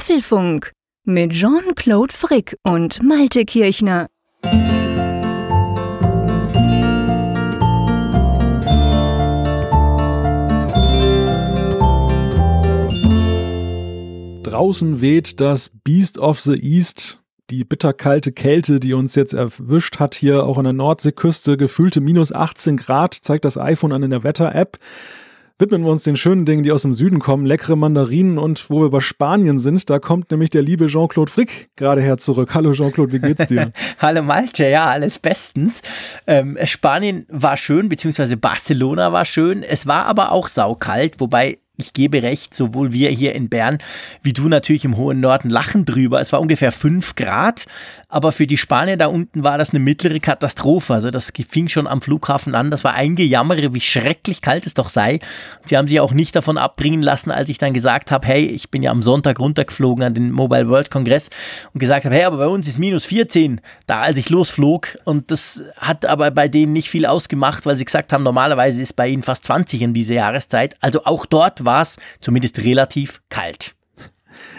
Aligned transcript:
Apfelfunk 0.00 0.72
mit 1.04 1.32
Jean-Claude 1.32 2.14
Frick 2.14 2.56
und 2.62 3.02
Malte 3.02 3.44
Kirchner. 3.44 4.06
Draußen 14.42 15.02
weht 15.02 15.38
das 15.38 15.70
Beast 15.84 16.16
of 16.16 16.40
the 16.40 16.54
East, 16.54 17.20
die 17.50 17.64
bitterkalte 17.64 18.32
Kälte, 18.32 18.80
die 18.80 18.94
uns 18.94 19.14
jetzt 19.16 19.34
erwischt 19.34 19.98
hat, 19.98 20.14
hier 20.14 20.44
auch 20.44 20.56
an 20.56 20.64
der 20.64 20.72
Nordseeküste, 20.72 21.58
gefühlte 21.58 22.00
minus 22.00 22.32
18 22.32 22.78
Grad, 22.78 23.12
zeigt 23.12 23.44
das 23.44 23.58
iPhone 23.58 23.92
an 23.92 24.04
in 24.04 24.10
der 24.10 24.24
Wetter-App 24.24 24.78
widmen 25.60 25.84
wir 25.84 25.90
uns 25.90 26.04
den 26.04 26.16
schönen 26.16 26.46
Dingen, 26.46 26.62
die 26.62 26.72
aus 26.72 26.82
dem 26.82 26.94
Süden 26.94 27.18
kommen, 27.18 27.44
leckere 27.44 27.76
Mandarinen 27.76 28.38
und 28.38 28.70
wo 28.70 28.80
wir 28.80 28.90
bei 28.90 29.00
Spanien 29.00 29.58
sind, 29.58 29.90
da 29.90 29.98
kommt 29.98 30.30
nämlich 30.30 30.50
der 30.50 30.62
liebe 30.62 30.86
Jean-Claude 30.86 31.30
Frick 31.30 31.68
gerade 31.76 32.00
her 32.00 32.16
zurück. 32.16 32.54
Hallo 32.54 32.72
Jean-Claude, 32.72 33.12
wie 33.12 33.18
geht's 33.18 33.46
dir? 33.46 33.70
Hallo 33.98 34.22
Malte, 34.22 34.66
ja, 34.66 34.86
alles 34.86 35.18
bestens. 35.18 35.82
Ähm, 36.26 36.56
Spanien 36.64 37.26
war 37.28 37.58
schön, 37.58 37.90
beziehungsweise 37.90 38.38
Barcelona 38.38 39.12
war 39.12 39.26
schön. 39.26 39.62
Es 39.62 39.86
war 39.86 40.06
aber 40.06 40.32
auch 40.32 40.48
saukalt, 40.48 41.20
wobei 41.20 41.58
ich 41.80 41.92
gebe 41.92 42.22
recht, 42.22 42.54
sowohl 42.54 42.92
wir 42.92 43.10
hier 43.10 43.34
in 43.34 43.48
Bern 43.48 43.78
wie 44.22 44.32
du 44.32 44.48
natürlich 44.48 44.84
im 44.84 44.96
hohen 44.96 45.20
Norden 45.20 45.50
lachen 45.50 45.84
drüber. 45.84 46.20
Es 46.20 46.32
war 46.32 46.40
ungefähr 46.40 46.72
fünf 46.72 47.16
Grad, 47.16 47.66
aber 48.10 48.32
für 48.32 48.46
die 48.46 48.56
Spanier 48.56 48.96
da 48.96 49.06
unten 49.06 49.44
war 49.44 49.56
das 49.56 49.70
eine 49.70 49.78
mittlere 49.78 50.20
Katastrophe. 50.20 50.94
Also 50.94 51.10
das 51.10 51.32
fing 51.48 51.68
schon 51.68 51.86
am 51.86 52.02
Flughafen 52.02 52.54
an. 52.54 52.70
Das 52.70 52.84
war 52.84 52.94
ein 52.94 53.14
Gejammere, 53.14 53.72
wie 53.72 53.80
schrecklich 53.80 54.42
kalt 54.42 54.66
es 54.66 54.74
doch 54.74 54.90
sei. 54.90 55.20
Sie 55.64 55.76
haben 55.76 55.86
sich 55.86 56.00
auch 56.00 56.12
nicht 56.12 56.34
davon 56.34 56.58
abbringen 56.58 57.02
lassen, 57.02 57.30
als 57.30 57.48
ich 57.48 57.58
dann 57.58 57.72
gesagt 57.72 58.10
habe, 58.10 58.26
hey, 58.26 58.44
ich 58.46 58.70
bin 58.70 58.82
ja 58.82 58.90
am 58.90 59.02
Sonntag 59.02 59.38
runtergeflogen 59.38 60.04
an 60.04 60.14
den 60.14 60.32
Mobile 60.32 60.68
World 60.68 60.90
Congress 60.90 61.30
und 61.72 61.78
gesagt 61.78 62.04
habe, 62.04 62.14
hey, 62.14 62.24
aber 62.24 62.38
bei 62.38 62.48
uns 62.48 62.66
ist 62.68 62.78
minus 62.78 63.04
14 63.04 63.60
da, 63.86 64.00
als 64.00 64.18
ich 64.18 64.28
losflog. 64.28 64.96
Und 65.04 65.30
das 65.30 65.62
hat 65.76 66.04
aber 66.04 66.30
bei 66.30 66.48
denen 66.48 66.72
nicht 66.72 66.90
viel 66.90 67.06
ausgemacht, 67.06 67.64
weil 67.64 67.76
sie 67.76 67.84
gesagt 67.84 68.12
haben, 68.12 68.24
normalerweise 68.24 68.82
ist 68.82 68.96
bei 68.96 69.08
ihnen 69.08 69.22
fast 69.22 69.44
20 69.44 69.82
in 69.82 69.94
dieser 69.94 70.14
Jahreszeit. 70.14 70.76
Also 70.80 71.04
auch 71.04 71.26
dort 71.26 71.64
war 71.64 71.82
es 71.82 71.96
zumindest 72.20 72.58
relativ 72.58 73.22
kalt 73.28 73.74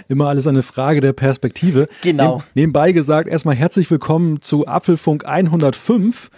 immer 0.07 0.27
alles 0.27 0.47
eine 0.47 0.63
Frage 0.63 1.01
der 1.01 1.13
Perspektive. 1.13 1.87
Genau. 2.01 2.35
Neb 2.35 2.43
nebenbei 2.55 2.91
gesagt, 2.91 3.27
erstmal 3.27 3.55
herzlich 3.55 3.89
willkommen 3.89 4.41
zu 4.41 4.67
Apfelfunk 4.67 5.25
105 5.25 6.29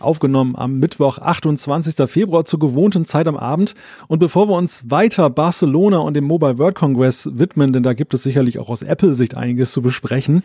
aufgenommen 0.00 0.56
am 0.56 0.78
Mittwoch, 0.78 1.18
28. 1.18 2.08
Februar 2.10 2.44
zur 2.44 2.58
gewohnten 2.58 3.04
Zeit 3.04 3.28
am 3.28 3.36
Abend. 3.36 3.74
Und 4.08 4.18
bevor 4.18 4.48
wir 4.48 4.54
uns 4.54 4.90
weiter 4.90 5.30
Barcelona 5.30 5.98
und 5.98 6.14
dem 6.14 6.24
Mobile 6.24 6.58
World 6.58 6.74
Congress 6.74 7.28
widmen, 7.32 7.72
denn 7.72 7.82
da 7.82 7.92
gibt 7.92 8.14
es 8.14 8.22
sicherlich 8.22 8.58
auch 8.58 8.70
aus 8.70 8.82
Apple-Sicht 8.82 9.36
einiges 9.36 9.72
zu 9.72 9.82
besprechen, 9.82 10.42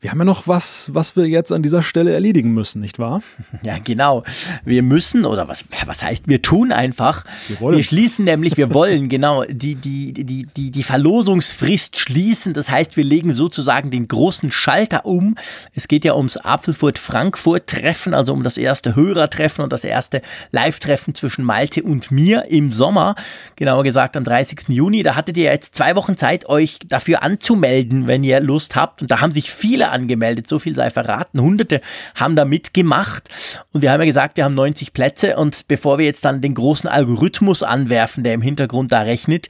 wir 0.00 0.10
haben 0.10 0.18
ja 0.18 0.24
noch 0.26 0.46
was, 0.46 0.92
was 0.92 1.16
wir 1.16 1.26
jetzt 1.26 1.52
an 1.52 1.62
dieser 1.62 1.82
Stelle 1.82 2.12
erledigen 2.12 2.52
müssen, 2.52 2.80
nicht 2.80 2.98
wahr? 2.98 3.22
Ja, 3.62 3.78
genau. 3.82 4.22
Wir 4.64 4.82
müssen, 4.82 5.24
oder 5.24 5.48
was, 5.48 5.64
was 5.86 6.02
heißt, 6.02 6.28
wir 6.28 6.42
tun 6.42 6.70
einfach. 6.70 7.24
Wir, 7.48 7.60
wollen. 7.60 7.76
wir 7.76 7.82
schließen 7.82 8.26
nämlich, 8.26 8.56
wir 8.58 8.72
wollen, 8.74 9.08
genau, 9.08 9.44
die, 9.44 9.74
die, 9.74 10.12
die, 10.12 10.46
die, 10.46 10.70
die 10.70 10.82
Verlosungsfrist 10.82 11.98
schließen. 11.98 12.52
Das 12.52 12.70
heißt, 12.70 12.96
wir 12.96 13.04
legen 13.04 13.32
sozusagen 13.32 13.90
den 13.90 14.06
großen 14.06 14.52
Schalter 14.52 15.06
um. 15.06 15.36
Es 15.74 15.88
geht 15.88 16.04
ja 16.04 16.14
ums 16.14 16.36
Apfelfurt-Frankfurt-Treffen, 16.36 18.12
also 18.12 18.34
um 18.34 18.42
das 18.42 18.58
erste 18.58 18.94
Hörertreffen 18.94 19.64
und 19.64 19.72
das 19.72 19.84
erste 19.84 20.20
Live-Treffen 20.50 21.14
zwischen 21.14 21.44
Malte 21.44 21.82
und 21.82 22.10
mir 22.10 22.44
im 22.50 22.72
Sommer. 22.72 23.14
Genauer 23.56 23.82
gesagt 23.82 24.16
am 24.16 24.24
30. 24.24 24.68
Juni. 24.68 25.02
Da 25.02 25.14
hattet 25.14 25.38
ihr 25.38 25.44
jetzt 25.44 25.74
zwei 25.74 25.96
Wochen 25.96 26.16
Zeit, 26.18 26.48
euch 26.48 26.78
dafür 26.86 27.22
anzumelden, 27.22 28.06
wenn 28.06 28.22
ihr 28.22 28.40
Lust 28.40 28.76
habt. 28.76 29.00
Und 29.00 29.10
da 29.10 29.20
haben 29.20 29.32
sich 29.32 29.50
viele 29.50 29.85
angemeldet, 29.90 30.48
so 30.48 30.58
viel 30.58 30.74
sei 30.74 30.90
verraten. 30.90 31.40
Hunderte 31.40 31.80
haben 32.14 32.36
da 32.36 32.44
mitgemacht 32.44 33.28
und 33.72 33.82
wir 33.82 33.90
haben 33.92 34.00
ja 34.00 34.06
gesagt, 34.06 34.36
wir 34.36 34.44
haben 34.44 34.54
90 34.54 34.92
Plätze 34.92 35.36
und 35.36 35.68
bevor 35.68 35.98
wir 35.98 36.04
jetzt 36.04 36.24
dann 36.24 36.40
den 36.40 36.54
großen 36.54 36.88
Algorithmus 36.88 37.62
anwerfen, 37.62 38.24
der 38.24 38.34
im 38.34 38.42
Hintergrund 38.42 38.92
da 38.92 39.02
rechnet 39.02 39.48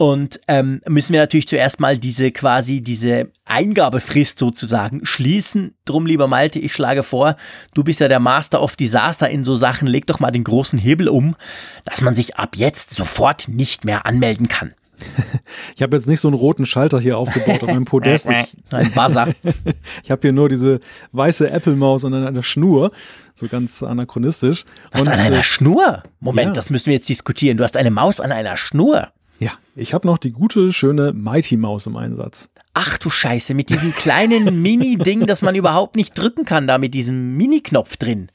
und 0.00 0.40
ähm, 0.48 0.80
müssen 0.88 1.12
wir 1.12 1.20
natürlich 1.20 1.46
zuerst 1.46 1.78
mal 1.78 1.98
diese 1.98 2.30
quasi 2.30 2.80
diese 2.80 3.30
Eingabefrist 3.44 4.38
sozusagen 4.38 5.04
schließen. 5.04 5.74
Drum, 5.84 6.06
lieber 6.06 6.26
Malte, 6.26 6.58
ich 6.58 6.72
schlage 6.72 7.02
vor, 7.02 7.36
du 7.74 7.84
bist 7.84 8.00
ja 8.00 8.08
der 8.08 8.18
Master 8.18 8.62
of 8.62 8.76
Disaster 8.76 9.28
in 9.28 9.44
so 9.44 9.54
Sachen, 9.54 9.86
leg 9.86 10.06
doch 10.06 10.18
mal 10.18 10.30
den 10.30 10.44
großen 10.44 10.78
Hebel 10.78 11.10
um, 11.10 11.36
dass 11.84 12.00
man 12.00 12.14
sich 12.14 12.36
ab 12.36 12.56
jetzt 12.56 12.92
sofort 12.92 13.48
nicht 13.48 13.84
mehr 13.84 14.06
anmelden 14.06 14.48
kann. 14.48 14.72
Ich 15.74 15.82
habe 15.82 15.96
jetzt 15.96 16.06
nicht 16.06 16.20
so 16.20 16.28
einen 16.28 16.36
roten 16.36 16.66
Schalter 16.66 17.00
hier 17.00 17.18
aufgebaut 17.18 17.62
auf 17.62 17.68
meinem 17.68 17.84
Podest. 17.84 18.28
Ich, 18.30 18.72
Ein 18.72 18.90
Buzzer. 18.92 19.28
ich 20.04 20.10
habe 20.10 20.22
hier 20.22 20.32
nur 20.32 20.48
diese 20.48 20.80
weiße 21.12 21.50
Apple-Maus 21.50 22.04
an 22.04 22.14
einer 22.14 22.42
Schnur, 22.42 22.92
so 23.34 23.46
ganz 23.48 23.82
anachronistisch. 23.82 24.64
Was, 24.92 25.02
Und, 25.02 25.08
an 25.08 25.18
einer 25.18 25.38
äh, 25.38 25.42
Schnur? 25.42 26.02
Moment, 26.20 26.48
ja. 26.48 26.52
das 26.52 26.70
müssen 26.70 26.86
wir 26.86 26.94
jetzt 26.94 27.08
diskutieren. 27.08 27.56
Du 27.56 27.64
hast 27.64 27.76
eine 27.76 27.90
Maus 27.90 28.20
an 28.20 28.32
einer 28.32 28.56
Schnur. 28.56 29.08
Ja, 29.38 29.52
ich 29.74 29.94
habe 29.94 30.06
noch 30.06 30.18
die 30.18 30.32
gute, 30.32 30.72
schöne 30.72 31.12
Mighty 31.12 31.56
Maus 31.56 31.86
im 31.86 31.96
Einsatz. 31.96 32.50
Ach 32.74 32.98
du 32.98 33.10
Scheiße, 33.10 33.54
mit 33.54 33.70
diesem 33.70 33.92
kleinen 33.92 34.60
Mini-Ding, 34.62 35.26
das 35.26 35.42
man 35.42 35.54
überhaupt 35.54 35.96
nicht 35.96 36.16
drücken 36.16 36.44
kann, 36.44 36.66
da 36.66 36.78
mit 36.78 36.92
diesem 36.94 37.36
Mini-Knopf 37.36 37.96
drin. 37.96 38.30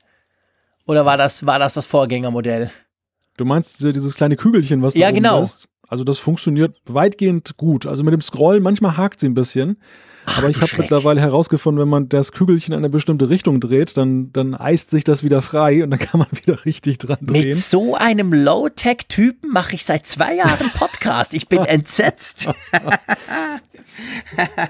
Oder 0.87 1.05
war 1.05 1.17
das, 1.17 1.45
war 1.45 1.59
das 1.59 1.75
das 1.75 1.85
Vorgängermodell? 1.85 2.71
Du 3.37 3.45
meinst 3.45 3.81
dieses 3.81 4.15
kleine 4.15 4.35
Kügelchen, 4.35 4.81
was 4.81 4.93
du 4.93 4.99
Ja, 4.99 5.11
genau. 5.11 5.41
Hast? 5.41 5.67
Also 5.87 6.03
das 6.03 6.19
funktioniert 6.19 6.77
weitgehend 6.85 7.57
gut. 7.57 7.85
Also 7.85 8.03
mit 8.03 8.13
dem 8.13 8.21
Scrollen, 8.21 8.63
manchmal 8.63 8.97
hakt 8.97 9.19
sie 9.19 9.27
ein 9.27 9.33
bisschen. 9.33 9.77
Ach, 10.25 10.39
aber 10.39 10.49
ich 10.49 10.59
habe 10.59 10.71
mittlerweile 10.79 11.21
herausgefunden, 11.21 11.79
wenn 11.79 11.89
man 11.89 12.09
das 12.09 12.31
Kügelchen 12.31 12.73
in 12.73 12.79
eine 12.79 12.89
bestimmte 12.89 13.29
Richtung 13.29 13.59
dreht, 13.59 13.95
dann, 13.95 14.33
dann 14.33 14.55
eist 14.55 14.89
sich 14.89 15.03
das 15.03 15.23
wieder 15.23 15.43
frei 15.43 15.83
und 15.83 15.91
dann 15.91 15.99
kann 15.99 16.19
man 16.19 16.27
wieder 16.43 16.65
richtig 16.65 16.97
dran 16.97 17.19
drehen. 17.21 17.49
Mit 17.49 17.57
so 17.57 17.95
einem 17.95 18.33
Low-Tech-Typen 18.33 19.51
mache 19.51 19.75
ich 19.75 19.85
seit 19.85 20.07
zwei 20.07 20.35
Jahren 20.35 20.71
Podcast. 20.77 21.33
Ich 21.33 21.47
bin 21.47 21.59
entsetzt. 21.65 22.49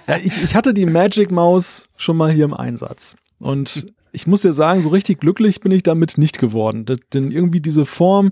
ja, 0.07 0.17
ich, 0.21 0.43
ich 0.43 0.55
hatte 0.55 0.73
die 0.73 0.85
Magic 0.85 1.31
Maus 1.31 1.87
schon 1.95 2.17
mal 2.17 2.31
hier 2.31 2.45
im 2.45 2.53
Einsatz. 2.53 3.15
Und 3.39 3.87
ich 4.11 4.27
muss 4.27 4.41
dir 4.41 4.53
sagen, 4.53 4.83
so 4.83 4.89
richtig 4.89 5.19
glücklich 5.19 5.61
bin 5.61 5.71
ich 5.71 5.83
damit 5.83 6.17
nicht 6.17 6.39
geworden. 6.39 6.85
Denn 7.13 7.31
irgendwie 7.31 7.61
diese 7.61 7.85
Form, 7.85 8.31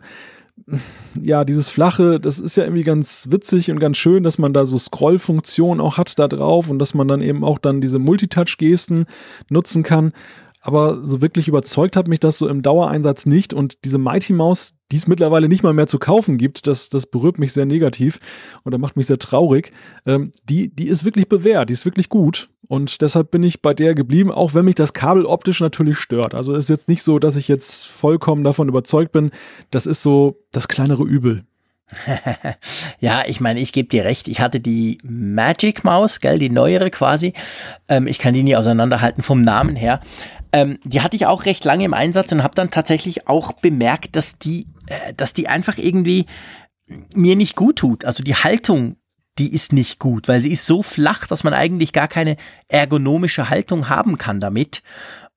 ja, 1.19 1.45
dieses 1.45 1.69
flache, 1.69 2.19
das 2.19 2.39
ist 2.39 2.55
ja 2.55 2.63
irgendwie 2.63 2.83
ganz 2.83 3.27
witzig 3.29 3.71
und 3.71 3.79
ganz 3.79 3.97
schön, 3.97 4.23
dass 4.23 4.37
man 4.37 4.53
da 4.53 4.65
so 4.65 4.77
Scrollfunktionen 4.77 5.81
auch 5.81 5.97
hat 5.97 6.17
da 6.19 6.27
drauf 6.27 6.69
und 6.69 6.79
dass 6.79 6.93
man 6.93 7.07
dann 7.07 7.21
eben 7.21 7.43
auch 7.43 7.57
dann 7.57 7.81
diese 7.81 7.99
Multitouch-Gesten 7.99 9.05
nutzen 9.49 9.83
kann. 9.83 10.13
Aber 10.65 11.05
so 11.05 11.21
wirklich 11.21 11.49
überzeugt 11.49 11.97
hat 11.97 12.07
mich 12.07 12.21
das 12.21 12.37
so 12.37 12.47
im 12.47 12.61
Dauereinsatz 12.61 13.25
nicht. 13.25 13.53
Und 13.53 13.77
diese 13.83 13.97
Mighty 13.97 14.31
Mouse, 14.31 14.73
die 14.93 14.95
es 14.95 15.07
mittlerweile 15.07 15.49
nicht 15.49 15.61
mal 15.61 15.73
mehr 15.73 15.87
zu 15.87 15.99
kaufen 15.99 16.37
gibt, 16.37 16.67
das, 16.67 16.89
das 16.89 17.05
berührt 17.05 17.37
mich 17.37 17.51
sehr 17.51 17.65
negativ 17.65 18.21
und 18.63 18.75
macht 18.79 18.95
mich 18.95 19.07
sehr 19.07 19.19
traurig. 19.19 19.73
Ähm, 20.05 20.31
die, 20.45 20.73
die 20.73 20.87
ist 20.87 21.03
wirklich 21.03 21.27
bewährt, 21.27 21.69
die 21.69 21.73
ist 21.73 21.83
wirklich 21.83 22.07
gut. 22.07 22.49
Und 22.69 23.01
deshalb 23.01 23.29
bin 23.29 23.43
ich 23.43 23.61
bei 23.61 23.73
der 23.73 23.93
geblieben, 23.93 24.31
auch 24.31 24.53
wenn 24.53 24.63
mich 24.63 24.75
das 24.75 24.93
Kabel 24.93 25.25
optisch 25.25 25.59
natürlich 25.59 25.97
stört. 25.97 26.33
Also 26.33 26.53
ist 26.53 26.69
jetzt 26.69 26.87
nicht 26.87 27.03
so, 27.03 27.19
dass 27.19 27.35
ich 27.35 27.49
jetzt 27.49 27.85
vollkommen 27.85 28.45
davon 28.45 28.69
überzeugt 28.69 29.11
bin. 29.11 29.31
Das 29.69 29.85
ist 29.85 30.01
so 30.01 30.39
das 30.51 30.69
kleinere 30.69 31.03
Übel. 31.03 31.43
ja, 32.99 33.23
ich 33.25 33.39
meine, 33.39 33.59
ich 33.59 33.73
gebe 33.73 33.89
dir 33.89 34.05
recht. 34.05 34.27
Ich 34.27 34.39
hatte 34.39 34.59
die 34.59 34.97
Magic 35.03 35.83
Maus, 35.83 36.19
gell, 36.19 36.39
die 36.39 36.49
neuere 36.49 36.89
quasi. 36.89 37.33
Ähm, 37.87 38.07
ich 38.07 38.19
kann 38.19 38.33
die 38.33 38.43
nie 38.43 38.55
auseinanderhalten 38.55 39.23
vom 39.23 39.41
Namen 39.41 39.75
her. 39.75 39.99
Ähm, 40.51 40.79
die 40.83 41.01
hatte 41.01 41.15
ich 41.15 41.25
auch 41.25 41.45
recht 41.45 41.65
lange 41.65 41.85
im 41.85 41.93
Einsatz 41.93 42.31
und 42.31 42.43
habe 42.43 42.55
dann 42.55 42.69
tatsächlich 42.69 43.27
auch 43.27 43.53
bemerkt, 43.53 44.15
dass 44.15 44.37
die, 44.37 44.67
äh, 44.87 45.13
dass 45.13 45.33
die 45.33 45.47
einfach 45.47 45.77
irgendwie 45.77 46.25
mir 47.13 47.35
nicht 47.35 47.55
gut 47.55 47.77
tut. 47.77 48.05
Also 48.05 48.23
die 48.23 48.35
Haltung 48.35 48.97
die 49.39 49.53
ist 49.53 49.73
nicht 49.73 49.99
gut, 49.99 50.27
weil 50.27 50.41
sie 50.41 50.51
ist 50.51 50.65
so 50.65 50.83
flach, 50.83 51.25
dass 51.25 51.43
man 51.43 51.53
eigentlich 51.53 51.91
gar 51.91 52.07
keine 52.07 52.37
ergonomische 52.67 53.49
Haltung 53.49 53.89
haben 53.89 54.17
kann 54.17 54.39
damit. 54.39 54.83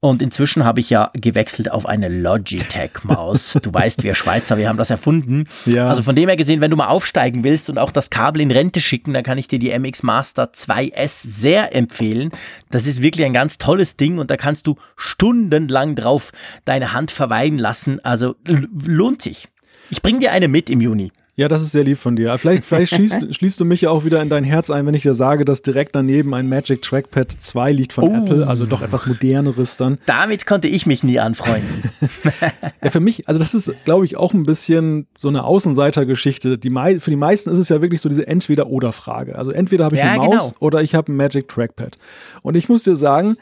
Und 0.01 0.21
inzwischen 0.21 0.65
habe 0.65 0.81
ich 0.81 0.91
ja 0.91 1.11
gewechselt 1.15 1.71
auf 1.71 1.87
eine 1.87 2.09
Logitech-Maus. 2.09 3.59
Du 3.63 3.73
weißt, 3.73 4.05
wir 4.05 4.15
Schweizer, 4.15 4.59
wir 4.59 4.69
haben 4.69 4.77
das 4.77 4.91
erfunden. 4.91 5.49
Ja. 5.65 5.89
Also 5.89 6.03
von 6.03 6.15
dem 6.15 6.29
her 6.29 6.37
gesehen, 6.37 6.61
wenn 6.61 6.71
du 6.71 6.77
mal 6.77 6.89
aufsteigen 6.89 7.45
willst 7.45 7.71
und 7.71 7.79
auch 7.79 7.91
das 7.91 8.11
Kabel 8.11 8.43
in 8.43 8.51
Rente 8.51 8.81
schicken, 8.81 9.15
dann 9.15 9.25
kann 9.25 9.39
ich 9.39 9.49
dir 9.49 9.59
die 9.59 9.77
MX 9.77 10.03
Master 10.03 10.53
2S 10.53 11.27
sehr 11.27 11.75
empfehlen. 11.75 12.31
Das 12.71 12.87
ist 12.87 13.01
wirklich 13.01 13.25
ein 13.25 13.33
ganz 13.33 13.57
tolles 13.57 13.97
Ding 13.97 14.19
und 14.19 14.31
da 14.31 14.37
kannst 14.37 14.67
du 14.67 14.77
stundenlang 14.97 15.95
drauf 15.95 16.33
deine 16.67 16.93
Hand 16.93 17.11
verweilen 17.11 17.59
lassen. 17.59 18.05
Also 18.05 18.37
lohnt 18.45 19.23
sich. 19.23 19.49
Ich 19.89 20.03
bringe 20.03 20.19
dir 20.19 20.33
eine 20.33 20.49
mit 20.49 20.69
im 20.69 20.83
Juni. 20.83 21.11
Ja, 21.39 21.49
das 21.49 21.61
ist 21.61 21.73
sehr 21.73 21.85
lieb 21.85 21.99
von 21.99 22.17
dir. 22.17 22.37
Vielleicht, 22.39 22.65
vielleicht 22.65 22.95
schließt, 22.95 23.27
schließt, 23.35 23.61
du 23.61 23.67
mich 23.67 23.83
ja 23.83 23.91
auch 23.91 24.07
wieder 24.07 24.23
in 24.23 24.31
dein 24.31 24.43
Herz 24.43 24.71
ein, 24.71 24.87
wenn 24.87 24.95
ich 24.95 25.03
dir 25.03 25.13
sage, 25.13 25.45
dass 25.45 25.61
direkt 25.61 25.95
daneben 25.95 26.33
ein 26.33 26.49
Magic 26.49 26.81
Trackpad 26.81 27.31
2 27.31 27.73
liegt 27.73 27.93
von 27.93 28.05
oh. 28.05 28.17
Apple, 28.17 28.47
also 28.47 28.65
doch 28.65 28.81
etwas 28.81 29.07
moderneres 29.07 29.77
dann. 29.77 29.99
Damit 30.07 30.47
konnte 30.47 30.67
ich 30.67 30.87
mich 30.87 31.05
nie 31.05 31.19
anfreunden. 31.19 31.91
ja, 32.83 32.91
für 32.91 33.01
mich, 33.01 33.29
also 33.29 33.39
das 33.39 33.55
ist, 33.55 33.71
glaube 33.85 34.07
ich, 34.07 34.17
auch 34.17 34.33
ein 34.33 34.45
bisschen 34.45 35.09
so 35.19 35.29
eine 35.29 35.45
Außenseitergeschichte. 35.45 36.57
Die, 36.57 36.71
für 36.71 37.11
die 37.11 37.17
meisten 37.17 37.51
ist 37.51 37.59
es 37.59 37.69
ja 37.69 37.83
wirklich 37.83 38.01
so 38.01 38.09
diese 38.09 38.27
Entweder-Oder-Frage. 38.27 39.37
Also 39.37 39.51
entweder 39.51 39.85
habe 39.85 39.97
ich 39.97 40.03
ja, 40.03 40.13
eine 40.13 40.25
Maus 40.25 40.53
genau. 40.53 40.61
oder 40.61 40.81
ich 40.81 40.95
habe 40.95 41.13
ein 41.13 41.17
Magic 41.17 41.49
Trackpad. 41.49 41.99
Und 42.41 42.57
ich 42.57 42.71
muss 42.71 42.85
dir 42.85 42.97
sagen, 42.97 43.37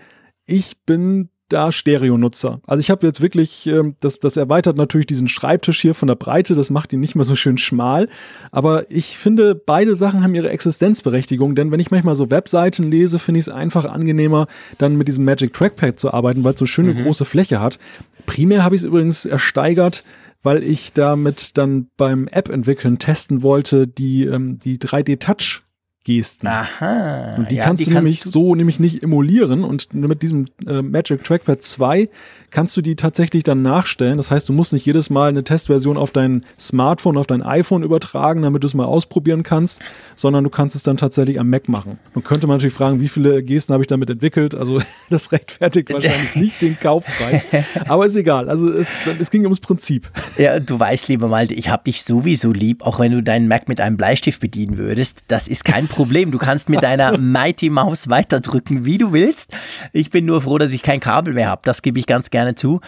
ich 0.47 0.83
bin 0.85 1.29
da 1.49 1.71
Stereo-Nutzer. 1.73 2.61
Also 2.67 2.81
ich 2.81 2.91
habe 2.91 3.07
jetzt 3.07 3.21
wirklich, 3.21 3.67
äh, 3.67 3.83
das, 4.01 4.19
das 4.19 4.37
erweitert 4.37 4.77
natürlich 4.77 5.07
diesen 5.07 5.29
Schreibtisch 5.29 5.81
hier 5.81 5.95
von 5.95 6.09
der 6.09 6.15
Breite, 6.15 6.55
das 6.55 6.71
macht 6.71 6.93
ihn 6.93 7.01
nicht 7.01 7.15
mehr 7.15 7.25
so 7.25 7.37
schön 7.37 7.59
schmal. 7.59 8.09
Aber 8.51 8.91
ich 8.91 9.19
finde, 9.19 9.55
beide 9.55 9.97
Sachen 9.97 10.23
haben 10.23 10.35
ihre 10.35 10.51
Existenzberechtigung, 10.51 11.55
denn 11.55 11.71
wenn 11.71 11.81
ich 11.81 11.91
manchmal 11.91 12.15
so 12.15 12.31
Webseiten 12.31 12.91
lese, 12.91 13.19
finde 13.19 13.41
ich 13.41 13.47
es 13.47 13.53
einfach 13.53 13.85
angenehmer, 13.85 14.47
dann 14.79 14.97
mit 14.97 15.09
diesem 15.09 15.25
Magic 15.25 15.53
Trackpad 15.53 15.99
zu 15.99 16.13
arbeiten, 16.13 16.45
weil 16.45 16.55
es 16.55 16.59
so 16.59 16.67
schöne 16.67 16.95
mhm. 16.95 17.03
große 17.03 17.25
Fläche 17.25 17.61
hat. 17.61 17.79
Primär 18.27 18.65
habe 18.65 18.75
ich 18.75 18.83
es 18.83 18.87
übrigens 18.87 19.27
ersteigert, 19.27 20.05
weil 20.43 20.63
ich 20.63 20.93
damit 20.93 21.57
dann 21.59 21.89
beim 21.97 22.29
App-Entwickeln 22.29 22.99
testen 22.99 23.43
wollte, 23.43 23.89
die, 23.89 24.25
ähm, 24.25 24.59
die 24.59 24.79
3D-Touch 24.79 25.64
Gesten. 26.05 26.47
Aha. 26.47 27.35
Und 27.37 27.51
die 27.51 27.57
ja, 27.57 27.65
kannst 27.65 27.81
die 27.81 27.87
du 27.87 27.91
kannst 27.93 28.05
nämlich 28.05 28.21
du 28.21 28.31
so 28.31 28.55
nämlich 28.55 28.79
nicht 28.79 29.03
emulieren 29.03 29.65
und 29.65 29.93
mit 29.95 30.23
diesem 30.23 30.45
äh, 30.67 30.83
Magic 30.83 31.25
Trackpad 31.25 31.63
2 31.63 32.09
kannst 32.55 32.77
du 32.77 32.83
die 32.83 32.95
tatsächlich 32.95 33.43
dann 33.43 33.63
nachstellen. 33.63 34.17
Das 34.17 34.31
heißt, 34.31 34.49
du 34.49 34.53
musst 34.53 34.73
nicht 34.73 34.87
jedes 34.87 35.11
Mal 35.11 35.29
eine 35.29 35.43
Testversion 35.43 35.97
auf 35.97 36.13
dein 36.13 36.45
Smartphone, 36.59 37.17
auf 37.17 37.27
dein 37.27 37.43
iPhone 37.43 37.83
übertragen, 37.83 38.43
damit 38.43 38.63
du 38.63 38.69
es 38.69 38.75
mal 38.75 38.85
ausprobieren 38.85 39.43
kannst, 39.43 39.81
sondern 40.15 40.45
du 40.45 40.51
kannst 40.51 40.77
es 40.77 40.85
dann 40.85 40.97
tatsächlich 40.97 41.41
am 41.41 41.51
Mac 41.51 41.69
machen. 41.69 41.99
Man 42.15 42.23
könnte 42.23 42.47
man 42.47 42.59
natürlich 42.59 42.75
fragen, 42.75 43.01
wie 43.01 43.09
viele 43.09 43.43
Gesten 43.43 43.73
habe 43.73 43.83
ich 43.83 43.89
damit 43.89 44.09
entwickelt? 44.09 44.55
Also 44.55 44.81
das 45.11 45.33
rechtfertigt 45.33 45.93
wahrscheinlich 45.93 46.37
nicht 46.37 46.63
den 46.63 46.79
Kaufpreis. 46.79 47.45
Aber 47.89 48.07
ist 48.07 48.15
egal. 48.15 48.49
Also 48.49 48.71
es, 48.71 49.01
es 49.19 49.33
ging 49.33 49.43
ums 49.43 49.59
Prinzip. 49.59 50.09
Ja, 50.39 50.61
du 50.61 50.79
weißt, 50.79 51.09
lieber 51.09 51.27
Malte, 51.27 51.55
ich 51.55 51.69
habe 51.69 51.83
dich 51.83 52.05
sowieso 52.05 52.53
lieb, 52.53 52.87
auch 52.87 53.01
wenn 53.01 53.11
du 53.11 53.21
deinen 53.21 53.49
Mac 53.49 53.69
mit 53.69 53.81
einem 53.81 53.97
Bleistift 53.97 54.41
bedienen 54.41 54.79
würdest. 54.79 55.25
Das 55.27 55.49
ist 55.49 55.65
kein 55.65 55.89
Problem. 55.89 56.31
Du 56.31 56.39
kannst 56.39 56.69
mit 56.69 56.85
deiner 56.85 57.19
Mighty 57.19 57.69
Mouse 57.69 58.09
weiterdrücken, 58.09 58.85
wie 58.85 58.99
du 58.99 59.13
willst. 59.13 59.51
Ich 59.93 60.11
bin 60.11 60.25
nur 60.25 60.43
froh, 60.43 60.59
dass 60.59 60.71
ich 60.71 60.83
kein 60.83 61.01
Kabel 61.01 61.35
mehr 61.35 61.49
habe. 61.49 61.63
Das 61.65 61.83
gebe 61.83 61.99
ich 61.99 62.07
ganz 62.07 62.31
gerne 62.31 62.44
gerne 62.45 62.55
zu. 62.55 62.81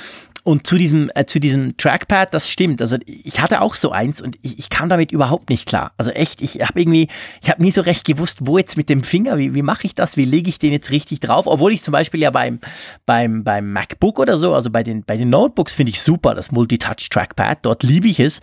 Und 0.45 0.65
zu 0.65 0.79
diesem, 0.79 1.11
äh, 1.17 1.27
zu 1.27 1.41
diesem 1.41 1.77
Trackpad, 1.77 2.33
das 2.33 2.49
stimmt. 2.49 2.81
Also 2.81 2.99
ich 3.05 3.41
hatte 3.41 3.63
auch 3.63 3.75
so 3.75 3.91
eins 3.91 4.23
und 4.23 4.37
ich, 4.43 4.61
ich 4.61 4.71
kam 4.71 4.89
damit 4.89 5.11
überhaupt 5.11 5.51
nicht 5.51 5.67
klar. 5.67 5.91
Also 5.97 6.13
echt, 6.13 6.41
ich 6.41 6.61
habe 6.61 6.81
irgendwie, 6.81 7.09
ich 7.43 7.51
habe 7.51 7.61
nie 7.61 7.73
so 7.73 7.81
recht 7.81 8.07
gewusst, 8.07 8.39
wo 8.43 8.57
jetzt 8.57 8.77
mit 8.77 8.89
dem 8.89 9.03
Finger, 9.03 9.39
wie, 9.39 9.55
wie 9.55 9.63
mache 9.63 9.89
ich 9.89 9.97
das, 9.97 10.17
wie 10.17 10.25
lege 10.25 10.49
ich 10.49 10.61
den 10.61 10.71
jetzt 10.71 10.93
richtig 10.93 11.19
drauf? 11.19 11.49
Obwohl 11.49 11.73
ich 11.73 11.83
zum 11.83 11.91
Beispiel 11.91 12.21
ja 12.21 12.31
beim, 12.31 12.61
beim, 13.07 13.43
beim 13.43 13.73
MacBook 13.73 14.21
oder 14.21 14.37
so, 14.37 14.55
also 14.55 14.71
bei 14.71 14.85
den, 14.85 15.03
bei 15.03 15.17
den 15.17 15.31
Notebooks 15.31 15.75
finde 15.75 15.91
ich 15.91 16.01
super, 16.01 16.33
das 16.33 16.53
Multitouch-Trackpad, 16.53 17.59
dort 17.63 17.83
liebe 17.83 18.07
ich 18.07 18.21
es 18.21 18.41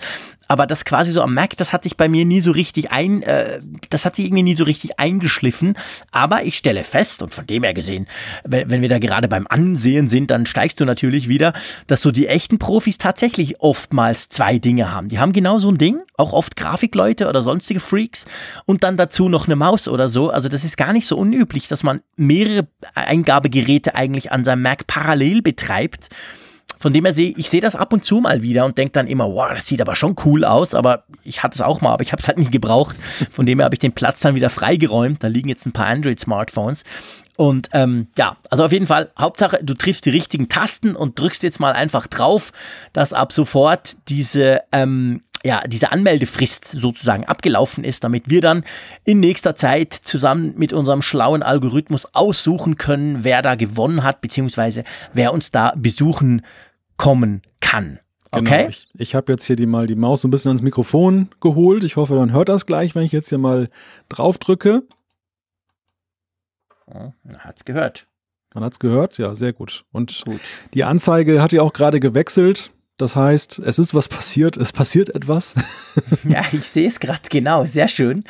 aber 0.54 0.68
das 0.68 0.86
quasi 0.86 1.12
so 1.12 1.24
am 1.24 1.34
Mac, 1.34 1.58
das 1.58 1.74
hat 1.74 1.82
sich 1.82 1.98
bei 1.98 2.08
mir 2.08 2.26
nie 2.26 2.40
so 2.40 2.52
richtig 2.52 2.92
ein, 2.92 3.24
äh, 3.24 3.60
das 3.90 4.06
hat 4.06 4.16
sich 4.16 4.26
irgendwie 4.26 4.44
nie 4.44 4.56
so 4.56 4.66
richtig 4.66 5.00
eingeschliffen. 5.00 5.76
Aber 6.12 6.44
ich 6.44 6.58
stelle 6.58 6.84
fest, 6.84 7.24
und 7.24 7.34
von 7.34 7.48
dem 7.48 7.64
her 7.64 7.74
gesehen, 7.74 8.06
wenn, 8.44 8.70
wenn 8.70 8.84
wir 8.84 8.90
da 8.90 9.00
gerade 9.00 9.28
beim 9.28 9.48
Ansehen 9.50 10.08
sind, 10.08 10.30
dann 10.30 10.46
steigst 10.46 10.80
du 10.80 10.86
natürlich 10.86 11.28
wieder, 11.28 11.54
dass 11.88 12.04
so 12.04 12.12
die 12.12 12.28
echten 12.28 12.60
Profis 12.60 13.00
tatsächlich 13.00 13.62
oftmals 13.62 14.30
zwei 14.30 14.60
Dinge 14.60 14.92
haben. 14.92 15.08
Die 15.08 15.18
haben 15.18 15.34
genau 15.34 15.58
so 15.58 15.70
ein 15.70 15.80
Ding, 15.80 16.02
auch 16.18 16.34
oft 16.34 16.56
Grafikleute 16.56 17.28
oder 17.28 17.42
sonstige 17.42 17.80
Freaks 17.80 18.28
und 18.66 18.84
dann 18.84 18.96
dazu 18.96 19.30
noch 19.30 19.48
eine 19.48 19.56
Maus 19.56 19.88
oder 19.88 20.08
so. 20.08 20.30
Also 20.30 20.50
das 20.50 20.64
ist 20.64 20.78
gar 20.78 20.94
nicht 20.94 21.08
so 21.08 21.18
unüblich, 21.18 21.68
dass 21.68 21.82
man 21.82 22.02
mehrere 22.16 22.68
Eingabegeräte 22.94 23.96
eigentlich 23.96 24.32
an 24.32 24.44
seinem 24.44 24.62
Mac 24.62 24.86
parallel 24.86 25.42
betreibt. 25.42 26.10
Von 26.84 26.92
dem 26.92 27.06
her 27.06 27.14
sehe 27.14 27.34
ich 27.38 27.50
sehe 27.50 27.62
das 27.62 27.78
ab 27.78 27.94
und 27.94 28.04
zu 28.04 28.20
mal 28.20 28.42
wieder 28.42 28.66
und 28.66 28.78
denke 28.78 28.92
dann 28.92 29.08
immer, 29.08 29.32
wow, 29.32 29.48
das 29.54 29.68
sieht 29.68 29.80
aber 29.80 29.96
schon 29.96 30.18
cool 30.26 30.44
aus, 30.44 30.76
aber 30.76 31.06
ich 31.24 31.42
hatte 31.42 31.56
es 31.56 31.62
auch 31.62 31.80
mal, 31.80 31.94
aber 31.94 32.04
ich 32.04 32.12
habe 32.12 32.22
es 32.22 32.28
halt 32.28 32.38
nicht 32.38 32.52
gebraucht. 32.52 32.98
Von 33.32 33.46
dem 33.46 33.60
her 33.60 33.64
habe 33.64 33.76
ich 33.76 33.80
den 33.80 33.94
Platz 33.94 34.20
dann 34.20 34.36
wieder 34.36 34.50
freigeräumt. 34.50 35.24
Da 35.24 35.30
liegen 35.30 35.48
jetzt 35.48 35.66
ein 35.66 35.72
paar 35.72 35.86
Android-Smartphones. 35.86 36.84
Und 37.38 37.70
ähm, 37.72 38.08
ja, 38.18 38.36
also 38.50 38.66
auf 38.66 38.74
jeden 38.74 38.86
Fall, 38.86 39.12
Hauptsache, 39.18 39.62
du 39.64 39.76
triffst 39.76 40.06
die 40.06 40.10
richtigen 40.10 40.50
Tasten 40.50 40.94
und 40.98 41.18
drückst 41.18 41.42
jetzt 41.44 41.62
mal 41.62 41.72
einfach 41.72 42.06
drauf, 42.06 42.52
dass 42.92 43.14
ab 43.14 43.32
sofort 43.32 43.96
diese, 44.10 44.60
ähm, 44.74 45.22
ja, 45.46 45.62
diese 45.66 45.94
Anmeldefrist 45.94 46.68
sozusagen 46.68 47.24
abgelaufen 47.24 47.86
ist, 47.86 48.04
damit 48.04 48.30
wir 48.30 48.42
dann 48.42 48.66
in 49.06 49.22
nächster 49.22 49.56
Zeit 49.56 49.94
zusammen 49.94 50.54
mit 50.58 50.74
unserem 50.74 51.02
schlauen 51.02 51.44
Algorithmus 51.44 52.14
aussuchen 52.14 52.76
können, 52.76 53.24
wer 53.24 53.42
da 53.42 53.56
gewonnen 53.56 54.04
hat, 54.04 54.20
beziehungsweise 54.20 54.84
wer 55.14 55.34
uns 55.34 55.50
da 55.50 55.72
besuchen 55.78 56.42
kommen 56.98 57.42
kann. 57.60 58.00
Genau, 58.32 58.50
okay. 58.50 58.58
Genau. 58.58 58.70
Ich, 58.70 58.88
ich 58.94 59.16
habe 59.16 59.32
jetzt 59.32 59.46
hier 59.46 59.56
die 59.56 59.66
mal 59.66 59.88
die 59.88 59.96
Maus 59.96 60.22
so 60.22 60.28
ein 60.28 60.32
bisschen 60.32 60.50
ans 60.50 60.62
Mikrofon 60.62 61.30
geholt. 61.40 61.84
Ich 61.84 61.96
hoffe, 61.96 62.16
man 62.16 62.32
hört 62.32 62.50
das 62.50 62.66
gleich, 62.66 62.96
wenn 62.96 63.04
ich 63.04 63.12
jetzt 63.12 63.30
hier 63.30 63.38
mal 63.38 63.70
drauf 64.10 64.38
drücke. 64.38 64.84
Oh, 66.88 67.12
hat's 67.40 67.66
gehört. 67.66 68.08
Man 68.54 68.64
hat's 68.64 68.80
gehört, 68.80 69.18
ja, 69.18 69.34
sehr 69.36 69.54
gut. 69.54 69.86
Und 69.92 70.24
gut. 70.26 70.40
die 70.74 70.84
Anzeige 70.84 71.42
hat 71.42 71.54
ja 71.54 71.62
auch 71.62 71.74
gerade 71.74 72.00
gewechselt. 72.00 72.72
Das 72.98 73.16
heißt, 73.16 73.60
es 73.60 73.80
ist 73.80 73.96
was 73.96 74.08
passiert, 74.08 74.58
es 74.58 74.72
passiert 74.72 75.10
etwas. 75.16 75.56
ja, 76.24 76.44
ich 76.52 76.70
sehe 76.70 76.88
es 76.88 77.00
gerade 77.00 77.22
genau, 77.30 77.66
sehr 77.66 77.88
schön. 77.88 78.24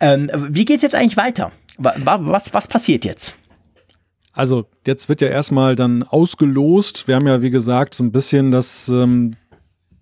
Ähm, 0.00 0.30
wie 0.48 0.64
geht's 0.64 0.82
jetzt 0.82 0.94
eigentlich 0.94 1.18
weiter? 1.18 1.52
Was, 1.76 2.52
was 2.54 2.68
passiert 2.68 3.04
jetzt? 3.04 3.34
Also 4.32 4.66
jetzt 4.86 5.08
wird 5.08 5.20
ja 5.20 5.28
erstmal 5.28 5.76
dann 5.76 6.02
ausgelost. 6.02 7.08
Wir 7.08 7.16
haben 7.16 7.26
ja, 7.26 7.42
wie 7.42 7.50
gesagt, 7.50 7.94
so 7.94 8.04
ein 8.04 8.12
bisschen 8.12 8.52
das 8.52 8.88
ähm, 8.88 9.32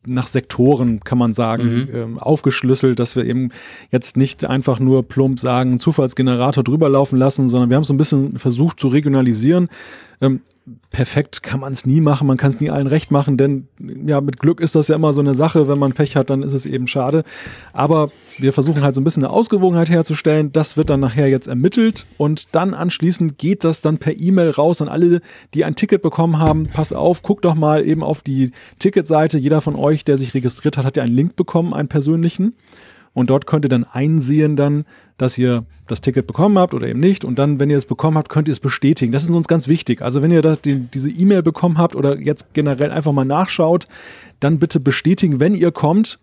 nach 0.07 0.27
Sektoren, 0.27 1.01
kann 1.01 1.19
man 1.19 1.33
sagen, 1.33 1.65
mhm. 1.65 1.89
ähm, 1.93 2.19
aufgeschlüsselt, 2.19 2.99
dass 2.99 3.17
wir 3.17 3.25
eben 3.25 3.51
jetzt 3.91 4.17
nicht 4.17 4.45
einfach 4.45 4.81
nur 4.81 5.07
plump 5.07 5.39
sagen, 5.39 5.79
Zufallsgenerator 5.79 6.65
drüber 6.65 6.89
laufen 6.89 7.19
lassen, 7.19 7.49
sondern 7.49 7.71
wir 7.71 7.77
haben 7.77 7.85
so 7.85 7.95
ein 7.95 7.99
bisschen 7.99 8.39
versucht 8.39 8.81
zu 8.81 8.89
regionalisieren. 8.89 9.69
Ähm, 10.21 10.41
perfekt 10.91 11.43
kann 11.43 11.61
man 11.61 11.73
es 11.73 11.87
nie 11.87 12.01
machen, 12.01 12.27
man 12.27 12.37
kann 12.37 12.51
es 12.51 12.61
nie 12.61 12.71
allen 12.71 12.87
recht 12.87 13.11
machen, 13.11 13.37
denn 13.37 13.69
ja, 14.07 14.21
mit 14.21 14.39
Glück 14.39 14.61
ist 14.61 14.75
das 14.75 14.89
ja 14.89 14.97
immer 14.97 15.13
so 15.13 15.21
eine 15.21 15.35
Sache, 15.35 15.69
wenn 15.69 15.79
man 15.79 15.93
Pech 15.93 16.17
hat, 16.17 16.31
dann 16.31 16.43
ist 16.43 16.53
es 16.53 16.67
eben 16.67 16.87
schade. 16.87 17.23
Aber 17.73 18.11
wir 18.39 18.53
versuchen 18.53 18.83
halt 18.83 18.95
so 18.95 19.01
ein 19.01 19.05
bisschen 19.05 19.25
eine 19.25 19.33
Ausgewogenheit 19.33 19.91
herzustellen, 19.91 20.53
das 20.53 20.77
wird 20.77 20.91
dann 20.91 21.01
nachher 21.01 21.29
jetzt 21.29 21.47
ermittelt 21.47 22.07
und 22.17 22.55
dann 22.55 22.75
anschließend 22.75 23.39
geht 23.39 23.65
das 23.65 23.81
dann 23.81 23.99
per 23.99 24.19
E-Mail 24.19 24.51
raus 24.51 24.83
an 24.83 24.89
alle, 24.89 25.21
die 25.55 25.65
ein 25.65 25.75
Ticket 25.75 26.03
bekommen 26.03 26.39
haben. 26.39 26.67
Pass 26.67 26.93
auf, 26.93 27.23
guck 27.23 27.43
doch 27.43 27.55
mal 27.55 27.87
eben 27.87 28.03
auf 28.03 28.23
die 28.23 28.53
Ticketseite. 28.79 29.39
Jeder 29.39 29.61
von 29.61 29.77
euch, 29.77 30.05
der 30.05 30.19
sich 30.19 30.35
registriert 30.35 30.77
hat, 30.77 30.85
hat 30.85 30.97
ja 30.97 31.05
einen 31.05 31.15
Link 31.15 31.37
bekommen, 31.37 31.73
einen 31.73 31.89
persönlichen. 31.89 32.55
Und 33.19 33.31
dort 33.31 33.47
könnt 33.47 33.65
ihr 33.65 33.69
dann 33.69 33.83
einsehen 33.83 34.55
dann, 34.55 34.85
dass 35.17 35.37
ihr 35.39 35.65
das 35.89 36.01
Ticket 36.01 36.29
bekommen 36.29 36.57
habt 36.57 36.73
oder 36.73 36.87
eben 36.87 37.01
nicht. 37.01 37.25
Und 37.25 37.37
dann, 37.37 37.59
wenn 37.59 37.69
ihr 37.69 37.77
es 37.77 37.85
bekommen 37.85 38.17
habt, 38.17 38.29
könnt 38.29 38.47
ihr 38.47 38.53
es 38.53 38.61
bestätigen. 38.61 39.11
Das 39.11 39.25
ist 39.25 39.31
uns 39.31 39.49
ganz 39.49 39.67
wichtig. 39.67 40.03
Also 40.03 40.23
wenn 40.23 40.31
ihr 40.31 40.41
das, 40.41 40.61
die, 40.61 40.77
diese 40.77 41.11
E-Mail 41.11 41.43
bekommen 41.43 41.79
habt 41.79 41.97
oder 41.97 42.17
jetzt 42.21 42.55
generell 42.55 42.93
einfach 42.93 43.11
mal 43.11 43.25
nachschaut, 43.25 43.87
dann 44.39 44.61
bitte 44.61 44.79
bestätigen, 44.79 45.41
wenn 45.41 45.55
ihr 45.55 45.73
kommt. 45.73 46.21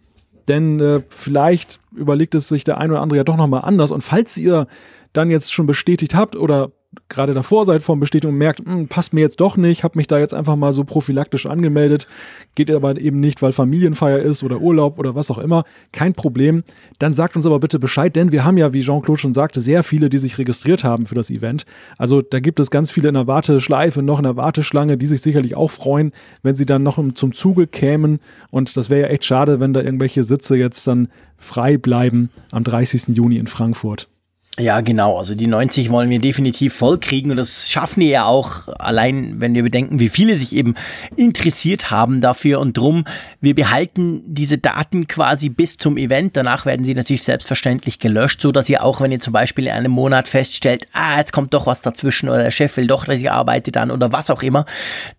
Denn 0.48 0.80
äh, 0.80 1.02
vielleicht 1.10 1.82
überlegt 1.94 2.34
es 2.34 2.48
sich 2.48 2.64
der 2.64 2.78
ein 2.78 2.92
oder 2.92 3.02
andere 3.02 3.18
ja 3.18 3.24
doch 3.26 3.36
nochmal 3.36 3.64
anders. 3.66 3.92
Und 3.92 4.02
falls 4.02 4.38
ihr 4.38 4.66
dann 5.12 5.30
jetzt 5.30 5.52
schon 5.52 5.66
bestätigt 5.66 6.16
habt 6.16 6.38
oder 6.38 6.72
gerade 7.10 7.34
davor 7.34 7.66
seid 7.66 7.82
vor 7.82 7.98
Bestätigung 7.98 8.34
und 8.34 8.40
merkt, 8.40 8.60
hm, 8.60 8.88
passt 8.88 9.14
mir 9.14 9.22
jetzt 9.22 9.40
doch 9.40 9.58
nicht, 9.58 9.84
habe 9.84 9.98
mich 9.98 10.08
da 10.08 10.20
jetzt 10.20 10.34
einfach 10.34 10.56
mal 10.56 10.74
so 10.74 10.84
prophylaktisch 10.84 11.46
angemeldet, 11.46 12.08
geht 12.56 12.72
aber 12.72 13.00
eben 13.00 13.20
nicht, 13.20 13.42
weil 13.42 13.52
Familienfeier 13.52 14.20
ist 14.20 14.44
oder 14.44 14.62
Urlaub 14.62 15.00
oder 15.00 15.16
was 15.16 15.32
auch 15.32 15.38
immer, 15.38 15.64
kein 15.92 16.14
Problem. 16.14 16.64
Dann 17.00 17.14
sagt 17.14 17.36
uns 17.36 17.46
aber 17.46 17.60
bitte 17.60 17.80
Bescheid, 17.80 18.16
denn 18.16 18.32
wir 18.32 18.44
haben 18.44 18.58
ja, 18.58 18.74
wie 18.74 18.82
Jean-Claude 18.82 19.20
schon 19.20 19.34
sagte, 19.34 19.62
sehr 19.62 19.84
viele, 19.84 20.10
die 20.10 20.18
sich 20.18 20.38
registriert 20.38 20.84
haben 20.84 21.06
für 21.06 21.16
das 21.16 21.30
Event. 21.30 21.66
Also 21.98 22.22
da 22.22 22.40
gibt 22.40 22.60
es 22.60 22.72
ganz 22.72 22.92
viele 22.92 23.10
in 23.10 23.16
der 23.16 23.28
Warteschleife, 23.28 24.02
noch 24.02 24.20
in 24.20 24.24
der 24.24 24.36
Warteschlange, 24.36 24.98
die 24.98 25.08
sich 25.08 25.22
sicherlich 25.22 25.56
auch 25.56 25.72
freuen, 25.72 26.12
wenn 26.44 26.56
sie 26.56 26.66
dann 26.66 26.84
noch 26.84 26.96
zum 27.16 27.34
Zuge 27.34 27.68
kämen. 27.68 28.20
Und 28.52 28.78
das 28.78 28.90
wäre 28.90 29.02
ja 29.02 29.08
echt 29.08 29.26
schade, 29.26 29.60
wenn 29.60 29.74
da 29.74 29.82
irgendwelche 29.82 30.24
Sitze 30.24 30.56
jetzt 30.56 30.88
dann 30.88 31.10
frei 31.38 31.78
bleiben 31.78 32.30
am 32.52 32.64
30. 32.64 33.10
Juni 33.10 33.38
in 33.38 33.48
Frankfurt. 33.48 34.08
Ja, 34.58 34.80
genau. 34.80 35.18
Also 35.18 35.36
die 35.36 35.48
90 35.48 35.90
wollen 35.90 36.10
wir 36.10 36.20
definitiv 36.20 36.74
voll 36.74 36.98
kriegen 36.98 37.30
und 37.30 37.36
das 37.36 37.70
schaffen 37.70 38.00
wir 38.00 38.08
ja 38.08 38.26
auch 38.26 38.70
allein, 38.80 39.42
wenn 39.42 39.54
wir 39.54 39.64
bedenken, 39.64 40.00
wie 40.00 40.08
viele 40.08 40.38
sich 40.38 40.56
eben 40.56 40.76
interessiert 41.18 41.92
haben 41.92 42.22
dafür 42.22 42.62
und 42.62 42.78
drum. 42.78 43.04
Wir 43.42 43.54
behalten 43.54 44.22
diese 44.26 44.58
Daten 44.58 45.08
quasi 45.08 45.50
bis 45.50 45.76
zum 45.76 45.98
Event. 45.98 46.38
Danach 46.38 46.66
werden 46.66 46.86
sie 46.86 46.94
natürlich 46.94 47.24
selbstverständlich 47.24 48.00
gelöscht, 48.00 48.40
so 48.40 48.54
dass 48.54 48.70
ihr 48.70 48.82
auch, 48.82 49.02
wenn 49.02 49.12
ihr 49.12 49.20
zum 49.20 49.34
Beispiel 49.34 49.66
in 49.66 49.74
einem 49.74 49.92
Monat 49.92 50.30
feststellt, 50.30 50.88
ah, 50.94 51.18
jetzt 51.18 51.34
kommt 51.34 51.54
doch 51.54 51.68
was 51.68 51.82
dazwischen 51.82 52.30
oder 52.30 52.44
der 52.44 52.52
Chef 52.52 52.78
will 52.78 52.88
doch, 52.88 53.04
dass 53.04 53.20
ich 53.20 53.30
arbeite 53.30 53.74
dann 53.74 53.92
oder 53.92 54.14
was 54.14 54.30
auch 54.30 54.42
immer, 54.42 54.66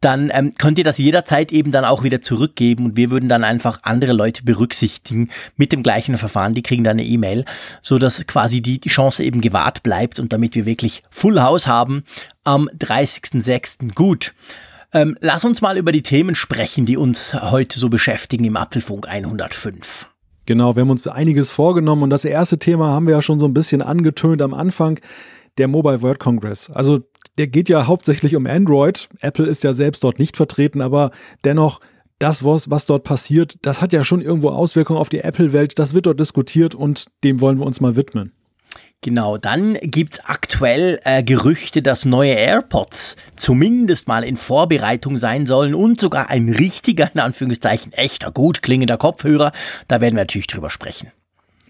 dann 0.00 0.30
ähm, 0.32 0.52
könnt 0.56 0.78
ihr 0.78 0.84
das 0.84 0.96
jederzeit 0.96 1.52
eben 1.52 1.72
dann 1.72 1.84
auch 1.84 2.04
wieder 2.04 2.22
zurückgeben 2.22 2.86
und 2.86 2.96
wir 2.96 3.10
würden 3.10 3.28
dann 3.28 3.44
einfach 3.44 3.80
andere 3.82 4.14
Leute 4.14 4.44
berücksichtigen 4.44 5.28
mit 5.58 5.72
dem 5.72 5.82
gleichen 5.82 6.16
Verfahren. 6.16 6.54
Die 6.54 6.62
kriegen 6.62 6.84
dann 6.84 6.96
eine 6.96 7.04
E-Mail, 7.04 7.44
so 7.82 7.98
dass 7.98 8.26
quasi 8.26 8.62
die, 8.62 8.80
die 8.80 8.88
Chance 8.88 9.25
eben 9.26 9.40
gewahrt 9.40 9.82
bleibt 9.82 10.18
und 10.18 10.32
damit 10.32 10.54
wir 10.54 10.64
wirklich 10.64 11.02
Full 11.10 11.40
House 11.40 11.66
haben 11.66 12.04
am 12.44 12.68
30.06. 12.68 13.94
Gut. 13.94 14.34
Ähm, 14.92 15.18
lass 15.20 15.44
uns 15.44 15.60
mal 15.60 15.76
über 15.76 15.92
die 15.92 16.02
Themen 16.02 16.34
sprechen, 16.34 16.86
die 16.86 16.96
uns 16.96 17.34
heute 17.34 17.78
so 17.78 17.88
beschäftigen 17.88 18.44
im 18.44 18.56
Apfelfunk 18.56 19.08
105. 19.08 20.08
Genau, 20.46 20.76
wir 20.76 20.82
haben 20.82 20.90
uns 20.90 21.06
einiges 21.08 21.50
vorgenommen 21.50 22.04
und 22.04 22.10
das 22.10 22.24
erste 22.24 22.58
Thema 22.58 22.88
haben 22.88 23.06
wir 23.06 23.14
ja 23.14 23.22
schon 23.22 23.40
so 23.40 23.46
ein 23.46 23.54
bisschen 23.54 23.82
angetönt 23.82 24.40
am 24.40 24.54
Anfang, 24.54 25.00
der 25.58 25.66
Mobile 25.68 26.02
World 26.02 26.20
Congress. 26.20 26.70
Also 26.70 27.00
der 27.36 27.48
geht 27.48 27.68
ja 27.68 27.86
hauptsächlich 27.86 28.36
um 28.36 28.46
Android. 28.46 29.08
Apple 29.20 29.46
ist 29.46 29.64
ja 29.64 29.72
selbst 29.72 30.04
dort 30.04 30.18
nicht 30.18 30.36
vertreten, 30.36 30.80
aber 30.80 31.10
dennoch 31.44 31.80
das, 32.18 32.44
was, 32.44 32.70
was 32.70 32.86
dort 32.86 33.04
passiert, 33.04 33.56
das 33.62 33.82
hat 33.82 33.92
ja 33.92 34.04
schon 34.04 34.22
irgendwo 34.22 34.50
Auswirkungen 34.50 34.98
auf 34.98 35.08
die 35.08 35.20
Apple-Welt. 35.20 35.78
Das 35.78 35.94
wird 35.94 36.06
dort 36.06 36.20
diskutiert 36.20 36.74
und 36.74 37.06
dem 37.24 37.40
wollen 37.40 37.58
wir 37.58 37.66
uns 37.66 37.80
mal 37.80 37.96
widmen. 37.96 38.32
Genau, 39.06 39.38
dann 39.38 39.74
gibt's 39.82 40.18
aktuell 40.24 40.98
äh, 41.04 41.22
Gerüchte, 41.22 41.80
dass 41.80 42.04
neue 42.04 42.32
AirPods 42.32 43.14
zumindest 43.36 44.08
mal 44.08 44.24
in 44.24 44.36
Vorbereitung 44.36 45.16
sein 45.16 45.46
sollen 45.46 45.76
und 45.76 46.00
sogar 46.00 46.28
ein 46.28 46.48
richtiger, 46.48 47.08
in 47.14 47.20
Anführungszeichen, 47.20 47.92
echter, 47.92 48.32
gut 48.32 48.62
klingender 48.62 48.96
Kopfhörer. 48.96 49.52
Da 49.86 50.00
werden 50.00 50.16
wir 50.16 50.22
natürlich 50.22 50.48
drüber 50.48 50.70
sprechen. 50.70 51.12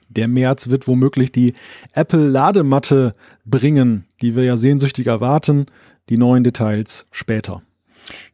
Der 0.09 0.29
März 0.29 0.71
wird 0.71 0.89
womöglich 0.89 1.31
die 1.31 1.53
Apple-Ladematte 1.93 3.13
bringen, 3.45 4.07
die 4.23 4.35
wir 4.35 4.45
ja 4.45 4.57
sehnsüchtig 4.57 5.07
erwarten. 5.07 5.67
Die 6.09 6.17
neuen 6.17 6.43
Details 6.43 7.05
später. 7.11 7.61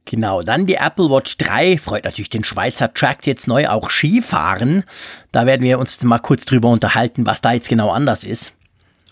Genau, 0.05 0.45
dann 0.45 0.67
die 0.67 0.77
Apple 0.77 1.11
Watch 1.11 1.39
3 1.39 1.77
freut 1.77 2.05
natürlich 2.05 2.31
den 2.31 2.45
Schweizer 2.45 2.95
Track 2.95 3.27
jetzt 3.27 3.49
neu 3.49 3.67
auch 3.67 3.91
Skifahren. 3.91 4.85
Da 5.33 5.45
werden 5.45 5.65
wir 5.65 5.81
uns 5.81 6.01
mal 6.05 6.21
kurz 6.21 6.45
drüber 6.45 6.69
unterhalten, 6.69 7.27
was 7.27 7.41
da 7.41 7.51
jetzt 7.51 7.69
genau 7.69 7.91
anders 7.91 8.23
ist. 8.23 8.53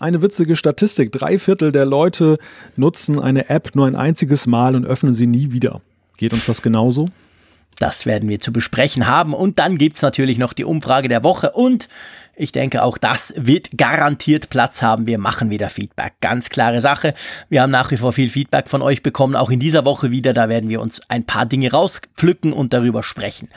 Eine 0.01 0.23
witzige 0.23 0.55
Statistik. 0.55 1.11
Drei 1.11 1.37
Viertel 1.37 1.71
der 1.71 1.85
Leute 1.85 2.39
nutzen 2.75 3.19
eine 3.19 3.49
App 3.51 3.75
nur 3.75 3.85
ein 3.85 3.95
einziges 3.95 4.47
Mal 4.47 4.75
und 4.75 4.83
öffnen 4.83 5.13
sie 5.13 5.27
nie 5.27 5.51
wieder. 5.51 5.81
Geht 6.17 6.33
uns 6.33 6.47
das 6.47 6.63
genauso? 6.63 7.05
Das 7.77 8.07
werden 8.07 8.27
wir 8.27 8.39
zu 8.39 8.51
besprechen 8.51 9.05
haben. 9.05 9.35
Und 9.35 9.59
dann 9.59 9.77
gibt's 9.77 10.01
natürlich 10.01 10.39
noch 10.39 10.53
die 10.53 10.65
Umfrage 10.65 11.07
der 11.07 11.23
Woche. 11.23 11.51
Und 11.51 11.87
ich 12.35 12.51
denke, 12.51 12.81
auch 12.81 12.97
das 12.97 13.35
wird 13.37 13.77
garantiert 13.77 14.49
Platz 14.49 14.81
haben. 14.81 15.05
Wir 15.05 15.19
machen 15.19 15.51
wieder 15.51 15.69
Feedback. 15.69 16.13
Ganz 16.19 16.49
klare 16.49 16.81
Sache. 16.81 17.13
Wir 17.49 17.61
haben 17.61 17.69
nach 17.69 17.91
wie 17.91 17.97
vor 17.97 18.11
viel 18.11 18.31
Feedback 18.31 18.71
von 18.71 18.81
euch 18.81 19.03
bekommen, 19.03 19.35
auch 19.35 19.51
in 19.51 19.59
dieser 19.59 19.85
Woche 19.85 20.09
wieder. 20.09 20.33
Da 20.33 20.49
werden 20.49 20.71
wir 20.71 20.81
uns 20.81 21.01
ein 21.09 21.25
paar 21.27 21.45
Dinge 21.45 21.71
rauspflücken 21.71 22.53
und 22.53 22.73
darüber 22.73 23.03
sprechen. 23.03 23.49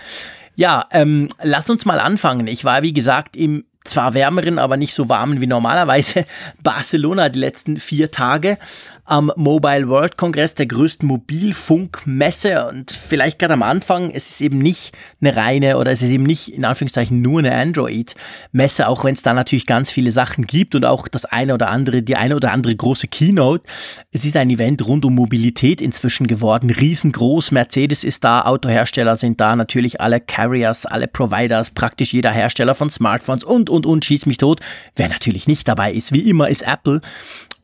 Ja, 0.56 0.88
ähm, 0.92 1.30
lasst 1.42 1.70
uns 1.70 1.86
mal 1.86 2.00
anfangen. 2.00 2.48
Ich 2.48 2.66
war, 2.66 2.82
wie 2.82 2.92
gesagt, 2.92 3.34
im 3.34 3.64
zwar 3.84 4.14
wärmeren, 4.14 4.58
aber 4.58 4.76
nicht 4.76 4.94
so 4.94 5.08
warmen 5.08 5.40
wie 5.40 5.46
normalerweise. 5.46 6.24
Barcelona 6.62 7.28
die 7.28 7.38
letzten 7.38 7.76
vier 7.76 8.10
Tage 8.10 8.58
am 9.06 9.30
Mobile 9.36 9.88
World 9.88 10.16
Congress, 10.16 10.54
der 10.54 10.66
größten 10.66 11.06
Mobilfunkmesse. 11.06 12.66
Und 12.66 12.90
vielleicht 12.90 13.38
gerade 13.38 13.54
am 13.54 13.62
Anfang, 13.62 14.10
es 14.10 14.30
ist 14.30 14.40
eben 14.40 14.58
nicht 14.58 14.96
eine 15.20 15.36
reine 15.36 15.76
oder 15.76 15.92
es 15.92 16.02
ist 16.02 16.10
eben 16.10 16.24
nicht 16.24 16.48
in 16.48 16.64
Anführungszeichen 16.64 17.20
nur 17.20 17.40
eine 17.40 17.54
Android-Messe, 17.54 18.88
auch 18.88 19.04
wenn 19.04 19.14
es 19.14 19.22
da 19.22 19.34
natürlich 19.34 19.66
ganz 19.66 19.90
viele 19.90 20.10
Sachen 20.10 20.46
gibt 20.46 20.74
und 20.74 20.84
auch 20.86 21.06
das 21.08 21.26
eine 21.26 21.54
oder 21.54 21.68
andere, 21.68 22.02
die 22.02 22.16
eine 22.16 22.36
oder 22.36 22.52
andere 22.52 22.74
große 22.74 23.08
Keynote. 23.08 23.64
Es 24.10 24.24
ist 24.24 24.36
ein 24.36 24.48
Event 24.50 24.86
rund 24.86 25.04
um 25.04 25.14
Mobilität 25.14 25.80
inzwischen 25.80 26.26
geworden, 26.26 26.70
riesengroß. 26.70 27.50
Mercedes 27.50 28.04
ist 28.04 28.24
da, 28.24 28.42
Autohersteller 28.42 29.16
sind 29.16 29.40
da, 29.40 29.54
natürlich 29.54 30.00
alle 30.00 30.20
Carriers, 30.20 30.86
alle 30.86 31.08
Providers, 31.08 31.70
praktisch 31.70 32.14
jeder 32.14 32.32
Hersteller 32.32 32.74
von 32.74 32.88
Smartphones 32.88 33.44
und, 33.44 33.68
und, 33.68 33.84
und, 33.84 34.04
schieß 34.04 34.26
mich 34.26 34.38
tot. 34.38 34.60
Wer 34.96 35.08
natürlich 35.08 35.46
nicht 35.46 35.68
dabei 35.68 35.92
ist, 35.92 36.12
wie 36.12 36.28
immer, 36.28 36.48
ist 36.48 36.62
Apple. 36.62 37.00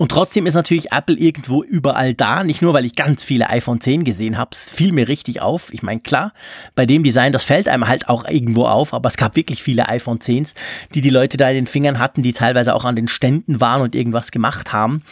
Und 0.01 0.13
trotzdem 0.13 0.47
ist 0.47 0.55
natürlich 0.55 0.93
Apple 0.93 1.15
irgendwo 1.15 1.63
überall 1.63 2.15
da. 2.15 2.43
Nicht 2.43 2.63
nur, 2.63 2.73
weil 2.73 2.87
ich 2.87 2.97
ganz 2.97 3.23
viele 3.23 3.51
iPhone 3.51 3.83
10 3.83 4.05
gesehen 4.05 4.39
habe. 4.39 4.53
Es 4.53 4.65
fiel 4.67 4.93
mir 4.93 5.09
richtig 5.09 5.43
auf. 5.43 5.71
Ich 5.75 5.83
meine, 5.83 6.01
klar, 6.01 6.33
bei 6.75 6.87
dem 6.87 7.03
Design, 7.03 7.33
das 7.33 7.45
fällt 7.45 7.69
einem 7.69 7.87
halt 7.87 8.09
auch 8.09 8.27
irgendwo 8.27 8.65
auf. 8.65 8.95
Aber 8.95 9.09
es 9.09 9.19
gab 9.19 9.37
wirklich 9.37 9.63
viele 9.63 9.91
iPhone 9.91 10.19
10s, 10.19 10.55
die 10.95 11.03
die 11.03 11.11
Leute 11.11 11.37
da 11.37 11.51
in 11.51 11.57
den 11.57 11.67
Fingern 11.67 11.99
hatten, 11.99 12.23
die 12.23 12.33
teilweise 12.33 12.75
auch 12.75 12.87
an 12.87 12.97
den 12.97 13.09
Ständen 13.09 13.61
waren 13.61 13.83
und 13.83 13.95
irgendwas 13.95 14.31
gemacht 14.31 14.73
haben. 14.73 15.03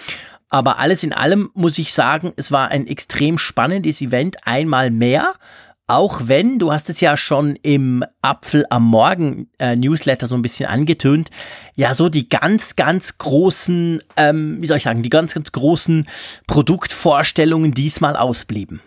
Aber 0.49 0.79
alles 0.79 1.03
in 1.03 1.13
allem 1.13 1.51
muss 1.53 1.77
ich 1.77 1.93
sagen, 1.93 2.33
es 2.37 2.51
war 2.51 2.71
ein 2.71 2.87
extrem 2.87 3.37
spannendes 3.37 4.01
Event. 4.01 4.39
Einmal 4.47 4.91
mehr. 4.91 5.35
Auch 5.91 6.21
wenn, 6.27 6.59
du 6.59 6.71
hast 6.71 6.91
es 6.91 7.01
ja 7.01 7.17
schon 7.17 7.57
im 7.63 8.05
Apfel 8.21 8.67
am 8.69 8.85
Morgen 8.85 9.49
äh, 9.59 9.75
Newsletter 9.75 10.29
so 10.29 10.35
ein 10.35 10.43
bisschen 10.43 10.67
angetönt, 10.67 11.31
ja 11.77 11.95
so 11.95 12.11
die 12.11 12.29
ganz, 12.29 12.77
ganz 12.77 13.17
großen, 13.17 14.03
ähm, 14.19 14.59
wie 14.61 14.67
soll 14.67 14.77
ich 14.77 14.83
sagen, 14.83 15.03
die 15.03 15.09
ganz, 15.09 15.33
ganz 15.33 15.51
großen 15.51 16.07
Produktvorstellungen 16.47 17.73
diesmal 17.73 18.17
ausblieben. 18.17 18.83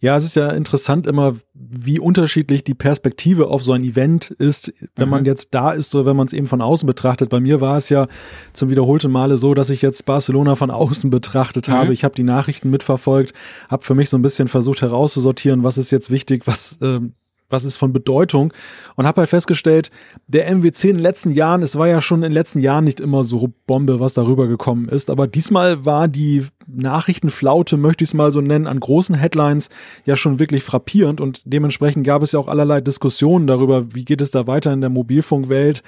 Ja, 0.00 0.16
es 0.16 0.24
ist 0.24 0.36
ja 0.36 0.50
interessant 0.50 1.06
immer, 1.06 1.34
wie 1.54 2.00
unterschiedlich 2.00 2.64
die 2.64 2.74
Perspektive 2.74 3.48
auf 3.48 3.62
so 3.62 3.72
ein 3.72 3.84
Event 3.84 4.30
ist, 4.30 4.72
wenn 4.96 5.06
mhm. 5.06 5.10
man 5.10 5.24
jetzt 5.24 5.48
da 5.52 5.72
ist 5.72 5.94
oder 5.94 6.06
wenn 6.06 6.16
man 6.16 6.26
es 6.26 6.32
eben 6.32 6.46
von 6.46 6.60
außen 6.60 6.86
betrachtet. 6.86 7.28
Bei 7.28 7.40
mir 7.40 7.60
war 7.60 7.76
es 7.76 7.88
ja 7.88 8.06
zum 8.52 8.70
wiederholten 8.70 9.10
Male 9.10 9.38
so, 9.38 9.54
dass 9.54 9.70
ich 9.70 9.82
jetzt 9.82 10.04
Barcelona 10.06 10.56
von 10.56 10.70
außen 10.70 11.10
betrachtet 11.10 11.68
mhm. 11.68 11.72
habe. 11.72 11.92
Ich 11.92 12.04
habe 12.04 12.14
die 12.14 12.22
Nachrichten 12.22 12.70
mitverfolgt, 12.70 13.32
habe 13.68 13.84
für 13.84 13.94
mich 13.94 14.10
so 14.10 14.18
ein 14.18 14.22
bisschen 14.22 14.48
versucht 14.48 14.82
herauszusortieren, 14.82 15.62
was 15.62 15.78
ist 15.78 15.90
jetzt 15.90 16.10
wichtig, 16.10 16.46
was 16.46 16.78
ähm, 16.82 17.14
was 17.50 17.64
ist 17.64 17.76
von 17.76 17.92
Bedeutung? 17.92 18.52
Und 18.96 19.06
habe 19.06 19.20
halt 19.20 19.30
festgestellt, 19.30 19.90
der 20.26 20.48
MWC 20.54 20.90
in 20.90 20.96
den 20.96 21.02
letzten 21.02 21.32
Jahren, 21.32 21.62
es 21.62 21.76
war 21.76 21.88
ja 21.88 22.00
schon 22.00 22.18
in 22.18 22.30
den 22.30 22.32
letzten 22.32 22.60
Jahren 22.60 22.84
nicht 22.84 23.00
immer 23.00 23.24
so 23.24 23.52
Bombe, 23.66 24.00
was 24.00 24.14
darüber 24.14 24.46
gekommen 24.46 24.88
ist, 24.88 25.10
aber 25.10 25.26
diesmal 25.26 25.84
war 25.84 26.08
die 26.08 26.44
Nachrichtenflaute, 26.66 27.76
möchte 27.76 28.04
ich 28.04 28.10
es 28.10 28.14
mal 28.14 28.30
so 28.30 28.40
nennen, 28.40 28.66
an 28.66 28.80
großen 28.80 29.14
Headlines 29.14 29.68
ja 30.04 30.16
schon 30.16 30.38
wirklich 30.38 30.62
frappierend. 30.62 31.20
Und 31.20 31.42
dementsprechend 31.44 32.06
gab 32.06 32.22
es 32.22 32.32
ja 32.32 32.38
auch 32.38 32.48
allerlei 32.48 32.80
Diskussionen 32.80 33.46
darüber, 33.46 33.94
wie 33.94 34.04
geht 34.04 34.20
es 34.20 34.30
da 34.30 34.46
weiter 34.46 34.72
in 34.72 34.80
der 34.80 34.90
Mobilfunkwelt, 34.90 35.82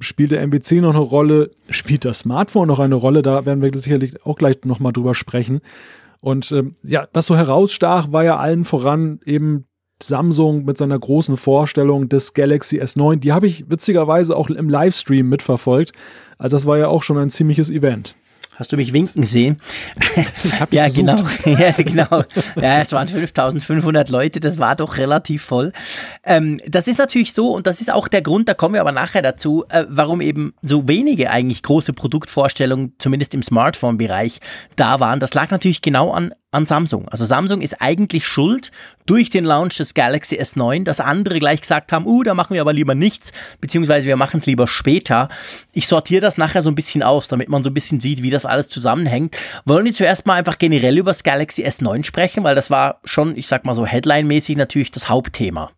spielt 0.00 0.30
der 0.30 0.46
MWC 0.46 0.80
noch 0.80 0.90
eine 0.90 0.98
Rolle, 0.98 1.50
spielt 1.68 2.04
das 2.04 2.20
Smartphone 2.20 2.68
noch 2.68 2.78
eine 2.78 2.94
Rolle, 2.94 3.22
da 3.22 3.44
werden 3.46 3.62
wir 3.62 3.70
sicherlich 3.74 4.24
auch 4.24 4.36
gleich 4.36 4.56
nochmal 4.64 4.92
drüber 4.92 5.14
sprechen. 5.14 5.60
Und 6.20 6.52
ähm, 6.52 6.74
ja, 6.82 7.08
was 7.12 7.26
so 7.26 7.36
herausstach, 7.36 8.12
war 8.12 8.24
ja 8.24 8.36
allen 8.36 8.64
voran 8.64 9.20
eben 9.24 9.64
Samsung 10.02 10.64
mit 10.64 10.78
seiner 10.78 10.98
großen 10.98 11.36
Vorstellung 11.36 12.08
des 12.08 12.34
Galaxy 12.34 12.80
S9. 12.80 13.16
Die 13.16 13.32
habe 13.32 13.46
ich 13.46 13.70
witzigerweise 13.70 14.36
auch 14.36 14.50
im 14.50 14.68
Livestream 14.68 15.28
mitverfolgt. 15.28 15.92
Also 16.38 16.56
das 16.56 16.66
war 16.66 16.78
ja 16.78 16.88
auch 16.88 17.02
schon 17.02 17.18
ein 17.18 17.30
ziemliches 17.30 17.70
Event. 17.70 18.14
Hast 18.60 18.72
du 18.72 18.76
mich 18.76 18.92
winken 18.92 19.24
sehen? 19.24 19.58
ja, 20.70 20.90
genau. 20.90 21.16
ja, 21.46 21.72
genau. 21.72 22.24
Ja, 22.60 22.82
es 22.82 22.92
waren 22.92 23.08
5500 23.08 24.10
Leute, 24.10 24.38
das 24.38 24.58
war 24.58 24.76
doch 24.76 24.98
relativ 24.98 25.42
voll. 25.42 25.72
Ähm, 26.24 26.58
das 26.68 26.86
ist 26.86 26.98
natürlich 26.98 27.32
so 27.32 27.54
und 27.54 27.66
das 27.66 27.80
ist 27.80 27.90
auch 27.90 28.06
der 28.06 28.20
Grund, 28.20 28.50
da 28.50 28.54
kommen 28.54 28.74
wir 28.74 28.82
aber 28.82 28.92
nachher 28.92 29.22
dazu, 29.22 29.64
äh, 29.70 29.86
warum 29.88 30.20
eben 30.20 30.52
so 30.60 30.86
wenige 30.86 31.30
eigentlich 31.30 31.62
große 31.62 31.94
Produktvorstellungen, 31.94 32.92
zumindest 32.98 33.32
im 33.32 33.42
Smartphone-Bereich, 33.42 34.40
da 34.76 35.00
waren. 35.00 35.20
Das 35.20 35.32
lag 35.32 35.50
natürlich 35.50 35.80
genau 35.80 36.12
an 36.12 36.34
an 36.52 36.66
Samsung. 36.66 37.08
Also 37.08 37.24
Samsung 37.24 37.60
ist 37.60 37.80
eigentlich 37.80 38.26
schuld 38.26 38.72
durch 39.06 39.30
den 39.30 39.44
Launch 39.44 39.76
des 39.76 39.94
Galaxy 39.94 40.36
S9, 40.36 40.84
dass 40.84 41.00
andere 41.00 41.38
gleich 41.38 41.60
gesagt 41.60 41.92
haben, 41.92 42.06
uh, 42.06 42.22
da 42.22 42.34
machen 42.34 42.54
wir 42.54 42.60
aber 42.60 42.72
lieber 42.72 42.94
nichts, 42.94 43.32
beziehungsweise 43.60 44.06
wir 44.06 44.16
machen 44.16 44.38
es 44.38 44.46
lieber 44.46 44.66
später. 44.66 45.28
Ich 45.72 45.86
sortiere 45.86 46.20
das 46.20 46.38
nachher 46.38 46.62
so 46.62 46.70
ein 46.70 46.74
bisschen 46.74 47.02
aus, 47.02 47.28
damit 47.28 47.48
man 47.48 47.62
so 47.62 47.70
ein 47.70 47.74
bisschen 47.74 48.00
sieht, 48.00 48.22
wie 48.22 48.30
das 48.30 48.46
alles 48.46 48.68
zusammenhängt. 48.68 49.36
Wollen 49.64 49.84
wir 49.84 49.94
zuerst 49.94 50.26
mal 50.26 50.34
einfach 50.34 50.58
generell 50.58 50.98
über 50.98 51.10
das 51.10 51.22
Galaxy 51.22 51.64
S9 51.64 52.04
sprechen, 52.04 52.42
weil 52.42 52.54
das 52.54 52.70
war 52.70 53.00
schon, 53.04 53.36
ich 53.36 53.46
sag 53.46 53.64
mal 53.64 53.74
so 53.74 53.86
Headline-mäßig 53.86 54.56
natürlich 54.56 54.90
das 54.90 55.08
Hauptthema. 55.08 55.70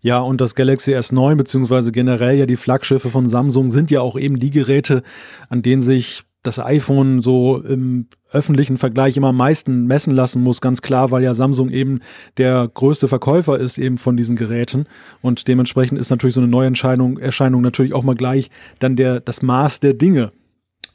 Ja, 0.00 0.18
und 0.18 0.40
das 0.40 0.54
Galaxy 0.54 0.94
S9 0.94 1.36
beziehungsweise 1.36 1.92
generell 1.92 2.36
ja 2.36 2.46
die 2.46 2.56
Flaggschiffe 2.56 3.08
von 3.08 3.26
Samsung 3.26 3.70
sind 3.70 3.90
ja 3.90 4.00
auch 4.00 4.18
eben 4.18 4.38
die 4.38 4.50
Geräte, 4.50 5.02
an 5.48 5.62
denen 5.62 5.82
sich 5.82 6.24
das 6.42 6.58
iPhone 6.58 7.22
so 7.22 7.58
im 7.58 8.06
öffentlichen 8.32 8.76
Vergleich 8.76 9.16
immer 9.16 9.28
am 9.28 9.36
meisten 9.36 9.86
messen 9.86 10.14
lassen 10.14 10.42
muss, 10.42 10.60
ganz 10.60 10.82
klar, 10.82 11.10
weil 11.10 11.22
ja 11.22 11.34
Samsung 11.34 11.68
eben 11.70 12.00
der 12.36 12.70
größte 12.72 13.08
Verkäufer 13.08 13.58
ist 13.58 13.78
eben 13.78 13.98
von 13.98 14.16
diesen 14.16 14.36
Geräten 14.36 14.84
und 15.20 15.48
dementsprechend 15.48 15.98
ist 15.98 16.10
natürlich 16.10 16.34
so 16.34 16.40
eine 16.40 16.48
Neuerscheinung 16.48 17.18
Erscheinung 17.18 17.60
natürlich 17.62 17.92
auch 17.92 18.04
mal 18.04 18.14
gleich 18.14 18.50
dann 18.78 18.96
der 18.96 19.20
das 19.20 19.42
Maß 19.42 19.80
der 19.80 19.94
Dinge. 19.94 20.30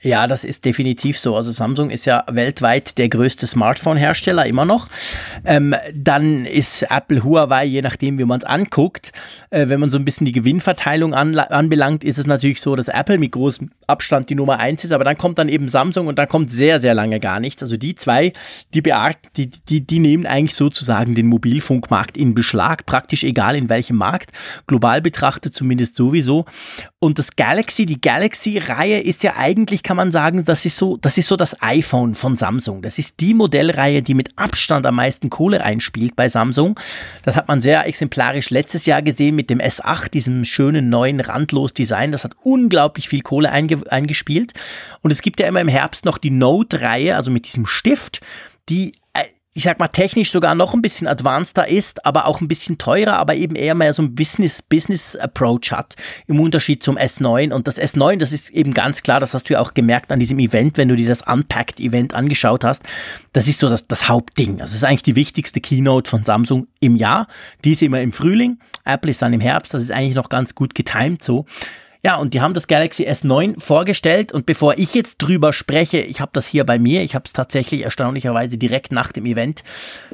Ja, 0.05 0.27
das 0.27 0.43
ist 0.43 0.65
definitiv 0.65 1.17
so. 1.17 1.35
Also 1.35 1.51
Samsung 1.51 1.89
ist 1.89 2.05
ja 2.05 2.25
weltweit 2.29 2.99
der 2.99 3.09
größte 3.09 3.47
Smartphone-Hersteller 3.47 4.45
immer 4.45 4.63
noch. 4.63 4.87
Ähm, 5.43 5.73
dann 5.95 6.45
ist 6.45 6.83
Apple, 6.91 7.23
Huawei, 7.23 7.65
je 7.65 7.81
nachdem, 7.81 8.19
wie 8.19 8.25
man 8.25 8.37
es 8.37 8.45
anguckt. 8.45 9.11
Äh, 9.49 9.67
wenn 9.67 9.79
man 9.79 9.89
so 9.89 9.97
ein 9.97 10.05
bisschen 10.05 10.25
die 10.25 10.31
Gewinnverteilung 10.31 11.15
an, 11.15 11.35
anbelangt, 11.35 12.03
ist 12.03 12.19
es 12.19 12.27
natürlich 12.27 12.61
so, 12.61 12.75
dass 12.75 12.87
Apple 12.87 13.17
mit 13.17 13.31
großem 13.31 13.71
Abstand 13.87 14.29
die 14.29 14.35
Nummer 14.35 14.59
eins 14.59 14.83
ist, 14.83 14.91
aber 14.91 15.03
dann 15.03 15.17
kommt 15.17 15.39
dann 15.39 15.49
eben 15.49 15.67
Samsung 15.67 16.05
und 16.05 16.19
dann 16.19 16.27
kommt 16.27 16.51
sehr, 16.51 16.79
sehr 16.79 16.93
lange 16.93 17.19
gar 17.19 17.39
nichts. 17.39 17.63
Also 17.63 17.75
die 17.75 17.95
zwei, 17.95 18.31
die, 18.75 18.83
die, 19.35 19.49
die, 19.49 19.81
die 19.81 19.99
nehmen 19.99 20.27
eigentlich 20.27 20.55
sozusagen 20.55 21.15
den 21.15 21.25
Mobilfunkmarkt 21.25 22.15
in 22.15 22.35
Beschlag, 22.35 22.85
praktisch 22.85 23.23
egal 23.23 23.55
in 23.55 23.69
welchem 23.69 23.97
Markt. 23.97 24.31
Global 24.67 25.01
betrachtet 25.01 25.55
zumindest 25.55 25.95
sowieso. 25.95 26.45
Und 26.99 27.19
das 27.19 27.35
Galaxy, 27.35 27.85
die 27.85 28.01
Galaxy-Reihe 28.01 28.99
ist 28.99 29.23
ja 29.23 29.33
eigentlich, 29.35 29.83
kann 29.83 29.94
man 29.95 30.11
sagen, 30.11 30.45
das 30.45 30.65
ist 30.65 30.77
so, 30.77 30.97
das 30.97 31.17
ist 31.17 31.27
so 31.27 31.35
das 31.35 31.61
iPhone 31.61 32.15
von 32.15 32.35
Samsung. 32.35 32.81
Das 32.81 32.97
ist 32.97 33.19
die 33.19 33.33
Modellreihe, 33.33 34.01
die 34.01 34.13
mit 34.13 34.37
Abstand 34.37 34.85
am 34.85 34.95
meisten 34.95 35.29
Kohle 35.29 35.63
einspielt 35.63 36.15
bei 36.15 36.29
Samsung. 36.29 36.79
Das 37.23 37.35
hat 37.35 37.47
man 37.47 37.61
sehr 37.61 37.85
exemplarisch 37.87 38.49
letztes 38.49 38.85
Jahr 38.85 39.01
gesehen 39.01 39.35
mit 39.35 39.49
dem 39.49 39.59
S8, 39.59 40.09
diesem 40.09 40.45
schönen 40.45 40.89
neuen 40.89 41.19
randlos 41.19 41.73
Design. 41.73 42.11
Das 42.11 42.23
hat 42.23 42.35
unglaublich 42.43 43.09
viel 43.09 43.21
Kohle 43.21 43.51
einge 43.51 43.81
eingespielt. 43.89 44.53
Und 45.01 45.11
es 45.11 45.21
gibt 45.21 45.39
ja 45.39 45.47
immer 45.47 45.61
im 45.61 45.67
Herbst 45.67 46.05
noch 46.05 46.17
die 46.17 46.31
Note-Reihe, 46.31 47.15
also 47.15 47.31
mit 47.31 47.45
diesem 47.45 47.65
Stift, 47.65 48.21
die 48.69 48.93
ich 49.57 49.63
sag 49.63 49.79
mal, 49.79 49.87
technisch 49.87 50.31
sogar 50.31 50.53
noch 50.53 50.73
ein 50.73 50.81
bisschen 50.81 51.07
advanceder 51.07 51.69
ist, 51.69 52.05
aber 52.05 52.25
auch 52.25 52.41
ein 52.41 52.49
bisschen 52.49 52.77
teurer, 52.77 53.13
aber 53.13 53.35
eben 53.35 53.55
eher 53.55 53.73
mehr 53.73 53.93
so 53.93 54.01
ein 54.01 54.13
Business-Business-Approach 54.13 55.71
hat, 55.71 55.95
im 56.27 56.41
Unterschied 56.41 56.83
zum 56.83 56.97
S9. 56.97 57.53
Und 57.53 57.65
das 57.65 57.79
S9, 57.81 58.17
das 58.17 58.33
ist 58.33 58.49
eben 58.49 58.73
ganz 58.73 59.01
klar, 59.01 59.21
das 59.21 59.33
hast 59.33 59.49
du 59.49 59.53
ja 59.53 59.61
auch 59.61 59.73
gemerkt 59.73 60.11
an 60.11 60.19
diesem 60.19 60.39
Event, 60.39 60.77
wenn 60.77 60.89
du 60.89 60.97
dir 60.97 61.07
das 61.07 61.21
Unpacked-Event 61.21 62.13
angeschaut 62.13 62.65
hast. 62.65 62.83
Das 63.31 63.47
ist 63.47 63.59
so 63.59 63.69
das, 63.69 63.87
das 63.87 64.09
Hauptding. 64.09 64.59
Also 64.59 64.73
das 64.73 64.75
ist 64.75 64.83
eigentlich 64.83 65.03
die 65.03 65.15
wichtigste 65.15 65.61
Keynote 65.61 66.09
von 66.09 66.25
Samsung 66.25 66.67
im 66.81 66.97
Jahr. 66.97 67.27
Die 67.63 67.71
ist 67.71 67.81
immer 67.81 68.01
im 68.01 68.11
Frühling, 68.11 68.59
Apple 68.83 69.11
ist 69.11 69.21
dann 69.21 69.31
im 69.31 69.39
Herbst, 69.39 69.73
das 69.73 69.83
ist 69.83 69.91
eigentlich 69.91 70.15
noch 70.15 70.27
ganz 70.27 70.53
gut 70.53 70.75
getimed 70.75 71.23
so. 71.23 71.45
Ja, 72.05 72.17
und 72.17 72.35
die 72.35 72.41
haben 72.41 72.53
das 72.53 72.67
Galaxy 72.67 73.07
S9 73.07 73.59
vorgestellt 73.59 74.31
und 74.31 74.45
bevor 74.45 74.77
ich 74.77 74.93
jetzt 74.93 75.17
drüber 75.17 75.53
spreche, 75.53 75.97
ich 75.97 76.21
habe 76.21 76.29
das 76.35 76.45
hier 76.45 76.63
bei 76.63 76.77
mir, 76.77 77.01
ich 77.01 77.15
habe 77.15 77.23
es 77.25 77.33
tatsächlich 77.33 77.81
erstaunlicherweise 77.81 78.59
direkt 78.59 78.91
nach 78.91 79.11
dem 79.11 79.25
Event 79.25 79.63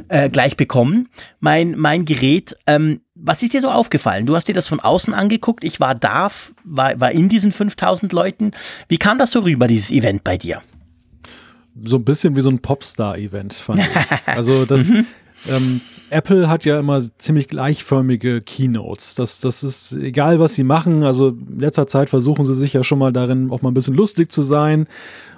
äh, 0.07 0.29
gleich 0.29 0.55
bekommen, 0.55 1.09
mein, 1.41 1.77
mein 1.77 2.05
Gerät. 2.05 2.55
Ähm, 2.65 3.01
was 3.13 3.43
ist 3.43 3.53
dir 3.53 3.59
so 3.59 3.69
aufgefallen? 3.69 4.25
Du 4.25 4.37
hast 4.37 4.47
dir 4.47 4.55
das 4.55 4.69
von 4.69 4.79
außen 4.79 5.13
angeguckt, 5.13 5.65
ich 5.65 5.81
war 5.81 5.93
da, 5.93 6.29
war, 6.63 6.97
war 6.97 7.11
in 7.11 7.27
diesen 7.27 7.51
5000 7.51 8.13
Leuten. 8.13 8.51
Wie 8.87 8.97
kam 8.97 9.19
das 9.19 9.31
so 9.31 9.41
rüber, 9.41 9.67
dieses 9.67 9.91
Event 9.91 10.23
bei 10.23 10.37
dir? 10.37 10.61
So 11.83 11.97
ein 11.97 12.05
bisschen 12.05 12.37
wie 12.37 12.41
so 12.41 12.51
ein 12.51 12.59
Popstar-Event, 12.59 13.53
fand 13.53 13.81
ich. 13.81 13.87
Also 14.27 14.63
das, 14.65 14.91
mhm. 14.91 15.05
Ähm, 15.47 15.81
Apple 16.09 16.49
hat 16.49 16.65
ja 16.65 16.79
immer 16.79 17.01
ziemlich 17.17 17.47
gleichförmige 17.47 18.41
Keynotes. 18.41 19.15
Das, 19.15 19.39
das 19.39 19.63
ist 19.63 19.93
egal, 19.93 20.39
was 20.39 20.55
sie 20.55 20.63
machen. 20.63 21.03
Also 21.03 21.29
in 21.29 21.59
letzter 21.59 21.87
Zeit 21.87 22.09
versuchen 22.09 22.45
sie 22.45 22.55
sich 22.55 22.73
ja 22.73 22.83
schon 22.83 22.99
mal 22.99 23.13
darin, 23.13 23.49
auch 23.51 23.61
mal 23.61 23.71
ein 23.71 23.73
bisschen 23.73 23.95
lustig 23.95 24.31
zu 24.31 24.41
sein 24.41 24.87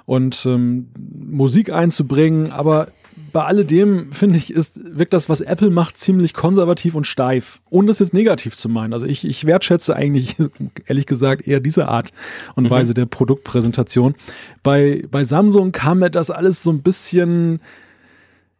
und 0.04 0.44
ähm, 0.46 0.88
Musik 0.98 1.70
einzubringen. 1.70 2.50
Aber 2.52 2.88
bei 3.32 3.44
alledem, 3.44 4.12
finde 4.12 4.38
ich, 4.38 4.52
ist, 4.52 4.78
wirkt 4.96 5.12
das, 5.12 5.28
was 5.28 5.40
Apple 5.40 5.70
macht, 5.70 5.96
ziemlich 5.96 6.34
konservativ 6.34 6.94
und 6.94 7.06
steif. 7.06 7.60
Ohne 7.70 7.88
das 7.88 8.00
jetzt 8.00 8.14
negativ 8.14 8.56
zu 8.56 8.68
meinen. 8.68 8.92
Also 8.92 9.06
ich, 9.06 9.24
ich 9.24 9.44
wertschätze 9.44 9.94
eigentlich, 9.94 10.36
ehrlich 10.86 11.06
gesagt, 11.06 11.46
eher 11.46 11.60
diese 11.60 11.88
Art 11.88 12.10
und 12.54 12.64
mhm. 12.64 12.70
Weise 12.70 12.94
der 12.94 13.06
Produktpräsentation. 13.06 14.14
Bei, 14.62 15.04
bei 15.10 15.24
Samsung 15.24 15.72
kam 15.72 16.00
mir 16.00 16.10
das 16.10 16.30
alles 16.30 16.62
so 16.62 16.70
ein 16.70 16.82
bisschen 16.82 17.60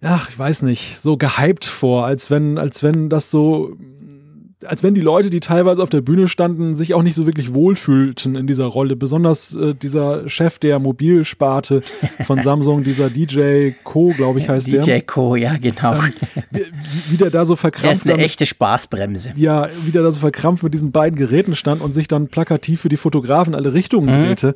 ach, 0.05 0.29
ich 0.29 0.39
weiß 0.39 0.63
nicht, 0.63 0.99
so 1.01 1.17
gehypt 1.17 1.65
vor, 1.65 2.07
als 2.07 2.31
wenn, 2.31 2.59
als 2.59 2.83
wenn 2.83 3.09
das 3.09 3.31
so 3.31 3.77
als 4.67 4.83
wenn 4.83 4.95
die 4.95 5.01
Leute, 5.01 5.31
die 5.31 5.41
teilweise 5.41 5.83
auf 5.83 5.91
der 5.91 6.01
Bühne 6.01 6.29
standen, 6.29 6.75
sich 6.75 6.95
auch 6.95 7.03
nicht 7.03 7.15
so 7.15 7.27
wirklich 7.27 7.55
wohlfühlten 7.55 8.37
in 8.37 8.47
dieser 8.47 8.67
Rolle. 8.67 8.97
Besonders 8.97 9.55
äh, 9.55 9.75
dieser 9.75 10.29
Chef 10.29 10.59
der 10.59 10.79
Mobilsparte 10.79 11.83
von 12.25 12.43
Samsung, 12.43 12.85
dieser 12.85 13.11
DJ 13.11 13.73
Co, 13.83 14.11
glaube 14.11 14.39
ich, 14.39 14.49
heißt 14.49 14.67
DJ 14.67 14.71
der. 14.73 14.81
DJ 14.81 15.07
Co, 15.07 15.37
ja, 15.37 15.57
genau. 15.57 15.95
Ähm, 15.95 16.13
wie, 16.51 16.63
wie, 17.11 17.17
der 17.17 17.31
da 17.31 17.45
so 17.45 17.57
verkrampft. 17.57 17.87
Er 17.87 17.93
ist 17.93 18.11
eine 18.11 18.25
echte 18.25 18.47
Spaßbremse. 18.47 19.33
Ja, 19.37 19.69
wie 19.85 19.91
der 19.91 20.03
da 20.03 20.11
so 20.11 20.21
verkrampft 20.21 20.63
mit 20.63 20.75
diesen 20.75 20.93
beiden 20.93 21.19
Geräten 21.19 21.57
stand 21.57 21.81
und 21.81 21.93
sich 21.93 22.09
dann 22.09 22.29
plakativ 22.29 22.81
für 22.81 22.89
die 22.89 22.97
Fotografen 22.97 23.55
alle 23.55 23.73
Richtungen 23.73 24.07
mhm. 24.07 24.25
drehte. 24.25 24.55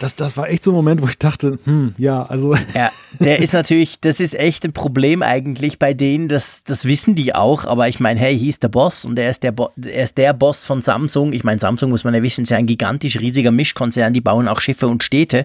Das, 0.00 0.16
das 0.16 0.36
war 0.36 0.48
echt 0.48 0.64
so 0.64 0.70
ein 0.70 0.74
Moment, 0.74 1.02
wo 1.02 1.06
ich 1.06 1.18
dachte, 1.18 1.58
hm, 1.64 1.94
ja, 1.98 2.22
also. 2.22 2.54
Ja, 2.74 2.90
der 3.18 3.40
ist 3.40 3.52
natürlich, 3.52 4.00
das 4.00 4.20
ist 4.20 4.34
echt 4.34 4.64
ein 4.64 4.72
Problem 4.72 5.22
eigentlich 5.22 5.78
bei 5.78 5.92
denen, 5.92 6.28
das, 6.28 6.62
das 6.62 6.84
wissen 6.84 7.14
die 7.14 7.34
auch, 7.34 7.64
aber 7.64 7.88
ich 7.88 8.00
meine, 8.00 8.20
hey, 8.20 8.38
hier 8.38 8.50
ist 8.50 8.62
der 8.62 8.68
Boss 8.68 9.04
und 9.04 9.16
der 9.16 9.30
ist 9.30 9.42
der 9.42 9.49
der, 9.50 9.52
Bo 9.52 9.70
er 9.76 10.04
ist 10.04 10.18
der 10.18 10.32
Boss 10.32 10.64
von 10.64 10.82
Samsung. 10.82 11.32
Ich 11.32 11.44
meine, 11.44 11.60
Samsung 11.60 11.90
muss 11.90 12.04
man 12.04 12.14
ja 12.14 12.22
wissen, 12.22 12.42
ist 12.42 12.50
ja 12.50 12.56
ein 12.56 12.66
gigantisch 12.66 13.20
riesiger 13.20 13.50
Mischkonzern, 13.50 14.12
die 14.12 14.20
bauen 14.20 14.48
auch 14.48 14.60
Schiffe 14.60 14.86
und 14.88 15.02
Städte. 15.02 15.44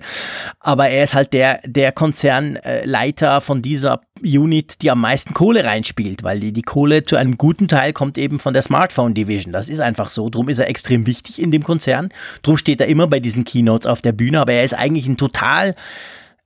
Aber 0.59 0.89
er 0.89 1.03
ist 1.03 1.13
halt 1.13 1.33
der, 1.33 1.59
der 1.65 1.91
Konzernleiter 1.91 3.41
von 3.41 3.61
dieser 3.61 4.01
Unit, 4.21 4.81
die 4.81 4.91
am 4.91 5.01
meisten 5.01 5.33
Kohle 5.33 5.65
reinspielt, 5.65 6.23
weil 6.23 6.39
die, 6.39 6.53
die 6.53 6.61
Kohle 6.61 7.03
zu 7.03 7.15
einem 7.15 7.37
guten 7.37 7.67
Teil 7.67 7.93
kommt 7.93 8.17
eben 8.17 8.39
von 8.39 8.53
der 8.53 8.61
Smartphone 8.61 9.13
Division. 9.13 9.51
Das 9.51 9.69
ist 9.69 9.79
einfach 9.79 10.09
so. 10.09 10.29
Drum 10.29 10.49
ist 10.49 10.59
er 10.59 10.67
extrem 10.67 11.05
wichtig 11.05 11.41
in 11.41 11.51
dem 11.51 11.63
Konzern. 11.63 12.09
Drum 12.41 12.57
steht 12.57 12.81
er 12.81 12.87
immer 12.87 13.07
bei 13.07 13.19
diesen 13.19 13.43
Keynotes 13.43 13.87
auf 13.87 14.01
der 14.01 14.13
Bühne, 14.13 14.39
aber 14.39 14.53
er 14.53 14.63
ist 14.63 14.73
eigentlich 14.73 15.07
ein 15.07 15.17
total 15.17 15.75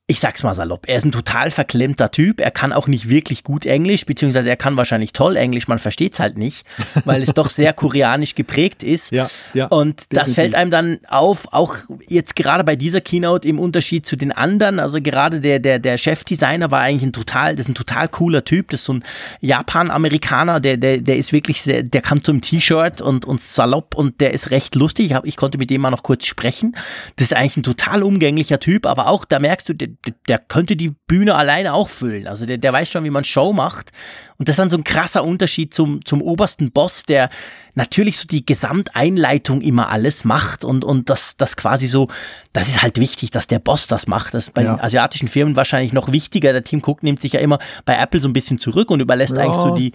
ich 0.09 0.19
sag's 0.19 0.41
mal 0.41 0.55
salopp, 0.55 0.85
er 0.87 0.97
ist 0.97 1.05
ein 1.05 1.11
total 1.11 1.51
verklemmter 1.51 2.09
Typ. 2.09 2.41
Er 2.41 2.49
kann 2.49 2.73
auch 2.73 2.87
nicht 2.87 3.09
wirklich 3.09 3.43
gut 3.43 3.67
Englisch, 3.67 4.07
beziehungsweise 4.07 4.49
er 4.49 4.57
kann 4.57 4.75
wahrscheinlich 4.75 5.13
toll 5.13 5.37
Englisch, 5.37 5.67
man 5.67 5.77
versteht's 5.77 6.19
halt 6.19 6.35
nicht, 6.35 6.65
weil 7.05 7.21
es 7.21 7.35
doch 7.35 7.51
sehr 7.51 7.73
koreanisch 7.73 8.33
geprägt 8.33 8.81
ist. 8.81 9.11
Ja, 9.11 9.29
ja, 9.53 9.67
Und 9.67 10.11
definitiv. 10.11 10.19
das 10.19 10.33
fällt 10.33 10.55
einem 10.55 10.71
dann 10.71 10.97
auf, 11.07 11.47
auch 11.51 11.75
jetzt 12.07 12.35
gerade 12.35 12.63
bei 12.63 12.75
dieser 12.75 13.01
Keynote 13.01 13.47
im 13.47 13.59
Unterschied 13.59 14.07
zu 14.07 14.15
den 14.15 14.31
anderen. 14.31 14.79
Also 14.79 14.99
gerade 14.99 15.41
der, 15.41 15.59
der, 15.59 15.77
der 15.77 15.99
Chefdesigner 15.99 16.71
war 16.71 16.79
eigentlich 16.79 17.03
ein 17.03 17.13
total, 17.13 17.55
das 17.55 17.67
ist 17.67 17.69
ein 17.69 17.75
total 17.75 18.07
cooler 18.07 18.43
Typ. 18.43 18.71
Das 18.71 18.79
ist 18.79 18.85
so 18.85 18.93
ein 18.93 19.03
Japan-Amerikaner, 19.41 20.59
der, 20.59 20.77
der, 20.77 21.01
der 21.01 21.17
ist 21.17 21.33
wirklich 21.33 21.61
sehr, 21.61 21.83
der 21.83 22.01
kam 22.01 22.23
zum 22.23 22.41
T-Shirt 22.41 23.03
und, 23.03 23.25
und 23.25 23.41
salopp 23.41 23.93
und 23.93 24.21
der 24.21 24.33
ist 24.33 24.49
recht 24.49 24.73
lustig. 24.73 25.05
Ich, 25.05 25.13
hab, 25.13 25.25
ich 25.27 25.37
konnte 25.37 25.59
mit 25.59 25.69
dem 25.69 25.81
mal 25.81 25.91
noch 25.91 26.01
kurz 26.01 26.25
sprechen. 26.25 26.75
Das 27.17 27.27
ist 27.27 27.33
eigentlich 27.35 27.57
ein 27.57 27.63
total 27.63 28.01
umgänglicher 28.01 28.59
Typ, 28.59 28.87
aber 28.87 29.05
auch, 29.05 29.23
da 29.23 29.37
merkst 29.37 29.69
du, 29.69 29.98
der, 30.27 30.39
könnte 30.39 30.75
die 30.75 30.95
Bühne 31.07 31.35
alleine 31.35 31.73
auch 31.73 31.89
füllen. 31.89 32.27
Also 32.27 32.45
der, 32.45 32.57
der 32.57 32.71
weiß 32.71 32.89
schon, 32.89 33.03
wie 33.03 33.09
man 33.09 33.25
Show 33.25 33.51
macht. 33.51 33.91
Und 34.37 34.47
das 34.47 34.53
ist 34.53 34.59
dann 34.59 34.69
so 34.69 34.77
ein 34.77 34.85
krasser 34.85 35.25
Unterschied 35.25 35.73
zum, 35.73 36.05
zum 36.05 36.21
obersten 36.21 36.71
Boss, 36.71 37.03
der 37.03 37.29
natürlich 37.75 38.17
so 38.17 38.25
die 38.25 38.45
Gesamteinleitung 38.45 39.61
immer 39.61 39.89
alles 39.89 40.23
macht 40.23 40.63
und, 40.63 40.85
und 40.85 41.09
das, 41.09 41.35
das 41.35 41.57
quasi 41.57 41.87
so, 41.87 42.07
das 42.53 42.69
ist 42.69 42.81
halt 42.81 42.97
wichtig, 42.99 43.31
dass 43.31 43.47
der 43.47 43.59
Boss 43.59 43.87
das 43.87 44.07
macht. 44.07 44.33
Das 44.33 44.47
ist 44.47 44.53
bei 44.53 44.63
ja. 44.63 44.75
den 44.75 44.81
asiatischen 44.81 45.27
Firmen 45.27 45.57
wahrscheinlich 45.57 45.91
noch 45.91 46.11
wichtiger. 46.11 46.53
Der 46.53 46.63
Team 46.63 46.81
Cook 46.85 47.03
nimmt 47.03 47.21
sich 47.21 47.33
ja 47.33 47.41
immer 47.41 47.59
bei 47.83 47.95
Apple 47.95 48.21
so 48.21 48.29
ein 48.29 48.33
bisschen 48.33 48.57
zurück 48.57 48.91
und 48.91 49.01
überlässt 49.01 49.35
ja. 49.35 49.43
eigentlich 49.43 49.61
so 49.61 49.75
die, 49.75 49.91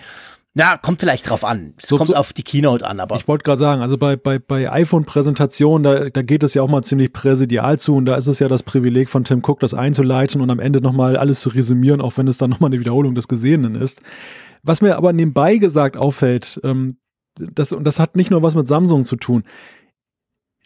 ja, 0.57 0.77
kommt 0.77 1.01
vielleicht 1.01 1.29
drauf 1.29 1.45
an. 1.45 1.75
Es 1.77 1.89
so, 1.89 1.97
kommt 1.97 2.09
so, 2.09 2.15
auf 2.15 2.33
die 2.33 2.45
Keynote 2.45 2.87
an, 2.87 3.01
aber. 3.01 3.17
Ich 3.17 3.27
wollte 3.27 3.43
gerade 3.43 3.59
sagen, 3.59 3.83
also 3.83 3.99
bei, 3.99 4.15
bei, 4.15 4.39
bei 4.39 4.71
iPhone-Präsentationen, 4.71 5.83
da, 5.83 6.09
da 6.11 6.23
geht 6.23 6.45
es 6.45 6.55
ja 6.55 6.63
auch 6.63 6.69
mal 6.69 6.83
ziemlich 6.83 7.13
präsidial 7.13 7.79
zu 7.81 7.97
und 7.97 8.07
da 8.07 8.15
ist 8.15 8.29
es 8.29 8.39
ja 8.39 8.47
das 8.47 8.63
Privileg 8.63 9.11
von 9.11 9.25
Tim 9.25 9.43
Cook, 9.45 9.59
das 9.59 9.75
einzuleiten 9.75 10.41
und 10.41 10.51
am 10.51 10.61
Ende 10.61 10.81
nochmal 10.81 11.17
alles 11.17 11.41
zu 11.41 11.49
resümieren, 11.49 12.01
auch 12.01 12.17
wenn 12.17 12.29
es 12.29 12.39
dann 12.39 12.51
nochmal 12.51 12.71
eine 12.71 12.79
Wiederholung 12.79 13.17
des 13.17 13.27
Gesehenen 13.27 13.75
ist. 13.75 14.03
Was 14.63 14.81
mir 14.81 14.97
aber 14.97 15.13
nebenbei 15.13 15.57
gesagt 15.57 15.97
auffällt, 15.99 16.61
ähm, 16.63 16.99
das, 17.37 17.73
und 17.73 17.85
das 17.85 17.99
hat 17.99 18.15
nicht 18.15 18.31
nur 18.31 18.43
was 18.43 18.55
mit 18.55 18.69
Samsung 18.69 19.05
zu 19.05 19.17
tun. 19.17 19.43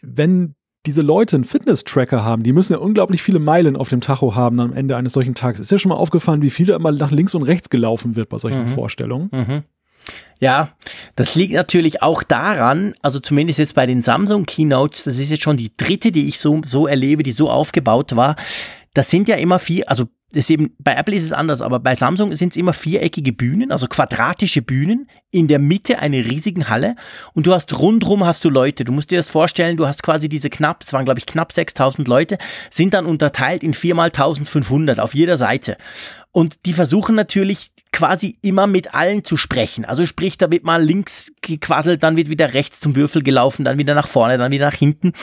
Wenn 0.03 0.53
diese 0.85 1.01
Leute 1.01 1.35
einen 1.35 1.43
Fitness-Tracker 1.43 2.23
haben, 2.23 2.43
die 2.43 2.53
müssen 2.53 2.73
ja 2.73 2.79
unglaublich 2.79 3.21
viele 3.21 3.39
Meilen 3.39 3.75
auf 3.75 3.89
dem 3.89 4.01
Tacho 4.01 4.35
haben 4.35 4.59
am 4.59 4.71
Ende 4.71 4.95
eines 4.95 5.13
solchen 5.13 5.35
Tages. 5.35 5.61
Ist 5.61 5.71
ja 5.71 5.77
schon 5.77 5.89
mal 5.89 5.95
aufgefallen, 5.95 6.41
wie 6.41 6.49
viel 6.49 6.69
immer 6.69 6.91
nach 6.91 7.11
links 7.11 7.35
und 7.35 7.43
rechts 7.43 7.69
gelaufen 7.69 8.15
wird 8.15 8.29
bei 8.29 8.37
solchen 8.37 8.61
mhm. 8.61 8.67
Vorstellungen. 8.67 9.29
Mhm. 9.31 9.63
Ja, 10.39 10.69
das 11.15 11.35
liegt 11.35 11.53
natürlich 11.53 12.01
auch 12.01 12.23
daran, 12.23 12.93
also 13.01 13.19
zumindest 13.19 13.59
jetzt 13.59 13.75
bei 13.75 13.85
den 13.85 14.01
Samsung 14.01 14.45
Keynotes, 14.45 15.03
das 15.03 15.17
ist 15.17 15.29
jetzt 15.29 15.43
schon 15.43 15.57
die 15.57 15.71
dritte, 15.75 16.13
die 16.13 16.29
ich 16.29 16.39
so, 16.39 16.61
so 16.65 16.87
erlebe, 16.87 17.23
die 17.23 17.33
so 17.33 17.49
aufgebaut 17.49 18.15
war. 18.15 18.37
Das 18.93 19.09
sind 19.11 19.27
ja 19.27 19.35
immer 19.35 19.59
vier, 19.59 19.89
also 19.89 20.05
ist 20.31 20.49
eben, 20.49 20.75
bei 20.77 20.93
Apple 20.93 21.15
ist 21.15 21.23
es 21.23 21.33
anders, 21.33 21.61
aber 21.61 21.79
bei 21.79 21.95
Samsung 21.95 22.33
sind 22.35 22.53
es 22.53 22.57
immer 22.57 22.73
viereckige 22.73 23.33
Bühnen, 23.33 23.71
also 23.71 23.87
quadratische 23.87 24.61
Bühnen, 24.61 25.09
in 25.31 25.47
der 25.47 25.59
Mitte 25.59 25.99
eine 25.99 26.23
riesigen 26.23 26.69
Halle 26.69 26.95
und 27.33 27.47
du 27.47 27.53
hast 27.53 27.77
rundrum 27.79 28.25
hast 28.25 28.45
du 28.45 28.49
Leute. 28.49 28.85
Du 28.85 28.91
musst 28.91 29.11
dir 29.11 29.17
das 29.17 29.27
vorstellen, 29.27 29.75
du 29.75 29.87
hast 29.87 30.03
quasi 30.03 30.29
diese 30.29 30.49
knapp, 30.49 30.83
es 30.83 30.93
waren 30.93 31.05
glaube 31.05 31.19
ich 31.19 31.25
knapp 31.25 31.51
6000 31.51 32.07
Leute, 32.07 32.37
sind 32.69 32.93
dann 32.93 33.07
unterteilt 33.07 33.63
in 33.63 33.73
viermal 33.73 34.07
1500 34.07 34.99
auf 34.99 35.15
jeder 35.15 35.37
Seite. 35.37 35.77
Und 36.31 36.65
die 36.65 36.73
versuchen 36.73 37.15
natürlich 37.15 37.71
quasi 37.91 38.37
immer 38.41 38.67
mit 38.67 38.93
allen 38.93 39.23
zu 39.23 39.35
sprechen. 39.35 39.83
Also 39.83 40.05
sprich, 40.05 40.37
da 40.37 40.51
wird 40.51 40.63
mal 40.63 40.81
links 40.81 41.31
gequasselt, 41.41 42.03
dann 42.03 42.17
wird 42.17 42.29
wieder 42.29 42.53
rechts 42.53 42.79
zum 42.79 42.95
Würfel 42.95 43.23
gelaufen, 43.23 43.65
dann 43.65 43.77
wieder 43.77 43.95
nach 43.95 44.07
vorne, 44.07 44.37
dann 44.37 44.51
wieder 44.51 44.67
nach 44.67 44.75
hinten. 44.75 45.13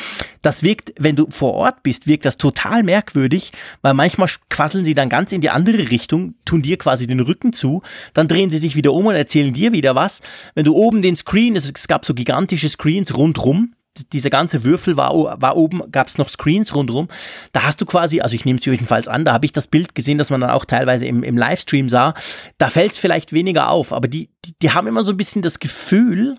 Das 0.42 0.62
wirkt, 0.62 0.92
wenn 0.98 1.16
du 1.16 1.28
vor 1.30 1.54
Ort 1.54 1.82
bist, 1.82 2.06
wirkt 2.06 2.24
das 2.24 2.36
total 2.36 2.82
merkwürdig, 2.82 3.52
weil 3.82 3.94
manchmal 3.94 4.28
quasseln 4.50 4.84
sie 4.84 4.94
dann 4.94 5.08
ganz 5.08 5.32
in 5.32 5.40
die 5.40 5.50
andere 5.50 5.90
Richtung, 5.90 6.34
tun 6.44 6.62
dir 6.62 6.76
quasi 6.76 7.06
den 7.06 7.20
Rücken 7.20 7.52
zu, 7.52 7.82
dann 8.14 8.26
drehen 8.26 8.50
sie 8.50 8.58
sich 8.58 8.74
wieder 8.74 8.92
um 8.92 9.06
und 9.06 9.14
erzählen 9.14 9.52
dir 9.52 9.72
wieder 9.72 9.94
was. 9.94 10.20
Wenn 10.54 10.64
du 10.64 10.74
oben 10.74 11.02
den 11.02 11.16
Screen, 11.16 11.54
es, 11.54 11.72
gab 11.86 12.04
so 12.04 12.14
gigantische 12.14 12.68
Screens 12.68 13.16
rundrum, 13.16 13.74
dieser 14.12 14.30
ganze 14.30 14.64
Würfel 14.64 14.96
war, 14.96 15.40
war 15.40 15.56
oben, 15.56 15.82
gab 15.90 16.08
es 16.08 16.18
noch 16.18 16.28
Screens 16.28 16.74
rundherum. 16.74 17.08
Da 17.52 17.62
hast 17.64 17.80
du 17.80 17.86
quasi, 17.86 18.20
also 18.20 18.34
ich 18.34 18.44
nehme 18.44 18.58
es 18.58 18.64
jedenfalls 18.64 19.08
an, 19.08 19.24
da 19.24 19.32
habe 19.32 19.46
ich 19.46 19.52
das 19.52 19.66
Bild 19.66 19.94
gesehen, 19.94 20.18
das 20.18 20.30
man 20.30 20.40
dann 20.40 20.50
auch 20.50 20.64
teilweise 20.64 21.06
im, 21.06 21.22
im 21.22 21.36
Livestream 21.36 21.88
sah. 21.88 22.14
Da 22.58 22.70
fällt 22.70 22.92
es 22.92 22.98
vielleicht 22.98 23.32
weniger 23.32 23.70
auf, 23.70 23.92
aber 23.92 24.08
die, 24.08 24.30
die, 24.44 24.54
die 24.60 24.70
haben 24.70 24.86
immer 24.86 25.04
so 25.04 25.12
ein 25.12 25.16
bisschen 25.16 25.42
das 25.42 25.58
Gefühl, 25.58 26.36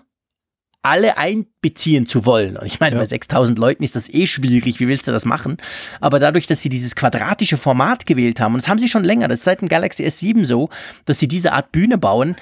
alle 0.82 1.18
einbeziehen 1.18 2.06
zu 2.06 2.24
wollen. 2.24 2.56
Und 2.56 2.66
ich 2.66 2.78
meine, 2.78 2.96
ja. 2.96 3.02
bei 3.02 3.06
6000 3.08 3.58
Leuten 3.58 3.82
ist 3.82 3.96
das 3.96 4.08
eh 4.12 4.26
schwierig. 4.26 4.78
Wie 4.78 4.86
willst 4.86 5.08
du 5.08 5.12
das 5.12 5.24
machen? 5.24 5.56
Aber 6.00 6.20
dadurch, 6.20 6.46
dass 6.46 6.62
sie 6.62 6.68
dieses 6.68 6.94
quadratische 6.94 7.56
Format 7.56 8.06
gewählt 8.06 8.40
haben, 8.40 8.54
und 8.54 8.62
das 8.62 8.68
haben 8.68 8.78
sie 8.78 8.88
schon 8.88 9.04
länger, 9.04 9.26
das 9.28 9.40
ist 9.40 9.44
seit 9.44 9.60
dem 9.60 9.68
Galaxy 9.68 10.04
S7 10.04 10.44
so, 10.44 10.68
dass 11.04 11.18
sie 11.18 11.26
diese 11.26 11.52
Art 11.52 11.72
Bühne 11.72 11.98
bauen, 11.98 12.36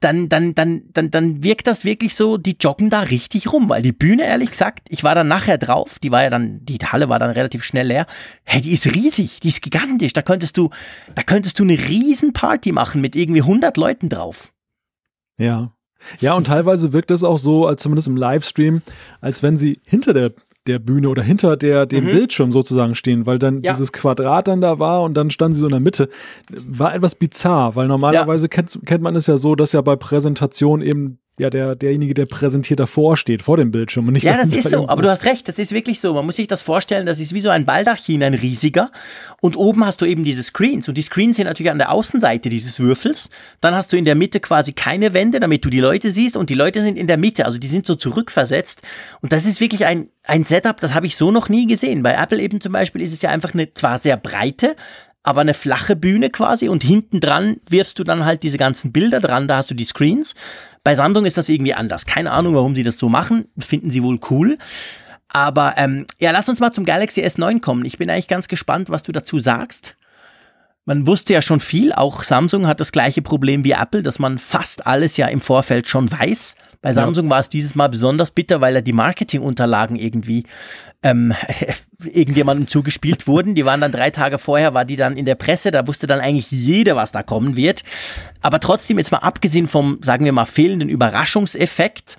dann, 0.00 0.28
dann, 0.28 0.54
dann, 0.54 0.82
dann, 0.92 1.10
dann 1.10 1.44
wirkt 1.44 1.66
das 1.66 1.84
wirklich 1.84 2.14
so, 2.14 2.38
die 2.38 2.56
joggen 2.58 2.90
da 2.90 3.00
richtig 3.00 3.52
rum, 3.52 3.68
weil 3.68 3.82
die 3.82 3.92
Bühne, 3.92 4.24
ehrlich 4.24 4.50
gesagt, 4.50 4.88
ich 4.88 5.04
war 5.04 5.14
dann 5.14 5.28
nachher 5.28 5.58
drauf, 5.58 5.98
die 5.98 6.10
war 6.10 6.22
ja 6.22 6.30
dann, 6.30 6.64
die 6.64 6.78
Halle 6.78 7.08
war 7.08 7.18
dann 7.18 7.30
relativ 7.30 7.62
schnell 7.62 7.86
leer. 7.86 8.06
Hey, 8.42 8.62
die 8.62 8.72
ist 8.72 8.86
riesig, 8.86 9.40
die 9.40 9.48
ist 9.48 9.62
gigantisch, 9.62 10.12
da 10.12 10.22
könntest 10.22 10.56
du, 10.56 10.70
da 11.14 11.22
könntest 11.22 11.58
du 11.58 11.62
eine 11.62 11.78
riesen 11.78 12.32
Party 12.32 12.72
machen 12.72 13.00
mit 13.00 13.14
irgendwie 13.14 13.42
100 13.42 13.76
Leuten 13.76 14.08
drauf. 14.08 14.52
Ja, 15.38 15.72
ja, 16.20 16.34
und 16.34 16.46
teilweise 16.46 16.92
wirkt 16.92 17.10
es 17.10 17.24
auch 17.24 17.38
so, 17.38 17.66
als 17.66 17.82
zumindest 17.82 18.08
im 18.08 18.16
Livestream, 18.16 18.82
als 19.20 19.42
wenn 19.42 19.56
sie 19.56 19.78
hinter 19.84 20.12
der 20.12 20.32
der 20.66 20.78
Bühne 20.78 21.08
oder 21.08 21.22
hinter 21.22 21.56
der, 21.56 21.86
dem 21.86 22.04
mhm. 22.04 22.12
Bildschirm 22.12 22.52
sozusagen 22.52 22.94
stehen, 22.94 23.26
weil 23.26 23.38
dann 23.38 23.62
ja. 23.62 23.72
dieses 23.72 23.92
Quadrat 23.92 24.46
dann 24.46 24.60
da 24.60 24.78
war 24.78 25.02
und 25.02 25.14
dann 25.14 25.30
standen 25.30 25.54
sie 25.54 25.60
so 25.60 25.66
in 25.66 25.72
der 25.72 25.80
Mitte. 25.80 26.08
War 26.50 26.94
etwas 26.94 27.16
bizarr, 27.16 27.74
weil 27.74 27.88
normalerweise 27.88 28.44
ja. 28.44 28.48
kennt, 28.48 28.78
kennt 28.86 29.02
man 29.02 29.16
es 29.16 29.26
ja 29.26 29.38
so, 29.38 29.56
dass 29.56 29.72
ja 29.72 29.80
bei 29.80 29.96
Präsentationen 29.96 30.86
eben 30.86 31.18
ja 31.42 31.50
der, 31.50 31.76
derjenige, 31.76 32.14
der 32.14 32.26
präsentiert 32.26 32.80
davor 32.80 33.16
steht, 33.16 33.42
vor 33.42 33.58
dem 33.58 33.70
Bildschirm 33.70 34.06
und 34.06 34.14
nicht 34.14 34.24
Ja, 34.24 34.36
das 34.36 34.52
ist 34.52 34.70
so, 34.70 34.88
aber 34.88 35.02
du 35.02 35.10
hast 35.10 35.26
recht, 35.26 35.46
das 35.46 35.58
ist 35.58 35.72
wirklich 35.72 36.00
so. 36.00 36.14
Man 36.14 36.24
muss 36.24 36.36
sich 36.36 36.46
das 36.46 36.62
vorstellen, 36.62 37.04
das 37.04 37.20
ist 37.20 37.34
wie 37.34 37.40
so 37.40 37.50
ein 37.50 37.66
Baldachin, 37.66 38.22
ein 38.22 38.34
riesiger. 38.34 38.90
Und 39.40 39.56
oben 39.56 39.84
hast 39.84 40.00
du 40.00 40.06
eben 40.06 40.24
diese 40.24 40.42
Screens. 40.42 40.88
Und 40.88 40.96
die 40.96 41.02
Screens 41.02 41.36
sind 41.36 41.46
natürlich 41.46 41.70
an 41.70 41.78
der 41.78 41.92
Außenseite 41.92 42.48
dieses 42.48 42.80
Würfels. 42.80 43.28
Dann 43.60 43.74
hast 43.74 43.92
du 43.92 43.98
in 43.98 44.04
der 44.04 44.14
Mitte 44.14 44.40
quasi 44.40 44.72
keine 44.72 45.12
Wände, 45.12 45.40
damit 45.40 45.64
du 45.64 45.70
die 45.70 45.80
Leute 45.80 46.10
siehst. 46.10 46.36
Und 46.36 46.48
die 46.48 46.54
Leute 46.54 46.80
sind 46.80 46.96
in 46.96 47.06
der 47.06 47.18
Mitte, 47.18 47.44
also 47.44 47.58
die 47.58 47.68
sind 47.68 47.86
so 47.86 47.94
zurückversetzt. 47.94 48.82
Und 49.20 49.32
das 49.32 49.44
ist 49.44 49.60
wirklich 49.60 49.84
ein, 49.84 50.08
ein 50.24 50.44
Setup, 50.44 50.80
das 50.80 50.94
habe 50.94 51.06
ich 51.06 51.16
so 51.16 51.30
noch 51.30 51.48
nie 51.48 51.66
gesehen. 51.66 52.02
Bei 52.02 52.12
Apple 52.12 52.40
eben 52.40 52.60
zum 52.60 52.72
Beispiel 52.72 53.02
ist 53.02 53.12
es 53.12 53.22
ja 53.22 53.30
einfach 53.30 53.52
eine 53.52 53.74
zwar 53.74 53.98
sehr 53.98 54.16
breite, 54.16 54.76
aber 55.22 55.40
eine 55.42 55.54
flache 55.54 55.96
Bühne 55.96 56.30
quasi 56.30 56.68
und 56.68 56.82
hinten 56.82 57.20
dran 57.20 57.58
wirfst 57.68 57.98
du 57.98 58.04
dann 58.04 58.24
halt 58.24 58.42
diese 58.42 58.58
ganzen 58.58 58.92
Bilder 58.92 59.20
dran, 59.20 59.48
da 59.48 59.56
hast 59.56 59.70
du 59.70 59.74
die 59.74 59.84
Screens. 59.84 60.34
Bei 60.84 60.96
Samsung 60.96 61.24
ist 61.26 61.38
das 61.38 61.48
irgendwie 61.48 61.74
anders. 61.74 62.06
Keine 62.06 62.32
Ahnung, 62.32 62.54
warum 62.54 62.74
sie 62.74 62.82
das 62.82 62.98
so 62.98 63.08
machen. 63.08 63.46
Finden 63.58 63.90
sie 63.90 64.02
wohl 64.02 64.18
cool. 64.30 64.58
Aber 65.28 65.74
ähm, 65.76 66.06
ja, 66.18 66.32
lass 66.32 66.48
uns 66.48 66.60
mal 66.60 66.72
zum 66.72 66.84
Galaxy 66.84 67.22
S9 67.22 67.60
kommen. 67.60 67.84
Ich 67.84 67.98
bin 67.98 68.10
eigentlich 68.10 68.28
ganz 68.28 68.48
gespannt, 68.48 68.90
was 68.90 69.02
du 69.02 69.12
dazu 69.12 69.38
sagst. 69.38 69.96
Man 70.84 71.06
wusste 71.06 71.32
ja 71.32 71.42
schon 71.42 71.60
viel, 71.60 71.92
auch 71.92 72.24
Samsung 72.24 72.66
hat 72.66 72.80
das 72.80 72.90
gleiche 72.90 73.22
Problem 73.22 73.62
wie 73.62 73.70
Apple, 73.70 74.02
dass 74.02 74.18
man 74.18 74.38
fast 74.38 74.86
alles 74.86 75.16
ja 75.16 75.28
im 75.28 75.40
Vorfeld 75.40 75.86
schon 75.86 76.10
weiß. 76.10 76.56
Bei 76.82 76.92
Samsung 76.92 77.26
ja. 77.26 77.30
war 77.30 77.40
es 77.40 77.48
dieses 77.48 77.76
Mal 77.76 77.88
besonders 77.88 78.32
bitter, 78.32 78.60
weil 78.60 78.74
ja 78.74 78.80
die 78.80 78.92
Marketingunterlagen 78.92 79.96
irgendwie 79.96 80.44
ähm, 81.04 81.32
irgendjemandem 82.04 82.66
zugespielt 82.66 83.28
wurden. 83.28 83.54
Die 83.54 83.64
waren 83.64 83.80
dann 83.80 83.92
drei 83.92 84.10
Tage 84.10 84.38
vorher, 84.38 84.74
war 84.74 84.84
die 84.84 84.96
dann 84.96 85.16
in 85.16 85.24
der 85.24 85.36
Presse, 85.36 85.70
da 85.70 85.86
wusste 85.86 86.08
dann 86.08 86.20
eigentlich 86.20 86.50
jeder, 86.50 86.96
was 86.96 87.12
da 87.12 87.22
kommen 87.22 87.56
wird. 87.56 87.84
Aber 88.40 88.58
trotzdem, 88.58 88.98
jetzt 88.98 89.12
mal 89.12 89.18
abgesehen 89.18 89.68
vom, 89.68 90.00
sagen 90.02 90.24
wir 90.24 90.32
mal, 90.32 90.44
fehlenden 90.44 90.88
Überraschungseffekt, 90.88 92.18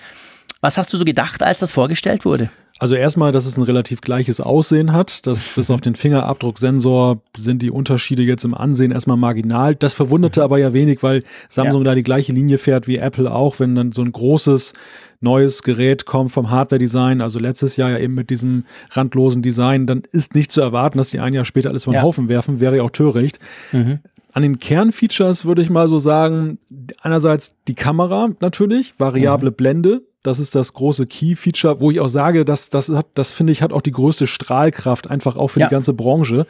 was 0.63 0.77
hast 0.77 0.93
du 0.93 0.97
so 0.97 1.03
gedacht, 1.03 1.43
als 1.43 1.59
das 1.59 1.73
vorgestellt 1.73 2.23
wurde? 2.23 2.49
Also 2.79 2.95
erstmal, 2.95 3.33
dass 3.33 3.45
es 3.45 3.57
ein 3.57 3.63
relativ 3.63 3.99
gleiches 3.99 4.39
Aussehen 4.39 4.93
hat. 4.93 5.27
Das 5.27 5.47
bis 5.55 5.69
auf 5.69 5.81
den 5.81 5.95
Fingerabdrucksensor 5.95 7.21
sind 7.37 7.61
die 7.61 7.69
Unterschiede 7.69 8.23
jetzt 8.23 8.45
im 8.45 8.53
Ansehen 8.53 8.91
erstmal 8.91 9.17
marginal. 9.17 9.75
Das 9.75 9.93
verwunderte 9.93 10.39
mhm. 10.39 10.43
aber 10.45 10.57
ja 10.59 10.73
wenig, 10.73 11.03
weil 11.03 11.23
Samsung 11.49 11.81
ja. 11.81 11.91
da 11.91 11.95
die 11.95 12.03
gleiche 12.03 12.31
Linie 12.31 12.57
fährt 12.57 12.87
wie 12.87 12.97
Apple 12.97 13.29
auch, 13.29 13.59
wenn 13.59 13.75
dann 13.75 13.91
so 13.91 14.01
ein 14.01 14.11
großes 14.11 14.73
neues 15.19 15.63
Gerät 15.63 16.05
kommt 16.05 16.31
vom 16.31 16.49
Hardware-Design, 16.49 17.19
also 17.19 17.39
letztes 17.39 17.75
Jahr 17.75 17.89
ja 17.89 17.97
eben 17.97 18.13
mit 18.13 18.29
diesem 18.29 18.63
randlosen 18.91 19.41
Design, 19.41 19.85
dann 19.85 20.03
ist 20.11 20.33
nicht 20.33 20.51
zu 20.51 20.61
erwarten, 20.61 20.97
dass 20.97 21.11
die 21.11 21.19
ein 21.19 21.33
Jahr 21.33 21.45
später 21.45 21.69
alles 21.69 21.83
den 21.83 21.93
ja. 21.93 22.01
Haufen 22.01 22.29
werfen, 22.29 22.61
wäre 22.61 22.77
ja 22.77 22.83
auch 22.83 22.89
töricht. 22.89 23.39
Mhm. 23.73 23.99
An 24.31 24.43
den 24.43 24.59
Kernfeatures 24.59 25.45
würde 25.45 25.61
ich 25.61 25.69
mal 25.69 25.87
so 25.87 25.99
sagen, 25.99 26.57
einerseits 27.01 27.55
die 27.67 27.75
Kamera 27.75 28.29
natürlich, 28.39 28.93
variable 28.97 29.51
mhm. 29.51 29.55
Blende, 29.55 30.01
das 30.23 30.39
ist 30.39 30.55
das 30.55 30.73
große 30.73 31.05
Key-Feature, 31.05 31.79
wo 31.79 31.91
ich 31.91 31.99
auch 31.99 32.07
sage, 32.07 32.45
dass 32.45 32.69
das 32.69 32.89
hat, 32.89 33.07
das 33.13 33.31
finde 33.31 33.51
ich, 33.51 33.61
hat 33.61 33.73
auch 33.73 33.81
die 33.81 33.91
größte 33.91 34.25
Strahlkraft, 34.25 35.09
einfach 35.09 35.35
auch 35.35 35.49
für 35.49 35.59
ja. 35.59 35.67
die 35.67 35.71
ganze 35.73 35.93
Branche. 35.93 36.47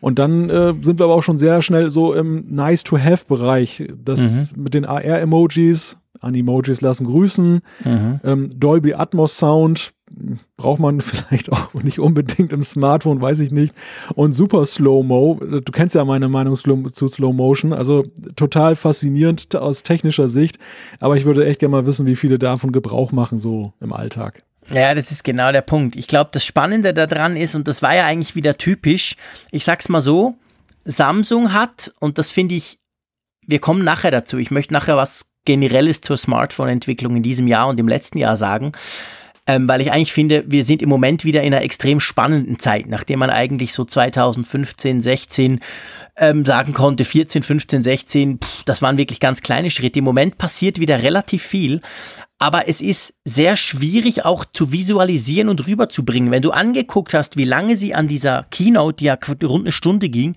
Und 0.00 0.20
dann 0.20 0.48
äh, 0.48 0.74
sind 0.80 1.00
wir 1.00 1.04
aber 1.04 1.14
auch 1.14 1.22
schon 1.22 1.38
sehr 1.38 1.60
schnell 1.60 1.90
so 1.90 2.14
im 2.14 2.44
Nice-to-Have-Bereich. 2.54 3.88
Das 4.04 4.20
mhm. 4.20 4.62
mit 4.62 4.74
den 4.74 4.84
AR-Emojis, 4.84 5.98
Animojis 6.20 6.80
lassen 6.80 7.06
grüßen, 7.06 7.60
mhm. 7.84 8.20
ähm, 8.22 8.50
Dolby 8.58 8.94
Atmos 8.94 9.36
Sound, 9.36 9.90
braucht 10.56 10.80
man 10.80 11.00
vielleicht 11.00 11.52
auch 11.52 11.74
nicht 11.74 11.98
unbedingt 11.98 12.52
im 12.52 12.62
Smartphone, 12.62 13.20
weiß 13.20 13.40
ich 13.40 13.50
nicht. 13.50 13.74
Und 14.14 14.32
super 14.32 14.64
Slow-Mo, 14.66 15.40
du 15.64 15.72
kennst 15.72 15.94
ja 15.94 16.04
meine 16.04 16.28
Meinung 16.28 16.56
zu 16.56 17.08
Slow 17.08 17.32
Motion, 17.32 17.72
also 17.72 18.04
total 18.36 18.76
faszinierend 18.76 19.54
aus 19.56 19.82
technischer 19.82 20.28
Sicht. 20.28 20.58
Aber 21.00 21.16
ich 21.16 21.24
würde 21.24 21.46
echt 21.46 21.60
gerne 21.60 21.72
mal 21.72 21.86
wissen, 21.86 22.06
wie 22.06 22.16
viele 22.16 22.38
davon 22.38 22.72
Gebrauch 22.72 23.12
machen, 23.12 23.38
so 23.38 23.72
im 23.80 23.92
Alltag. 23.92 24.42
Ja, 24.72 24.94
das 24.94 25.10
ist 25.10 25.24
genau 25.24 25.50
der 25.50 25.62
Punkt. 25.62 25.96
Ich 25.96 26.08
glaube, 26.08 26.30
das 26.32 26.44
Spannende 26.44 26.92
daran 26.92 27.36
ist, 27.36 27.54
und 27.54 27.68
das 27.68 27.82
war 27.82 27.94
ja 27.94 28.04
eigentlich 28.04 28.34
wieder 28.34 28.58
typisch, 28.58 29.16
ich 29.50 29.64
sag's 29.64 29.88
mal 29.88 30.00
so, 30.00 30.36
Samsung 30.84 31.52
hat, 31.52 31.92
und 32.00 32.18
das 32.18 32.30
finde 32.30 32.54
ich, 32.54 32.78
wir 33.46 33.60
kommen 33.60 33.82
nachher 33.82 34.10
dazu, 34.10 34.36
ich 34.36 34.50
möchte 34.50 34.74
nachher 34.74 34.96
was 34.96 35.30
Generelles 35.46 36.02
zur 36.02 36.18
Smartphone-Entwicklung 36.18 37.16
in 37.16 37.22
diesem 37.22 37.46
Jahr 37.46 37.68
und 37.68 37.80
im 37.80 37.88
letzten 37.88 38.18
Jahr 38.18 38.36
sagen 38.36 38.72
ähm, 39.48 39.66
weil 39.66 39.80
ich 39.80 39.90
eigentlich 39.90 40.12
finde, 40.12 40.44
wir 40.46 40.62
sind 40.62 40.82
im 40.82 40.90
Moment 40.90 41.24
wieder 41.24 41.42
in 41.42 41.54
einer 41.54 41.64
extrem 41.64 42.00
spannenden 42.00 42.58
Zeit, 42.58 42.86
nachdem 42.86 43.18
man 43.18 43.30
eigentlich 43.30 43.72
so 43.72 43.84
2015, 43.84 45.00
16 45.00 45.60
ähm, 46.18 46.44
sagen 46.44 46.72
konnte, 46.72 47.04
14, 47.04 47.42
15, 47.42 47.82
16, 47.82 48.38
pff, 48.38 48.64
das 48.64 48.82
waren 48.82 48.98
wirklich 48.98 49.20
ganz 49.20 49.40
kleine 49.40 49.70
Schritte. 49.70 50.00
Im 50.00 50.04
Moment 50.04 50.38
passiert 50.38 50.80
wieder 50.80 51.02
relativ 51.02 51.42
viel, 51.42 51.80
aber 52.40 52.68
es 52.68 52.80
ist 52.80 53.14
sehr 53.24 53.56
schwierig 53.56 54.24
auch 54.24 54.44
zu 54.44 54.70
visualisieren 54.70 55.48
und 55.48 55.66
rüberzubringen. 55.66 56.30
Wenn 56.30 56.42
du 56.42 56.52
angeguckt 56.52 57.12
hast, 57.12 57.36
wie 57.36 57.44
lange 57.44 57.76
sie 57.76 57.96
an 57.96 58.06
dieser 58.06 58.44
Keynote, 58.50 58.98
die 58.98 59.04
ja 59.06 59.18
rund 59.42 59.64
eine 59.64 59.72
Stunde 59.72 60.08
ging, 60.08 60.36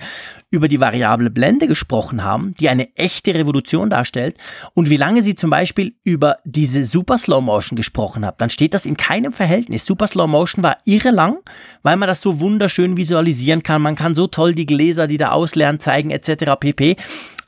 über 0.49 0.67
die 0.67 0.79
variable 0.79 1.29
Blende 1.29 1.67
gesprochen 1.67 2.23
haben, 2.23 2.55
die 2.59 2.69
eine 2.69 2.93
echte 2.97 3.35
Revolution 3.35 3.91
darstellt, 3.91 4.35
und 4.73 4.89
wie 4.89 4.97
lange 4.97 5.21
sie 5.21 5.35
zum 5.35 5.51
Beispiel 5.51 5.93
über 6.03 6.37
diese 6.43 6.83
Super 6.85 7.19
Slow 7.19 7.41
Motion 7.41 7.75
gesprochen 7.75 8.25
haben, 8.25 8.35
dann 8.39 8.49
steht 8.49 8.73
das 8.73 8.87
in 8.87 8.97
keinem 8.97 9.31
Verhältnis. 9.31 9.85
Super 9.85 10.07
Slow 10.07 10.27
Motion 10.27 10.63
war 10.63 10.77
irre 10.85 11.11
lang, 11.11 11.37
weil 11.83 11.97
man 11.97 12.07
das 12.07 12.21
so 12.21 12.39
wunderschön 12.39 12.97
visualisieren 12.97 13.61
kann. 13.61 13.81
Man 13.81 13.95
kann 13.95 14.15
so 14.15 14.25
toll 14.25 14.55
die 14.55 14.65
Gläser, 14.65 15.05
die 15.05 15.17
da 15.17 15.31
auslernen, 15.31 15.70
zeigen, 15.79 16.11
etc. 16.11 16.53
pp. 16.59 16.97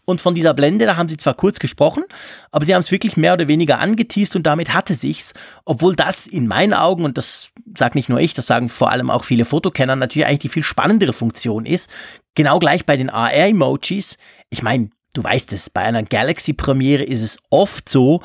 Und 0.05 0.19
von 0.19 0.35
dieser 0.35 0.53
Blende, 0.53 0.85
da 0.85 0.97
haben 0.97 1.07
sie 1.07 1.15
zwar 1.15 1.33
kurz 1.33 1.59
gesprochen, 1.59 2.03
aber 2.51 2.65
sie 2.65 2.75
haben 2.75 2.81
es 2.81 2.91
wirklich 2.91 3.15
mehr 3.15 3.33
oder 3.33 3.47
weniger 3.47 3.79
angeteased 3.79 4.35
und 4.35 4.43
damit 4.43 4.73
hatte 4.73 4.95
sich's, 4.95 5.33
obwohl 5.63 5.95
das 5.95 6.27
in 6.27 6.47
meinen 6.47 6.73
Augen, 6.73 7.05
und 7.05 7.17
das 7.17 7.51
sagt 7.77 7.95
nicht 7.95 8.09
nur 8.09 8.19
ich, 8.19 8.33
das 8.33 8.47
sagen 8.47 8.67
vor 8.67 8.91
allem 8.91 9.09
auch 9.09 9.23
viele 9.23 9.45
Fotokenner, 9.45 9.95
natürlich 9.95 10.27
eigentlich 10.27 10.39
die 10.39 10.49
viel 10.49 10.63
spannendere 10.63 11.13
Funktion 11.13 11.65
ist. 11.65 11.89
Genau 12.35 12.59
gleich 12.59 12.85
bei 12.85 12.97
den 12.97 13.09
AR-Emojis. 13.09 14.17
Ich 14.49 14.61
meine, 14.61 14.89
du 15.13 15.23
weißt 15.23 15.53
es, 15.53 15.69
bei 15.69 15.81
einer 15.81 16.03
Galaxy-Premiere 16.03 17.03
ist 17.03 17.21
es 17.21 17.37
oft 17.49 17.87
so, 17.87 18.21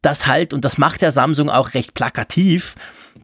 dass 0.00 0.26
halt, 0.26 0.54
und 0.54 0.64
das 0.64 0.78
macht 0.78 1.02
der 1.02 1.12
Samsung 1.12 1.50
auch 1.50 1.74
recht 1.74 1.92
plakativ, 1.92 2.74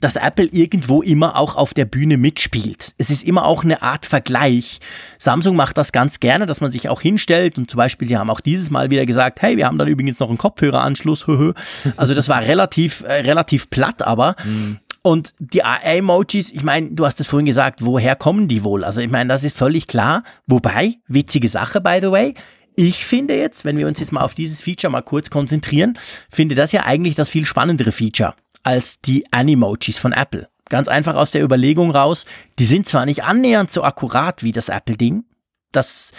dass 0.00 0.16
Apple 0.16 0.48
irgendwo 0.50 1.02
immer 1.02 1.36
auch 1.36 1.56
auf 1.56 1.74
der 1.74 1.84
Bühne 1.84 2.16
mitspielt. 2.16 2.94
Es 2.98 3.10
ist 3.10 3.24
immer 3.24 3.44
auch 3.44 3.64
eine 3.64 3.82
Art 3.82 4.06
Vergleich. 4.06 4.80
Samsung 5.18 5.56
macht 5.56 5.78
das 5.78 5.92
ganz 5.92 6.20
gerne, 6.20 6.46
dass 6.46 6.60
man 6.60 6.72
sich 6.72 6.88
auch 6.88 7.00
hinstellt 7.00 7.58
und 7.58 7.70
zum 7.70 7.78
Beispiel, 7.78 8.08
sie 8.08 8.16
haben 8.16 8.30
auch 8.30 8.40
dieses 8.40 8.70
Mal 8.70 8.90
wieder 8.90 9.06
gesagt, 9.06 9.42
hey, 9.42 9.56
wir 9.56 9.66
haben 9.66 9.78
dann 9.78 9.88
übrigens 9.88 10.20
noch 10.20 10.28
einen 10.28 10.38
Kopfhöreranschluss. 10.38 11.26
also 11.96 12.14
das 12.14 12.28
war 12.28 12.42
relativ, 12.42 13.02
äh, 13.02 13.20
relativ 13.20 13.70
platt, 13.70 14.02
aber. 14.02 14.36
Mhm. 14.44 14.78
Und 15.02 15.32
die 15.38 15.60
emojis 15.60 16.50
ich 16.50 16.62
meine, 16.62 16.92
du 16.92 17.04
hast 17.04 17.20
es 17.20 17.26
vorhin 17.26 17.44
gesagt, 17.44 17.84
woher 17.84 18.16
kommen 18.16 18.48
die 18.48 18.64
wohl? 18.64 18.84
Also 18.84 19.00
ich 19.02 19.10
meine, 19.10 19.28
das 19.28 19.44
ist 19.44 19.56
völlig 19.56 19.86
klar. 19.86 20.22
Wobei, 20.46 20.94
witzige 21.08 21.48
Sache, 21.50 21.82
by 21.82 21.98
the 22.00 22.10
way, 22.10 22.34
Ich 22.76 23.04
finde 23.04 23.36
jetzt, 23.36 23.64
wenn 23.64 23.76
wir 23.76 23.86
uns 23.86 24.00
jetzt 24.00 24.12
mal 24.12 24.22
auf 24.22 24.34
dieses 24.34 24.60
Feature 24.60 24.90
mal 24.90 25.02
kurz 25.02 25.30
konzentrieren, 25.30 25.98
finde 26.28 26.54
das 26.54 26.72
ja 26.72 26.84
eigentlich 26.84 27.14
das 27.14 27.28
viel 27.28 27.44
spannendere 27.44 27.92
Feature 27.92 28.34
als 28.64 29.00
die 29.00 29.24
Animojis 29.32 29.98
von 29.98 30.12
Apple. 30.12 30.48
Ganz 30.68 30.88
einfach 30.88 31.14
aus 31.14 31.30
der 31.30 31.42
Überlegung 31.42 31.90
raus, 31.90 32.26
die 32.58 32.64
sind 32.64 32.88
zwar 32.88 33.06
nicht 33.06 33.22
annähernd 33.22 33.70
so 33.70 33.84
akkurat 33.84 34.42
wie 34.42 34.52
das 34.52 34.68
Apple-Ding, 34.68 35.24
das 35.72 36.12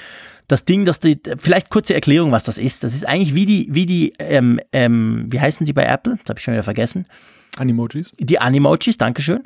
das 0.48 0.64
Ding, 0.64 0.86
das 0.86 1.00
die, 1.00 1.20
vielleicht 1.38 1.70
kurze 1.70 1.96
Erklärung, 1.96 2.32
was 2.32 2.44
das 2.44 2.58
ist. 2.58 2.84
Das 2.84 2.94
ist 2.94 3.08
eigentlich 3.08 3.34
wie 3.34 3.46
die, 3.46 3.68
wie 3.72 3.86
die, 3.86 4.14
ähm, 4.20 4.60
ähm, 4.74 5.26
wie 5.30 5.40
heißen 5.40 5.66
sie 5.66 5.74
bei 5.74 5.86
Apple? 5.86 6.18
Das 6.18 6.30
habe 6.30 6.40
ich 6.40 6.44
schon 6.44 6.54
wieder 6.54 6.64
vergessen. 6.64 7.08
Animojis. 7.58 8.12
Die 8.20 8.40
Animojis, 8.40 8.98
Dankeschön 8.98 9.44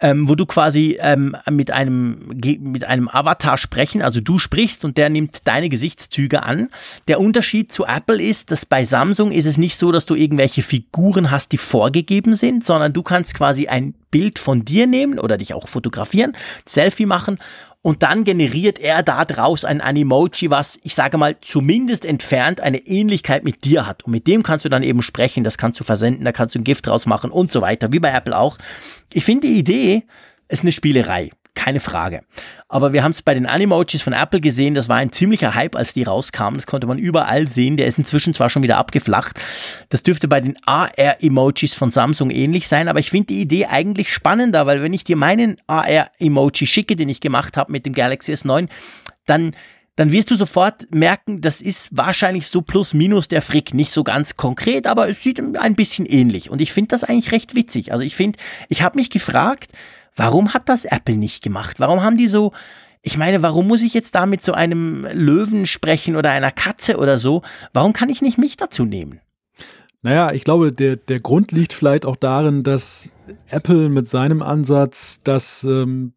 ähm, 0.00 0.28
wo 0.28 0.34
du 0.34 0.46
quasi 0.46 0.98
ähm, 1.00 1.36
mit, 1.50 1.70
einem, 1.70 2.28
mit 2.28 2.84
einem 2.84 3.08
Avatar 3.08 3.58
sprechen, 3.58 4.02
also 4.02 4.20
du 4.20 4.38
sprichst 4.38 4.84
und 4.84 4.96
der 4.96 5.10
nimmt 5.10 5.46
deine 5.46 5.68
Gesichtszüge 5.68 6.42
an. 6.42 6.68
Der 7.08 7.20
Unterschied 7.20 7.70
zu 7.72 7.84
Apple 7.84 8.20
ist, 8.20 8.50
dass 8.50 8.64
bei 8.64 8.84
Samsung 8.84 9.30
ist 9.30 9.46
es 9.46 9.58
nicht 9.58 9.76
so, 9.76 9.92
dass 9.92 10.06
du 10.06 10.14
irgendwelche 10.14 10.62
Figuren 10.62 11.30
hast, 11.30 11.52
die 11.52 11.58
vorgegeben 11.58 12.34
sind, 12.34 12.64
sondern 12.64 12.92
du 12.92 13.02
kannst 13.02 13.34
quasi 13.34 13.68
ein 13.68 13.94
Bild 14.10 14.38
von 14.38 14.64
dir 14.64 14.86
nehmen 14.86 15.18
oder 15.18 15.36
dich 15.36 15.54
auch 15.54 15.68
fotografieren, 15.68 16.36
Selfie 16.66 17.06
machen 17.06 17.38
und 17.82 18.02
dann 18.02 18.24
generiert 18.24 18.78
er 18.78 19.02
da 19.02 19.24
draus 19.24 19.64
ein 19.64 19.80
Animoji, 19.80 20.50
was 20.50 20.78
ich 20.82 20.94
sage 20.94 21.16
mal 21.16 21.36
zumindest 21.40 22.04
entfernt 22.04 22.60
eine 22.60 22.78
Ähnlichkeit 22.78 23.42
mit 23.42 23.64
dir 23.64 23.86
hat. 23.86 24.04
Und 24.04 24.12
mit 24.12 24.26
dem 24.26 24.42
kannst 24.42 24.64
du 24.64 24.68
dann 24.68 24.82
eben 24.82 25.02
sprechen, 25.02 25.44
das 25.44 25.56
kannst 25.56 25.80
du 25.80 25.84
versenden, 25.84 26.24
da 26.24 26.32
kannst 26.32 26.54
du 26.54 26.58
ein 26.58 26.64
Gift 26.64 26.86
draus 26.86 27.06
machen 27.06 27.30
und 27.30 27.50
so 27.50 27.62
weiter, 27.62 27.92
wie 27.92 28.00
bei 28.00 28.10
Apple 28.10 28.38
auch. 28.38 28.58
Ich 29.12 29.24
finde 29.24 29.48
die 29.48 29.58
Idee 29.58 30.04
ist 30.48 30.62
eine 30.62 30.72
Spielerei. 30.72 31.30
Keine 31.54 31.80
Frage. 31.80 32.22
Aber 32.68 32.92
wir 32.92 33.02
haben 33.02 33.10
es 33.10 33.22
bei 33.22 33.34
den 33.34 33.46
Animojis 33.46 34.02
von 34.02 34.12
Apple 34.12 34.40
gesehen, 34.40 34.74
das 34.74 34.88
war 34.88 34.96
ein 34.96 35.12
ziemlicher 35.12 35.54
Hype, 35.54 35.76
als 35.76 35.92
die 35.92 36.04
rauskamen. 36.04 36.56
Das 36.58 36.66
konnte 36.66 36.86
man 36.86 36.98
überall 36.98 37.46
sehen. 37.48 37.76
Der 37.76 37.86
ist 37.86 37.98
inzwischen 37.98 38.34
zwar 38.34 38.50
schon 38.50 38.62
wieder 38.62 38.78
abgeflacht. 38.78 39.40
Das 39.88 40.02
dürfte 40.02 40.28
bei 40.28 40.40
den 40.40 40.56
AR-Emojis 40.64 41.74
von 41.74 41.90
Samsung 41.90 42.30
ähnlich 42.30 42.68
sein, 42.68 42.88
aber 42.88 43.00
ich 43.00 43.10
finde 43.10 43.28
die 43.28 43.40
Idee 43.40 43.66
eigentlich 43.66 44.12
spannender, 44.12 44.66
weil 44.66 44.82
wenn 44.82 44.92
ich 44.92 45.04
dir 45.04 45.16
meinen 45.16 45.56
AR-Emoji 45.66 46.66
schicke, 46.66 46.96
den 46.96 47.08
ich 47.08 47.20
gemacht 47.20 47.56
habe 47.56 47.72
mit 47.72 47.86
dem 47.86 47.92
Galaxy 47.92 48.32
S9, 48.32 48.68
dann 49.26 49.52
dann 50.00 50.12
wirst 50.12 50.30
du 50.30 50.34
sofort 50.34 50.86
merken, 50.94 51.42
das 51.42 51.60
ist 51.60 51.88
wahrscheinlich 51.92 52.46
so 52.46 52.62
plus 52.62 52.94
minus 52.94 53.28
der 53.28 53.42
Frick. 53.42 53.74
Nicht 53.74 53.90
so 53.90 54.02
ganz 54.02 54.38
konkret, 54.38 54.86
aber 54.86 55.10
es 55.10 55.22
sieht 55.22 55.38
ein 55.38 55.74
bisschen 55.74 56.06
ähnlich. 56.06 56.48
Und 56.48 56.62
ich 56.62 56.72
finde 56.72 56.88
das 56.88 57.04
eigentlich 57.04 57.32
recht 57.32 57.54
witzig. 57.54 57.92
Also 57.92 58.02
ich 58.02 58.16
finde, 58.16 58.38
ich 58.70 58.80
habe 58.80 58.98
mich 58.98 59.10
gefragt, 59.10 59.72
warum 60.16 60.54
hat 60.54 60.68
das 60.68 60.84
Apple 60.84 61.16
nicht 61.16 61.42
gemacht? 61.42 61.80
Warum 61.80 62.02
haben 62.02 62.16
die 62.16 62.26
so, 62.26 62.52
ich 63.02 63.16
meine, 63.16 63.42
warum 63.42 63.66
muss 63.66 63.82
ich 63.82 63.94
jetzt 63.94 64.14
da 64.14 64.26
mit 64.26 64.42
so 64.42 64.52
einem 64.52 65.06
Löwen 65.12 65.66
sprechen 65.66 66.16
oder 66.16 66.30
einer 66.30 66.50
Katze 66.50 66.98
oder 66.98 67.18
so? 67.18 67.42
Warum 67.72 67.92
kann 67.92 68.08
ich 68.08 68.22
nicht 68.22 68.38
mich 68.38 68.56
dazu 68.56 68.84
nehmen? 68.84 69.20
Naja, 70.02 70.32
ich 70.32 70.44
glaube, 70.44 70.72
der, 70.72 70.96
der 70.96 71.20
Grund 71.20 71.52
liegt 71.52 71.72
vielleicht 71.72 72.06
auch 72.06 72.16
darin, 72.16 72.62
dass 72.62 73.10
Apple 73.48 73.90
mit 73.90 74.08
seinem 74.08 74.42
Ansatz 74.42 75.20
das 75.22 75.64
ähm, 75.64 76.14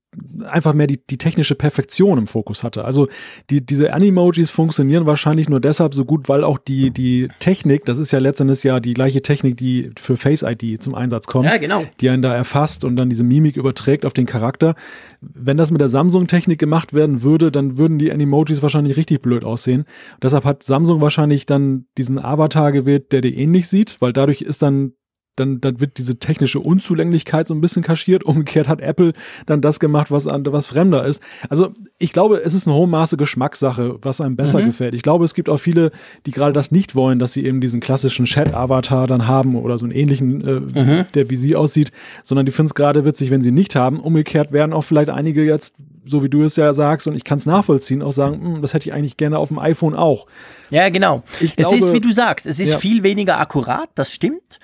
einfach 0.47 0.73
mehr 0.73 0.88
die, 0.88 0.99
die 1.06 1.17
technische 1.17 1.56
Perfektion 1.56 2.17
im 2.17 2.28
Fokus 2.28 2.63
hatte. 2.63 2.86
Also 2.86 3.08
die, 3.49 3.65
diese 3.65 3.93
Animojis 3.93 4.49
funktionieren 4.49 5.06
wahrscheinlich 5.06 5.49
nur 5.49 5.60
deshalb 5.60 5.93
so 5.93 6.06
gut, 6.06 6.30
weil 6.30 6.43
auch 6.43 6.58
die, 6.58 6.91
die 6.91 7.30
Technik, 7.39 7.86
das 7.86 7.97
ist 7.97 8.12
ja 8.12 8.19
letztendlich 8.19 8.63
ja 8.63 8.80
die 8.80 8.93
gleiche 8.93 9.21
Technik, 9.21 9.58
die 9.58 9.89
für 9.97 10.17
Face 10.17 10.43
ID 10.43 10.82
zum 10.82 10.95
Einsatz 10.95 11.28
kommt, 11.28 11.45
ja, 11.45 11.58
genau. 11.58 11.84
die 12.02 12.10
einen 12.10 12.21
da 12.21 12.36
erfasst 12.36 12.84
und 12.84 12.95
dann 12.95 13.10
diese 13.10 13.23
Mimik 13.23 13.58
überträgt 13.58 14.06
auf 14.06 14.13
den 14.13 14.26
Charakter. 14.26 14.76
Wenn 15.21 15.58
das 15.58 15.71
mit 15.71 15.82
der 15.82 15.89
Samsung-Technik 15.89 16.60
gemacht 16.60 16.93
werden 16.93 17.23
würde, 17.23 17.52
dann 17.52 17.78
würden 17.78 17.99
die 17.99 18.12
Animojis 18.12 18.62
wahrscheinlich 18.62 18.97
richtig 18.97 19.21
blöd 19.21 19.43
aussehen. 19.43 19.82
Und 19.82 20.23
deshalb 20.23 20.45
hat 20.45 20.63
Samsung 20.63 21.02
wahrscheinlich 21.02 21.45
dann 21.45 21.86
diesen 21.97 22.19
Avatar 22.19 22.71
gewählt, 22.71 23.12
der 23.12 23.21
dir 23.21 23.36
ähnlich 23.36 23.67
sieht, 23.67 23.97
weil 23.99 24.13
dadurch 24.13 24.41
ist 24.41 24.62
dann 24.62 24.93
dann, 25.35 25.61
dann 25.61 25.79
wird 25.79 25.97
diese 25.97 26.17
technische 26.17 26.59
Unzulänglichkeit 26.59 27.47
so 27.47 27.53
ein 27.53 27.61
bisschen 27.61 27.83
kaschiert. 27.83 28.23
Umgekehrt 28.33 28.67
hat 28.67 28.81
Apple 28.81 29.13
dann 29.45 29.61
das 29.61 29.79
gemacht, 29.79 30.11
was, 30.11 30.25
was 30.25 30.67
fremder 30.67 31.05
ist. 31.05 31.21
Also 31.49 31.73
ich 31.97 32.13
glaube, 32.13 32.37
es 32.43 32.53
ist 32.53 32.67
eine 32.67 32.75
hohe 32.75 32.87
Maße 32.87 33.17
Geschmackssache, 33.17 33.97
was 34.01 34.21
einem 34.21 34.35
besser 34.35 34.59
mhm. 34.59 34.65
gefällt. 34.65 34.93
Ich 34.93 35.01
glaube, 35.01 35.25
es 35.25 35.33
gibt 35.33 35.49
auch 35.49 35.57
viele, 35.57 35.91
die 36.25 36.31
gerade 36.31 36.53
das 36.53 36.71
nicht 36.71 36.95
wollen, 36.95 37.19
dass 37.19 37.33
sie 37.33 37.45
eben 37.45 37.61
diesen 37.61 37.79
klassischen 37.79 38.25
Chat-Avatar 38.25 39.07
dann 39.07 39.27
haben 39.27 39.55
oder 39.55 39.77
so 39.77 39.85
einen 39.85 39.93
ähnlichen, 39.93 40.41
äh, 40.41 40.59
mhm. 40.59 41.05
der 41.13 41.29
wie 41.29 41.37
sie 41.37 41.55
aussieht, 41.55 41.91
sondern 42.23 42.45
die 42.45 42.51
finden 42.51 42.67
es 42.67 42.75
gerade 42.75 43.05
witzig, 43.05 43.31
wenn 43.31 43.41
sie 43.41 43.51
nicht 43.51 43.75
haben. 43.75 43.99
Umgekehrt 43.99 44.51
werden 44.51 44.73
auch 44.73 44.83
vielleicht 44.83 45.09
einige 45.09 45.43
jetzt, 45.43 45.75
so 46.05 46.23
wie 46.23 46.29
du 46.29 46.43
es 46.43 46.55
ja 46.55 46.73
sagst, 46.73 47.07
und 47.07 47.15
ich 47.15 47.23
kann 47.23 47.37
es 47.37 47.45
nachvollziehen, 47.45 48.01
auch 48.01 48.11
sagen, 48.11 48.41
hm, 48.41 48.61
das 48.61 48.73
hätte 48.73 48.89
ich 48.89 48.93
eigentlich 48.93 49.17
gerne 49.17 49.37
auf 49.37 49.49
dem 49.49 49.59
iPhone 49.59 49.95
auch. 49.95 50.27
Ja, 50.69 50.89
genau. 50.89 51.23
Ich 51.39 51.51
es 51.51 51.55
glaube, 51.55 51.75
ist, 51.77 51.93
wie 51.93 51.99
du 51.99 52.11
sagst, 52.11 52.45
es 52.45 52.59
ist 52.59 52.71
ja. 52.71 52.77
viel 52.77 53.03
weniger 53.03 53.39
akkurat, 53.39 53.89
das 53.95 54.11
stimmt. 54.11 54.59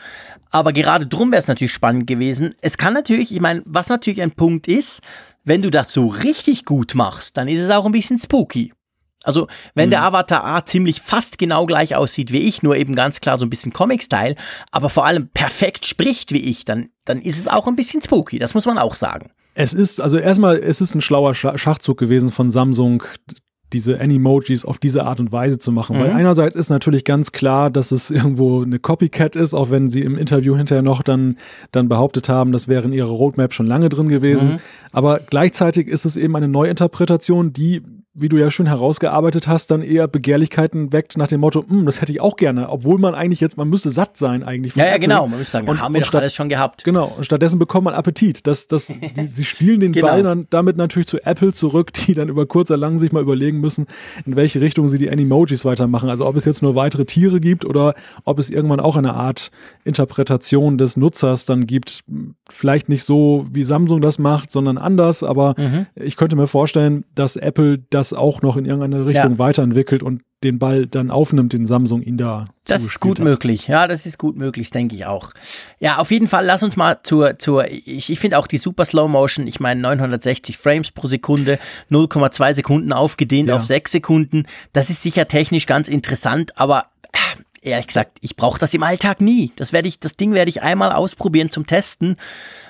Aber 0.51 0.73
gerade 0.73 1.05
drum 1.05 1.31
wäre 1.31 1.39
es 1.39 1.47
natürlich 1.47 1.73
spannend 1.73 2.07
gewesen. 2.07 2.55
Es 2.61 2.77
kann 2.77 2.93
natürlich, 2.93 3.33
ich 3.33 3.39
meine, 3.39 3.61
was 3.65 3.89
natürlich 3.89 4.21
ein 4.21 4.31
Punkt 4.31 4.67
ist, 4.67 5.01
wenn 5.43 5.61
du 5.61 5.69
das 5.69 5.93
so 5.93 6.07
richtig 6.07 6.65
gut 6.65 6.95
machst, 6.95 7.37
dann 7.37 7.47
ist 7.47 7.61
es 7.61 7.69
auch 7.69 7.85
ein 7.85 7.91
bisschen 7.91 8.17
spooky. 8.17 8.73
Also, 9.23 9.47
wenn 9.75 9.87
mhm. 9.89 9.91
der 9.91 10.03
Avatar 10.03 10.45
A 10.45 10.65
ziemlich 10.65 11.01
fast 11.01 11.37
genau 11.37 11.65
gleich 11.65 11.95
aussieht 11.95 12.31
wie 12.31 12.39
ich, 12.39 12.63
nur 12.63 12.77
eben 12.77 12.95
ganz 12.95 13.19
klar 13.19 13.37
so 13.37 13.45
ein 13.45 13.49
bisschen 13.49 13.73
Comic-Style, 13.73 14.35
aber 14.71 14.89
vor 14.89 15.05
allem 15.05 15.27
perfekt 15.29 15.85
spricht 15.85 16.31
wie 16.31 16.41
ich, 16.41 16.65
dann, 16.65 16.89
dann 17.03 17.21
ist 17.21 17.37
es 17.37 17.47
auch 17.47 17.67
ein 17.67 17.75
bisschen 17.75 18.01
spooky. 18.01 18.39
Das 18.39 18.53
muss 18.53 18.65
man 18.65 18.77
auch 18.77 18.95
sagen. 18.95 19.31
Es 19.61 19.73
ist, 19.73 19.99
also 19.99 20.17
erstmal, 20.17 20.55
es 20.55 20.79
ist 20.79 20.95
ein 20.95 21.01
schlauer 21.01 21.35
Schachzug 21.35 21.97
gewesen 21.97 22.29
von 22.29 22.49
Samsung, 22.49 23.03
diese 23.73 23.99
Animojis 23.99 24.63
auf 24.63 24.79
diese 24.79 25.03
Art 25.03 25.19
und 25.19 25.33
Weise 25.33 25.59
zu 25.59 25.73
machen. 25.73 25.97
Mhm. 25.97 26.01
Weil 26.01 26.11
einerseits 26.11 26.55
ist 26.55 26.69
natürlich 26.69 27.03
ganz 27.03 27.33
klar, 27.33 27.69
dass 27.69 27.91
es 27.91 28.09
irgendwo 28.09 28.63
eine 28.63 28.79
Copycat 28.79 29.35
ist, 29.35 29.53
auch 29.53 29.69
wenn 29.69 29.89
sie 29.89 30.01
im 30.03 30.17
Interview 30.17 30.55
hinterher 30.55 30.81
noch 30.81 31.01
dann, 31.01 31.35
dann 31.73 31.89
behauptet 31.89 32.29
haben, 32.29 32.53
das 32.53 32.69
wäre 32.69 32.85
in 32.85 32.93
ihrer 32.93 33.09
Roadmap 33.09 33.53
schon 33.53 33.67
lange 33.67 33.89
drin 33.89 34.07
gewesen. 34.07 34.51
Mhm. 34.51 34.59
Aber 34.93 35.19
gleichzeitig 35.29 35.89
ist 35.89 36.05
es 36.05 36.15
eben 36.15 36.37
eine 36.37 36.47
Neuinterpretation, 36.47 37.51
die 37.51 37.81
wie 38.13 38.27
du 38.27 38.37
ja 38.37 38.49
schön 38.49 38.65
herausgearbeitet 38.65 39.47
hast, 39.47 39.69
dann 39.71 39.81
eher 39.81 40.07
Begehrlichkeiten 40.07 40.91
weckt 40.91 41.17
nach 41.17 41.27
dem 41.27 41.41
Motto, 41.41 41.63
hm, 41.67 41.85
das 41.85 42.01
hätte 42.01 42.11
ich 42.11 42.21
auch 42.21 42.35
gerne, 42.35 42.69
obwohl 42.69 42.97
man 42.97 43.13
eigentlich 43.13 43.39
jetzt, 43.39 43.55
man 43.55 43.69
müsste 43.69 43.91
satt 43.91 44.17
sein 44.17 44.43
eigentlich. 44.43 44.75
Ja, 44.75 44.85
ja, 44.85 44.97
genau, 44.97 45.27
man 45.27 45.39
müsste 45.39 45.51
sagen, 45.51 45.67
und, 45.67 45.79
haben 45.79 45.93
wir 45.93 46.01
doch 46.01 46.13
alles 46.15 46.33
schon 46.33 46.49
gehabt. 46.49 46.83
Genau, 46.83 47.13
und 47.17 47.23
stattdessen 47.23 47.59
bekommt 47.59 47.85
man 47.85 47.93
Appetit. 47.93 48.47
Das, 48.47 48.67
das, 48.67 48.87
die, 49.17 49.29
sie 49.31 49.45
spielen 49.45 49.79
den 49.79 49.91
genau. 49.91 50.07
Ball 50.07 50.23
dann 50.23 50.47
damit 50.49 50.77
natürlich 50.77 51.07
zu 51.07 51.23
Apple 51.23 51.53
zurück, 51.53 51.93
die 51.93 52.13
dann 52.13 52.29
über 52.29 52.45
kurz 52.45 52.71
oder 52.71 52.77
lang 52.77 52.99
sich 52.99 53.11
mal 53.11 53.21
überlegen 53.21 53.59
müssen, 53.59 53.85
in 54.25 54.35
welche 54.35 54.59
Richtung 54.59 54.89
sie 54.89 54.97
die 54.97 55.09
Animojis 55.09 55.63
weitermachen. 55.65 56.09
Also 56.09 56.25
ob 56.25 56.35
es 56.35 56.45
jetzt 56.45 56.61
nur 56.61 56.75
weitere 56.75 57.05
Tiere 57.05 57.39
gibt 57.39 57.65
oder 57.65 57.93
ob 58.25 58.39
es 58.39 58.49
irgendwann 58.49 58.79
auch 58.79 58.97
eine 58.97 59.13
Art 59.13 59.51
Interpretation 59.83 60.77
des 60.77 60.97
Nutzers 60.97 61.45
dann 61.45 61.65
gibt. 61.65 62.03
Vielleicht 62.49 62.89
nicht 62.89 63.03
so, 63.03 63.45
wie 63.51 63.63
Samsung 63.63 64.01
das 64.01 64.19
macht, 64.19 64.51
sondern 64.51 64.77
anders, 64.77 65.23
aber 65.23 65.55
mhm. 65.57 65.85
ich 65.95 66.15
könnte 66.15 66.35
mir 66.35 66.47
vorstellen, 66.47 67.05
dass 67.13 67.35
Apple 67.35 67.79
das 67.89 68.08
das 68.09 68.17
auch 68.17 68.41
noch 68.41 68.57
in 68.57 68.65
irgendeine 68.65 69.05
Richtung 69.05 69.33
ja. 69.33 69.39
weiterentwickelt 69.39 70.03
und 70.03 70.21
den 70.43 70.57
Ball 70.57 70.87
dann 70.87 71.11
aufnimmt, 71.11 71.51
den 71.53 71.65
Samsung 71.65 72.01
ihn 72.01 72.17
da. 72.17 72.45
Das 72.65 72.83
ist 72.83 72.99
gut 72.99 73.19
hat. 73.19 73.25
möglich. 73.25 73.67
Ja, 73.67 73.87
das 73.87 74.05
ist 74.05 74.17
gut 74.17 74.37
möglich, 74.37 74.69
denke 74.69 74.95
ich 74.95 75.05
auch. 75.05 75.31
Ja, 75.79 75.97
auf 75.97 76.11
jeden 76.11 76.27
Fall, 76.27 76.45
lass 76.45 76.63
uns 76.63 76.77
mal 76.77 76.99
zur, 77.03 77.37
zur 77.39 77.69
ich, 77.69 78.09
ich 78.09 78.19
finde 78.19 78.37
auch 78.37 78.47
die 78.47 78.57
Super 78.57 78.85
Slow 78.85 79.09
Motion, 79.09 79.47
ich 79.47 79.59
meine 79.59 79.81
960 79.81 80.57
Frames 80.57 80.91
pro 80.91 81.07
Sekunde, 81.07 81.59
0,2 81.91 82.53
Sekunden 82.53 82.93
aufgedehnt 82.93 83.49
ja. 83.49 83.55
auf 83.55 83.65
6 83.65 83.91
Sekunden. 83.91 84.45
Das 84.71 84.89
ist 84.89 85.03
sicher 85.03 85.27
technisch 85.27 85.65
ganz 85.65 85.89
interessant, 85.89 86.57
aber 86.57 86.85
äh, 87.11 87.69
ehrlich 87.71 87.87
gesagt, 87.87 88.17
ich 88.21 88.37
brauche 88.37 88.59
das 88.59 88.73
im 88.73 88.83
Alltag 88.83 89.19
nie. 89.19 89.51
Das 89.57 89.73
werde 89.73 89.89
ich, 89.89 89.99
das 89.99 90.15
Ding 90.15 90.33
werde 90.33 90.49
ich 90.49 90.61
einmal 90.61 90.93
ausprobieren 90.93 91.51
zum 91.51 91.67
Testen 91.67 92.15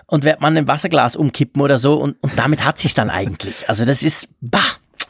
und 0.07 0.23
werde 0.23 0.41
mal 0.41 0.55
ein 0.57 0.67
Wasserglas 0.67 1.15
umkippen 1.15 1.61
oder 1.61 1.77
so 1.77 1.95
und, 1.95 2.17
und 2.21 2.37
damit 2.37 2.65
hat 2.65 2.79
sich 2.79 2.95
dann 2.95 3.11
eigentlich. 3.11 3.69
Also 3.69 3.85
das 3.85 4.01
ist, 4.01 4.29
bah, 4.41 4.59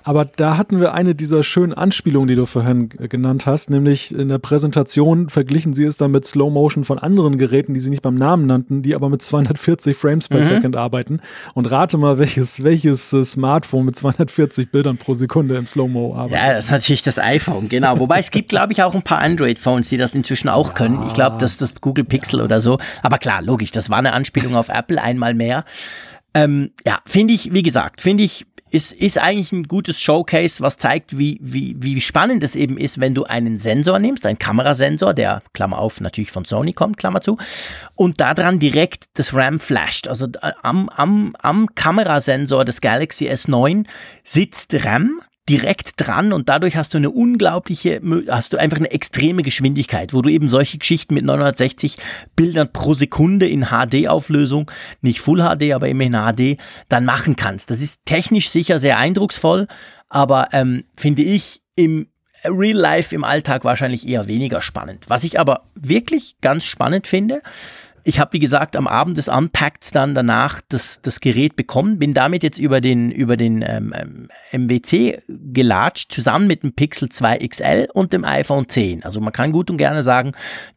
aber 0.09 0.25
da 0.25 0.57
hatten 0.57 0.79
wir 0.79 0.95
eine 0.95 1.13
dieser 1.13 1.43
schönen 1.43 1.71
Anspielungen, 1.71 2.27
die 2.27 2.33
du 2.33 2.47
vorhin 2.47 2.89
genannt 2.89 3.45
hast, 3.45 3.69
nämlich 3.69 4.11
in 4.11 4.27
der 4.27 4.39
Präsentation 4.39 5.29
verglichen 5.29 5.75
sie 5.75 5.83
es 5.83 5.97
dann 5.97 6.09
mit 6.09 6.25
Slow 6.25 6.49
Motion 6.49 6.83
von 6.83 6.97
anderen 6.97 7.37
Geräten, 7.37 7.75
die 7.75 7.79
sie 7.79 7.91
nicht 7.91 8.01
beim 8.01 8.15
Namen 8.15 8.47
nannten, 8.47 8.81
die 8.81 8.95
aber 8.95 9.09
mit 9.09 9.21
240 9.21 9.95
Frames 9.95 10.27
per 10.27 10.39
mhm. 10.39 10.47
Second 10.47 10.75
arbeiten. 10.75 11.21
Und 11.53 11.69
rate 11.69 11.99
mal, 11.99 12.17
welches, 12.17 12.63
welches 12.63 13.13
äh, 13.13 13.23
Smartphone 13.23 13.85
mit 13.85 13.97
240 13.97 14.71
Bildern 14.71 14.97
pro 14.97 15.13
Sekunde 15.13 15.55
im 15.57 15.67
Slow-Mo 15.67 16.15
arbeitet. 16.15 16.43
Ja, 16.43 16.53
das 16.53 16.65
ist 16.65 16.71
natürlich 16.71 17.03
das 17.03 17.19
iPhone, 17.19 17.69
genau. 17.69 17.99
Wobei 17.99 18.17
es 18.17 18.31
gibt, 18.31 18.49
glaube 18.49 18.73
ich, 18.73 18.81
auch 18.81 18.95
ein 18.95 19.03
paar 19.03 19.19
Android-Phones, 19.19 19.89
die 19.89 19.97
das 19.97 20.15
inzwischen 20.15 20.49
auch 20.49 20.69
ja. 20.69 20.73
können. 20.73 21.03
Ich 21.05 21.13
glaube, 21.13 21.37
das 21.37 21.51
ist 21.51 21.61
das 21.61 21.81
Google 21.81 22.05
Pixel 22.05 22.39
ja. 22.39 22.45
oder 22.45 22.61
so. 22.61 22.79
Aber 23.03 23.19
klar, 23.19 23.43
logisch, 23.43 23.69
das 23.69 23.91
war 23.91 23.99
eine 23.99 24.13
Anspielung 24.13 24.55
auf 24.55 24.69
Apple 24.69 24.99
einmal 24.99 25.35
mehr. 25.35 25.65
Ähm, 26.33 26.71
ja, 26.85 26.99
finde 27.05 27.33
ich, 27.33 27.53
wie 27.53 27.63
gesagt, 27.63 28.01
finde 28.01 28.23
ich 28.23 28.45
ist, 28.71 28.91
ist 28.91 29.17
eigentlich 29.17 29.51
ein 29.51 29.63
gutes 29.63 30.01
Showcase, 30.01 30.61
was 30.61 30.77
zeigt, 30.77 31.17
wie, 31.17 31.39
wie, 31.41 31.75
wie 31.79 32.01
spannend 32.01 32.43
es 32.43 32.55
eben 32.55 32.77
ist, 32.77 32.99
wenn 32.99 33.15
du 33.15 33.23
einen 33.23 33.57
Sensor 33.57 33.99
nimmst, 33.99 34.25
einen 34.25 34.39
Kamerasensor, 34.39 35.13
der, 35.13 35.41
Klammer 35.53 35.79
auf, 35.79 36.01
natürlich 36.01 36.31
von 36.31 36.45
Sony 36.45 36.73
kommt, 36.73 36.97
Klammer 36.97 37.21
zu, 37.21 37.37
und 37.95 38.19
daran 38.21 38.59
direkt 38.59 39.05
das 39.15 39.33
RAM 39.33 39.59
flasht. 39.59 40.07
Also 40.07 40.27
äh, 40.41 40.51
am, 40.61 40.89
am, 40.89 41.35
am 41.39 41.67
Kamerasensor 41.75 42.65
des 42.65 42.81
Galaxy 42.81 43.27
S9 43.29 43.85
sitzt 44.23 44.85
RAM, 44.85 45.21
direkt 45.49 45.93
dran 45.97 46.31
und 46.31 46.47
dadurch 46.47 46.75
hast 46.75 46.93
du 46.93 46.99
eine 46.99 47.09
unglaubliche, 47.09 48.01
hast 48.29 48.53
du 48.53 48.57
einfach 48.57 48.77
eine 48.77 48.91
extreme 48.91 49.41
Geschwindigkeit, 49.41 50.13
wo 50.13 50.21
du 50.21 50.29
eben 50.29 50.47
solche 50.47 50.77
Geschichten 50.77 51.15
mit 51.15 51.25
960 51.25 51.97
Bildern 52.35 52.71
pro 52.71 52.93
Sekunde 52.93 53.47
in 53.47 53.65
HD-Auflösung, 53.65 54.69
nicht 55.01 55.19
Full 55.19 55.39
HD, 55.39 55.73
aber 55.73 55.89
immerhin 55.89 56.13
HD, 56.13 56.61
dann 56.87 57.03
machen 57.03 57.35
kannst. 57.35 57.71
Das 57.71 57.81
ist 57.81 58.05
technisch 58.05 58.49
sicher 58.49 58.77
sehr 58.77 58.99
eindrucksvoll, 58.99 59.67
aber 60.07 60.49
ähm, 60.51 60.83
finde 60.95 61.23
ich 61.23 61.61
im 61.75 62.07
Real 62.45 62.77
Life 62.77 63.13
im 63.13 63.23
Alltag 63.23 63.65
wahrscheinlich 63.65 64.07
eher 64.07 64.27
weniger 64.27 64.61
spannend. 64.61 65.05
Was 65.07 65.23
ich 65.23 65.39
aber 65.39 65.63
wirklich 65.75 66.37
ganz 66.41 66.65
spannend 66.65 67.07
finde, 67.07 67.41
ich 68.09 68.19
habe, 68.19 68.33
wie 68.33 68.39
gesagt, 68.39 68.75
am 68.75 68.87
Abend 68.87 69.17
des 69.17 69.27
Unpacks 69.27 69.91
dann 69.91 70.15
danach 70.15 70.61
das, 70.67 71.01
das 71.01 71.19
Gerät 71.21 71.55
bekommen, 71.55 71.99
bin 71.99 72.13
damit 72.13 72.43
jetzt 72.43 72.57
über 72.57 72.81
den, 72.81 73.11
über 73.11 73.37
den 73.37 73.63
ähm, 73.65 74.27
MWC 74.51 74.93
ähm, 74.93 75.53
gelatscht, 75.53 76.11
zusammen 76.11 76.47
mit 76.47 76.63
dem 76.63 76.73
Pixel 76.73 77.09
2 77.09 77.47
XL 77.47 77.87
und 77.93 78.11
dem 78.11 78.25
iPhone 78.25 78.67
10. 78.67 79.03
Also 79.03 79.21
man 79.21 79.31
kann 79.31 79.51
gut 79.51 79.69
und 79.69 79.77
gerne 79.77 80.01
sagen, 80.03 80.33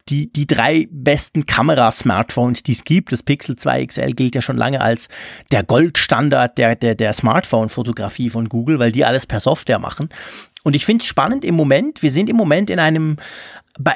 die, 0.09 0.31
die 0.31 0.45
drei 0.45 0.87
besten 0.91 1.45
Kamera-Smartphones, 1.45 2.61
die 2.61 2.73
es 2.73 2.83
gibt. 2.83 3.11
Das 3.11 3.23
Pixel 3.23 3.55
2 3.55 3.87
XL 3.87 4.13
gilt 4.13 4.35
ja 4.35 4.41
schon 4.41 4.57
lange 4.57 4.79
als 4.79 5.09
der 5.51 5.63
Goldstandard 5.63 6.57
der, 6.57 6.75
der, 6.75 6.93
der 6.93 7.13
Smartphone-Fotografie 7.13 8.29
von 8.29 8.47
Google, 8.47 8.77
weil 8.77 8.91
die 8.91 9.05
alles 9.05 9.25
per 9.25 9.39
Software 9.39 9.79
machen. 9.79 10.09
Und 10.63 10.75
ich 10.75 10.85
finde 10.85 11.03
es 11.03 11.07
spannend 11.07 11.45
im 11.45 11.55
Moment, 11.55 12.01
wir 12.01 12.11
sind 12.11 12.29
im 12.29 12.37
Moment 12.37 12.69
in 12.69 12.79
einem, 12.79 13.17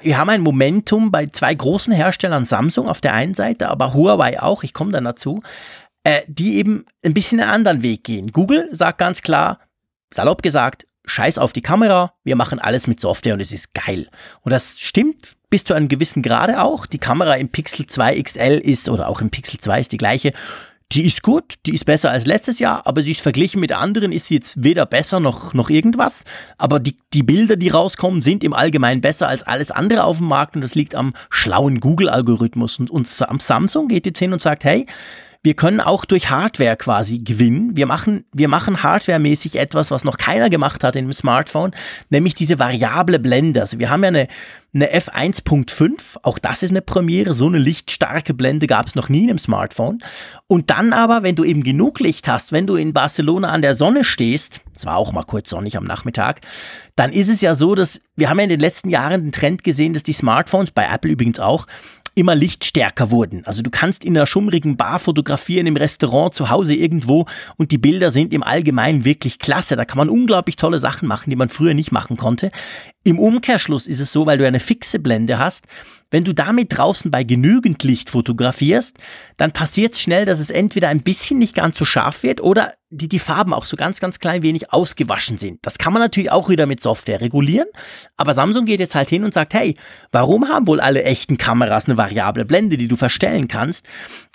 wir 0.01 0.17
haben 0.17 0.29
ein 0.29 0.41
Momentum 0.41 1.11
bei 1.11 1.27
zwei 1.27 1.53
großen 1.53 1.93
Herstellern, 1.93 2.45
Samsung 2.45 2.87
auf 2.87 3.01
der 3.01 3.13
einen 3.13 3.33
Seite, 3.33 3.69
aber 3.69 3.93
Huawei 3.93 4.41
auch, 4.41 4.63
ich 4.63 4.73
komme 4.73 4.91
dann 4.91 5.05
dazu, 5.05 5.41
äh, 6.03 6.21
die 6.27 6.57
eben 6.57 6.85
ein 7.03 7.13
bisschen 7.13 7.39
einen 7.39 7.51
anderen 7.51 7.81
Weg 7.81 8.03
gehen. 8.03 8.31
Google 8.31 8.69
sagt 8.71 8.97
ganz 8.97 9.21
klar, 9.21 9.59
salopp 10.13 10.41
gesagt, 10.41 10.85
scheiß 11.05 11.37
auf 11.37 11.53
die 11.53 11.61
Kamera, 11.61 12.13
wir 12.23 12.35
machen 12.35 12.59
alles 12.59 12.85
mit 12.85 12.99
Software 12.99 13.33
und 13.33 13.39
es 13.39 13.51
ist 13.51 13.73
geil. 13.73 14.09
Und 14.41 14.51
das 14.51 14.79
stimmt 14.79 15.37
bis 15.49 15.63
zu 15.63 15.73
einem 15.73 15.87
gewissen 15.87 16.21
Grade 16.21 16.61
auch. 16.61 16.85
Die 16.85 16.97
Kamera 16.97 17.35
im 17.35 17.49
Pixel 17.49 17.85
2 17.85 18.21
XL 18.21 18.61
ist, 18.61 18.89
oder 18.89 19.07
auch 19.07 19.21
im 19.21 19.29
Pixel 19.29 19.59
2 19.59 19.79
ist 19.79 19.91
die 19.93 19.97
gleiche, 19.97 20.31
die 20.93 21.05
ist 21.05 21.21
gut, 21.21 21.55
die 21.65 21.73
ist 21.73 21.85
besser 21.85 22.11
als 22.11 22.25
letztes 22.25 22.59
Jahr, 22.59 22.87
aber 22.87 23.01
sie 23.01 23.11
ist 23.11 23.19
verglichen 23.19 23.59
mit 23.59 23.73
anderen, 23.73 24.13
ist 24.13 24.27
sie 24.27 24.35
jetzt 24.35 24.63
weder 24.63 24.85
besser 24.85 25.19
noch, 25.19 25.53
noch 25.53 25.69
irgendwas. 25.69 26.23
Aber 26.57 26.79
die, 26.79 26.95
die 27.13 27.23
Bilder, 27.23 27.57
die 27.57 27.67
rauskommen, 27.67 28.21
sind 28.21 28.43
im 28.43 28.53
Allgemeinen 28.53 29.01
besser 29.01 29.27
als 29.27 29.43
alles 29.43 29.69
andere 29.69 30.05
auf 30.05 30.19
dem 30.19 30.27
Markt 30.27 30.55
und 30.55 30.61
das 30.61 30.75
liegt 30.75 30.95
am 30.95 31.13
schlauen 31.29 31.81
Google-Algorithmus. 31.81 32.79
Und, 32.79 32.89
und 32.89 33.07
Samsung 33.07 33.89
geht 33.89 34.05
jetzt 34.05 34.19
hin 34.19 34.31
und 34.31 34.41
sagt, 34.41 34.63
hey, 34.63 34.85
wir 35.43 35.53
können 35.53 35.79
auch 35.79 36.05
durch 36.05 36.29
Hardware 36.29 36.75
quasi 36.75 37.19
gewinnen. 37.19 37.75
Wir 37.75 37.85
machen, 37.85 38.25
wir 38.33 38.47
machen 38.47 38.83
hardwaremäßig 38.83 39.57
etwas, 39.57 39.91
was 39.91 40.03
noch 40.03 40.17
keiner 40.17 40.49
gemacht 40.49 40.83
hat 40.83 40.95
im 40.95 41.11
Smartphone, 41.13 41.71
nämlich 42.09 42.35
diese 42.35 42.59
variable 42.59 43.19
Blende. 43.19 43.61
Also 43.61 43.79
wir 43.79 43.89
haben 43.89 44.03
ja 44.03 44.09
eine, 44.09 44.27
eine 44.73 44.93
F1.5, 44.93 46.17
auch 46.23 46.39
das 46.39 46.63
ist 46.63 46.71
eine 46.71 46.81
Premiere, 46.81 47.33
so 47.33 47.47
eine 47.47 47.57
lichtstarke 47.57 48.33
Blende 48.33 48.67
gab 48.67 48.87
es 48.87 48.95
noch 48.95 49.09
nie 49.09 49.23
in 49.23 49.29
einem 49.29 49.39
Smartphone. 49.39 49.99
Und 50.47 50.69
dann 50.69 50.93
aber, 50.93 51.23
wenn 51.23 51.35
du 51.35 51.43
eben 51.43 51.63
genug 51.63 51.99
Licht 51.99 52.27
hast, 52.27 52.51
wenn 52.51 52.67
du 52.67 52.75
in 52.75 52.93
Barcelona 52.93 53.49
an 53.49 53.61
der 53.61 53.75
Sonne 53.75 54.03
stehst, 54.03 54.61
es 54.75 54.85
war 54.85 54.97
auch 54.97 55.11
mal 55.11 55.23
kurz 55.23 55.49
sonnig 55.49 55.77
am 55.77 55.83
Nachmittag, 55.83 56.41
dann 56.95 57.11
ist 57.11 57.29
es 57.29 57.41
ja 57.41 57.55
so, 57.55 57.75
dass 57.75 57.99
wir 58.15 58.29
haben 58.29 58.37
ja 58.37 58.43
in 58.43 58.49
den 58.49 58.59
letzten 58.59 58.89
Jahren 58.89 59.23
den 59.23 59.31
Trend 59.31 59.63
gesehen, 59.63 59.93
dass 59.93 60.03
die 60.03 60.13
Smartphones, 60.13 60.71
bei 60.71 60.85
Apple 60.85 61.11
übrigens 61.11 61.39
auch, 61.39 61.65
immer 62.17 62.35
lichtstärker 62.35 63.11
wurden. 63.11 63.45
Also 63.45 63.61
du 63.61 63.69
kannst 63.69 64.03
in 64.03 64.17
einer 64.17 64.25
schummrigen 64.25 64.75
Bar 64.75 64.97
fotografieren, 64.97 65.67
im 65.67 65.77
Restaurant, 65.77 66.33
zu 66.33 66.49
Hause 66.49 66.73
irgendwo 66.73 67.27
und 67.57 67.71
die 67.71 67.77
Bilder 67.77 68.09
sind 68.09 68.33
im 68.33 68.41
Allgemeinen 68.41 69.05
wirklich 69.05 69.37
klasse. 69.37 69.75
Da 69.75 69.85
kann 69.85 69.99
man 69.99 70.09
unglaublich 70.09 70.55
tolle 70.55 70.79
Sachen 70.79 71.07
machen, 71.07 71.29
die 71.29 71.35
man 71.35 71.49
früher 71.49 71.75
nicht 71.75 71.91
machen 71.91 72.17
konnte. 72.17 72.49
Im 73.03 73.19
Umkehrschluss 73.19 73.85
ist 73.85 73.99
es 73.99 74.11
so, 74.11 74.25
weil 74.25 74.39
du 74.39 74.47
eine 74.47 74.59
fixe 74.59 74.97
Blende 74.99 75.37
hast, 75.37 75.67
wenn 76.11 76.23
du 76.23 76.33
damit 76.33 76.77
draußen 76.77 77.11
bei 77.11 77.23
genügend 77.23 77.83
Licht 77.83 78.09
fotografierst, 78.09 78.97
dann 79.37 79.51
passiert 79.51 79.93
es 79.93 80.01
schnell, 80.01 80.25
dass 80.25 80.39
es 80.39 80.49
entweder 80.49 80.89
ein 80.89 81.01
bisschen 81.01 81.39
nicht 81.39 81.55
ganz 81.55 81.77
so 81.77 81.85
scharf 81.85 82.23
wird 82.23 82.41
oder 82.41 82.73
die, 82.89 83.09
die 83.09 83.19
Farben 83.19 83.53
auch 83.53 83.65
so 83.65 83.75
ganz, 83.75 83.99
ganz 83.99 84.19
klein 84.19 84.43
wenig 84.43 84.71
ausgewaschen 84.71 85.37
sind. 85.37 85.59
Das 85.63 85.77
kann 85.77 85.91
man 85.91 86.01
natürlich 86.01 86.31
auch 86.31 86.49
wieder 86.49 86.65
mit 86.65 86.81
Software 86.81 87.19
regulieren, 87.19 87.67
aber 88.15 88.33
Samsung 88.33 88.65
geht 88.65 88.79
jetzt 88.79 88.95
halt 88.95 89.09
hin 89.09 89.23
und 89.23 89.33
sagt, 89.33 89.53
hey, 89.53 89.75
warum 90.11 90.47
haben 90.47 90.67
wohl 90.67 90.79
alle 90.79 91.03
echten 91.03 91.37
Kameras 91.37 91.85
eine 91.85 91.97
variable 91.97 92.45
Blende, 92.45 92.77
die 92.77 92.87
du 92.87 92.95
verstellen 92.95 93.47
kannst? 93.47 93.85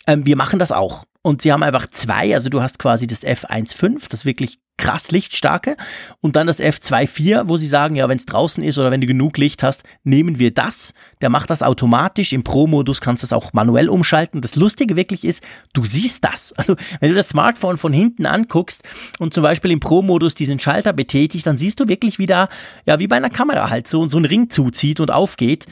Ähm, 0.06 0.26
wir 0.26 0.36
machen 0.36 0.58
das 0.58 0.72
auch. 0.72 1.04
Und 1.22 1.40
sie 1.40 1.52
haben 1.52 1.62
einfach 1.62 1.86
zwei, 1.86 2.34
also 2.34 2.50
du 2.50 2.62
hast 2.62 2.78
quasi 2.78 3.06
das 3.06 3.22
F1.5, 3.22 4.08
das 4.10 4.24
wirklich 4.24 4.58
krass 4.82 5.12
lichtstarke. 5.12 5.76
Und 6.20 6.34
dann 6.34 6.48
das 6.48 6.60
F2.4, 6.60 7.44
wo 7.46 7.56
sie 7.56 7.68
sagen, 7.68 7.94
ja, 7.94 8.08
wenn 8.08 8.18
es 8.18 8.26
draußen 8.26 8.64
ist 8.64 8.78
oder 8.78 8.90
wenn 8.90 9.00
du 9.00 9.06
genug 9.06 9.38
Licht 9.38 9.62
hast, 9.62 9.84
nehmen 10.02 10.40
wir 10.40 10.52
das. 10.52 10.92
Der 11.20 11.30
macht 11.30 11.50
das 11.50 11.62
automatisch. 11.62 12.32
Im 12.32 12.42
Pro-Modus 12.42 13.00
kannst 13.00 13.22
du 13.22 13.26
es 13.26 13.32
auch 13.32 13.52
manuell 13.52 13.88
umschalten. 13.88 14.40
Das 14.40 14.56
Lustige 14.56 14.96
wirklich 14.96 15.24
ist, 15.24 15.44
du 15.72 15.84
siehst 15.84 16.24
das. 16.24 16.52
Also 16.62 16.76
wenn 17.00 17.08
du 17.08 17.16
das 17.16 17.30
Smartphone 17.30 17.76
von 17.76 17.92
hinten 17.92 18.24
anguckst 18.24 18.84
und 19.18 19.34
zum 19.34 19.42
Beispiel 19.42 19.72
im 19.72 19.80
Pro-Modus 19.80 20.36
diesen 20.36 20.60
Schalter 20.60 20.92
betätigst, 20.92 21.44
dann 21.44 21.56
siehst 21.56 21.80
du 21.80 21.88
wirklich 21.88 22.20
wie 22.20 22.26
da, 22.26 22.48
ja, 22.86 23.00
wie 23.00 23.08
bei 23.08 23.16
einer 23.16 23.30
Kamera 23.30 23.68
halt 23.68 23.88
so, 23.88 24.06
so 24.06 24.16
ein 24.18 24.24
Ring 24.24 24.48
zuzieht 24.48 25.00
und 25.00 25.10
aufgeht. 25.10 25.66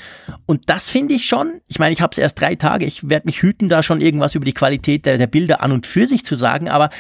Und 0.47 0.69
das 0.69 0.91
finde 0.91 1.15
ich 1.15 1.27
schon, 1.27 1.61
ich 1.69 1.79
meine, 1.79 1.93
ich 1.93 2.01
habe 2.01 2.11
es 2.11 2.19
erst 2.19 2.41
drei 2.41 2.57
Tage, 2.57 2.87
ich 2.87 3.09
werde 3.09 3.27
mich 3.27 3.43
hüten, 3.43 3.69
da 3.69 3.85
schon 3.85 4.01
irgendwas 4.01 4.35
über 4.35 4.45
die 4.45 4.53
Qualität 4.53 5.07
der, 5.07 5.17
der 5.17 5.29
Bilder 5.29 5.63
an 5.63 5.71
und 5.71 5.87
für 5.87 6.09
sich 6.09 6.25
zu 6.25 6.35
sagen, 6.35 6.69
aber 6.69 6.91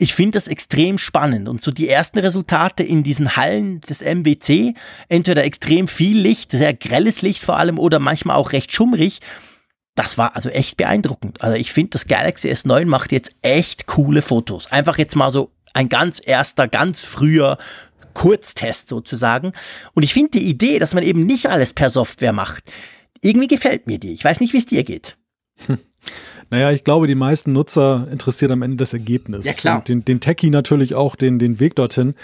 ich 0.00 0.14
finde 0.14 0.32
das 0.32 0.48
extrem 0.48 0.96
spannend. 0.96 1.46
Und 1.46 1.60
so 1.60 1.70
die 1.70 1.88
ersten 1.88 2.18
Resultate 2.18 2.82
in 2.82 3.02
diesen 3.02 3.36
Hallen 3.36 3.82
des 3.82 4.00
MWC, 4.00 4.74
entweder 5.08 5.44
extrem 5.44 5.88
viel 5.88 6.18
Licht, 6.18 6.52
sehr 6.52 6.72
grelles 6.72 7.20
Licht 7.20 7.44
vor 7.44 7.58
allem 7.58 7.78
oder 7.78 7.98
manchmal 7.98 8.36
auch 8.36 8.52
recht 8.52 8.72
schummrig, 8.72 9.20
das 9.94 10.16
war 10.16 10.36
also 10.36 10.48
echt 10.48 10.78
beeindruckend. 10.78 11.42
Also 11.42 11.56
ich 11.56 11.70
finde, 11.72 11.90
das 11.90 12.06
Galaxy 12.06 12.50
S9 12.50 12.86
macht 12.86 13.12
jetzt 13.12 13.34
echt 13.42 13.86
coole 13.86 14.22
Fotos. 14.22 14.72
Einfach 14.72 14.96
jetzt 14.96 15.16
mal 15.16 15.30
so 15.30 15.52
ein 15.74 15.90
ganz 15.90 16.22
erster, 16.24 16.66
ganz 16.66 17.02
früher 17.02 17.58
Kurztest 18.14 18.88
sozusagen. 18.88 19.52
Und 19.92 20.02
ich 20.02 20.14
finde 20.14 20.38
die 20.38 20.48
Idee, 20.48 20.78
dass 20.78 20.94
man 20.94 21.04
eben 21.04 21.26
nicht 21.26 21.50
alles 21.50 21.74
per 21.74 21.90
Software 21.90 22.32
macht, 22.32 22.64
irgendwie 23.20 23.48
gefällt 23.48 23.86
mir 23.86 23.98
die. 23.98 24.14
Ich 24.14 24.24
weiß 24.24 24.40
nicht, 24.40 24.54
wie 24.54 24.58
es 24.58 24.66
dir 24.66 24.82
geht. 24.82 25.18
Hm. 25.66 25.78
Naja, 26.50 26.72
ich 26.72 26.82
glaube, 26.82 27.06
die 27.06 27.14
meisten 27.14 27.52
Nutzer 27.52 28.08
interessiert 28.10 28.50
am 28.50 28.62
Ende 28.62 28.76
das 28.76 28.92
Ergebnis. 28.92 29.46
Ja, 29.46 29.52
klar. 29.52 29.78
Und 29.78 29.88
den, 29.88 30.04
den 30.04 30.20
Techie 30.20 30.50
natürlich 30.50 30.94
auch 30.94 31.14
den, 31.14 31.38
den 31.38 31.60
Weg 31.60 31.76
dorthin. 31.76 32.14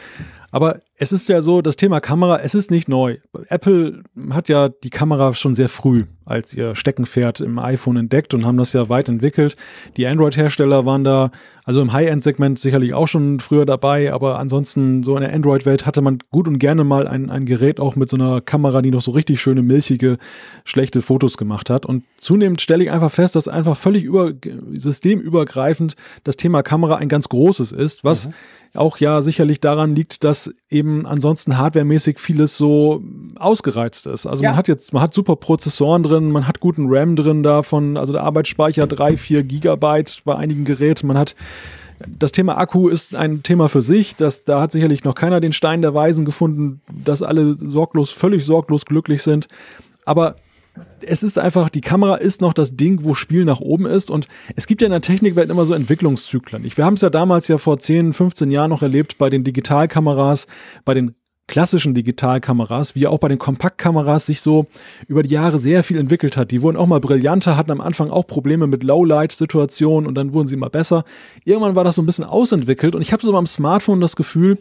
Aber 0.50 0.80
es 0.96 1.12
ist 1.12 1.28
ja 1.28 1.40
so, 1.40 1.62
das 1.62 1.76
Thema 1.76 2.00
Kamera, 2.00 2.40
es 2.40 2.54
ist 2.54 2.70
nicht 2.70 2.88
neu. 2.88 3.18
Apple 3.48 4.02
hat 4.30 4.48
ja 4.48 4.68
die 4.68 4.90
Kamera 4.90 5.34
schon 5.34 5.54
sehr 5.54 5.68
früh 5.68 6.04
als 6.26 6.52
ihr 6.54 6.74
Steckenpferd 6.74 7.40
im 7.40 7.58
iPhone 7.58 7.96
entdeckt 7.96 8.34
und 8.34 8.44
haben 8.44 8.56
das 8.56 8.72
ja 8.72 8.88
weit 8.88 9.08
entwickelt. 9.08 9.56
Die 9.96 10.08
Android-Hersteller 10.08 10.84
waren 10.84 11.04
da, 11.04 11.30
also 11.64 11.80
im 11.80 11.92
High-End-Segment 11.92 12.58
sicherlich 12.58 12.94
auch 12.94 13.06
schon 13.06 13.38
früher 13.38 13.64
dabei, 13.64 14.12
aber 14.12 14.40
ansonsten 14.40 15.04
so 15.04 15.14
in 15.16 15.22
der 15.22 15.32
Android-Welt 15.32 15.86
hatte 15.86 16.02
man 16.02 16.18
gut 16.32 16.48
und 16.48 16.58
gerne 16.58 16.82
mal 16.82 17.06
ein, 17.06 17.30
ein 17.30 17.46
Gerät 17.46 17.78
auch 17.78 17.94
mit 17.94 18.10
so 18.10 18.16
einer 18.16 18.40
Kamera, 18.40 18.82
die 18.82 18.90
noch 18.90 19.02
so 19.02 19.12
richtig 19.12 19.40
schöne, 19.40 19.62
milchige, 19.62 20.18
schlechte 20.64 21.00
Fotos 21.00 21.36
gemacht 21.36 21.70
hat. 21.70 21.86
Und 21.86 22.02
zunehmend 22.18 22.60
stelle 22.60 22.82
ich 22.82 22.90
einfach 22.90 23.12
fest, 23.12 23.36
dass 23.36 23.46
einfach 23.46 23.76
völlig 23.76 24.02
über, 24.02 24.32
systemübergreifend 24.72 25.94
das 26.24 26.36
Thema 26.36 26.64
Kamera 26.64 26.96
ein 26.96 27.08
ganz 27.08 27.28
großes 27.28 27.70
ist, 27.70 28.02
was 28.02 28.26
mhm. 28.26 28.32
Auch 28.76 28.98
ja 28.98 29.22
sicherlich 29.22 29.60
daran 29.60 29.94
liegt, 29.94 30.24
dass 30.24 30.54
eben 30.70 31.06
ansonsten 31.06 31.58
hardwaremäßig 31.58 32.18
vieles 32.18 32.56
so 32.56 33.02
ausgereizt 33.36 34.06
ist. 34.06 34.26
Also 34.26 34.44
ja. 34.44 34.50
man 34.50 34.58
hat 34.58 34.68
jetzt, 34.68 34.92
man 34.92 35.02
hat 35.02 35.14
super 35.14 35.36
Prozessoren 35.36 36.02
drin, 36.02 36.30
man 36.30 36.46
hat 36.46 36.60
guten 36.60 36.86
RAM 36.88 37.16
drin 37.16 37.42
davon, 37.42 37.96
also 37.96 38.12
der 38.12 38.22
Arbeitsspeicher 38.22 38.86
drei, 38.86 39.16
vier 39.16 39.42
Gigabyte 39.42 40.22
bei 40.24 40.36
einigen 40.36 40.64
Geräten, 40.64 41.06
man 41.06 41.18
hat 41.18 41.34
das 42.06 42.32
Thema 42.32 42.58
Akku 42.58 42.88
ist 42.88 43.14
ein 43.14 43.42
Thema 43.42 43.68
für 43.68 43.80
sich. 43.80 44.16
Das, 44.16 44.44
da 44.44 44.60
hat 44.60 44.72
sicherlich 44.72 45.04
noch 45.04 45.14
keiner 45.14 45.40
den 45.40 45.54
Stein 45.54 45.80
der 45.80 45.94
Weisen 45.94 46.26
gefunden, 46.26 46.82
dass 46.92 47.22
alle 47.22 47.54
sorglos, 47.54 48.10
völlig 48.10 48.44
sorglos 48.44 48.84
glücklich 48.84 49.22
sind. 49.22 49.48
Aber 50.04 50.36
es 51.00 51.22
ist 51.22 51.38
einfach, 51.38 51.68
die 51.68 51.80
Kamera 51.80 52.16
ist 52.16 52.40
noch 52.40 52.52
das 52.52 52.76
Ding, 52.76 53.04
wo 53.04 53.14
Spiel 53.14 53.44
nach 53.44 53.60
oben 53.60 53.86
ist. 53.86 54.10
Und 54.10 54.28
es 54.54 54.66
gibt 54.66 54.80
ja 54.80 54.86
in 54.86 54.92
der 54.92 55.00
Technikwelt 55.00 55.50
immer 55.50 55.66
so 55.66 55.74
Entwicklungszyklen. 55.74 56.64
wir 56.64 56.84
haben 56.84 56.94
es 56.94 57.02
ja 57.02 57.10
damals 57.10 57.48
ja 57.48 57.58
vor 57.58 57.78
10, 57.78 58.12
15 58.12 58.50
Jahren 58.50 58.70
noch 58.70 58.82
erlebt 58.82 59.18
bei 59.18 59.30
den 59.30 59.44
Digitalkameras, 59.44 60.46
bei 60.84 60.94
den 60.94 61.14
klassischen 61.48 61.94
Digitalkameras, 61.94 62.96
wie 62.96 63.06
auch 63.06 63.18
bei 63.18 63.28
den 63.28 63.38
Kompaktkameras 63.38 64.26
sich 64.26 64.40
so 64.40 64.66
über 65.06 65.22
die 65.22 65.30
Jahre 65.30 65.58
sehr 65.58 65.84
viel 65.84 65.96
entwickelt 65.96 66.36
hat. 66.36 66.50
Die 66.50 66.60
wurden 66.60 66.76
auch 66.76 66.86
mal 66.86 67.00
brillanter, 67.00 67.56
hatten 67.56 67.70
am 67.70 67.80
Anfang 67.80 68.10
auch 68.10 68.26
Probleme 68.26 68.66
mit 68.66 68.82
Lowlight-Situationen 68.82 70.08
und 70.08 70.16
dann 70.16 70.32
wurden 70.32 70.48
sie 70.48 70.56
immer 70.56 70.70
besser. 70.70 71.04
Irgendwann 71.44 71.76
war 71.76 71.84
das 71.84 71.94
so 71.94 72.02
ein 72.02 72.06
bisschen 72.06 72.24
ausentwickelt 72.24 72.94
und 72.96 73.02
ich 73.02 73.12
habe 73.12 73.24
so 73.24 73.30
beim 73.30 73.46
Smartphone 73.46 74.00
das 74.00 74.16
Gefühl, 74.16 74.58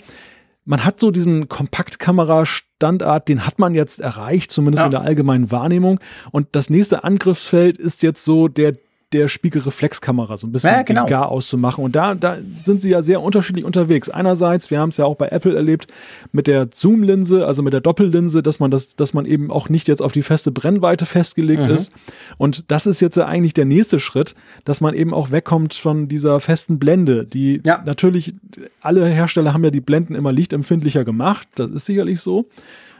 man 0.65 0.83
hat 0.83 0.99
so 0.99 1.11
diesen 1.11 1.47
Kompaktkamera-Standard, 1.47 3.29
den 3.29 3.45
hat 3.45 3.59
man 3.59 3.75
jetzt 3.75 4.01
erreicht, 4.01 4.51
zumindest 4.51 4.81
ja. 4.81 4.85
in 4.85 4.91
der 4.91 5.01
allgemeinen 5.01 5.51
Wahrnehmung. 5.51 5.99
Und 6.31 6.47
das 6.53 6.69
nächste 6.69 7.03
Angriffsfeld 7.03 7.77
ist 7.77 8.03
jetzt 8.03 8.25
so 8.25 8.47
der 8.47 8.75
der 9.13 9.27
Spiegelreflexkamera 9.27 10.35
so 10.35 10.47
ein 10.47 10.51
bisschen 10.51 10.73
ja, 10.73 10.81
genau. 10.81 11.05
gar 11.05 11.29
auszumachen. 11.29 11.83
Und 11.83 11.95
da, 11.95 12.15
da 12.15 12.37
sind 12.63 12.81
sie 12.81 12.89
ja 12.89 13.01
sehr 13.01 13.21
unterschiedlich 13.21 13.63
unterwegs. 13.63 14.09
Einerseits, 14.09 14.71
wir 14.71 14.79
haben 14.79 14.89
es 14.89 14.97
ja 14.97 15.05
auch 15.05 15.15
bei 15.15 15.27
Apple 15.27 15.55
erlebt, 15.55 15.87
mit 16.31 16.47
der 16.47 16.69
Zoom-Linse, 16.73 17.45
also 17.45 17.61
mit 17.61 17.73
der 17.73 17.81
Doppellinse, 17.81 18.41
dass 18.41 18.59
man 18.59 18.71
das, 18.71 18.95
dass 18.95 19.13
man 19.13 19.25
eben 19.25 19.51
auch 19.51 19.69
nicht 19.69 19.87
jetzt 19.87 20.01
auf 20.01 20.11
die 20.11 20.23
feste 20.23 20.51
Brennweite 20.51 21.05
festgelegt 21.05 21.63
mhm. 21.63 21.69
ist. 21.69 21.91
Und 22.37 22.65
das 22.69 22.87
ist 22.87 22.99
jetzt 22.99 23.15
ja 23.15 23.25
eigentlich 23.25 23.53
der 23.53 23.65
nächste 23.65 23.99
Schritt, 23.99 24.35
dass 24.65 24.81
man 24.81 24.95
eben 24.95 25.13
auch 25.13 25.31
wegkommt 25.31 25.75
von 25.75 26.07
dieser 26.07 26.39
festen 26.39 26.79
Blende, 26.79 27.25
die 27.25 27.61
ja. 27.63 27.81
natürlich, 27.85 28.33
alle 28.81 29.05
Hersteller 29.05 29.53
haben 29.53 29.63
ja 29.63 29.71
die 29.71 29.81
Blenden 29.81 30.15
immer 30.15 30.31
lichtempfindlicher 30.31 31.05
gemacht. 31.05 31.47
Das 31.55 31.71
ist 31.71 31.85
sicherlich 31.85 32.19
so. 32.21 32.49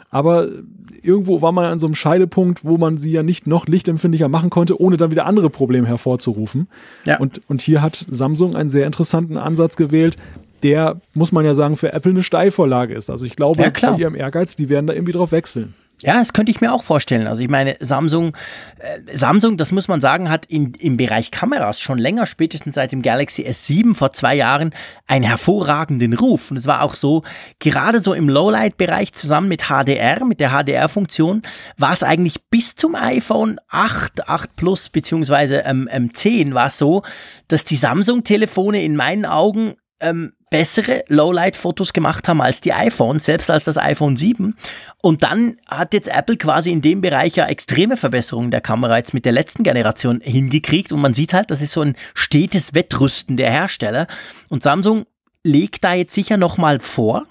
Aber 0.09 0.47
irgendwo 1.01 1.41
war 1.41 1.51
man 1.51 1.65
an 1.65 1.79
so 1.79 1.87
einem 1.87 1.95
Scheidepunkt, 1.95 2.63
wo 2.63 2.77
man 2.77 2.97
sie 2.97 3.11
ja 3.11 3.23
nicht 3.23 3.47
noch 3.47 3.67
lichtempfindlicher 3.67 4.29
machen 4.29 4.49
konnte, 4.49 4.79
ohne 4.79 4.97
dann 4.97 5.11
wieder 5.11 5.25
andere 5.25 5.49
Probleme 5.49 5.87
hervorzurufen. 5.87 6.67
Ja. 7.05 7.19
Und, 7.19 7.41
und 7.47 7.61
hier 7.61 7.81
hat 7.81 8.05
Samsung 8.09 8.55
einen 8.55 8.69
sehr 8.69 8.85
interessanten 8.85 9.37
Ansatz 9.37 9.75
gewählt, 9.75 10.15
der, 10.63 10.99
muss 11.13 11.31
man 11.31 11.45
ja 11.45 11.53
sagen, 11.53 11.77
für 11.77 11.93
Apple 11.93 12.11
eine 12.11 12.23
Steilvorlage 12.23 12.93
ist. 12.93 13.09
Also 13.09 13.25
ich 13.25 13.35
glaube, 13.35 13.61
ja, 13.61 13.69
bei 13.69 13.97
ihrem 13.97 14.15
Ehrgeiz, 14.15 14.55
die 14.55 14.69
werden 14.69 14.87
da 14.87 14.93
irgendwie 14.93 15.11
drauf 15.11 15.31
wechseln. 15.31 15.75
Ja, 16.01 16.15
das 16.15 16.33
könnte 16.33 16.51
ich 16.51 16.59
mir 16.59 16.73
auch 16.73 16.83
vorstellen. 16.83 17.25
Also 17.25 17.41
ich 17.41 17.49
meine, 17.49 17.77
Samsung, 17.79 18.35
äh, 18.79 18.99
Samsung, 19.15 19.55
das 19.55 19.71
muss 19.71 19.87
man 19.87 20.01
sagen, 20.01 20.29
hat 20.29 20.45
in, 20.45 20.73
im 20.73 20.97
Bereich 20.97 21.31
Kameras 21.31 21.79
schon 21.79 21.97
länger, 21.97 22.25
spätestens 22.25 22.75
seit 22.75 22.91
dem 22.91 23.01
Galaxy 23.01 23.43
S7 23.43 23.95
vor 23.95 24.11
zwei 24.11 24.35
Jahren, 24.35 24.71
einen 25.07 25.23
hervorragenden 25.23 26.13
Ruf. 26.13 26.51
Und 26.51 26.57
es 26.57 26.67
war 26.67 26.81
auch 26.81 26.95
so, 26.95 27.23
gerade 27.59 28.01
so 28.01 28.13
im 28.13 28.27
Lowlight-Bereich 28.27 29.13
zusammen 29.13 29.47
mit 29.47 29.69
HDR, 29.69 30.25
mit 30.25 30.41
der 30.41 30.51
HDR-Funktion, 30.51 31.43
war 31.77 31.93
es 31.93 32.03
eigentlich 32.03 32.43
bis 32.49 32.75
zum 32.75 32.95
iPhone 32.95 33.59
8, 33.69 34.27
8 34.27 34.55
Plus 34.57 34.89
beziehungsweise 34.89 35.59
ähm, 35.59 35.87
ähm, 35.91 36.13
10 36.13 36.53
war 36.53 36.67
es 36.67 36.77
so, 36.77 37.03
dass 37.47 37.63
die 37.63 37.77
Samsung-Telefone 37.77 38.83
in 38.83 38.97
meinen 38.97 39.25
Augen 39.25 39.75
ähm, 40.01 40.33
bessere 40.55 41.03
Lowlight-Fotos 41.09 41.91
gemacht 41.91 42.29
haben 42.29 42.39
als 42.39 42.61
die 42.61 42.71
iPhones, 42.71 43.25
selbst 43.25 43.49
als 43.49 43.65
das 43.65 43.77
iPhone 43.77 44.15
7. 44.15 44.55
Und 45.01 45.21
dann 45.21 45.57
hat 45.67 45.93
jetzt 45.93 46.07
Apple 46.07 46.37
quasi 46.37 46.71
in 46.71 46.81
dem 46.81 47.01
Bereich 47.01 47.35
ja 47.35 47.45
extreme 47.47 47.97
Verbesserungen 47.97 48.51
der 48.51 48.61
Kamera 48.61 48.95
jetzt 48.95 49.13
mit 49.13 49.25
der 49.25 49.33
letzten 49.33 49.63
Generation 49.63 50.21
hingekriegt. 50.21 50.93
Und 50.93 51.01
man 51.01 51.13
sieht 51.13 51.33
halt, 51.33 51.51
das 51.51 51.61
ist 51.61 51.73
so 51.73 51.81
ein 51.81 51.97
stetes 52.13 52.73
Wettrüsten 52.73 53.35
der 53.35 53.51
Hersteller. 53.51 54.07
Und 54.49 54.63
Samsung 54.63 55.07
legt 55.43 55.83
da 55.83 55.93
jetzt 55.93 56.13
sicher 56.13 56.37
nochmal 56.37 56.79
vor. 56.79 57.25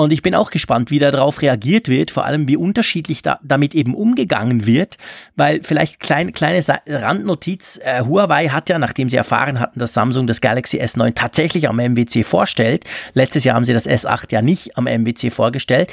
Und 0.00 0.14
ich 0.14 0.22
bin 0.22 0.34
auch 0.34 0.50
gespannt, 0.50 0.90
wie 0.90 0.98
darauf 0.98 1.42
reagiert 1.42 1.90
wird, 1.90 2.10
vor 2.10 2.24
allem 2.24 2.48
wie 2.48 2.56
unterschiedlich 2.56 3.20
da, 3.20 3.38
damit 3.42 3.74
eben 3.74 3.94
umgegangen 3.94 4.64
wird, 4.64 4.96
weil 5.36 5.60
vielleicht 5.62 6.00
klein, 6.00 6.32
kleine 6.32 6.64
Randnotiz, 6.88 7.78
äh, 7.84 8.00
Huawei 8.00 8.48
hat 8.48 8.70
ja, 8.70 8.78
nachdem 8.78 9.10
sie 9.10 9.18
erfahren 9.18 9.60
hatten, 9.60 9.78
dass 9.78 9.92
Samsung 9.92 10.26
das 10.26 10.40
Galaxy 10.40 10.80
S9 10.80 11.14
tatsächlich 11.14 11.68
am 11.68 11.76
MWC 11.76 12.24
vorstellt, 12.24 12.84
letztes 13.12 13.44
Jahr 13.44 13.56
haben 13.56 13.66
sie 13.66 13.74
das 13.74 13.86
S8 13.86 14.32
ja 14.32 14.40
nicht 14.40 14.78
am 14.78 14.84
MWC 14.84 15.30
vorgestellt, 15.30 15.92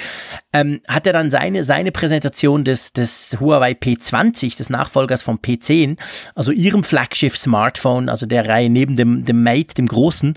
ähm, 0.53 0.79
hat 0.87 1.05
er 1.05 1.11
dann 1.11 1.29
seine, 1.29 1.65
seine 1.65 1.91
Präsentation 1.91 2.63
des, 2.63 2.93
des 2.93 3.35
Huawei 3.41 3.73
P20, 3.73 4.55
des 4.55 4.69
Nachfolgers 4.69 5.21
vom 5.21 5.39
P10, 5.39 5.97
also 6.33 6.53
ihrem 6.53 6.85
Flaggschiff-Smartphone, 6.85 8.07
also 8.07 8.25
der 8.25 8.47
Reihe 8.47 8.69
neben 8.69 8.95
dem, 8.95 9.25
dem 9.25 9.43
Mate, 9.43 9.75
dem 9.75 9.89
großen, 9.89 10.35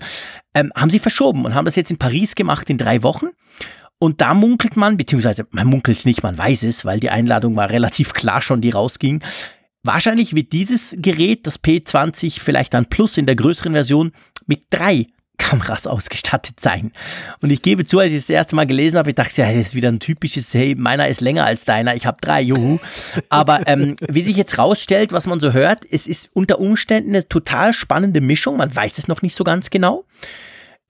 ähm, 0.53 0.71
haben 0.75 0.89
sie 0.89 0.99
verschoben 0.99 1.45
und 1.45 1.55
haben 1.55 1.65
das 1.65 1.75
jetzt 1.75 1.91
in 1.91 1.97
Paris 1.97 2.35
gemacht 2.35 2.69
in 2.69 2.77
drei 2.77 3.03
Wochen. 3.03 3.27
Und 3.99 4.19
da 4.21 4.33
munkelt 4.33 4.77
man, 4.77 4.97
beziehungsweise 4.97 5.45
man 5.51 5.67
munkelt 5.67 5.97
es 5.99 6.05
nicht, 6.05 6.23
man 6.23 6.37
weiß 6.37 6.63
es, 6.63 6.85
weil 6.85 6.99
die 6.99 7.11
Einladung 7.11 7.55
war 7.55 7.69
relativ 7.69 8.13
klar 8.13 8.41
schon, 8.41 8.61
die 8.61 8.71
rausging. 8.71 9.23
Wahrscheinlich 9.83 10.35
wird 10.35 10.53
dieses 10.53 10.95
Gerät, 10.99 11.47
das 11.47 11.63
P20, 11.63 12.39
vielleicht 12.39 12.73
dann 12.73 12.85
Plus 12.87 13.17
in 13.17 13.25
der 13.25 13.35
größeren 13.35 13.73
Version, 13.73 14.11
mit 14.45 14.65
drei 14.69 15.07
Kameras 15.41 15.87
ausgestattet 15.87 16.59
sein. 16.59 16.91
Und 17.41 17.49
ich 17.49 17.61
gebe 17.61 17.83
zu, 17.83 17.99
als 17.99 18.11
ich 18.11 18.19
das 18.19 18.29
erste 18.29 18.55
Mal 18.55 18.67
gelesen 18.67 18.97
habe, 18.97 19.09
ich 19.09 19.15
dachte, 19.15 19.41
ja, 19.41 19.51
das 19.51 19.67
ist 19.67 19.75
wieder 19.75 19.89
ein 19.89 19.99
typisches, 19.99 20.53
hey, 20.53 20.75
meiner 20.75 21.07
ist 21.07 21.19
länger 21.19 21.45
als 21.45 21.65
deiner, 21.65 21.95
ich 21.95 22.05
habe 22.05 22.19
drei, 22.21 22.41
juhu. 22.41 22.79
Aber 23.29 23.67
ähm, 23.67 23.95
wie 24.07 24.23
sich 24.23 24.37
jetzt 24.37 24.57
rausstellt, 24.57 25.11
was 25.11 25.25
man 25.25 25.39
so 25.39 25.51
hört, 25.51 25.83
es 25.89 26.05
ist 26.05 26.29
unter 26.33 26.59
Umständen 26.59 27.09
eine 27.09 27.27
total 27.27 27.73
spannende 27.73 28.21
Mischung, 28.21 28.57
man 28.57 28.73
weiß 28.73 28.97
es 28.99 29.07
noch 29.07 29.21
nicht 29.23 29.35
so 29.35 29.43
ganz 29.43 29.69
genau. 29.71 30.05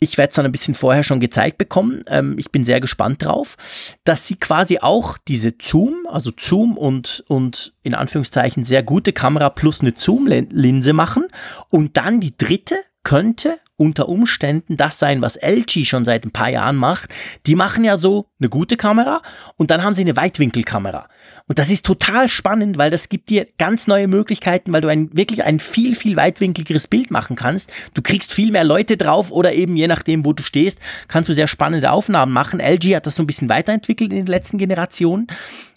Ich 0.04 0.18
werde 0.18 0.30
es 0.30 0.36
dann 0.36 0.46
ein 0.46 0.52
bisschen 0.52 0.74
vorher 0.74 1.04
schon 1.04 1.20
gezeigt 1.20 1.60
bekommen. 1.60 2.00
Ähm, 2.08 2.36
ich 2.40 2.52
bin 2.52 2.66
sehr 2.66 2.80
gespannt 2.80 3.24
drauf, 3.24 3.56
dass 4.04 4.26
sie 4.26 4.36
quasi 4.36 4.80
auch 4.80 5.18
diese 5.28 5.54
Zoom, 5.62 6.08
also 6.10 6.32
Zoom 6.38 6.76
und, 6.76 7.24
und 7.28 7.74
in 7.84 7.94
Anführungszeichen 7.94 8.66
sehr 8.66 8.82
gute 8.82 9.14
Kamera 9.14 9.50
plus 9.50 9.82
eine 9.82 9.94
Zoom-Linse 9.96 10.94
machen 10.94 11.28
und 11.70 11.98
dann 11.98 12.20
die 12.20 12.36
dritte 12.36 12.76
könnte 13.04 13.60
unter 13.78 14.08
Umständen 14.10 14.78
das 14.78 15.00
sein, 15.00 15.24
was 15.24 15.38
LG 15.42 15.86
schon 15.86 16.06
seit 16.06 16.24
ein 16.24 16.32
paar 16.32 16.50
Jahren 16.50 16.76
macht. 16.76 17.10
Die 17.48 17.56
machen 17.56 17.84
ja 17.84 17.98
so 17.98 18.28
eine 18.40 18.48
gute 18.48 18.78
Kamera 18.78 19.24
und 19.58 19.72
dann 19.72 19.84
haben 19.84 19.96
sie 19.96 20.02
eine 20.02 20.16
Weitwinkelkamera. 20.16 21.08
Und 21.48 21.58
das 21.58 21.72
ist 21.72 21.84
total 21.84 22.30
spannend, 22.30 22.78
weil 22.78 22.92
das 22.92 23.10
gibt 23.10 23.30
dir 23.32 23.48
ganz 23.58 23.88
neue 23.88 24.08
Möglichkeiten, 24.08 24.72
weil 24.72 24.82
du 24.82 24.88
ein, 24.88 25.10
wirklich 25.14 25.44
ein 25.44 25.60
viel, 25.60 25.96
viel 25.96 26.16
weitwinkligeres 26.16 26.88
Bild 26.88 27.10
machen 27.10 27.36
kannst. 27.36 27.72
Du 27.96 28.04
kriegst 28.04 28.32
viel 28.32 28.52
mehr 28.52 28.64
Leute 28.64 28.98
drauf 28.98 29.32
oder 29.32 29.54
eben 29.54 29.76
je 29.76 29.88
nachdem, 29.88 30.26
wo 30.26 30.34
du 30.34 30.44
stehst, 30.44 30.80
kannst 31.08 31.30
du 31.30 31.34
sehr 31.34 31.48
spannende 31.48 31.92
Aufnahmen 31.92 32.32
machen. 32.32 32.60
LG 32.60 32.96
hat 32.96 33.08
das 33.08 33.16
so 33.16 33.24
ein 33.24 33.28
bisschen 33.28 33.50
weiterentwickelt 33.50 34.12
in 34.12 34.20
den 34.20 34.28
letzten 34.28 34.60
Generationen. 34.60 35.26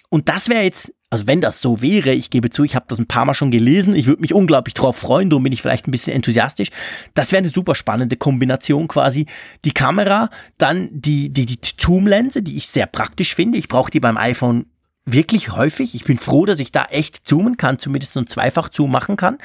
Und 0.08 0.28
das 0.28 0.48
wäre 0.48 0.62
jetzt 0.62 0.92
also 1.14 1.28
wenn 1.28 1.40
das 1.40 1.60
so 1.60 1.80
wäre, 1.80 2.12
ich 2.12 2.28
gebe 2.28 2.50
zu, 2.50 2.64
ich 2.64 2.74
habe 2.74 2.86
das 2.88 2.98
ein 2.98 3.06
paar 3.06 3.24
Mal 3.24 3.34
schon 3.34 3.52
gelesen, 3.52 3.94
ich 3.94 4.06
würde 4.08 4.20
mich 4.20 4.34
unglaublich 4.34 4.74
drauf 4.74 4.96
freuen, 4.96 5.30
darum 5.30 5.44
bin 5.44 5.52
ich 5.52 5.62
vielleicht 5.62 5.86
ein 5.86 5.92
bisschen 5.92 6.12
enthusiastisch. 6.12 6.70
Das 7.14 7.30
wäre 7.30 7.38
eine 7.38 7.50
super 7.50 7.76
spannende 7.76 8.16
Kombination 8.16 8.88
quasi. 8.88 9.26
Die 9.64 9.70
Kamera, 9.70 10.28
dann 10.58 10.88
die, 10.90 11.32
die, 11.32 11.46
die 11.46 11.58
Zoom-Linse, 11.62 12.42
die 12.42 12.56
ich 12.56 12.68
sehr 12.68 12.86
praktisch 12.86 13.36
finde. 13.36 13.58
Ich 13.58 13.68
brauche 13.68 13.92
die 13.92 14.00
beim 14.00 14.16
iPhone 14.16 14.66
wirklich 15.04 15.52
häufig. 15.52 15.94
Ich 15.94 16.02
bin 16.02 16.18
froh, 16.18 16.46
dass 16.46 16.58
ich 16.58 16.72
da 16.72 16.86
echt 16.86 17.28
zoomen 17.28 17.56
kann, 17.56 17.78
zumindest 17.78 18.14
so 18.14 18.20
ein 18.20 18.26
Zweifach-Zoom 18.26 18.90
machen 18.90 19.16
kann. 19.16 19.38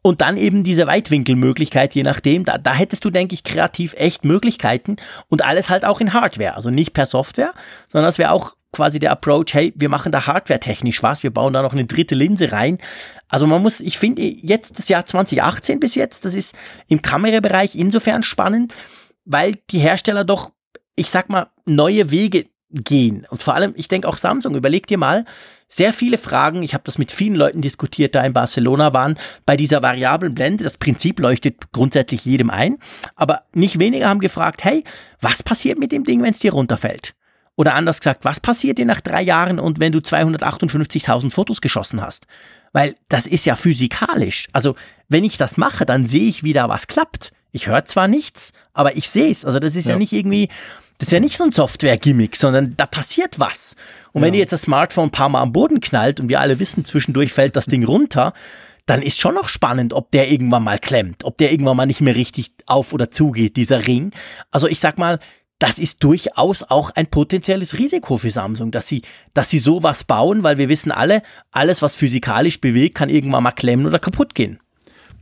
Und 0.00 0.22
dann 0.22 0.38
eben 0.38 0.64
diese 0.64 0.86
Weitwinkelmöglichkeit, 0.86 1.94
je 1.94 2.02
nachdem, 2.02 2.46
da, 2.46 2.56
da 2.56 2.72
hättest 2.72 3.04
du, 3.04 3.10
denke 3.10 3.34
ich, 3.34 3.44
kreativ 3.44 3.92
echt 3.98 4.24
Möglichkeiten 4.24 4.96
und 5.28 5.44
alles 5.44 5.68
halt 5.68 5.84
auch 5.84 6.00
in 6.00 6.14
Hardware. 6.14 6.56
Also 6.56 6.70
nicht 6.70 6.94
per 6.94 7.04
Software, 7.04 7.52
sondern 7.88 8.08
das 8.08 8.16
wäre 8.16 8.30
auch 8.30 8.54
quasi 8.74 8.98
der 8.98 9.12
Approach, 9.12 9.54
hey, 9.54 9.72
wir 9.76 9.88
machen 9.88 10.12
da 10.12 10.26
hardware-technisch 10.26 11.02
was, 11.02 11.22
wir 11.22 11.32
bauen 11.32 11.52
da 11.52 11.62
noch 11.62 11.72
eine 11.72 11.86
dritte 11.86 12.14
Linse 12.14 12.52
rein. 12.52 12.78
Also 13.28 13.46
man 13.46 13.62
muss, 13.62 13.80
ich 13.80 13.98
finde 13.98 14.22
jetzt 14.22 14.78
das 14.78 14.88
Jahr 14.88 15.06
2018 15.06 15.80
bis 15.80 15.94
jetzt, 15.94 16.24
das 16.24 16.34
ist 16.34 16.54
im 16.88 17.00
Kamerabereich 17.00 17.74
insofern 17.76 18.22
spannend, 18.22 18.74
weil 19.24 19.54
die 19.70 19.78
Hersteller 19.78 20.24
doch, 20.24 20.52
ich 20.96 21.10
sag 21.10 21.30
mal, 21.30 21.48
neue 21.64 22.10
Wege 22.10 22.46
gehen. 22.70 23.26
Und 23.30 23.42
vor 23.42 23.54
allem, 23.54 23.72
ich 23.76 23.88
denke 23.88 24.08
auch 24.08 24.16
Samsung, 24.16 24.56
überleg 24.56 24.86
dir 24.86 24.98
mal, 24.98 25.24
sehr 25.68 25.92
viele 25.92 26.18
Fragen, 26.18 26.62
ich 26.62 26.74
habe 26.74 26.84
das 26.84 26.98
mit 26.98 27.10
vielen 27.10 27.34
Leuten 27.34 27.60
diskutiert, 27.60 28.14
da 28.14 28.24
in 28.24 28.32
Barcelona 28.32 28.92
waren, 28.92 29.18
bei 29.46 29.56
dieser 29.56 29.82
variablen 29.82 30.34
Blende, 30.34 30.64
das 30.64 30.76
Prinzip 30.76 31.18
leuchtet 31.20 31.72
grundsätzlich 31.72 32.24
jedem 32.24 32.50
ein, 32.50 32.78
aber 33.16 33.44
nicht 33.52 33.78
weniger 33.78 34.08
haben 34.08 34.20
gefragt, 34.20 34.64
hey, 34.64 34.84
was 35.20 35.42
passiert 35.42 35.78
mit 35.78 35.92
dem 35.92 36.04
Ding, 36.04 36.22
wenn 36.22 36.32
es 36.32 36.40
dir 36.40 36.52
runterfällt? 36.52 37.14
Oder 37.56 37.74
anders 37.74 38.00
gesagt, 38.00 38.24
was 38.24 38.40
passiert 38.40 38.78
dir 38.78 38.86
nach 38.86 39.00
drei 39.00 39.22
Jahren 39.22 39.60
und 39.60 39.78
wenn 39.78 39.92
du 39.92 40.00
258.000 40.00 41.30
Fotos 41.30 41.60
geschossen 41.60 42.00
hast? 42.00 42.26
Weil 42.72 42.96
das 43.08 43.26
ist 43.26 43.46
ja 43.46 43.54
physikalisch. 43.54 44.48
Also 44.52 44.74
wenn 45.08 45.24
ich 45.24 45.38
das 45.38 45.56
mache, 45.56 45.86
dann 45.86 46.08
sehe 46.08 46.28
ich 46.28 46.42
wieder, 46.42 46.68
was 46.68 46.88
klappt. 46.88 47.32
Ich 47.52 47.68
höre 47.68 47.84
zwar 47.84 48.08
nichts, 48.08 48.52
aber 48.72 48.96
ich 48.96 49.08
sehe 49.08 49.30
es. 49.30 49.44
Also 49.44 49.60
das 49.60 49.76
ist 49.76 49.86
ja. 49.86 49.92
ja. 49.92 49.98
nicht 49.98 50.12
irgendwie, 50.12 50.48
das 50.98 51.08
ist 51.08 51.12
ja 51.12 51.20
nicht 51.20 51.36
so 51.36 51.44
ein 51.44 51.52
Software-Gimmick, 51.52 52.34
sondern 52.34 52.76
da 52.76 52.86
passiert 52.86 53.38
was. 53.38 53.76
Und 54.12 54.22
ja. 54.22 54.26
wenn 54.26 54.32
dir 54.32 54.40
jetzt 54.40 54.52
das 54.52 54.62
Smartphone 54.62 55.08
ein 55.08 55.12
paar 55.12 55.28
Mal 55.28 55.40
am 55.40 55.52
Boden 55.52 55.80
knallt 55.80 56.18
und 56.18 56.28
wir 56.28 56.40
alle 56.40 56.58
wissen, 56.58 56.84
zwischendurch 56.84 57.32
fällt 57.32 57.54
das 57.54 57.66
Ding 57.66 57.84
runter, 57.84 58.32
dann 58.86 59.00
ist 59.00 59.20
schon 59.20 59.34
noch 59.34 59.48
spannend, 59.48 59.92
ob 59.92 60.10
der 60.10 60.30
irgendwann 60.30 60.64
mal 60.64 60.78
klemmt, 60.78 61.24
ob 61.24 61.38
der 61.38 61.52
irgendwann 61.52 61.76
mal 61.76 61.86
nicht 61.86 62.00
mehr 62.00 62.16
richtig 62.16 62.52
auf 62.66 62.92
oder 62.92 63.10
zugeht, 63.10 63.56
dieser 63.56 63.86
Ring. 63.86 64.10
Also 64.50 64.66
ich 64.66 64.80
sag 64.80 64.98
mal, 64.98 65.20
das 65.58 65.78
ist 65.78 66.02
durchaus 66.02 66.62
auch 66.64 66.90
ein 66.90 67.06
potenzielles 67.06 67.78
Risiko 67.78 68.18
für 68.18 68.30
Samsung, 68.30 68.70
dass 68.70 68.88
sie, 68.88 69.02
dass 69.34 69.50
sie 69.50 69.58
sowas 69.58 70.04
bauen, 70.04 70.42
weil 70.42 70.58
wir 70.58 70.68
wissen 70.68 70.90
alle, 70.92 71.22
alles, 71.52 71.80
was 71.80 71.96
physikalisch 71.96 72.60
bewegt, 72.60 72.96
kann 72.96 73.08
irgendwann 73.08 73.44
mal 73.44 73.52
klemmen 73.52 73.86
oder 73.86 73.98
kaputt 73.98 74.34
gehen. 74.34 74.58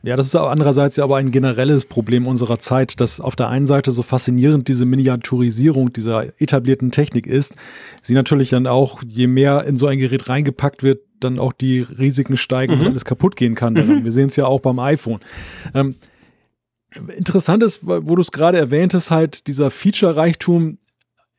Ja, 0.05 0.17
das 0.17 0.27
ist 0.27 0.35
andererseits 0.35 0.97
ja 0.97 1.05
aber 1.05 1.19
ein 1.19 1.31
generelles 1.31 1.85
Problem 1.85 2.27
unserer 2.27 2.59
Zeit, 2.59 3.01
dass 3.01 3.21
auf 3.21 3.37
der 3.37 3.51
einen 3.51 3.69
Seite 3.69 3.93
so 3.93 4.03
faszinierend 4.03 4.67
diese 4.67 4.85
Miniaturisierung 4.85 5.93
dieser 5.93 6.41
etablierten 6.41 6.91
Technik 6.91 7.29
ist, 7.29 7.55
sie 8.03 8.15
natürlich 8.15 8.51
dann 8.51 8.67
auch, 8.67 9.01
je 9.07 9.29
mehr 9.29 9.65
in 9.65 9.77
so 9.77 9.87
ein 9.87 10.01
Gerät 10.01 10.29
reingepackt 10.29 10.83
wird, 10.83 11.03
dann 11.21 11.39
auch 11.39 11.53
die 11.53 11.81
Risiken 11.81 12.37
steigen, 12.37 12.75
mhm. 12.75 12.79
dass 12.79 12.87
alles 12.89 13.05
kaputt 13.05 13.37
gehen 13.37 13.55
kann. 13.55 13.75
Mhm. 13.75 14.03
Wir 14.03 14.11
sehen 14.11 14.29
es 14.29 14.35
ja 14.35 14.47
auch 14.47 14.61
beim 14.61 14.81
iPhone. 14.81 15.21
Ähm, 15.73 15.95
Interessant 17.15 17.63
ist, 17.63 17.87
wo 17.87 18.15
du 18.15 18.21
es 18.21 18.33
gerade 18.33 18.59
erwähntest, 18.59 19.11
halt 19.11 19.47
dieser 19.47 19.71
Feature-Reichtum 19.71 20.79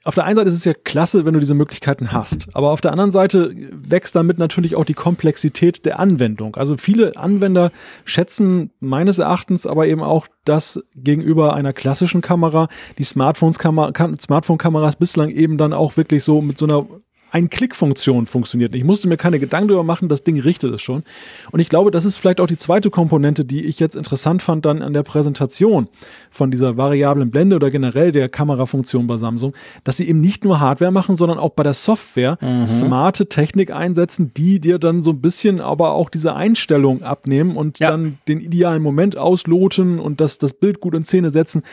auf 0.05 0.15
der 0.15 0.25
einen 0.25 0.35
Seite 0.35 0.49
ist 0.49 0.55
es 0.55 0.65
ja 0.65 0.73
klasse, 0.73 1.25
wenn 1.25 1.33
du 1.33 1.39
diese 1.39 1.53
Möglichkeiten 1.53 2.11
hast, 2.11 2.49
aber 2.53 2.71
auf 2.71 2.81
der 2.81 2.91
anderen 2.91 3.11
Seite 3.11 3.55
wächst 3.71 4.15
damit 4.15 4.37
natürlich 4.37 4.75
auch 4.75 4.83
die 4.83 4.93
Komplexität 4.93 5.85
der 5.85 5.99
Anwendung. 5.99 6.57
Also 6.57 6.75
viele 6.75 7.15
Anwender 7.15 7.71
schätzen 8.03 8.71
meines 8.81 9.19
Erachtens 9.19 9.65
aber 9.65 9.87
eben 9.87 10.03
auch, 10.03 10.27
dass 10.43 10.83
gegenüber 10.95 11.53
einer 11.53 11.71
klassischen 11.71 12.19
Kamera 12.19 12.67
die 12.97 13.05
Smartphone-Kameras 13.05 14.95
bislang 14.97 15.29
eben 15.29 15.57
dann 15.57 15.71
auch 15.71 15.95
wirklich 15.95 16.23
so 16.23 16.41
mit 16.41 16.57
so 16.57 16.65
einer 16.65 16.85
ein-Klick-Funktion 17.33 18.27
funktioniert. 18.27 18.75
Ich 18.75 18.83
musste 18.83 19.07
mir 19.07 19.17
keine 19.17 19.39
Gedanken 19.39 19.69
darüber 19.69 19.83
machen, 19.83 20.07
das 20.07 20.23
Ding 20.23 20.39
richtet 20.39 20.71
es 20.71 20.83
schon. 20.83 21.03
Und 21.51 21.59
ich 21.59 21.67
glaube, 21.67 21.89
das 21.89 22.05
ist 22.05 22.17
vielleicht 22.17 22.39
auch 22.39 22.47
die 22.47 22.57
zweite 22.57 22.91
Komponente, 22.91 23.43
die 23.43 23.65
ich 23.65 23.79
jetzt 23.79 23.95
interessant 23.95 24.43
fand 24.43 24.65
dann 24.65 24.83
an 24.83 24.93
der 24.93 25.01
Präsentation 25.01 25.87
von 26.29 26.51
dieser 26.51 26.77
variablen 26.77 27.31
Blende 27.31 27.55
oder 27.55 27.71
generell 27.71 28.11
der 28.11 28.29
Kamerafunktion 28.29 29.07
bei 29.07 29.17
Samsung, 29.17 29.55
dass 29.83 29.97
sie 29.97 30.07
eben 30.07 30.21
nicht 30.21 30.43
nur 30.43 30.59
Hardware 30.59 30.91
machen, 30.91 31.15
sondern 31.15 31.39
auch 31.39 31.49
bei 31.49 31.63
der 31.63 31.73
Software 31.73 32.37
mhm. 32.39 32.67
smarte 32.67 33.27
Technik 33.27 33.71
einsetzen, 33.71 34.31
die 34.37 34.59
dir 34.59 34.77
dann 34.77 35.01
so 35.01 35.09
ein 35.09 35.19
bisschen 35.19 35.59
aber 35.59 35.93
auch 35.93 36.11
diese 36.11 36.35
Einstellung 36.35 37.01
abnehmen 37.01 37.55
und 37.55 37.79
ja. 37.79 37.89
dann 37.89 38.19
den 38.27 38.41
idealen 38.41 38.83
Moment 38.83 39.17
ausloten 39.17 39.97
und 39.99 40.21
das, 40.21 40.37
das 40.37 40.53
Bild 40.53 40.79
gut 40.81 40.93
in 40.93 41.03
Szene 41.03 41.31
setzen 41.31 41.63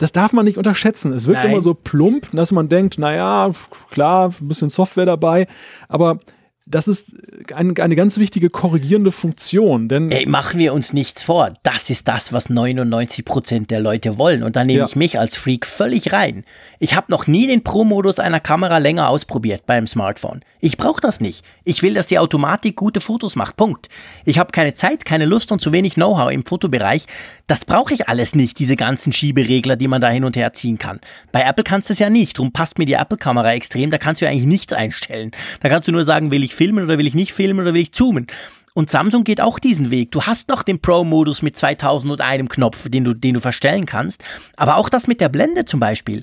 das 0.00 0.12
darf 0.12 0.32
man 0.32 0.46
nicht 0.46 0.56
unterschätzen. 0.56 1.12
Es 1.12 1.26
wirkt 1.26 1.42
Nein. 1.42 1.52
immer 1.52 1.60
so 1.60 1.74
plump, 1.74 2.28
dass 2.32 2.52
man 2.52 2.70
denkt, 2.70 2.98
naja, 2.98 3.52
klar, 3.90 4.32
ein 4.40 4.48
bisschen 4.48 4.70
Software 4.70 5.04
dabei, 5.04 5.46
aber 5.88 6.20
das 6.70 6.88
ist 6.88 7.14
ein, 7.54 7.76
eine 7.78 7.96
ganz 7.96 8.18
wichtige 8.18 8.48
korrigierende 8.48 9.10
Funktion. 9.10 9.88
Denn 9.88 10.10
Ey, 10.10 10.26
machen 10.26 10.58
wir 10.58 10.72
uns 10.72 10.92
nichts 10.92 11.22
vor. 11.22 11.52
Das 11.62 11.90
ist 11.90 12.06
das, 12.08 12.32
was 12.32 12.48
99 12.48 13.24
Prozent 13.24 13.70
der 13.70 13.80
Leute 13.80 14.18
wollen. 14.18 14.42
Und 14.42 14.56
da 14.56 14.64
nehme 14.64 14.80
ja. 14.80 14.86
ich 14.86 14.96
mich 14.96 15.18
als 15.18 15.36
Freak 15.36 15.66
völlig 15.66 16.12
rein. 16.12 16.44
Ich 16.78 16.94
habe 16.94 17.06
noch 17.10 17.26
nie 17.26 17.46
den 17.46 17.64
Pro-Modus 17.64 18.18
einer 18.18 18.40
Kamera 18.40 18.78
länger 18.78 19.08
ausprobiert 19.08 19.66
beim 19.66 19.86
Smartphone. 19.86 20.40
Ich 20.60 20.76
brauche 20.76 21.00
das 21.00 21.20
nicht. 21.20 21.44
Ich 21.64 21.82
will, 21.82 21.94
dass 21.94 22.06
die 22.06 22.18
Automatik 22.18 22.76
gute 22.76 23.00
Fotos 23.00 23.36
macht. 23.36 23.56
Punkt. 23.56 23.88
Ich 24.24 24.38
habe 24.38 24.52
keine 24.52 24.74
Zeit, 24.74 25.04
keine 25.04 25.24
Lust 25.24 25.50
und 25.52 25.60
zu 25.60 25.72
wenig 25.72 25.94
Know-how 25.94 26.30
im 26.30 26.44
Fotobereich. 26.44 27.04
Das 27.46 27.64
brauche 27.64 27.94
ich 27.94 28.08
alles 28.08 28.34
nicht, 28.34 28.58
diese 28.58 28.76
ganzen 28.76 29.12
Schieberegler, 29.12 29.76
die 29.76 29.88
man 29.88 30.00
da 30.00 30.08
hin 30.08 30.24
und 30.24 30.36
her 30.36 30.52
ziehen 30.52 30.78
kann. 30.78 31.00
Bei 31.32 31.42
Apple 31.42 31.64
kannst 31.64 31.88
du 31.88 31.94
es 31.94 31.98
ja 31.98 32.10
nicht. 32.10 32.38
Drum 32.38 32.52
passt 32.52 32.78
mir 32.78 32.84
die 32.84 32.94
Apple-Kamera 32.94 33.52
extrem. 33.54 33.90
Da 33.90 33.98
kannst 33.98 34.20
du 34.20 34.26
ja 34.26 34.30
eigentlich 34.30 34.46
nichts 34.46 34.72
einstellen. 34.72 35.32
Da 35.60 35.68
kannst 35.68 35.88
du 35.88 35.92
nur 35.92 36.04
sagen, 36.04 36.30
will 36.30 36.44
ich 36.44 36.54
filmen 36.60 36.84
oder 36.84 36.98
will 36.98 37.06
ich 37.06 37.14
nicht 37.14 37.32
filmen 37.32 37.60
oder 37.60 37.72
will 37.72 37.80
ich 37.80 37.92
zoomen. 37.92 38.26
Und 38.74 38.90
Samsung 38.90 39.24
geht 39.24 39.40
auch 39.40 39.58
diesen 39.58 39.90
Weg. 39.90 40.10
Du 40.10 40.24
hast 40.24 40.50
noch 40.50 40.62
den 40.62 40.78
Pro-Modus 40.78 41.40
mit 41.40 41.56
2001 41.56 42.50
Knopf, 42.50 42.90
den 42.90 43.02
du, 43.04 43.14
den 43.14 43.32
du 43.32 43.40
verstellen 43.40 43.86
kannst. 43.86 44.22
Aber 44.58 44.76
auch 44.76 44.90
das 44.90 45.06
mit 45.06 45.22
der 45.22 45.30
Blende 45.30 45.64
zum 45.64 45.80
Beispiel. 45.80 46.22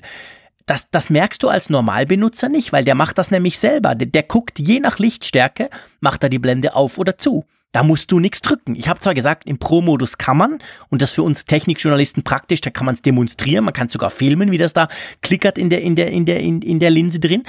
Das, 0.64 0.88
das 0.92 1.10
merkst 1.10 1.42
du 1.42 1.48
als 1.48 1.70
Normalbenutzer 1.70 2.48
nicht, 2.48 2.72
weil 2.72 2.84
der 2.84 2.94
macht 2.94 3.18
das 3.18 3.32
nämlich 3.32 3.58
selber. 3.58 3.96
Der, 3.96 4.06
der 4.06 4.22
guckt 4.22 4.60
je 4.60 4.78
nach 4.78 5.00
Lichtstärke, 5.00 5.70
macht 5.98 6.22
er 6.22 6.28
die 6.28 6.38
Blende 6.38 6.76
auf 6.76 6.98
oder 6.98 7.18
zu. 7.18 7.44
Da 7.72 7.82
musst 7.82 8.10
du 8.10 8.18
nichts 8.18 8.40
drücken. 8.40 8.74
Ich 8.76 8.88
habe 8.88 8.98
zwar 9.00 9.12
gesagt, 9.12 9.46
im 9.46 9.58
Pro-Modus 9.58 10.16
kann 10.16 10.38
man, 10.38 10.58
und 10.88 11.02
das 11.02 11.12
für 11.12 11.22
uns 11.22 11.44
Technikjournalisten 11.44 12.22
praktisch, 12.22 12.62
da 12.62 12.70
kann 12.70 12.86
man 12.86 12.94
es 12.94 13.02
demonstrieren, 13.02 13.64
man 13.64 13.74
kann 13.74 13.90
sogar 13.90 14.08
filmen, 14.08 14.50
wie 14.52 14.58
das 14.58 14.72
da 14.72 14.88
klickert 15.20 15.58
in 15.58 15.68
der, 15.68 15.82
in 15.82 15.94
der, 15.94 16.10
in 16.10 16.24
der, 16.24 16.40
in, 16.40 16.62
in 16.62 16.78
der 16.78 16.90
Linse 16.90 17.20
drin. 17.20 17.42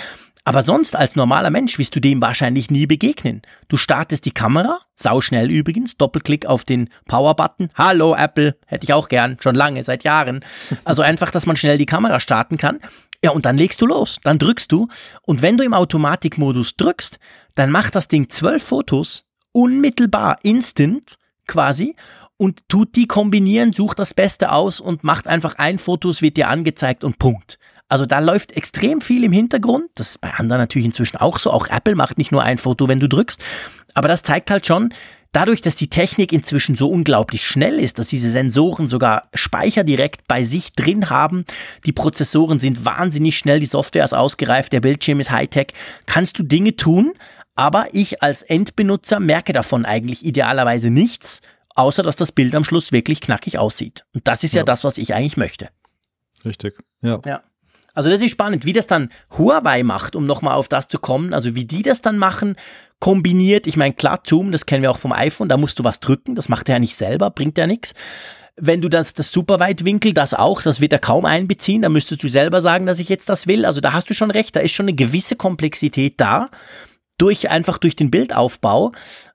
Aber 0.50 0.64
sonst 0.64 0.96
als 0.96 1.16
normaler 1.16 1.52
Mensch 1.52 1.78
wirst 1.78 1.96
du 1.96 2.00
dem 2.00 2.22
wahrscheinlich 2.22 2.72
nie 2.72 2.88
begegnen. 2.88 3.44
Du 3.68 3.78
startest 3.78 4.26
die 4.26 4.32
Kamera, 4.32 4.80
sauschnell 4.96 5.52
übrigens, 5.52 5.96
Doppelklick 5.96 6.48
auf 6.48 6.64
den 6.64 6.90
Power-Button. 7.06 7.70
Hallo 7.76 8.16
Apple, 8.16 8.58
hätte 8.66 8.84
ich 8.84 8.94
auch 8.94 9.10
gern, 9.10 9.38
schon 9.42 9.54
lange, 9.54 9.84
seit 9.84 10.04
Jahren. 10.04 10.44
Also 10.86 11.04
einfach, 11.04 11.30
dass 11.30 11.46
man 11.46 11.56
schnell 11.56 11.78
die 11.78 11.86
Kamera 11.86 12.20
starten 12.20 12.58
kann. 12.58 12.80
Ja, 13.24 13.30
und 13.30 13.46
dann 13.46 13.60
legst 13.60 13.80
du 13.80 13.86
los, 13.86 14.18
dann 14.24 14.40
drückst 14.40 14.72
du. 14.72 14.88
Und 15.22 15.44
wenn 15.44 15.56
du 15.56 15.64
im 15.64 15.76
Automatikmodus 15.76 16.78
drückst, 16.78 17.20
dann 17.54 17.70
macht 17.70 17.94
das 17.94 18.08
Ding 18.08 18.28
zwölf 18.28 18.64
Fotos 18.64 19.26
unmittelbar, 19.52 20.40
instant 20.42 21.18
quasi 21.46 21.96
und 22.38 22.68
tut 22.70 22.96
die 22.96 23.06
kombinieren, 23.06 23.72
sucht 23.72 24.00
das 24.00 24.16
Beste 24.16 24.52
aus 24.52 24.80
und 24.80 25.04
macht 25.04 25.28
einfach 25.28 25.60
ein 25.60 25.78
Foto, 25.78 26.10
es 26.10 26.24
wird 26.24 26.38
dir 26.38 26.48
angezeigt 26.48 27.04
und 27.04 27.20
Punkt. 27.20 27.59
Also 27.90 28.06
da 28.06 28.20
läuft 28.20 28.54
extrem 28.54 29.02
viel 29.02 29.24
im 29.24 29.32
Hintergrund. 29.32 29.90
Das 29.96 30.12
ist 30.12 30.22
bei 30.22 30.32
anderen 30.34 30.62
natürlich 30.62 30.86
inzwischen 30.86 31.18
auch 31.18 31.40
so. 31.40 31.52
Auch 31.52 31.68
Apple 31.68 31.96
macht 31.96 32.18
nicht 32.18 32.32
nur 32.32 32.44
ein 32.44 32.60
Foto, 32.60 32.88
wenn 32.88 33.00
du 33.00 33.10
drückst. 33.10 33.42
Aber 33.96 34.08
das 34.08 34.22
zeigt 34.22 34.52
halt 34.52 34.66
schon, 34.66 34.94
dadurch, 35.32 35.62
dass 35.62 35.76
die 35.76 35.90
Technik 35.90 36.32
inzwischen 36.32 36.76
so 36.76 36.90
unglaublich 36.90 37.46
schnell 37.46 37.80
ist, 37.80 38.00
dass 38.00 38.10
diese 38.10 38.30
Sensoren 38.30 38.88
sogar 38.88 39.30
Speicher 39.34 39.84
direkt 39.84 40.28
bei 40.28 40.44
sich 40.44 40.72
drin 40.74 41.10
haben, 41.10 41.46
die 41.86 41.92
Prozessoren 41.92 42.60
sind 42.60 42.86
wahnsinnig 42.86 43.38
schnell, 43.38 43.60
die 43.60 43.66
Software 43.66 44.06
ist 44.06 44.14
ausgereift, 44.14 44.72
der 44.72 44.82
Bildschirm 44.82 45.20
ist 45.20 45.32
Hightech, 45.32 45.74
kannst 46.06 46.40
du 46.40 46.44
Dinge 46.44 46.76
tun, 46.76 47.14
aber 47.56 47.88
ich 47.92 48.24
als 48.24 48.42
Endbenutzer 48.42 49.20
merke 49.20 49.52
davon 49.52 49.86
eigentlich 49.86 50.26
idealerweise 50.26 50.90
nichts, 50.90 51.42
außer 51.76 52.04
dass 52.04 52.16
das 52.16 52.32
Bild 52.32 52.56
am 52.56 52.64
Schluss 52.64 52.92
wirklich 52.92 53.22
knackig 53.22 53.58
aussieht. 53.58 54.06
Und 54.14 54.28
das 54.28 54.44
ist 54.44 54.54
ja, 54.54 54.62
ja 54.62 54.66
das, 54.66 54.84
was 54.84 54.98
ich 54.98 55.14
eigentlich 55.14 55.38
möchte. 55.38 55.70
Richtig, 56.46 56.78
ja. 57.02 57.20
ja. 57.26 57.44
Also 58.00 58.10
das 58.10 58.22
ist 58.22 58.32
spannend, 58.32 58.64
wie 58.64 58.72
das 58.72 58.88
dann 58.88 59.10
Huawei 59.38 59.84
macht, 59.84 60.16
um 60.16 60.26
nochmal 60.26 60.54
auf 60.54 60.70
das 60.70 60.88
zu 60.88 61.00
kommen. 61.00 61.34
Also 61.34 61.54
wie 61.54 61.66
die 61.66 61.82
das 61.82 62.00
dann 62.00 62.18
machen, 62.18 62.56
kombiniert. 63.02 63.68
Ich 63.68 63.76
meine, 63.76 63.94
klar, 63.94 64.22
Zoom, 64.26 64.54
das 64.54 64.66
kennen 64.66 64.84
wir 64.84 64.90
auch 64.90 64.98
vom 64.98 65.12
iPhone, 65.12 65.50
da 65.50 65.58
musst 65.58 65.80
du 65.80 65.84
was 65.84 66.00
drücken, 66.00 66.34
das 66.34 66.48
macht 66.48 66.70
er 66.70 66.76
ja 66.76 66.80
nicht 66.80 66.96
selber, 66.96 67.30
bringt 67.30 67.58
ja 67.58 67.68
nichts. 67.68 67.94
Wenn 68.56 68.80
du 68.80 68.88
das, 68.88 69.16
das 69.16 69.32
Superweitwinkel, 69.32 70.14
das 70.14 70.34
auch, 70.34 70.62
das 70.62 70.80
wird 70.80 70.94
er 70.94 71.00
kaum 71.00 71.26
einbeziehen, 71.26 71.82
da 71.82 71.90
müsstest 71.90 72.24
du 72.24 72.30
selber 72.30 72.62
sagen, 72.62 72.86
dass 72.86 73.02
ich 73.02 73.10
jetzt 73.10 73.28
das 73.28 73.48
will. 73.48 73.66
Also 73.66 73.82
da 73.82 73.92
hast 73.92 74.10
du 74.10 74.14
schon 74.14 74.32
recht, 74.32 74.56
da 74.56 74.62
ist 74.62 74.72
schon 74.72 74.86
eine 74.86 74.96
gewisse 74.96 75.36
Komplexität 75.36 76.22
da, 76.22 76.52
durch, 77.18 77.50
einfach 77.50 77.80
durch 77.80 77.98
den 77.98 78.12
Bildaufbau. 78.12 78.94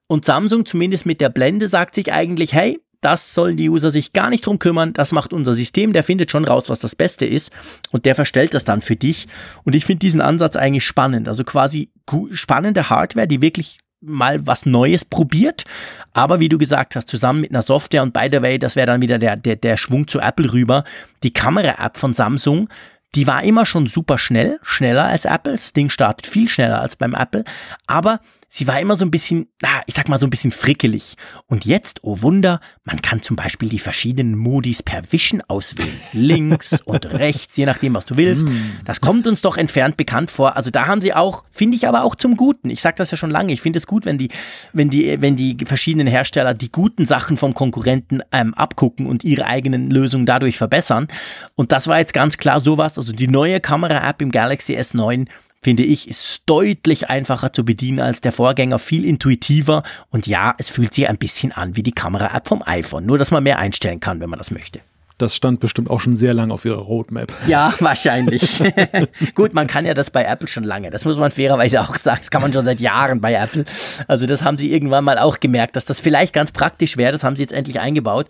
Und 0.08 0.24
Samsung 0.24 0.64
zumindest 0.64 1.04
mit 1.04 1.20
der 1.20 1.28
Blende 1.28 1.68
sagt 1.68 1.96
sich 1.96 2.14
eigentlich, 2.14 2.54
hey, 2.54 2.80
das 3.04 3.34
sollen 3.34 3.56
die 3.56 3.68
User 3.68 3.90
sich 3.90 4.12
gar 4.12 4.30
nicht 4.30 4.46
drum 4.46 4.58
kümmern. 4.58 4.94
Das 4.94 5.12
macht 5.12 5.32
unser 5.32 5.52
System. 5.52 5.92
Der 5.92 6.02
findet 6.02 6.30
schon 6.30 6.44
raus, 6.44 6.70
was 6.70 6.80
das 6.80 6.96
Beste 6.96 7.26
ist. 7.26 7.52
Und 7.92 8.06
der 8.06 8.14
verstellt 8.14 8.54
das 8.54 8.64
dann 8.64 8.80
für 8.80 8.96
dich. 8.96 9.28
Und 9.64 9.74
ich 9.74 9.84
finde 9.84 9.98
diesen 10.00 10.22
Ansatz 10.22 10.56
eigentlich 10.56 10.86
spannend. 10.86 11.28
Also 11.28 11.44
quasi 11.44 11.90
spannende 12.30 12.88
Hardware, 12.88 13.26
die 13.26 13.42
wirklich 13.42 13.78
mal 14.00 14.46
was 14.46 14.64
Neues 14.64 15.04
probiert. 15.04 15.64
Aber 16.12 16.40
wie 16.40 16.48
du 16.48 16.56
gesagt 16.56 16.96
hast, 16.96 17.08
zusammen 17.08 17.42
mit 17.42 17.50
einer 17.50 17.62
Software 17.62 18.02
und 18.02 18.14
by 18.14 18.28
the 18.30 18.40
way, 18.40 18.58
das 18.58 18.76
wäre 18.76 18.86
dann 18.86 19.02
wieder 19.02 19.18
der, 19.18 19.36
der, 19.36 19.56
der 19.56 19.76
Schwung 19.76 20.08
zu 20.08 20.20
Apple 20.20 20.52
rüber. 20.52 20.84
Die 21.22 21.32
Kamera-App 21.32 21.96
von 21.96 22.14
Samsung, 22.14 22.68
die 23.14 23.26
war 23.26 23.42
immer 23.42 23.66
schon 23.66 23.86
super 23.86 24.18
schnell, 24.18 24.58
schneller 24.62 25.04
als 25.04 25.24
Apple. 25.24 25.52
Das 25.52 25.72
Ding 25.72 25.90
startet 25.90 26.26
viel 26.26 26.48
schneller 26.48 26.80
als 26.80 26.96
beim 26.96 27.14
Apple. 27.14 27.44
Aber 27.86 28.20
sie 28.48 28.66
war 28.66 28.80
immer 28.80 28.96
so 28.96 29.04
ein 29.04 29.10
bisschen, 29.10 29.48
na, 29.60 29.82
ich 29.86 29.94
sag 29.94 30.08
mal 30.08 30.18
so 30.18 30.26
ein 30.26 30.30
bisschen 30.30 30.52
frickelig. 30.52 31.16
Und 31.46 31.64
jetzt, 31.64 32.00
oh 32.02 32.22
Wunder, 32.22 32.60
man 32.84 33.02
kann 33.02 33.22
zum 33.22 33.36
Beispiel 33.36 33.68
die 33.68 33.78
verschiedenen 33.78 34.36
Modis 34.36 34.82
per 34.82 35.10
Vision 35.12 35.42
auswählen. 35.48 36.00
Links 36.12 36.80
und 36.84 37.06
rechts, 37.06 37.56
je 37.56 37.66
nachdem, 37.66 37.94
was 37.94 38.06
du 38.06 38.16
willst. 38.16 38.48
Mm. 38.48 38.56
Das 38.84 39.00
kommt 39.00 39.26
uns 39.26 39.42
doch 39.42 39.56
entfernt 39.56 39.96
bekannt 39.96 40.30
vor. 40.30 40.56
Also 40.56 40.70
da 40.70 40.86
haben 40.86 41.00
sie 41.00 41.14
auch, 41.14 41.44
finde 41.50 41.76
ich 41.76 41.88
aber 41.88 42.04
auch 42.04 42.14
zum 42.14 42.36
Guten. 42.36 42.70
Ich 42.70 42.82
sag 42.82 42.96
das 42.96 43.10
ja 43.10 43.16
schon 43.16 43.30
lange. 43.30 43.52
Ich 43.52 43.60
finde 43.60 43.78
es 43.78 43.86
gut, 43.86 44.04
wenn 44.06 44.18
die, 44.18 44.28
wenn 44.72 44.90
die, 44.90 45.20
wenn 45.20 45.36
die 45.36 45.56
verschiedenen 45.64 46.06
Hersteller 46.06 46.54
die 46.54 46.70
guten 46.70 47.06
Sachen 47.06 47.36
vom 47.36 47.54
Konkurrenten 47.54 48.22
ähm, 48.32 48.54
abgucken 48.54 49.06
und 49.06 49.24
ihre 49.24 49.46
eigenen 49.46 49.90
Lösungen 49.90 50.26
dadurch 50.26 50.58
verbessern. 50.58 51.08
Und 51.54 51.72
das 51.72 51.88
war 51.88 51.98
jetzt 51.98 52.14
ganz 52.14 52.38
klar 52.38 52.60
sowas. 52.60 52.98
Also 52.98 53.12
die 53.12 53.28
neue 53.28 53.60
Kamera-App 53.60 54.22
im 54.22 54.30
Galaxy 54.30 54.76
S9 54.76 55.26
finde 55.64 55.82
ich, 55.82 56.08
ist 56.08 56.42
deutlich 56.46 57.08
einfacher 57.08 57.52
zu 57.52 57.64
bedienen 57.64 57.98
als 57.98 58.20
der 58.20 58.32
Vorgänger, 58.32 58.78
viel 58.78 59.04
intuitiver 59.04 59.82
und 60.10 60.26
ja, 60.26 60.54
es 60.58 60.68
fühlt 60.68 60.92
sich 60.92 61.08
ein 61.08 61.16
bisschen 61.16 61.52
an 61.52 61.74
wie 61.74 61.82
die 61.82 61.92
Kamera-App 61.92 62.46
vom 62.46 62.62
iPhone, 62.64 63.06
nur 63.06 63.16
dass 63.16 63.30
man 63.30 63.42
mehr 63.42 63.58
einstellen 63.58 63.98
kann, 63.98 64.20
wenn 64.20 64.28
man 64.28 64.38
das 64.38 64.50
möchte. 64.50 64.80
Das 65.16 65.36
stand 65.36 65.60
bestimmt 65.60 65.90
auch 65.90 66.00
schon 66.00 66.16
sehr 66.16 66.34
lange 66.34 66.52
auf 66.52 66.64
ihrer 66.64 66.80
Roadmap. 66.80 67.32
Ja, 67.46 67.72
wahrscheinlich. 67.80 68.60
Gut, 69.34 69.54
man 69.54 69.68
kann 69.68 69.86
ja 69.86 69.94
das 69.94 70.10
bei 70.10 70.24
Apple 70.24 70.48
schon 70.48 70.64
lange. 70.64 70.90
Das 70.90 71.04
muss 71.04 71.16
man 71.16 71.30
fairerweise 71.30 71.80
auch 71.80 71.94
sagen. 71.94 72.18
Das 72.18 72.32
kann 72.32 72.42
man 72.42 72.52
schon 72.52 72.64
seit 72.64 72.80
Jahren 72.80 73.20
bei 73.20 73.32
Apple. 73.32 73.64
Also 74.08 74.26
das 74.26 74.42
haben 74.42 74.58
sie 74.58 74.72
irgendwann 74.72 75.04
mal 75.04 75.18
auch 75.18 75.38
gemerkt, 75.38 75.76
dass 75.76 75.84
das 75.84 76.00
vielleicht 76.00 76.32
ganz 76.32 76.50
praktisch 76.50 76.96
wäre. 76.96 77.12
Das 77.12 77.22
haben 77.22 77.36
sie 77.36 77.42
jetzt 77.42 77.52
endlich 77.52 77.78
eingebaut. 77.78 78.26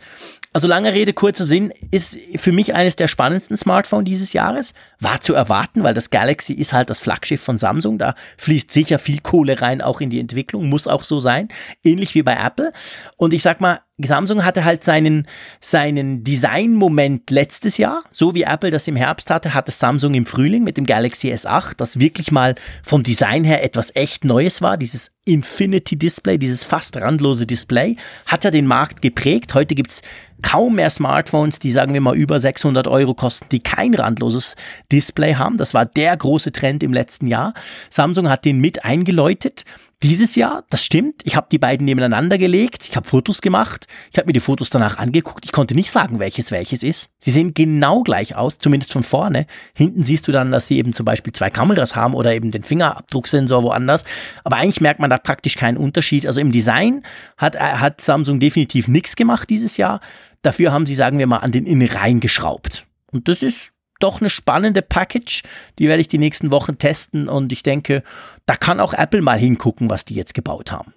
Also 0.54 0.68
lange 0.68 0.92
Rede, 0.92 1.12
kurzer 1.12 1.44
Sinn, 1.44 1.72
ist 1.90 2.16
für 2.36 2.52
mich 2.52 2.76
eines 2.76 2.94
der 2.94 3.08
spannendsten 3.08 3.56
Smartphones 3.56 4.04
dieses 4.04 4.32
Jahres. 4.32 4.72
War 5.00 5.20
zu 5.20 5.34
erwarten, 5.34 5.82
weil 5.82 5.94
das 5.94 6.10
Galaxy 6.10 6.52
ist 6.52 6.72
halt 6.72 6.90
das 6.90 7.00
Flaggschiff 7.00 7.42
von 7.42 7.58
Samsung. 7.58 7.98
Da 7.98 8.14
fließt 8.38 8.70
sicher 8.70 9.00
viel 9.00 9.18
Kohle 9.18 9.60
rein, 9.60 9.82
auch 9.82 10.00
in 10.00 10.10
die 10.10 10.20
Entwicklung. 10.20 10.68
Muss 10.68 10.86
auch 10.86 11.02
so 11.02 11.18
sein. 11.18 11.48
Ähnlich 11.82 12.14
wie 12.14 12.22
bei 12.22 12.34
Apple. 12.36 12.72
Und 13.16 13.34
ich 13.34 13.42
sag 13.42 13.60
mal, 13.60 13.80
Samsung 14.02 14.44
hatte 14.44 14.64
halt 14.64 14.82
seinen, 14.82 15.28
seinen 15.60 16.24
Design-Moment 16.24 17.30
letztes 17.30 17.76
Jahr, 17.76 18.02
so 18.10 18.34
wie 18.34 18.42
Apple 18.42 18.72
das 18.72 18.88
im 18.88 18.96
Herbst 18.96 19.30
hatte, 19.30 19.54
hatte 19.54 19.70
Samsung 19.70 20.14
im 20.14 20.26
Frühling 20.26 20.64
mit 20.64 20.76
dem 20.76 20.84
Galaxy 20.84 21.32
S8, 21.32 21.74
das 21.76 22.00
wirklich 22.00 22.32
mal 22.32 22.56
vom 22.82 23.04
Design 23.04 23.44
her 23.44 23.62
etwas 23.62 23.94
echt 23.94 24.24
Neues 24.24 24.60
war. 24.60 24.76
Dieses 24.76 25.12
Infinity 25.26 25.96
Display, 25.96 26.38
dieses 26.38 26.64
fast 26.64 26.96
randlose 26.96 27.46
Display, 27.46 27.96
hat 28.26 28.42
ja 28.42 28.50
den 28.50 28.66
Markt 28.66 29.00
geprägt. 29.00 29.54
Heute 29.54 29.76
gibt's 29.76 30.02
kaum 30.42 30.74
mehr 30.74 30.90
Smartphones, 30.90 31.60
die 31.60 31.70
sagen 31.70 31.94
wir 31.94 32.00
mal 32.00 32.16
über 32.16 32.40
600 32.40 32.88
Euro 32.88 33.14
kosten, 33.14 33.46
die 33.50 33.60
kein 33.60 33.94
randloses 33.94 34.56
Display 34.90 35.36
haben. 35.36 35.56
Das 35.56 35.72
war 35.72 35.86
der 35.86 36.16
große 36.16 36.50
Trend 36.50 36.82
im 36.82 36.92
letzten 36.92 37.28
Jahr. 37.28 37.54
Samsung 37.90 38.28
hat 38.28 38.44
den 38.44 38.58
mit 38.58 38.84
eingeläutet. 38.84 39.64
Dieses 40.02 40.34
Jahr, 40.34 40.64
das 40.70 40.84
stimmt, 40.84 41.22
ich 41.24 41.36
habe 41.36 41.46
die 41.50 41.58
beiden 41.58 41.84
nebeneinander 41.84 42.36
gelegt, 42.36 42.88
ich 42.88 42.96
habe 42.96 43.08
Fotos 43.08 43.40
gemacht, 43.40 43.86
ich 44.10 44.18
habe 44.18 44.26
mir 44.26 44.32
die 44.32 44.40
Fotos 44.40 44.70
danach 44.70 44.98
angeguckt, 44.98 45.44
ich 45.44 45.52
konnte 45.52 45.74
nicht 45.74 45.90
sagen, 45.90 46.18
welches 46.18 46.50
welches 46.50 46.82
ist. 46.82 47.10
Sie 47.20 47.30
sehen 47.30 47.54
genau 47.54 48.02
gleich 48.02 48.36
aus, 48.36 48.58
zumindest 48.58 48.92
von 48.92 49.02
vorne. 49.02 49.46
Hinten 49.74 50.04
siehst 50.04 50.28
du 50.28 50.32
dann, 50.32 50.50
dass 50.50 50.66
sie 50.66 50.78
eben 50.78 50.92
zum 50.92 51.06
Beispiel 51.06 51.32
zwei 51.32 51.50
Kameras 51.50 51.96
haben 51.96 52.14
oder 52.14 52.34
eben 52.34 52.50
den 52.50 52.64
Fingerabdrucksensor 52.64 53.62
woanders. 53.62 54.04
Aber 54.42 54.56
eigentlich 54.56 54.80
merkt 54.80 55.00
man 55.00 55.10
da 55.10 55.18
praktisch 55.18 55.56
keinen 55.56 55.76
Unterschied. 55.76 56.26
Also 56.26 56.40
im 56.40 56.52
Design 56.52 57.02
hat, 57.36 57.54
äh, 57.54 57.58
hat 57.58 58.00
Samsung 58.00 58.40
definitiv 58.40 58.88
nichts 58.88 59.16
gemacht 59.16 59.48
dieses 59.48 59.76
Jahr. 59.76 60.00
Dafür 60.42 60.72
haben 60.72 60.86
sie, 60.86 60.94
sagen 60.94 61.18
wir 61.18 61.26
mal, 61.26 61.38
an 61.38 61.52
den 61.52 61.66
Innereien 61.66 62.20
geschraubt. 62.20 62.86
Und 63.10 63.28
das 63.28 63.42
ist 63.42 63.73
doch 64.00 64.20
eine 64.20 64.30
spannende 64.30 64.82
Package. 64.82 65.42
Die 65.78 65.88
werde 65.88 66.00
ich 66.00 66.08
die 66.08 66.18
nächsten 66.18 66.50
Wochen 66.50 66.78
testen 66.78 67.28
und 67.28 67.52
ich 67.52 67.62
denke, 67.62 68.02
da 68.46 68.54
kann 68.54 68.80
auch 68.80 68.94
Apple 68.94 69.22
mal 69.22 69.38
hingucken, 69.38 69.90
was 69.90 70.04
die 70.04 70.14
jetzt 70.14 70.34
gebaut 70.34 70.72
haben. 70.72 70.92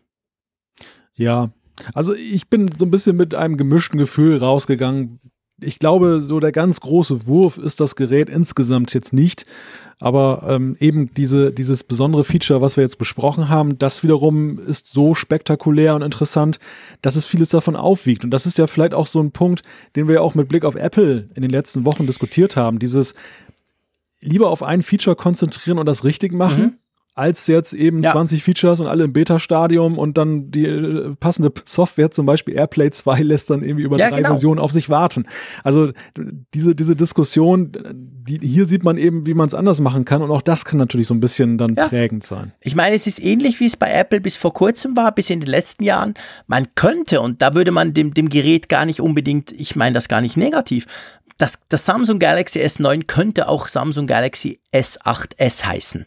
Ja, 1.13 1.49
also 1.93 2.13
ich 2.13 2.49
bin 2.49 2.69
so 2.77 2.85
ein 2.85 2.91
bisschen 2.91 3.15
mit 3.15 3.35
einem 3.35 3.57
gemischten 3.57 3.99
Gefühl 3.99 4.37
rausgegangen, 4.37 5.19
ich 5.59 5.79
glaube, 5.79 6.21
so 6.21 6.39
der 6.39 6.51
ganz 6.51 6.79
große 6.79 7.25
Wurf 7.25 7.57
ist 7.57 7.79
das 7.79 7.95
Gerät 7.95 8.29
insgesamt 8.29 8.93
jetzt 8.93 9.13
nicht. 9.13 9.45
Aber 9.99 10.45
ähm, 10.47 10.77
eben 10.79 11.11
diese, 11.15 11.51
dieses 11.51 11.83
besondere 11.83 12.23
Feature, 12.23 12.61
was 12.61 12.77
wir 12.77 12.83
jetzt 12.83 12.99
besprochen 12.99 13.49
haben, 13.49 13.79
das 13.79 14.03
wiederum 14.03 14.59
ist 14.59 14.87
so 14.87 15.15
spektakulär 15.15 15.95
und 15.95 16.03
interessant, 16.03 16.59
dass 17.01 17.15
es 17.15 17.25
vieles 17.25 17.49
davon 17.49 17.75
aufwiegt. 17.75 18.23
Und 18.23 18.29
das 18.29 18.45
ist 18.45 18.59
ja 18.59 18.67
vielleicht 18.67 18.93
auch 18.93 19.07
so 19.07 19.19
ein 19.19 19.31
Punkt, 19.31 19.63
den 19.95 20.07
wir 20.07 20.15
ja 20.15 20.21
auch 20.21 20.35
mit 20.35 20.49
Blick 20.49 20.65
auf 20.65 20.75
Apple 20.75 21.29
in 21.33 21.41
den 21.41 21.49
letzten 21.49 21.85
Wochen 21.85 22.05
diskutiert 22.05 22.55
haben. 22.55 22.77
Dieses 22.77 23.15
lieber 24.21 24.51
auf 24.51 24.61
ein 24.61 24.83
Feature 24.83 25.15
konzentrieren 25.15 25.79
und 25.79 25.87
das 25.87 26.03
richtig 26.03 26.33
machen. 26.33 26.61
Mhm 26.61 26.77
als 27.17 27.47
jetzt 27.47 27.73
eben 27.73 28.03
ja. 28.03 28.11
20 28.11 28.43
Features 28.43 28.79
und 28.79 28.85
alle 28.85 29.05
im 29.05 29.11
Beta-Stadium 29.11 29.97
und 29.97 30.19
dann 30.19 30.51
die 30.51 30.65
äh, 30.65 31.15
passende 31.19 31.51
Software, 31.65 32.11
zum 32.11 32.27
Beispiel 32.27 32.55
AirPlay 32.55 32.91
2, 32.91 33.19
lässt 33.23 33.49
dann 33.49 33.63
irgendwie 33.63 33.83
über 33.85 33.97
ja, 33.97 34.09
drei 34.09 34.17
genau. 34.17 34.29
Versionen 34.29 34.59
auf 34.59 34.71
sich 34.71 34.89
warten. 34.89 35.25
Also 35.63 35.93
diese, 36.53 36.75
diese 36.75 36.95
Diskussion, 36.95 37.71
die, 37.91 38.37
hier 38.39 38.67
sieht 38.67 38.83
man 38.83 38.97
eben, 38.97 39.25
wie 39.25 39.33
man 39.33 39.47
es 39.47 39.55
anders 39.55 39.81
machen 39.81 40.05
kann 40.05 40.21
und 40.21 40.29
auch 40.29 40.43
das 40.43 40.63
kann 40.63 40.77
natürlich 40.77 41.07
so 41.07 41.15
ein 41.15 41.19
bisschen 41.19 41.57
dann 41.57 41.73
ja. 41.73 41.87
prägend 41.87 42.23
sein. 42.23 42.51
Ich 42.61 42.75
meine, 42.75 42.95
es 42.95 43.07
ist 43.07 43.19
ähnlich, 43.19 43.59
wie 43.59 43.65
es 43.65 43.75
bei 43.75 43.91
Apple 43.91 44.21
bis 44.21 44.35
vor 44.35 44.53
kurzem 44.53 44.95
war, 44.95 45.11
bis 45.11 45.31
in 45.31 45.39
den 45.39 45.49
letzten 45.49 45.85
Jahren. 45.85 46.13
Man 46.45 46.67
könnte, 46.75 47.21
und 47.21 47.41
da 47.41 47.55
würde 47.55 47.71
man 47.71 47.95
dem, 47.95 48.13
dem 48.13 48.29
Gerät 48.29 48.69
gar 48.69 48.85
nicht 48.85 49.01
unbedingt, 49.01 49.51
ich 49.53 49.75
meine 49.75 49.95
das 49.95 50.07
gar 50.07 50.21
nicht 50.21 50.37
negativ, 50.37 50.85
das, 51.39 51.59
das 51.69 51.83
Samsung 51.83 52.19
Galaxy 52.19 52.59
S9 52.59 53.05
könnte 53.05 53.47
auch 53.47 53.69
Samsung 53.69 54.05
Galaxy 54.05 54.59
S8s 54.71 55.65
heißen 55.65 56.05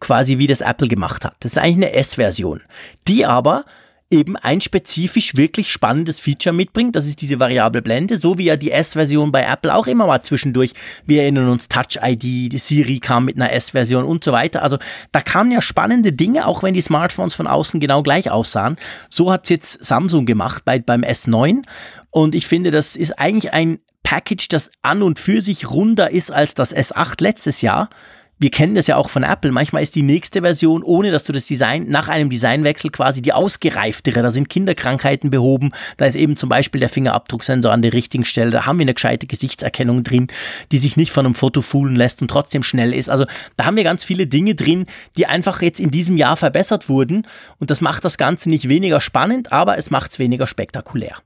quasi 0.00 0.38
wie 0.38 0.46
das 0.46 0.60
Apple 0.60 0.88
gemacht 0.88 1.24
hat. 1.24 1.34
Das 1.40 1.52
ist 1.52 1.58
eigentlich 1.58 1.88
eine 1.88 1.92
S-Version, 1.92 2.60
die 3.08 3.26
aber 3.26 3.64
eben 4.08 4.36
ein 4.36 4.60
spezifisch 4.60 5.36
wirklich 5.36 5.72
spannendes 5.72 6.20
Feature 6.20 6.54
mitbringt. 6.54 6.94
Das 6.94 7.06
ist 7.06 7.20
diese 7.22 7.40
variable 7.40 7.82
Blende, 7.82 8.16
so 8.16 8.38
wie 8.38 8.44
ja 8.44 8.56
die 8.56 8.70
S-Version 8.70 9.32
bei 9.32 9.42
Apple 9.42 9.74
auch 9.74 9.88
immer 9.88 10.06
mal 10.06 10.22
zwischendurch. 10.22 10.74
Wir 11.06 11.22
erinnern 11.22 11.48
uns 11.48 11.68
Touch 11.68 11.98
ID, 12.00 12.22
die 12.22 12.58
Siri 12.58 13.00
kam 13.00 13.24
mit 13.24 13.36
einer 13.36 13.52
S-Version 13.52 14.04
und 14.04 14.22
so 14.22 14.30
weiter. 14.30 14.62
Also 14.62 14.78
da 15.10 15.20
kamen 15.20 15.50
ja 15.50 15.60
spannende 15.60 16.12
Dinge, 16.12 16.46
auch 16.46 16.62
wenn 16.62 16.74
die 16.74 16.80
Smartphones 16.80 17.34
von 17.34 17.48
außen 17.48 17.80
genau 17.80 18.02
gleich 18.02 18.30
aussahen. 18.30 18.76
So 19.10 19.32
hat's 19.32 19.50
jetzt 19.50 19.84
Samsung 19.84 20.24
gemacht 20.24 20.64
bei, 20.64 20.78
beim 20.78 21.02
S9. 21.02 21.62
Und 22.10 22.36
ich 22.36 22.46
finde, 22.46 22.70
das 22.70 22.94
ist 22.94 23.18
eigentlich 23.18 23.52
ein 23.52 23.80
Package, 24.04 24.46
das 24.48 24.70
an 24.82 25.02
und 25.02 25.18
für 25.18 25.40
sich 25.40 25.68
runder 25.68 26.12
ist 26.12 26.30
als 26.30 26.54
das 26.54 26.74
S8 26.74 27.20
letztes 27.20 27.60
Jahr 27.60 27.90
wir 28.38 28.50
kennen 28.50 28.74
das 28.74 28.86
ja 28.86 28.96
auch 28.96 29.08
von 29.08 29.22
Apple. 29.22 29.50
Manchmal 29.50 29.82
ist 29.82 29.94
die 29.94 30.02
nächste 30.02 30.42
Version, 30.42 30.82
ohne 30.82 31.10
dass 31.10 31.24
du 31.24 31.32
das 31.32 31.46
Design, 31.46 31.86
nach 31.88 32.08
einem 32.08 32.28
Designwechsel 32.28 32.90
quasi 32.90 33.22
die 33.22 33.32
ausgereiftere. 33.32 34.20
Da 34.20 34.30
sind 34.30 34.50
Kinderkrankheiten 34.50 35.30
behoben. 35.30 35.72
Da 35.96 36.04
ist 36.04 36.16
eben 36.16 36.36
zum 36.36 36.50
Beispiel 36.50 36.78
der 36.80 36.90
Fingerabdrucksensor 36.90 37.72
an 37.72 37.80
der 37.80 37.94
richtigen 37.94 38.26
Stelle. 38.26 38.50
Da 38.50 38.66
haben 38.66 38.78
wir 38.78 38.84
eine 38.84 38.94
gescheite 38.94 39.26
Gesichtserkennung 39.26 40.02
drin, 40.02 40.26
die 40.70 40.78
sich 40.78 40.96
nicht 40.96 41.12
von 41.12 41.24
einem 41.24 41.34
Foto 41.34 41.62
foolen 41.62 41.96
lässt 41.96 42.20
und 42.20 42.28
trotzdem 42.28 42.62
schnell 42.62 42.92
ist. 42.92 43.08
Also 43.08 43.24
da 43.56 43.64
haben 43.64 43.76
wir 43.76 43.84
ganz 43.84 44.04
viele 44.04 44.26
Dinge 44.26 44.54
drin, 44.54 44.84
die 45.16 45.26
einfach 45.26 45.62
jetzt 45.62 45.80
in 45.80 45.90
diesem 45.90 46.18
Jahr 46.18 46.36
verbessert 46.36 46.90
wurden. 46.90 47.26
Und 47.58 47.70
das 47.70 47.80
macht 47.80 48.04
das 48.04 48.18
Ganze 48.18 48.50
nicht 48.50 48.68
weniger 48.68 49.00
spannend, 49.00 49.50
aber 49.50 49.78
es 49.78 49.90
macht 49.90 50.12
es 50.12 50.18
weniger 50.18 50.46
spektakulär. 50.46 51.16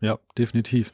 Ja, 0.00 0.18
definitiv. 0.36 0.92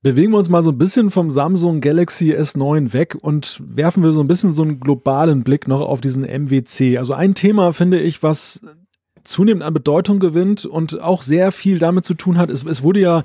Bewegen 0.00 0.30
wir 0.30 0.38
uns 0.38 0.48
mal 0.48 0.62
so 0.62 0.70
ein 0.70 0.78
bisschen 0.78 1.10
vom 1.10 1.28
Samsung 1.28 1.80
Galaxy 1.80 2.32
S9 2.32 2.92
weg 2.92 3.16
und 3.20 3.60
werfen 3.64 4.04
wir 4.04 4.12
so 4.12 4.20
ein 4.20 4.28
bisschen 4.28 4.54
so 4.54 4.62
einen 4.62 4.78
globalen 4.78 5.42
Blick 5.42 5.66
noch 5.66 5.80
auf 5.80 6.00
diesen 6.00 6.22
MWC. 6.22 6.98
Also 6.98 7.14
ein 7.14 7.34
Thema 7.34 7.72
finde 7.72 7.98
ich, 7.98 8.22
was 8.22 8.60
zunehmend 9.24 9.64
an 9.64 9.74
Bedeutung 9.74 10.20
gewinnt 10.20 10.64
und 10.64 11.00
auch 11.00 11.22
sehr 11.22 11.50
viel 11.50 11.80
damit 11.80 12.04
zu 12.04 12.14
tun 12.14 12.38
hat. 12.38 12.48
Es, 12.48 12.64
es 12.64 12.84
wurde 12.84 13.00
ja 13.00 13.24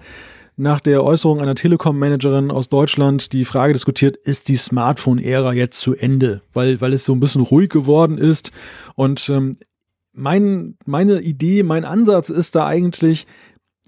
nach 0.56 0.80
der 0.80 1.04
Äußerung 1.04 1.42
einer 1.42 1.56
Telekom-Managerin 1.56 2.50
aus 2.50 2.70
Deutschland 2.70 3.34
die 3.34 3.46
Frage 3.46 3.74
diskutiert, 3.74 4.18
ist 4.18 4.50
die 4.50 4.56
Smartphone-Ära 4.56 5.54
jetzt 5.54 5.80
zu 5.80 5.96
Ende? 5.96 6.42
Weil, 6.54 6.82
weil 6.82 6.94
es 6.94 7.06
so 7.06 7.14
ein 7.14 7.20
bisschen 7.20 7.42
ruhig 7.42 7.70
geworden 7.70 8.18
ist. 8.18 8.52
Und 8.96 9.30
ähm, 9.30 9.58
mein, 10.12 10.76
meine 10.86 11.22
Idee, 11.22 11.64
mein 11.64 11.86
Ansatz 11.86 12.30
ist 12.30 12.56
da 12.56 12.68
eigentlich, 12.68 13.26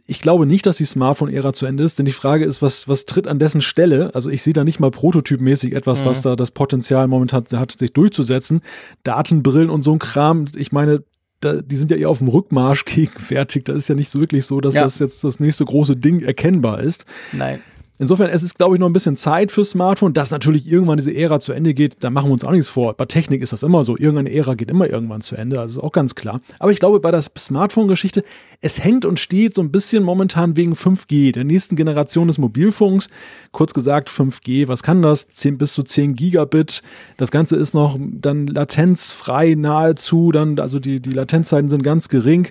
ich 0.08 0.22
glaube 0.22 0.46
nicht, 0.46 0.66
dass 0.66 0.78
die 0.78 0.86
Smartphone-Ära 0.86 1.54
zu 1.54 1.66
Ende 1.66 1.84
ist, 1.84 1.98
denn 1.98 2.06
die 2.06 2.12
Frage 2.12 2.46
ist, 2.46 2.62
was, 2.62 2.88
was 2.88 3.06
tritt 3.06 3.28
an 3.28 3.40
dessen 3.40 3.62
Stelle? 3.62 4.14
Also 4.14 4.30
ich 4.30 4.44
sehe 4.44 4.54
da 4.54 4.64
nicht 4.64 4.80
mal 4.80 4.92
prototypmäßig 4.92 5.74
etwas, 5.74 6.02
mhm. 6.02 6.06
was 6.06 6.22
da 6.22 6.36
das 6.36 6.52
Potenzial 6.52 7.08
momentan 7.08 7.44
hat, 7.54 7.78
sich 7.78 7.92
durchzusetzen. 7.94 8.62
Datenbrillen 9.04 9.70
und 9.70 9.82
so 9.82 9.94
ein 9.94 10.00
Kram, 10.00 10.46
ich 10.56 10.72
meine, 10.72 11.04
da, 11.40 11.62
die 11.62 11.76
sind 11.76 11.92
ja 11.92 11.98
eher 11.98 12.10
auf 12.10 12.20
dem 12.20 12.28
Rückmarsch 12.28 12.86
gegenwärtig. 12.86 13.66
Da 13.66 13.74
ist 13.74 13.88
ja 13.88 13.96
nicht 13.96 14.12
so 14.12 14.20
wirklich 14.20 14.46
so, 14.46 14.62
dass 14.62 14.76
ja. 14.76 14.84
das 14.84 15.00
jetzt 15.00 15.24
das 15.24 15.40
nächste 15.40 15.66
große 15.66 15.96
Ding 15.96 16.22
erkennbar 16.22 16.82
ist. 16.82 17.06
Nein. 17.32 17.62
Insofern, 17.98 18.30
es 18.30 18.44
ist, 18.44 18.58
glaube 18.58 18.76
ich, 18.76 18.80
noch 18.80 18.88
ein 18.88 18.94
bisschen 18.94 19.16
Zeit 19.16 19.54
für 19.54 19.64
Smartphone, 19.64 20.14
dass 20.14 20.30
natürlich 20.30 20.70
irgendwann 20.70 20.98
diese 20.98 21.16
Ära 21.16 21.40
zu 21.40 21.54
Ende 21.54 21.74
geht. 21.74 21.98
Da 22.02 22.10
machen 22.10 22.28
wir 22.28 22.34
uns 22.34 22.44
auch 22.44 22.52
nichts 22.52 22.68
vor. 22.68 22.94
Bei 22.94 23.06
Technik 23.06 23.42
ist 23.42 23.54
das 23.54 23.64
immer 23.64 23.86
so. 23.86 23.98
Irgendeine 23.98 24.34
Ära 24.34 24.56
geht 24.56 24.70
immer 24.70 24.90
irgendwann 24.90 25.22
zu 25.22 25.38
Ende. 25.38 25.56
Das 25.56 25.72
ist 25.72 25.80
auch 25.80 25.94
ganz 25.94 26.14
klar. 26.14 26.42
Aber 26.60 26.74
ich 26.74 26.80
glaube, 26.80 27.00
bei 27.00 27.12
der 27.12 27.22
Smartphone-Geschichte, 27.22 28.26
es 28.60 28.84
hängt 28.84 29.06
und 29.06 29.18
steht 29.18 29.56
so 29.56 29.62
ein 29.62 29.72
bisschen 29.72 30.04
momentan 30.04 30.58
wegen 30.58 30.74
5G, 30.74 31.32
der 31.32 31.46
nächsten 31.46 31.78
Generation 31.78 32.28
des 32.28 32.38
Mobilfunks. 32.38 33.08
Kurz 33.52 33.74
gesagt, 33.74 34.10
5G, 34.10 34.68
was 34.68 34.84
kann 34.84 35.02
das? 35.02 35.30
10, 35.30 35.58
bis 35.58 35.74
zu 35.74 35.84
10 35.84 36.16
Gigabit. 36.16 36.82
Das 37.16 37.32
Ganze 37.32 37.56
ist 37.56 37.74
noch 37.74 37.98
dann 38.00 38.48
latenzfrei 38.48 39.56
nahezu. 39.56 40.34
Dann, 40.34 40.60
also 40.60 40.80
die, 40.80 41.00
die 41.00 41.12
Latenzzeiten 41.12 41.70
sind 41.70 41.82
ganz 41.82 42.10
gering. 42.10 42.50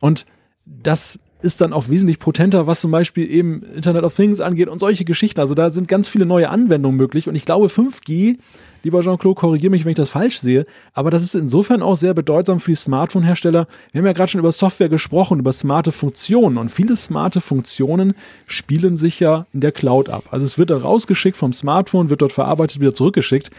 Und 0.00 0.24
das 0.66 1.18
ist 1.40 1.60
dann 1.60 1.72
auch 1.72 1.88
wesentlich 1.88 2.18
potenter, 2.18 2.66
was 2.66 2.80
zum 2.80 2.90
Beispiel 2.90 3.30
eben 3.30 3.62
Internet 3.62 4.04
of 4.04 4.14
Things 4.14 4.40
angeht 4.40 4.68
und 4.68 4.78
solche 4.78 5.04
Geschichten. 5.04 5.40
Also 5.40 5.54
da 5.54 5.70
sind 5.70 5.88
ganz 5.88 6.08
viele 6.08 6.26
neue 6.26 6.48
Anwendungen 6.48 6.96
möglich. 6.96 7.28
Und 7.28 7.34
ich 7.34 7.44
glaube, 7.44 7.66
5G, 7.66 8.38
lieber 8.82 9.02
Jean-Claude, 9.02 9.38
korrigiere 9.38 9.70
mich, 9.70 9.84
wenn 9.84 9.90
ich 9.90 9.96
das 9.96 10.10
falsch 10.10 10.40
sehe, 10.40 10.64
aber 10.92 11.10
das 11.10 11.22
ist 11.22 11.34
insofern 11.34 11.82
auch 11.82 11.96
sehr 11.96 12.14
bedeutsam 12.14 12.60
für 12.60 12.70
die 12.70 12.76
Smartphone-Hersteller. 12.76 13.66
Wir 13.92 13.98
haben 13.98 14.06
ja 14.06 14.12
gerade 14.12 14.30
schon 14.30 14.38
über 14.38 14.52
Software 14.52 14.88
gesprochen, 14.88 15.40
über 15.40 15.52
smarte 15.52 15.92
Funktionen. 15.92 16.56
Und 16.56 16.70
viele 16.70 16.96
smarte 16.96 17.40
Funktionen 17.40 18.14
spielen 18.46 18.96
sich 18.96 19.20
ja 19.20 19.46
in 19.52 19.60
der 19.60 19.72
Cloud 19.72 20.08
ab. 20.08 20.24
Also 20.30 20.46
es 20.46 20.56
wird 20.56 20.70
da 20.70 20.78
rausgeschickt 20.78 21.36
vom 21.36 21.52
Smartphone, 21.52 22.10
wird 22.10 22.22
dort 22.22 22.32
verarbeitet, 22.32 22.80
wieder 22.80 22.94
zurückgeschickt. 22.94 23.50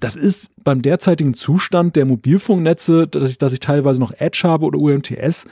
Das 0.00 0.16
ist 0.16 0.50
beim 0.64 0.82
derzeitigen 0.82 1.34
Zustand 1.34 1.94
der 1.94 2.04
Mobilfunknetze, 2.04 3.06
dass 3.06 3.30
ich, 3.30 3.38
dass 3.38 3.52
ich 3.52 3.60
teilweise 3.60 4.00
noch 4.00 4.12
Edge 4.18 4.40
habe 4.44 4.64
oder 4.64 4.78
UMTS, 4.78 5.46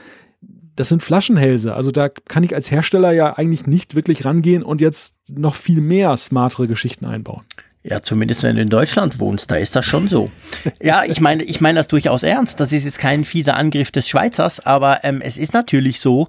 das 0.77 0.89
sind 0.89 1.03
Flaschenhälse. 1.03 1.73
Also 1.73 1.91
da 1.91 2.07
kann 2.07 2.43
ich 2.43 2.55
als 2.55 2.71
Hersteller 2.71 3.11
ja 3.11 3.37
eigentlich 3.37 3.67
nicht 3.67 3.95
wirklich 3.95 4.23
rangehen 4.23 4.63
und 4.63 4.79
jetzt 4.79 5.15
noch 5.27 5.55
viel 5.55 5.81
mehr 5.81 6.15
smartere 6.15 6.67
Geschichten 6.67 7.05
einbauen. 7.05 7.41
Ja, 7.83 8.01
zumindest 8.01 8.43
wenn 8.43 8.57
du 8.57 8.61
in 8.61 8.69
Deutschland 8.69 9.19
wohnst, 9.19 9.49
da 9.49 9.55
ist 9.55 9.75
das 9.75 9.85
schon 9.85 10.07
so. 10.07 10.29
ja, 10.81 11.03
ich 11.05 11.19
meine, 11.19 11.43
ich 11.43 11.61
meine 11.61 11.77
das 11.77 11.87
durchaus 11.87 12.23
ernst. 12.23 12.59
Das 12.59 12.71
ist 12.71 12.85
jetzt 12.85 12.99
kein 12.99 13.25
fieser 13.25 13.55
Angriff 13.55 13.91
des 13.91 14.07
Schweizers, 14.07 14.59
aber 14.65 15.03
ähm, 15.03 15.21
es 15.21 15.37
ist 15.37 15.53
natürlich 15.53 15.99
so. 15.99 16.27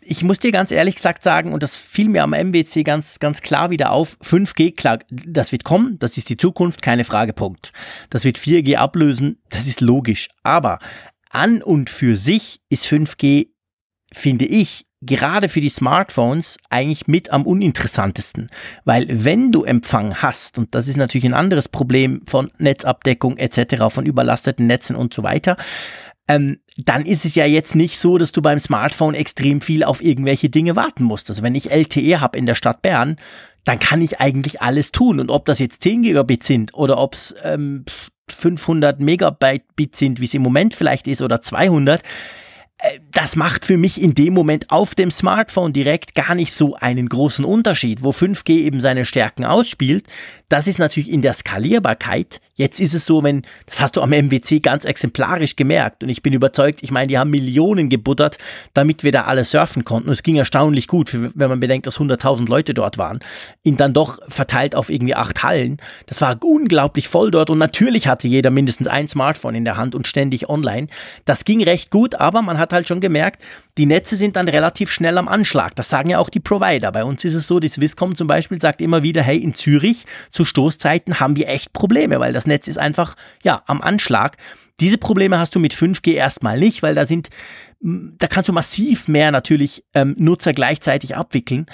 Ich 0.00 0.24
muss 0.24 0.40
dir 0.40 0.50
ganz 0.50 0.72
ehrlich 0.72 0.96
gesagt 0.96 1.22
sagen, 1.22 1.52
und 1.52 1.62
das 1.62 1.76
fiel 1.76 2.08
mir 2.08 2.24
am 2.24 2.30
MWC 2.30 2.82
ganz, 2.82 3.20
ganz 3.20 3.40
klar 3.40 3.70
wieder 3.70 3.92
auf, 3.92 4.16
5G, 4.20 4.74
klar, 4.74 4.98
das 5.10 5.52
wird 5.52 5.62
kommen, 5.62 5.98
das 6.00 6.16
ist 6.16 6.28
die 6.28 6.36
Zukunft, 6.36 6.82
keine 6.82 7.04
Frage, 7.04 7.32
Punkt. 7.32 7.72
Das 8.10 8.24
wird 8.24 8.36
4G 8.36 8.76
ablösen, 8.76 9.38
das 9.50 9.68
ist 9.68 9.80
logisch. 9.80 10.28
Aber 10.42 10.80
an 11.32 11.62
und 11.62 11.90
für 11.90 12.16
sich 12.16 12.60
ist 12.68 12.86
5G, 12.86 13.48
finde 14.12 14.44
ich, 14.44 14.86
gerade 15.00 15.48
für 15.48 15.60
die 15.60 15.68
Smartphones 15.68 16.58
eigentlich 16.70 17.06
mit 17.08 17.30
am 17.30 17.44
uninteressantesten. 17.44 18.50
Weil 18.84 19.06
wenn 19.08 19.50
du 19.50 19.64
Empfang 19.64 20.14
hast, 20.16 20.58
und 20.58 20.74
das 20.74 20.88
ist 20.88 20.96
natürlich 20.96 21.26
ein 21.26 21.34
anderes 21.34 21.68
Problem 21.68 22.22
von 22.26 22.50
Netzabdeckung 22.58 23.36
etc., 23.36 23.86
von 23.88 24.06
überlasteten 24.06 24.66
Netzen 24.66 24.94
und 24.94 25.12
so 25.12 25.22
weiter, 25.22 25.56
ähm, 26.28 26.58
dann 26.76 27.04
ist 27.04 27.24
es 27.24 27.34
ja 27.34 27.44
jetzt 27.44 27.74
nicht 27.74 27.98
so, 27.98 28.16
dass 28.16 28.30
du 28.30 28.42
beim 28.42 28.60
Smartphone 28.60 29.14
extrem 29.14 29.60
viel 29.60 29.82
auf 29.82 30.02
irgendwelche 30.02 30.48
Dinge 30.48 30.76
warten 30.76 31.02
musst. 31.02 31.28
Also 31.28 31.42
wenn 31.42 31.56
ich 31.56 31.72
LTE 31.72 32.20
habe 32.20 32.38
in 32.38 32.46
der 32.46 32.54
Stadt 32.54 32.80
Bern, 32.80 33.16
dann 33.64 33.80
kann 33.80 34.00
ich 34.00 34.20
eigentlich 34.20 34.62
alles 34.62 34.92
tun. 34.92 35.18
Und 35.18 35.30
ob 35.30 35.46
das 35.46 35.58
jetzt 35.58 35.82
10 35.82 36.02
Gigabit 36.02 36.44
sind 36.44 36.74
oder 36.74 36.98
ob 36.98 37.14
es 37.14 37.34
ähm, 37.42 37.84
500 38.28 39.00
Megabyte 39.00 39.94
sind, 39.94 40.20
wie 40.20 40.24
es 40.24 40.34
im 40.34 40.42
Moment 40.42 40.74
vielleicht 40.74 41.06
ist, 41.06 41.22
oder 41.22 41.42
200, 41.42 42.02
äh, 42.82 42.98
das 43.12 43.36
macht 43.36 43.64
für 43.64 43.76
mich 43.76 44.00
in 44.00 44.14
dem 44.14 44.34
Moment 44.34 44.70
auf 44.70 44.94
dem 44.94 45.10
Smartphone 45.10 45.72
direkt 45.72 46.14
gar 46.14 46.34
nicht 46.34 46.52
so 46.52 46.74
einen 46.74 47.08
großen 47.08 47.44
Unterschied, 47.44 48.02
wo 48.02 48.10
5G 48.10 48.50
eben 48.50 48.80
seine 48.80 49.04
Stärken 49.04 49.44
ausspielt. 49.44 50.04
Das 50.52 50.66
ist 50.66 50.78
natürlich 50.78 51.10
in 51.10 51.22
der 51.22 51.32
Skalierbarkeit. 51.32 52.42
Jetzt 52.56 52.78
ist 52.78 52.92
es 52.92 53.06
so, 53.06 53.22
wenn, 53.22 53.40
das 53.64 53.80
hast 53.80 53.96
du 53.96 54.02
am 54.02 54.10
MWC 54.10 54.60
ganz 54.60 54.84
exemplarisch 54.84 55.56
gemerkt 55.56 56.02
und 56.02 56.10
ich 56.10 56.22
bin 56.22 56.34
überzeugt, 56.34 56.82
ich 56.82 56.90
meine, 56.90 57.06
die 57.06 57.16
haben 57.16 57.30
Millionen 57.30 57.88
gebuttert, 57.88 58.36
damit 58.74 59.02
wir 59.02 59.12
da 59.12 59.22
alle 59.22 59.44
surfen 59.44 59.82
konnten. 59.82 60.10
Es 60.10 60.22
ging 60.22 60.36
erstaunlich 60.36 60.88
gut, 60.88 61.16
wenn 61.34 61.48
man 61.48 61.58
bedenkt, 61.58 61.86
dass 61.86 61.98
100.000 61.98 62.50
Leute 62.50 62.74
dort 62.74 62.98
waren. 62.98 63.20
Ihn 63.62 63.78
dann 63.78 63.94
doch 63.94 64.18
verteilt 64.28 64.74
auf 64.74 64.90
irgendwie 64.90 65.14
acht 65.14 65.42
Hallen. 65.42 65.78
Das 66.04 66.20
war 66.20 66.36
unglaublich 66.44 67.08
voll 67.08 67.30
dort 67.30 67.48
und 67.48 67.56
natürlich 67.56 68.06
hatte 68.06 68.28
jeder 68.28 68.50
mindestens 68.50 68.88
ein 68.88 69.08
Smartphone 69.08 69.54
in 69.54 69.64
der 69.64 69.78
Hand 69.78 69.94
und 69.94 70.06
ständig 70.06 70.50
online. 70.50 70.88
Das 71.24 71.46
ging 71.46 71.62
recht 71.62 71.90
gut, 71.90 72.16
aber 72.16 72.42
man 72.42 72.58
hat 72.58 72.74
halt 72.74 72.88
schon 72.88 73.00
gemerkt, 73.00 73.42
die 73.78 73.86
Netze 73.86 74.16
sind 74.16 74.36
dann 74.36 74.48
relativ 74.48 74.90
schnell 74.90 75.16
am 75.16 75.28
Anschlag. 75.28 75.74
Das 75.76 75.88
sagen 75.88 76.10
ja 76.10 76.18
auch 76.18 76.28
die 76.28 76.40
Provider. 76.40 76.92
Bei 76.92 77.04
uns 77.04 77.24
ist 77.24 77.34
es 77.34 77.46
so, 77.46 77.58
die 77.58 77.68
Swisscom 77.68 78.14
zum 78.14 78.26
Beispiel 78.26 78.60
sagt 78.60 78.82
immer 78.82 79.02
wieder, 79.02 79.22
hey, 79.22 79.38
in 79.38 79.54
Zürich 79.54 80.04
zu 80.30 80.44
Stoßzeiten 80.44 81.20
haben 81.20 81.36
wir 81.36 81.48
echt 81.48 81.72
Probleme, 81.72 82.20
weil 82.20 82.34
das 82.34 82.46
Netz 82.46 82.68
ist 82.68 82.78
einfach, 82.78 83.16
ja, 83.42 83.62
am 83.66 83.80
Anschlag. 83.80 84.36
Diese 84.80 84.98
Probleme 84.98 85.38
hast 85.38 85.54
du 85.54 85.58
mit 85.58 85.74
5G 85.74 86.12
erstmal 86.12 86.58
nicht, 86.58 86.82
weil 86.82 86.94
da 86.94 87.06
sind, 87.06 87.30
da 87.80 88.26
kannst 88.26 88.48
du 88.48 88.52
massiv 88.52 89.08
mehr 89.08 89.30
natürlich 89.30 89.84
ähm, 89.94 90.14
Nutzer 90.18 90.52
gleichzeitig 90.52 91.16
abwickeln. 91.16 91.66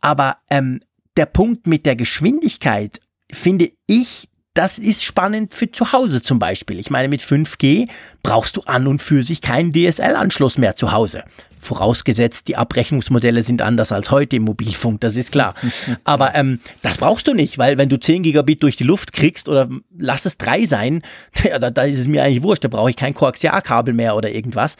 Aber 0.00 0.38
ähm, 0.50 0.80
der 1.16 1.26
Punkt 1.26 1.66
mit 1.66 1.84
der 1.84 1.96
Geschwindigkeit 1.96 3.00
finde 3.30 3.70
ich, 3.86 4.28
das 4.54 4.78
ist 4.78 5.04
spannend 5.04 5.52
für 5.52 5.70
zu 5.70 5.92
Hause 5.92 6.22
zum 6.22 6.38
Beispiel. 6.38 6.78
Ich 6.78 6.88
meine, 6.88 7.08
mit 7.08 7.20
5G 7.20 7.88
brauchst 8.22 8.56
du 8.56 8.62
an 8.62 8.86
und 8.86 9.02
für 9.02 9.22
sich 9.24 9.40
keinen 9.40 9.72
DSL-Anschluss 9.72 10.58
mehr 10.58 10.76
zu 10.76 10.92
Hause. 10.92 11.24
Vorausgesetzt, 11.64 12.48
die 12.48 12.56
Abrechnungsmodelle 12.56 13.42
sind 13.42 13.62
anders 13.62 13.90
als 13.90 14.10
heute 14.10 14.36
im 14.36 14.42
Mobilfunk, 14.44 15.00
das 15.00 15.16
ist 15.16 15.32
klar. 15.32 15.54
Aber 16.04 16.34
ähm, 16.34 16.60
das 16.82 16.98
brauchst 16.98 17.26
du 17.26 17.34
nicht, 17.34 17.58
weil 17.58 17.78
wenn 17.78 17.88
du 17.88 17.98
10 17.98 18.22
Gigabit 18.22 18.62
durch 18.62 18.76
die 18.76 18.84
Luft 18.84 19.12
kriegst 19.12 19.48
oder 19.48 19.68
lass 19.96 20.26
es 20.26 20.36
drei 20.38 20.66
sein, 20.66 21.02
ja, 21.44 21.58
da, 21.58 21.70
da 21.70 21.82
ist 21.82 21.98
es 21.98 22.06
mir 22.06 22.22
eigentlich 22.22 22.42
wurscht, 22.42 22.64
da 22.64 22.68
brauche 22.68 22.90
ich 22.90 22.96
kein 22.96 23.14
Koaxialkabel 23.14 23.94
mehr 23.94 24.14
oder 24.14 24.30
irgendwas. 24.30 24.76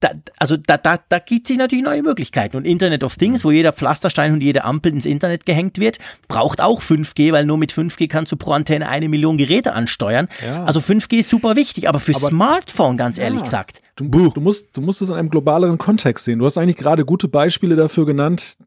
Da, 0.00 0.10
also 0.38 0.56
da, 0.56 0.76
da, 0.76 0.98
da 1.08 1.18
gibt 1.18 1.46
sich 1.46 1.58
natürlich 1.58 1.84
neue 1.84 2.02
Möglichkeiten. 2.02 2.56
Und 2.56 2.64
Internet 2.64 3.04
of 3.04 3.16
Things, 3.16 3.44
wo 3.44 3.50
jeder 3.50 3.72
Pflasterstein 3.72 4.32
und 4.32 4.42
jede 4.42 4.64
Ampel 4.64 4.92
ins 4.92 5.04
Internet 5.04 5.46
gehängt 5.46 5.78
wird, 5.78 5.98
braucht 6.28 6.60
auch 6.60 6.82
5G, 6.82 7.32
weil 7.32 7.44
nur 7.44 7.58
mit 7.58 7.72
5G 7.72 8.08
kannst 8.08 8.32
du 8.32 8.36
pro 8.36 8.52
Antenne 8.52 8.88
eine 8.88 9.08
Million 9.08 9.36
Geräte 9.36 9.74
ansteuern. 9.74 10.28
Ja. 10.44 10.64
Also 10.64 10.80
5G 10.80 11.18
ist 11.18 11.30
super 11.30 11.56
wichtig, 11.56 11.88
aber 11.88 12.00
für 12.00 12.14
aber, 12.16 12.28
Smartphone, 12.28 12.96
ganz 12.96 13.18
ehrlich 13.18 13.40
ja. 13.40 13.44
gesagt. 13.44 13.82
Du, 13.96 14.04
du, 14.28 14.40
musst, 14.42 14.76
du 14.76 14.82
musst 14.82 15.00
es 15.00 15.08
in 15.08 15.14
einem 15.14 15.30
globaleren 15.30 15.78
Kontext 15.78 16.26
sehen. 16.26 16.38
Du 16.38 16.44
hast 16.44 16.58
eigentlich 16.58 16.76
gerade 16.76 17.06
gute 17.06 17.28
Beispiele 17.28 17.76
dafür 17.76 18.04
genannt, 18.04 18.58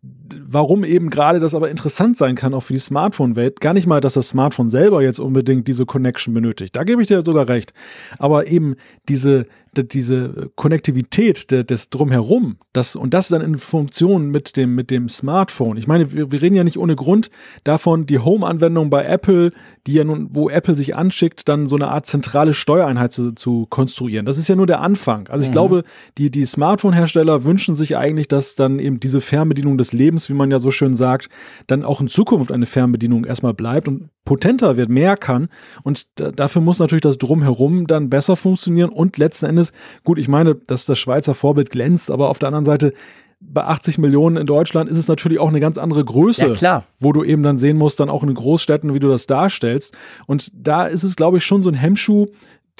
warum 0.44 0.84
eben 0.84 1.12
gerade 1.12 1.40
das 1.40 1.54
aber 1.54 1.70
interessant 1.70 2.18
sein 2.18 2.34
kann, 2.34 2.56
auch 2.56 2.62
für 2.64 2.74
die 2.74 2.80
Smartphone-Welt. 2.80 3.62
Gar 3.62 3.74
nicht 3.74 3.86
mal, 3.86 4.02
dass 4.02 4.16
das 4.16 4.30
Smartphone 4.30 4.70
selber 4.70 5.04
jetzt 5.04 5.20
unbedingt 5.20 5.68
diese 5.68 5.86
Connection 5.86 6.34
benötigt. 6.34 6.76
Da 6.76 6.84
gebe 6.84 7.04
ich 7.04 7.10
dir 7.10 7.22
sogar 7.24 7.48
recht. 7.48 7.74
Aber 8.18 8.48
eben 8.48 8.76
diese, 9.08 9.46
diese 9.84 10.52
Konnektivität 10.56 11.52
des 11.52 11.90
Drumherum, 11.90 12.58
das, 12.74 12.96
und 12.96 13.14
das 13.14 13.30
dann 13.30 13.42
in 13.42 13.58
Funktion 13.60 14.30
mit 14.30 14.58
dem, 14.58 14.76
mit 14.76 14.92
dem 14.92 15.10
Smartphone. 15.10 15.78
Ich 15.78 15.88
meine, 15.88 16.14
wir, 16.14 16.32
wir 16.32 16.42
reden 16.42 16.56
ja 16.56 16.64
nicht 16.64 16.78
ohne 16.78 16.96
Grund 16.96 17.30
davon, 17.64 18.06
die 18.06 18.20
Home-Anwendung 18.20 18.90
bei 18.90 19.06
Apple, 19.06 19.52
die 19.88 19.94
ja 19.94 20.04
nun, 20.04 20.30
wo 20.32 20.50
Apple 20.50 20.76
sich 20.76 20.96
anschickt, 20.96 21.48
dann 21.48 21.66
so 21.66 21.76
eine 21.76 21.88
Art 21.88 22.06
zentrale 22.06 22.54
Steuereinheit 22.54 23.12
zu, 23.12 23.32
zu 23.32 23.66
konstruieren. 23.70 24.26
Das 24.26 24.38
ist 24.38 24.48
ja 24.48 24.56
nur 24.56 24.68
der 24.68 24.82
Anfang. 24.82 25.28
Also 25.30 25.44
ich 25.44 25.50
mhm. 25.50 25.54
glaube, 25.54 25.84
die, 26.18 26.30
die 26.30 26.46
Smartphone-Hersteller 26.46 27.44
wünschen 27.44 27.76
sich 27.76 27.98
eigentlich, 27.98 28.28
dass 28.28 28.56
dann 28.56 28.80
eben 28.80 29.00
diese 29.00 29.22
Fernbedienung 29.22 29.78
des 29.78 29.94
Lebens, 29.94 30.30
wie 30.30 30.34
man 30.34 30.52
ja 30.52 30.60
so 30.60 30.72
schön 30.72 30.94
sagt, 30.94 31.30
dann 31.68 31.84
auch 31.84 32.02
in 32.02 32.08
Zukunft 32.08 32.52
eine 32.52 32.66
Fernbedienung 32.66 33.26
erstmal 33.26 33.54
bleibt 33.54 33.88
und 33.88 34.10
potenter 34.26 34.78
wird, 34.78 34.90
mehr 34.90 35.18
kann. 35.18 35.50
Und 35.82 36.06
dafür 36.16 36.62
muss 36.62 36.78
natürlich 36.78 37.02
das 37.02 37.18
Drumherum 37.18 37.88
dann 37.88 38.12
besser 38.12 38.36
funktionieren 38.36 38.92
und 38.92 39.18
letzten 39.18 39.48
Endes 39.48 39.69
ist. 39.70 40.04
Gut, 40.04 40.20
ich 40.20 40.28
meine, 40.28 40.56
dass 40.56 40.86
das 40.86 41.00
Schweizer 41.00 41.34
Vorbild 41.34 41.72
glänzt, 41.72 42.12
aber 42.12 42.30
auf 42.30 42.40
der 42.40 42.48
anderen 42.48 42.66
Seite 42.66 42.94
bei 43.42 43.64
80 43.64 44.00
Millionen 44.00 44.36
in 44.36 44.46
Deutschland 44.46 44.90
ist 44.90 44.98
es 44.98 45.08
natürlich 45.08 45.40
auch 45.40 45.48
eine 45.48 45.62
ganz 45.62 45.78
andere 45.78 46.04
Größe, 46.04 46.48
ja, 46.48 46.54
klar. 46.54 46.84
wo 47.00 47.14
du 47.14 47.24
eben 47.24 47.42
dann 47.42 47.58
sehen 47.58 47.78
musst, 47.78 48.02
dann 48.02 48.10
auch 48.10 48.22
in 48.24 48.34
Großstädten, 48.34 48.94
wie 48.94 49.00
du 49.00 49.08
das 49.08 49.28
darstellst. 49.28 49.96
Und 50.28 50.52
da 50.54 50.86
ist 50.86 51.04
es, 51.04 51.16
glaube 51.16 51.38
ich, 51.38 51.46
schon 51.46 51.62
so 51.62 51.70
ein 51.70 51.76
Hemmschuh, 51.76 52.28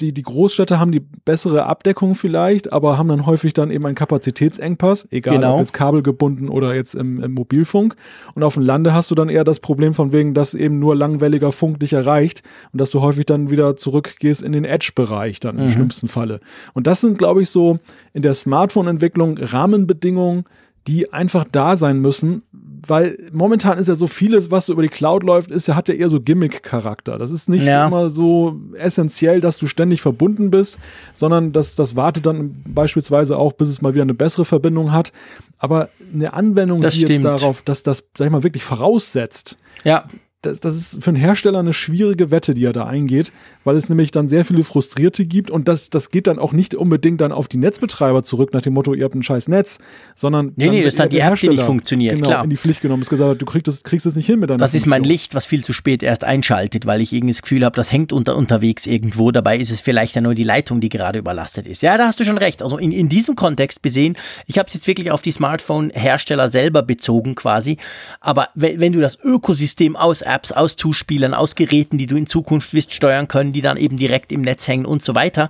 die, 0.00 0.12
die 0.12 0.22
Großstädte 0.22 0.80
haben 0.80 0.92
die 0.92 1.00
bessere 1.00 1.66
Abdeckung 1.66 2.14
vielleicht, 2.14 2.72
aber 2.72 2.98
haben 2.98 3.08
dann 3.08 3.26
häufig 3.26 3.52
dann 3.54 3.70
eben 3.70 3.86
einen 3.86 3.94
Kapazitätsengpass, 3.94 5.08
egal 5.10 5.36
genau. 5.36 5.54
ob 5.54 5.60
jetzt 5.60 5.72
kabelgebunden 5.72 6.48
oder 6.48 6.74
jetzt 6.74 6.94
im, 6.94 7.22
im, 7.22 7.34
Mobilfunk. 7.34 7.96
Und 8.34 8.42
auf 8.42 8.54
dem 8.54 8.62
Lande 8.62 8.94
hast 8.94 9.10
du 9.10 9.14
dann 9.14 9.28
eher 9.28 9.44
das 9.44 9.60
Problem 9.60 9.94
von 9.94 10.12
wegen, 10.12 10.34
dass 10.34 10.54
eben 10.54 10.78
nur 10.78 10.96
langwelliger 10.96 11.52
Funk 11.52 11.80
dich 11.80 11.92
erreicht 11.92 12.42
und 12.72 12.80
dass 12.80 12.90
du 12.90 13.00
häufig 13.00 13.26
dann 13.26 13.50
wieder 13.50 13.76
zurückgehst 13.76 14.42
in 14.42 14.52
den 14.52 14.64
Edge-Bereich 14.64 15.40
dann 15.40 15.58
im 15.58 15.64
mhm. 15.64 15.70
schlimmsten 15.70 16.08
Falle. 16.08 16.40
Und 16.72 16.86
das 16.86 17.00
sind, 17.00 17.18
glaube 17.18 17.42
ich, 17.42 17.50
so 17.50 17.78
in 18.12 18.22
der 18.22 18.34
Smartphone-Entwicklung 18.34 19.38
Rahmenbedingungen, 19.38 20.44
die 20.86 21.12
einfach 21.12 21.44
da 21.50 21.76
sein 21.76 22.00
müssen, 22.00 22.42
weil 22.86 23.18
momentan 23.32 23.78
ist 23.78 23.88
ja 23.88 23.94
so 23.94 24.06
vieles, 24.06 24.50
was 24.50 24.66
so 24.66 24.72
über 24.72 24.82
die 24.82 24.88
Cloud 24.88 25.22
läuft, 25.22 25.50
ist 25.50 25.68
ja, 25.68 25.74
hat 25.74 25.88
ja 25.88 25.94
eher 25.94 26.08
so 26.08 26.20
Gimmick-Charakter. 26.20 27.18
Das 27.18 27.30
ist 27.30 27.48
nicht 27.48 27.66
ja. 27.66 27.86
immer 27.86 28.08
so 28.08 28.58
essentiell, 28.74 29.40
dass 29.40 29.58
du 29.58 29.66
ständig 29.66 30.00
verbunden 30.00 30.50
bist, 30.50 30.78
sondern 31.12 31.52
das, 31.52 31.74
das 31.74 31.96
wartet 31.96 32.24
dann 32.26 32.62
beispielsweise 32.66 33.36
auch, 33.36 33.52
bis 33.52 33.68
es 33.68 33.82
mal 33.82 33.92
wieder 33.92 34.02
eine 34.02 34.14
bessere 34.14 34.44
Verbindung 34.44 34.92
hat. 34.92 35.12
Aber 35.58 35.90
eine 36.12 36.32
Anwendung, 36.32 36.80
das 36.80 36.94
die 36.94 37.00
stimmt. 37.00 37.24
jetzt 37.24 37.24
darauf, 37.24 37.62
dass 37.62 37.82
das, 37.82 38.04
sag 38.16 38.26
ich 38.26 38.32
mal, 38.32 38.42
wirklich 38.42 38.64
voraussetzt, 38.64 39.58
ja 39.84 40.04
das, 40.42 40.58
das 40.60 40.76
ist 40.76 41.02
für 41.04 41.10
einen 41.10 41.18
Hersteller 41.18 41.58
eine 41.58 41.74
schwierige 41.74 42.30
Wette, 42.30 42.54
die 42.54 42.64
er 42.64 42.72
da 42.72 42.86
eingeht, 42.86 43.30
weil 43.64 43.76
es 43.76 43.88
nämlich 43.90 44.10
dann 44.10 44.26
sehr 44.26 44.44
viele 44.46 44.64
Frustrierte 44.64 45.26
gibt 45.26 45.50
und 45.50 45.68
das, 45.68 45.90
das 45.90 46.10
geht 46.10 46.26
dann 46.26 46.38
auch 46.38 46.52
nicht 46.52 46.74
unbedingt 46.74 47.20
dann 47.20 47.30
auf 47.30 47.46
die 47.46 47.58
Netzbetreiber 47.58 48.22
zurück 48.22 48.54
nach 48.54 48.62
dem 48.62 48.72
Motto, 48.72 48.94
ihr 48.94 49.04
habt 49.04 49.14
ein 49.14 49.22
scheiß 49.22 49.48
Netz, 49.48 49.78
sondern 50.14 50.52
nee, 50.56 50.70
nee, 50.70 50.82
das 50.82 50.94
ist 50.94 50.98
dann 50.98 51.10
die 51.10 51.18
App, 51.18 51.34
die 51.34 51.48
nicht 51.50 51.62
funktioniert, 51.62 52.14
genau, 52.14 52.28
klar. 52.28 52.44
in 52.44 52.50
die 52.50 52.56
Pflicht 52.56 52.80
genommen, 52.80 53.02
ist 53.02 53.10
gesagt, 53.10 53.42
du 53.42 53.44
kriegst 53.44 53.68
es, 53.68 53.82
kriegst 53.82 54.06
es 54.06 54.16
nicht 54.16 54.26
hin 54.26 54.38
mit 54.38 54.48
deiner 54.48 54.58
Das 54.58 54.70
Funktion. 54.70 54.86
ist 54.86 54.90
mein 54.90 55.04
Licht, 55.04 55.34
was 55.34 55.44
viel 55.44 55.62
zu 55.62 55.74
spät 55.74 56.02
erst 56.02 56.24
einschaltet, 56.24 56.86
weil 56.86 57.02
ich 57.02 57.12
irgendwie 57.12 57.34
das 57.34 57.42
Gefühl 57.42 57.64
habe, 57.64 57.76
das 57.76 57.92
hängt 57.92 58.12
unter, 58.12 58.36
unterwegs 58.36 58.86
irgendwo, 58.86 59.32
dabei 59.32 59.58
ist 59.58 59.70
es 59.70 59.82
vielleicht 59.82 60.14
ja 60.14 60.22
nur 60.22 60.34
die 60.34 60.44
Leitung, 60.44 60.80
die 60.80 60.88
gerade 60.88 61.18
überlastet 61.18 61.66
ist. 61.66 61.82
Ja, 61.82 61.98
da 61.98 62.06
hast 62.06 62.18
du 62.18 62.24
schon 62.24 62.38
recht. 62.38 62.62
Also 62.62 62.78
in, 62.78 62.92
in 62.92 63.10
diesem 63.10 63.36
Kontext 63.36 63.82
besehen, 63.82 64.16
ich 64.46 64.58
habe 64.58 64.68
es 64.68 64.74
jetzt 64.74 64.86
wirklich 64.86 65.10
auf 65.10 65.20
die 65.20 65.32
Smartphone-Hersteller 65.32 66.48
selber 66.48 66.82
bezogen 66.82 67.34
quasi, 67.34 67.76
aber 68.20 68.48
wenn, 68.54 68.80
wenn 68.80 68.92
du 68.92 69.00
das 69.00 69.18
Ökosystem 69.22 69.96
aus 69.96 70.22
Apps, 70.32 70.52
aus 70.52 70.76
Zuspielen 70.76 71.10
Spielern, 71.10 71.34
aus 71.34 71.56
Geräten, 71.56 71.98
die 71.98 72.06
du 72.06 72.16
in 72.16 72.26
Zukunft 72.26 72.72
wirst 72.72 72.92
steuern 72.92 73.26
können, 73.26 73.52
die 73.52 73.62
dann 73.62 73.76
eben 73.76 73.96
direkt 73.96 74.30
im 74.30 74.42
Netz 74.42 74.68
hängen 74.68 74.86
und 74.86 75.04
so 75.04 75.16
weiter, 75.16 75.48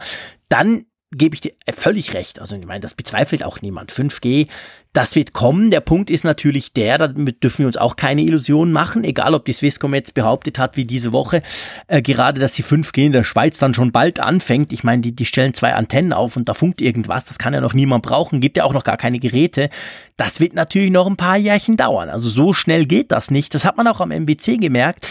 dann 0.49 0.87
gebe 1.13 1.35
ich 1.35 1.41
dir 1.41 1.53
völlig 1.73 2.15
recht. 2.15 2.41
Also 2.41 2.57
ich 2.57 2.65
meine, 2.65 2.81
das 2.81 2.95
bezweifelt 2.95 3.43
auch 3.43 3.63
niemand. 3.63 3.91
5G, 3.91 4.47
das 4.93 5.17
wird 5.17 5.33
kommen. 5.33 5.71
Der 5.71 5.81
Punkt 5.81 6.09
ist 6.09 6.23
natürlich 6.23 6.73
der, 6.73 6.99
damit 6.99 7.43
dürfen 7.43 7.61
wir 7.61 7.67
uns 7.67 7.77
auch 7.77 7.97
keine 7.97 8.23
Illusionen 8.23 8.73
machen, 8.73 9.03
egal 9.03 9.35
ob 9.35 9.45
die 9.45 9.53
Swisscom 9.53 9.93
jetzt 9.95 10.15
behauptet 10.15 10.59
hat, 10.59 10.77
wie 10.77 10.85
diese 10.85 11.13
Woche, 11.13 11.43
äh, 11.89 12.01
gerade, 12.01 12.41
dass 12.41 12.55
die 12.55 12.63
5G 12.63 13.07
in 13.07 13.13
der 13.13 13.25
Schweiz 13.25 13.59
dann 13.59 13.75
schon 13.75 13.91
bald 13.91 14.21
anfängt. 14.21 14.73
Ich 14.73 14.85
meine, 14.85 15.03
die, 15.03 15.15
die 15.15 15.25
stellen 15.25 15.53
zwei 15.53 15.75
Antennen 15.75 16.13
auf 16.13 16.37
und 16.37 16.49
da 16.49 16.55
funkt 16.55 16.81
irgendwas. 16.81 17.25
Das 17.25 17.39
kann 17.39 17.55
ja 17.55 17.61
noch 17.61 17.75
niemand 17.75 18.05
brauchen, 18.05 18.41
gibt 18.41 18.57
ja 18.57 18.65
auch 18.65 18.73
noch 18.73 18.85
gar 18.85 18.97
keine 18.97 19.19
Geräte. 19.19 19.69
Das 20.17 20.39
wird 20.39 20.55
natürlich 20.55 20.91
noch 20.91 21.09
ein 21.09 21.17
paar 21.17 21.37
Jährchen 21.37 21.77
dauern. 21.77 22.09
Also 22.09 22.29
so 22.29 22.53
schnell 22.53 22.87
geht 22.87 23.11
das 23.11 23.33
nicht. 23.33 23.55
Das 23.55 23.65
hat 23.65 23.77
man 23.77 23.89
auch 23.89 24.01
am 24.01 24.13
MBC 24.13 24.59
gemerkt. 24.61 25.09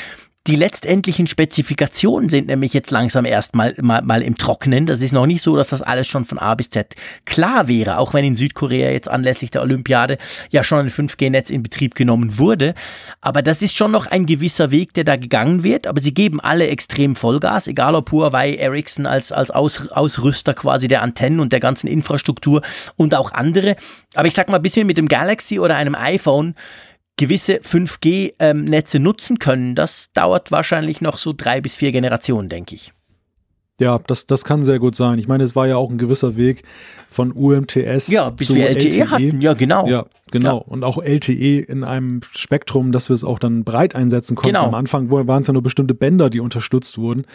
Die 0.48 0.56
letztendlichen 0.56 1.28
Spezifikationen 1.28 2.30
sind 2.30 2.48
nämlich 2.48 2.74
jetzt 2.74 2.92
langsam 2.92 3.26
erstmal 3.26 3.76
mal, 3.82 4.02
mal 4.02 4.24
im 4.24 4.36
Trockenen. 4.36 4.86
Das 4.86 5.02
ist 5.02 5.12
noch 5.12 5.26
nicht 5.26 5.44
so, 5.44 5.58
dass 5.58 5.68
das 5.68 5.82
alles 5.82 6.08
schon 6.08 6.24
von 6.24 6.40
A 6.40 6.56
bis 6.56 6.70
Z 6.70 6.96
klar 7.26 7.68
wäre, 7.68 7.98
auch 7.98 8.14
wenn 8.14 8.24
in 8.24 8.38
Südkorea 8.38 8.90
jetzt 8.90 9.10
anlässlich 9.10 9.52
der 9.52 9.62
Olympiade 9.62 10.18
ja 10.50 10.64
schon 10.64 10.80
ein 10.80 10.90
5G-Netz 10.90 11.50
in 11.50 11.62
Betrieb 11.62 11.94
genommen 11.94 12.38
wurde. 12.38 12.74
Aber 13.20 13.42
das 13.42 13.62
ist 13.62 13.76
schon 13.76 13.92
noch 13.92 14.08
ein 14.08 14.26
gewisser 14.26 14.72
Weg, 14.72 14.94
der 14.94 15.04
da 15.04 15.18
gegangen 15.18 15.64
wird. 15.64 15.86
Aber 15.86 16.00
sie 16.00 16.14
geben 16.14 16.40
alle 16.40 16.68
extrem 16.68 17.18
Vollgas, 17.18 17.68
egal 17.68 17.94
ob 17.94 18.12
Huawei, 18.12 18.56
Ericsson 18.56 19.06
als, 19.06 19.34
als 19.34 19.52
Aus, 19.52 19.90
Ausrüster 19.90 20.54
quasi 20.54 20.88
der 20.88 21.02
Antennen 21.02 21.42
und 21.42 21.52
der 21.52 21.60
ganzen 21.60 21.88
Infrastruktur 21.88 22.62
und 22.96 23.14
auch 23.14 23.34
andere. 23.34 23.76
Aber 24.16 24.28
ich 24.28 24.34
sag 24.34 24.50
mal, 24.50 24.60
bis 24.60 24.78
wir 24.78 24.86
mit 24.86 24.98
dem 24.98 25.10
Galaxy 25.10 25.60
oder 25.60 25.76
einem 25.76 25.96
iPhone 25.96 26.56
gewisse 27.20 27.56
5G-Netze 27.58 28.98
ähm, 28.98 29.04
nutzen 29.04 29.40
können, 29.40 29.76
das 29.76 30.10
dauert 30.14 30.52
wahrscheinlich 30.52 31.02
noch 31.02 31.18
so 31.18 31.34
drei 31.36 31.60
bis 31.60 31.76
vier 31.76 31.92
Generationen, 31.92 32.48
denke 32.48 32.76
ich. 32.76 32.94
Ja, 33.80 34.00
das, 34.08 34.28
das 34.28 34.44
kann 34.44 34.66
sehr 34.66 34.78
gut 34.78 34.96
sein. 34.96 35.20
Ich 35.20 35.28
meine, 35.28 35.44
es 35.44 35.56
war 35.56 35.66
ja 35.66 35.78
auch 35.78 35.90
ein 35.90 35.98
gewisser 35.98 36.36
Weg 36.36 36.64
von 37.10 37.32
UMTS 37.32 38.10
ja, 38.10 38.30
bis 38.30 38.48
zu 38.48 38.56
wir 38.56 38.70
LTE, 38.70 38.88
LTE 38.90 39.10
hatten. 39.10 39.42
Ja, 39.42 39.54
genau. 39.54 39.88
Ja, 39.88 40.06
genau. 40.32 40.58
Ja. 40.58 40.64
Und 40.68 40.84
auch 40.84 41.02
LTE 41.02 41.60
in 41.62 41.84
einem 41.84 42.20
Spektrum, 42.36 42.92
dass 42.92 43.10
wir 43.10 43.14
es 43.14 43.24
auch 43.24 43.40
dann 43.40 43.64
breit 43.64 43.96
einsetzen 43.96 44.36
konnten. 44.36 44.54
Genau. 44.54 44.68
Am 44.68 44.76
Anfang 44.76 45.10
waren 45.10 45.42
es 45.42 45.48
ja 45.48 45.54
nur 45.54 45.64
bestimmte 45.64 45.94
Bänder, 45.94 46.30
die 46.30 46.42
unterstützt 46.42 46.98
wurden. 46.98 47.26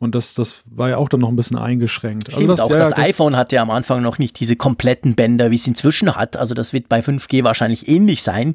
Und 0.00 0.16
das, 0.16 0.34
das 0.34 0.62
war 0.66 0.90
ja 0.90 0.96
auch 0.96 1.08
dann 1.08 1.20
noch 1.20 1.28
ein 1.28 1.36
bisschen 1.36 1.56
eingeschränkt. 1.56 2.28
Also 2.30 2.40
Stimmt, 2.40 2.50
also 2.50 2.62
das, 2.62 2.70
auch 2.70 2.74
ja, 2.74 2.90
das, 2.90 2.90
das 2.90 3.08
iPhone 3.08 3.36
hatte 3.36 3.56
ja 3.56 3.62
am 3.62 3.70
Anfang 3.70 4.02
noch 4.02 4.18
nicht 4.18 4.38
diese 4.40 4.56
kompletten 4.56 5.14
Bänder, 5.14 5.52
wie 5.52 5.56
es 5.56 5.66
inzwischen 5.66 6.14
hat. 6.16 6.36
Also 6.36 6.54
das 6.54 6.72
wird 6.72 6.88
bei 6.88 7.00
5G 7.00 7.44
wahrscheinlich 7.44 7.88
ähnlich 7.88 8.24
sein. 8.24 8.54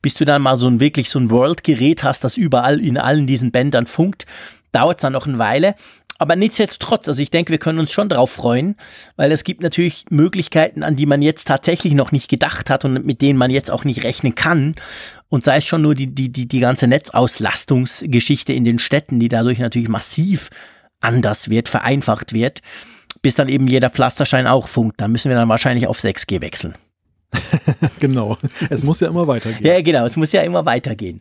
Bis 0.00 0.14
du 0.14 0.24
dann 0.24 0.40
mal 0.40 0.56
so 0.56 0.68
ein 0.68 0.78
wirklich 0.78 1.10
so 1.10 1.18
ein 1.18 1.30
World-Gerät 1.30 2.04
hast, 2.04 2.22
das 2.22 2.36
überall 2.36 2.80
in 2.80 2.96
allen 2.98 3.26
diesen 3.26 3.50
Bändern 3.50 3.86
funkt, 3.86 4.26
dauert 4.70 4.98
es 4.98 5.02
dann 5.02 5.12
noch 5.12 5.26
eine 5.26 5.38
Weile 5.38 5.74
aber 6.18 6.36
nichtsdestotrotz, 6.36 7.08
also 7.08 7.20
ich 7.20 7.30
denke, 7.30 7.50
wir 7.50 7.58
können 7.58 7.78
uns 7.78 7.92
schon 7.92 8.08
darauf 8.08 8.30
freuen, 8.30 8.76
weil 9.16 9.32
es 9.32 9.44
gibt 9.44 9.62
natürlich 9.62 10.04
Möglichkeiten, 10.10 10.82
an 10.82 10.96
die 10.96 11.06
man 11.06 11.22
jetzt 11.22 11.48
tatsächlich 11.48 11.94
noch 11.94 12.12
nicht 12.12 12.30
gedacht 12.30 12.70
hat 12.70 12.84
und 12.84 13.04
mit 13.04 13.20
denen 13.20 13.38
man 13.38 13.50
jetzt 13.50 13.70
auch 13.70 13.84
nicht 13.84 14.04
rechnen 14.04 14.34
kann. 14.34 14.74
Und 15.28 15.44
sei 15.44 15.56
es 15.56 15.66
schon 15.66 15.82
nur 15.82 15.94
die, 15.94 16.06
die, 16.06 16.30
die, 16.30 16.46
die 16.46 16.60
ganze 16.60 16.86
Netzauslastungsgeschichte 16.86 18.52
in 18.52 18.64
den 18.64 18.78
Städten, 18.78 19.18
die 19.18 19.28
dadurch 19.28 19.58
natürlich 19.58 19.88
massiv 19.88 20.50
anders 21.00 21.50
wird, 21.50 21.68
vereinfacht 21.68 22.32
wird, 22.32 22.60
bis 23.20 23.34
dann 23.34 23.48
eben 23.48 23.66
jeder 23.66 23.90
Pflasterschein 23.90 24.46
auch 24.46 24.68
funkt. 24.68 25.00
Dann 25.00 25.10
müssen 25.10 25.30
wir 25.30 25.36
dann 25.36 25.48
wahrscheinlich 25.48 25.88
auf 25.88 25.98
6G 25.98 26.40
wechseln. 26.40 26.74
genau. 28.00 28.38
Es 28.70 28.84
muss 28.84 29.00
ja 29.00 29.08
immer 29.08 29.26
weitergehen. 29.26 29.66
Ja, 29.66 29.80
genau. 29.80 30.04
Es 30.04 30.16
muss 30.16 30.32
ja 30.32 30.42
immer 30.42 30.64
weitergehen. 30.64 31.20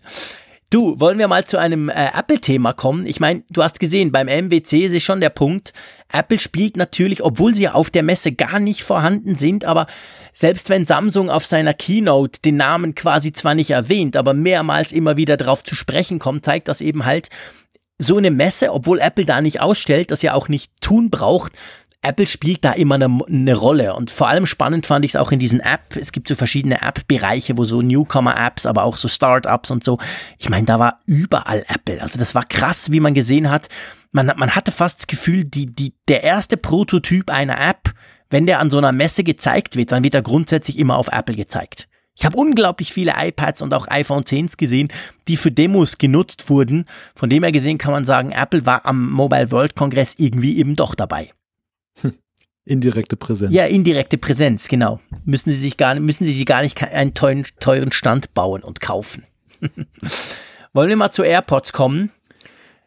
Du, 0.74 1.00
wollen 1.00 1.20
wir 1.20 1.28
mal 1.28 1.46
zu 1.46 1.60
einem 1.60 1.90
äh, 1.90 2.08
Apple-Thema 2.18 2.74
kommen? 2.74 3.06
Ich 3.06 3.20
meine, 3.20 3.44
du 3.52 3.62
hast 3.62 3.80
gesehen, 3.80 4.12
beim 4.12 4.26
MWC 4.26 4.86
ist 4.86 4.94
es 4.96 5.04
schon 5.04 5.22
der 5.22 5.30
Punkt, 5.30 5.72
Apple 6.12 6.40
spielt 6.40 6.78
natürlich, 6.78 7.24
obwohl 7.24 7.54
sie 7.54 7.70
auf 7.70 7.92
der 7.92 8.02
Messe 8.02 8.32
gar 8.32 8.60
nicht 8.60 8.82
vorhanden 8.82 9.36
sind, 9.36 9.66
aber 9.66 9.86
selbst 10.34 10.72
wenn 10.72 10.84
Samsung 10.84 11.30
auf 11.30 11.46
seiner 11.46 11.76
Keynote 11.76 12.42
den 12.42 12.58
Namen 12.58 12.96
quasi 12.96 13.32
zwar 13.34 13.54
nicht 13.54 13.70
erwähnt, 13.70 14.16
aber 14.16 14.34
mehrmals 14.34 14.92
immer 14.92 15.16
wieder 15.16 15.38
darauf 15.38 15.64
zu 15.64 15.76
sprechen 15.76 16.18
kommt, 16.18 16.44
zeigt 16.44 16.68
das 16.68 16.82
eben 16.82 17.06
halt, 17.06 17.30
so 18.00 18.18
eine 18.18 18.32
Messe, 18.32 18.74
obwohl 18.74 19.00
Apple 19.00 19.26
da 19.26 19.42
nicht 19.42 19.62
ausstellt, 19.62 20.10
das 20.10 20.24
ja 20.24 20.34
auch 20.34 20.48
nicht 20.50 20.72
tun 20.82 21.12
braucht, 21.12 21.54
Apple 22.04 22.28
spielt 22.28 22.64
da 22.64 22.74
immer 22.74 22.96
eine, 22.96 23.18
eine, 23.28 23.56
Rolle 23.56 23.96
und 23.96 24.10
vor 24.12 24.28
allem 24.28 24.46
spannend 24.46 24.86
fand 24.86 25.06
ich 25.06 25.12
es 25.12 25.16
auch 25.16 25.32
in 25.32 25.40
diesen 25.40 25.60
App. 25.60 25.96
Es 25.96 26.12
gibt 26.12 26.28
so 26.28 26.36
verschiedene 26.36 26.82
App-Bereiche, 26.82 27.58
wo 27.58 27.66
so 27.66 27.82
Newcomer-Apps, 27.82 28.66
aber 28.66 28.84
auch 28.84 28.98
so 28.98 29.08
Startups 29.08 29.72
und 29.72 29.84
so. 29.84 29.98
Ich 30.38 30.50
meine, 30.50 30.66
da 30.66 30.80
war 30.80 31.00
überall 31.06 31.64
Apple. 31.68 32.02
Also 32.02 32.20
das 32.20 32.36
war 32.36 32.44
krass, 32.44 32.92
wie 32.92 33.00
man 33.00 33.14
gesehen 33.14 33.50
hat. 33.50 33.70
Man, 34.12 34.32
man 34.36 34.56
hatte 34.56 34.72
fast 34.72 35.00
das 35.00 35.08
Gefühl, 35.08 35.46
die, 35.46 35.68
die, 35.68 35.94
der 36.08 36.24
erste 36.24 36.58
Prototyp 36.58 37.30
einer 37.32 37.60
App, 37.60 37.94
wenn 38.30 38.46
der 38.46 38.60
an 38.60 38.70
so 38.70 38.78
einer 38.78 38.92
Messe 38.92 39.24
gezeigt 39.24 39.76
wird, 39.76 39.92
dann 39.92 40.04
wird 40.04 40.16
er 40.16 40.22
grundsätzlich 40.22 40.78
immer 40.78 40.98
auf 40.98 41.08
Apple 41.08 41.36
gezeigt. 41.36 41.88
Ich 42.16 42.26
habe 42.26 42.38
unglaublich 42.38 42.94
viele 42.94 43.14
iPads 43.18 43.62
und 43.62 43.74
auch 43.74 43.88
iPhone 43.88 44.24
10s 44.24 44.58
gesehen, 44.58 44.90
die 45.28 45.38
für 45.38 45.52
Demos 45.52 45.98
genutzt 45.98 46.50
wurden. 46.50 46.86
Von 47.16 47.30
dem 47.30 47.44
her 47.44 47.52
gesehen 47.52 47.80
kann 47.80 47.92
man 47.92 48.06
sagen, 48.06 48.32
Apple 48.32 48.66
war 48.66 48.86
am 48.86 49.10
Mobile 49.12 49.52
World 49.52 49.76
Congress 49.76 50.16
irgendwie 50.18 50.58
eben 50.58 50.76
doch 50.76 50.94
dabei. 50.94 51.32
Indirekte 52.66 53.18
Präsenz. 53.18 53.54
Ja, 53.54 53.66
indirekte 53.66 54.18
Präsenz, 54.18 54.68
genau. 54.68 55.00
Müssen 55.26 55.50
Sie 55.50 55.58
sich 55.58 55.78
gar, 55.78 56.00
müssen 56.00 56.26
Sie 56.26 56.34
sich 56.34 56.46
gar 56.46 56.62
nicht 56.62 56.82
einen 56.82 57.14
teuren, 57.14 57.46
teuren 57.60 57.92
Stand 57.92 58.34
bauen 58.34 58.64
und 58.64 58.80
kaufen. 58.80 59.24
Wollen 60.74 60.90
wir 60.90 60.96
mal 60.96 61.12
zu 61.12 61.24
AirPods 61.24 61.74
kommen? 61.74 62.12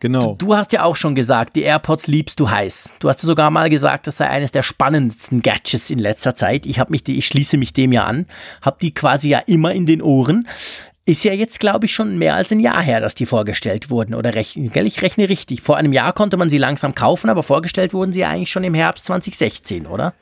Genau. 0.00 0.34
Du, 0.34 0.46
du, 0.46 0.56
hast 0.56 0.72
ja 0.72 0.84
auch 0.84 0.96
schon 0.96 1.14
gesagt, 1.14 1.56
die 1.56 1.62
AirPods 1.62 2.06
liebst 2.06 2.38
du 2.38 2.50
heiß. 2.50 2.94
Du 2.98 3.08
hast 3.08 3.22
ja 3.22 3.26
sogar 3.26 3.50
mal 3.50 3.70
gesagt, 3.70 4.06
das 4.06 4.18
sei 4.18 4.28
eines 4.28 4.52
der 4.52 4.62
spannendsten 4.62 5.42
Gadgets 5.42 5.90
in 5.90 5.98
letzter 5.98 6.34
Zeit. 6.34 6.66
Ich 6.66 6.78
habe 6.78 6.90
mich, 6.90 7.08
ich 7.08 7.26
schließe 7.26 7.56
mich 7.56 7.72
dem 7.72 7.92
ja 7.92 8.04
an, 8.04 8.26
habe 8.60 8.76
die 8.80 8.92
quasi 8.92 9.30
ja 9.30 9.38
immer 9.38 9.72
in 9.72 9.86
den 9.86 10.02
Ohren. 10.02 10.48
Ist 11.08 11.22
ja 11.22 11.32
jetzt, 11.32 11.60
glaube 11.60 11.86
ich, 11.86 11.94
schon 11.94 12.18
mehr 12.18 12.34
als 12.34 12.50
ein 12.50 12.58
Jahr 12.58 12.82
her, 12.82 13.00
dass 13.00 13.14
die 13.14 13.26
vorgestellt 13.26 13.90
wurden. 13.90 14.12
Oder 14.12 14.34
rechne, 14.34 14.68
gell, 14.70 14.88
ich 14.88 15.02
rechne 15.02 15.28
richtig. 15.28 15.62
Vor 15.62 15.76
einem 15.76 15.92
Jahr 15.92 16.12
konnte 16.12 16.36
man 16.36 16.50
sie 16.50 16.58
langsam 16.58 16.96
kaufen, 16.96 17.30
aber 17.30 17.44
vorgestellt 17.44 17.94
wurden 17.94 18.12
sie 18.12 18.24
eigentlich 18.24 18.50
schon 18.50 18.64
im 18.64 18.74
Herbst 18.74 19.06
2016, 19.06 19.86
oder? 19.86 20.14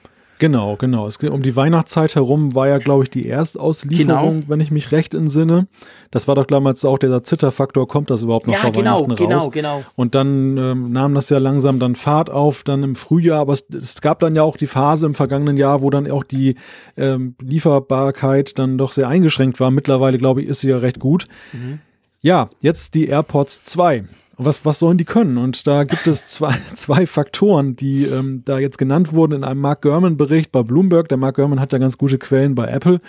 Genau, 0.44 0.76
genau. 0.76 1.06
Es, 1.06 1.16
um 1.16 1.42
die 1.42 1.56
Weihnachtszeit 1.56 2.16
herum 2.16 2.54
war 2.54 2.68
ja, 2.68 2.76
glaube 2.76 3.04
ich, 3.04 3.08
die 3.08 3.26
Erstauslieferung, 3.26 4.40
genau. 4.40 4.48
wenn 4.48 4.60
ich 4.60 4.70
mich 4.70 4.92
recht 4.92 5.14
entsinne. 5.14 5.68
Das 6.10 6.28
war 6.28 6.34
doch 6.34 6.44
damals 6.44 6.84
auch 6.84 6.98
dieser 6.98 7.22
Zitterfaktor, 7.22 7.88
kommt 7.88 8.10
das 8.10 8.24
überhaupt 8.24 8.46
noch 8.46 8.52
ja, 8.52 8.60
vor 8.60 8.72
genau, 8.72 8.96
Weihnachten 8.96 9.16
genau, 9.16 9.38
raus? 9.38 9.50
Genau, 9.50 9.76
genau. 9.78 9.86
Und 9.96 10.14
dann 10.14 10.58
ähm, 10.58 10.92
nahm 10.92 11.14
das 11.14 11.30
ja 11.30 11.38
langsam 11.38 11.78
dann 11.78 11.94
Fahrt 11.94 12.28
auf, 12.28 12.62
dann 12.62 12.82
im 12.82 12.94
Frühjahr. 12.94 13.40
Aber 13.40 13.54
es, 13.54 13.64
es 13.70 14.02
gab 14.02 14.18
dann 14.18 14.36
ja 14.36 14.42
auch 14.42 14.58
die 14.58 14.66
Phase 14.66 15.06
im 15.06 15.14
vergangenen 15.14 15.56
Jahr, 15.56 15.80
wo 15.80 15.88
dann 15.88 16.10
auch 16.10 16.24
die 16.24 16.56
ähm, 16.98 17.36
Lieferbarkeit 17.40 18.58
dann 18.58 18.76
doch 18.76 18.92
sehr 18.92 19.08
eingeschränkt 19.08 19.60
war. 19.60 19.70
Mittlerweile, 19.70 20.18
glaube 20.18 20.42
ich, 20.42 20.48
ist 20.48 20.60
sie 20.60 20.68
ja 20.68 20.76
recht 20.76 21.00
gut. 21.00 21.24
Mhm. 21.54 21.78
Ja, 22.20 22.50
jetzt 22.60 22.92
die 22.92 23.08
AirPods 23.08 23.62
2 23.62 24.04
was, 24.36 24.64
was 24.64 24.78
sollen 24.78 24.98
die 24.98 25.04
können? 25.04 25.38
Und 25.38 25.66
da 25.66 25.84
gibt 25.84 26.06
es 26.06 26.26
zwei, 26.26 26.56
zwei 26.74 27.06
Faktoren, 27.06 27.76
die 27.76 28.04
ähm, 28.04 28.42
da 28.44 28.58
jetzt 28.58 28.78
genannt 28.78 29.12
wurden 29.12 29.34
in 29.34 29.44
einem 29.44 29.60
Mark 29.60 29.82
Gurman-Bericht 29.82 30.52
bei 30.52 30.62
Bloomberg. 30.62 31.08
Der 31.08 31.18
Mark 31.18 31.36
Gurman 31.36 31.60
hat 31.60 31.72
ja 31.72 31.78
ganz 31.78 31.98
gute 31.98 32.18
Quellen 32.18 32.54
bei 32.54 32.66
Apple. 32.66 33.00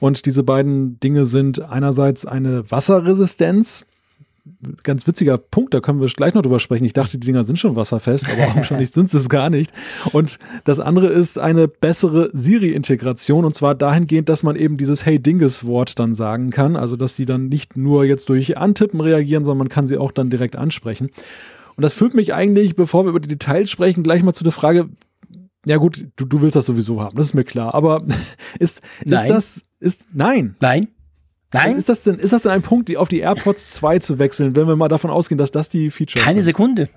Und 0.00 0.26
diese 0.26 0.42
beiden 0.42 0.98
Dinge 1.00 1.26
sind 1.26 1.60
einerseits 1.60 2.26
eine 2.26 2.70
Wasserresistenz, 2.70 3.86
ganz 4.82 5.06
witziger 5.06 5.38
Punkt, 5.38 5.72
da 5.72 5.80
können 5.80 6.00
wir 6.00 6.08
gleich 6.08 6.34
noch 6.34 6.42
drüber 6.42 6.58
sprechen. 6.58 6.84
Ich 6.84 6.92
dachte, 6.92 7.18
die 7.18 7.26
Dinger 7.26 7.44
sind 7.44 7.58
schon 7.58 7.76
wasserfest, 7.76 8.26
aber 8.28 8.56
wahrscheinlich 8.56 8.90
sind 8.90 9.08
sie 9.08 9.18
es 9.18 9.28
gar 9.28 9.50
nicht. 9.50 9.72
Und 10.12 10.38
das 10.64 10.80
andere 10.80 11.08
ist 11.08 11.38
eine 11.38 11.68
bessere 11.68 12.30
Siri-Integration 12.32 13.44
und 13.44 13.54
zwar 13.54 13.74
dahingehend, 13.74 14.28
dass 14.28 14.42
man 14.42 14.56
eben 14.56 14.76
dieses 14.76 15.06
Hey 15.06 15.20
Dinges-Wort 15.20 15.98
dann 15.98 16.12
sagen 16.14 16.50
kann. 16.50 16.76
Also, 16.76 16.96
dass 16.96 17.14
die 17.14 17.24
dann 17.24 17.48
nicht 17.48 17.76
nur 17.76 18.04
jetzt 18.04 18.28
durch 18.28 18.56
Antippen 18.58 19.00
reagieren, 19.00 19.44
sondern 19.44 19.66
man 19.66 19.68
kann 19.68 19.86
sie 19.86 19.96
auch 19.96 20.10
dann 20.10 20.28
direkt 20.28 20.56
ansprechen. 20.56 21.10
Und 21.76 21.82
das 21.82 21.94
führt 21.94 22.14
mich 22.14 22.34
eigentlich, 22.34 22.74
bevor 22.74 23.04
wir 23.04 23.10
über 23.10 23.20
die 23.20 23.28
Details 23.28 23.70
sprechen, 23.70 24.02
gleich 24.02 24.22
mal 24.22 24.34
zu 24.34 24.44
der 24.44 24.52
Frage, 24.52 24.88
ja 25.64 25.76
gut, 25.76 26.06
du, 26.16 26.24
du 26.24 26.42
willst 26.42 26.56
das 26.56 26.66
sowieso 26.66 27.00
haben, 27.00 27.16
das 27.16 27.26
ist 27.26 27.34
mir 27.34 27.44
klar. 27.44 27.74
Aber 27.74 28.02
ist, 28.58 28.82
ist 29.04 29.28
das, 29.28 29.62
ist, 29.78 30.06
nein. 30.12 30.56
Nein. 30.60 30.88
Nein? 31.52 31.76
Ist 31.76 31.88
das 31.88 32.02
denn, 32.02 32.14
ist 32.14 32.32
das 32.32 32.42
denn 32.42 32.52
ein 32.52 32.62
Punkt, 32.62 32.88
die 32.88 32.96
auf 32.96 33.08
die 33.08 33.20
AirPods 33.20 33.70
2 33.72 33.98
zu 33.98 34.18
wechseln, 34.18 34.56
wenn 34.56 34.66
wir 34.66 34.76
mal 34.76 34.88
davon 34.88 35.10
ausgehen, 35.10 35.38
dass 35.38 35.50
das 35.50 35.68
die 35.68 35.90
Features 35.90 36.22
Keine 36.22 36.36
sind? 36.36 36.44
Sekunde. 36.44 36.88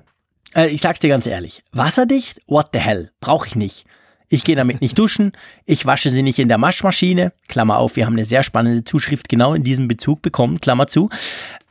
Äh, 0.55 0.67
ich 0.67 0.81
sag's 0.81 0.99
dir 0.99 1.09
ganz 1.09 1.27
ehrlich. 1.27 1.63
Wasserdicht? 1.71 2.39
What 2.47 2.69
the 2.73 2.79
hell? 2.79 3.11
Brauche 3.19 3.47
ich 3.47 3.55
nicht. 3.55 3.85
Ich 4.27 4.43
gehe 4.43 4.55
damit 4.55 4.81
nicht 4.81 4.97
duschen. 4.97 5.33
Ich 5.65 5.85
wasche 5.85 6.09
sie 6.09 6.23
nicht 6.23 6.39
in 6.39 6.47
der 6.47 6.59
Waschmaschine. 6.59 7.31
Klammer 7.47 7.77
auf, 7.77 7.95
wir 7.95 8.05
haben 8.05 8.13
eine 8.13 8.25
sehr 8.25 8.43
spannende 8.43 8.83
Zuschrift 8.83 9.29
genau 9.29 9.53
in 9.53 9.63
diesem 9.63 9.87
Bezug 9.87 10.21
bekommen. 10.21 10.59
Klammer 10.59 10.87
zu. 10.87 11.09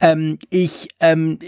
Ähm, 0.01 0.39
ich, 0.51 0.89
ähm, 1.01 1.39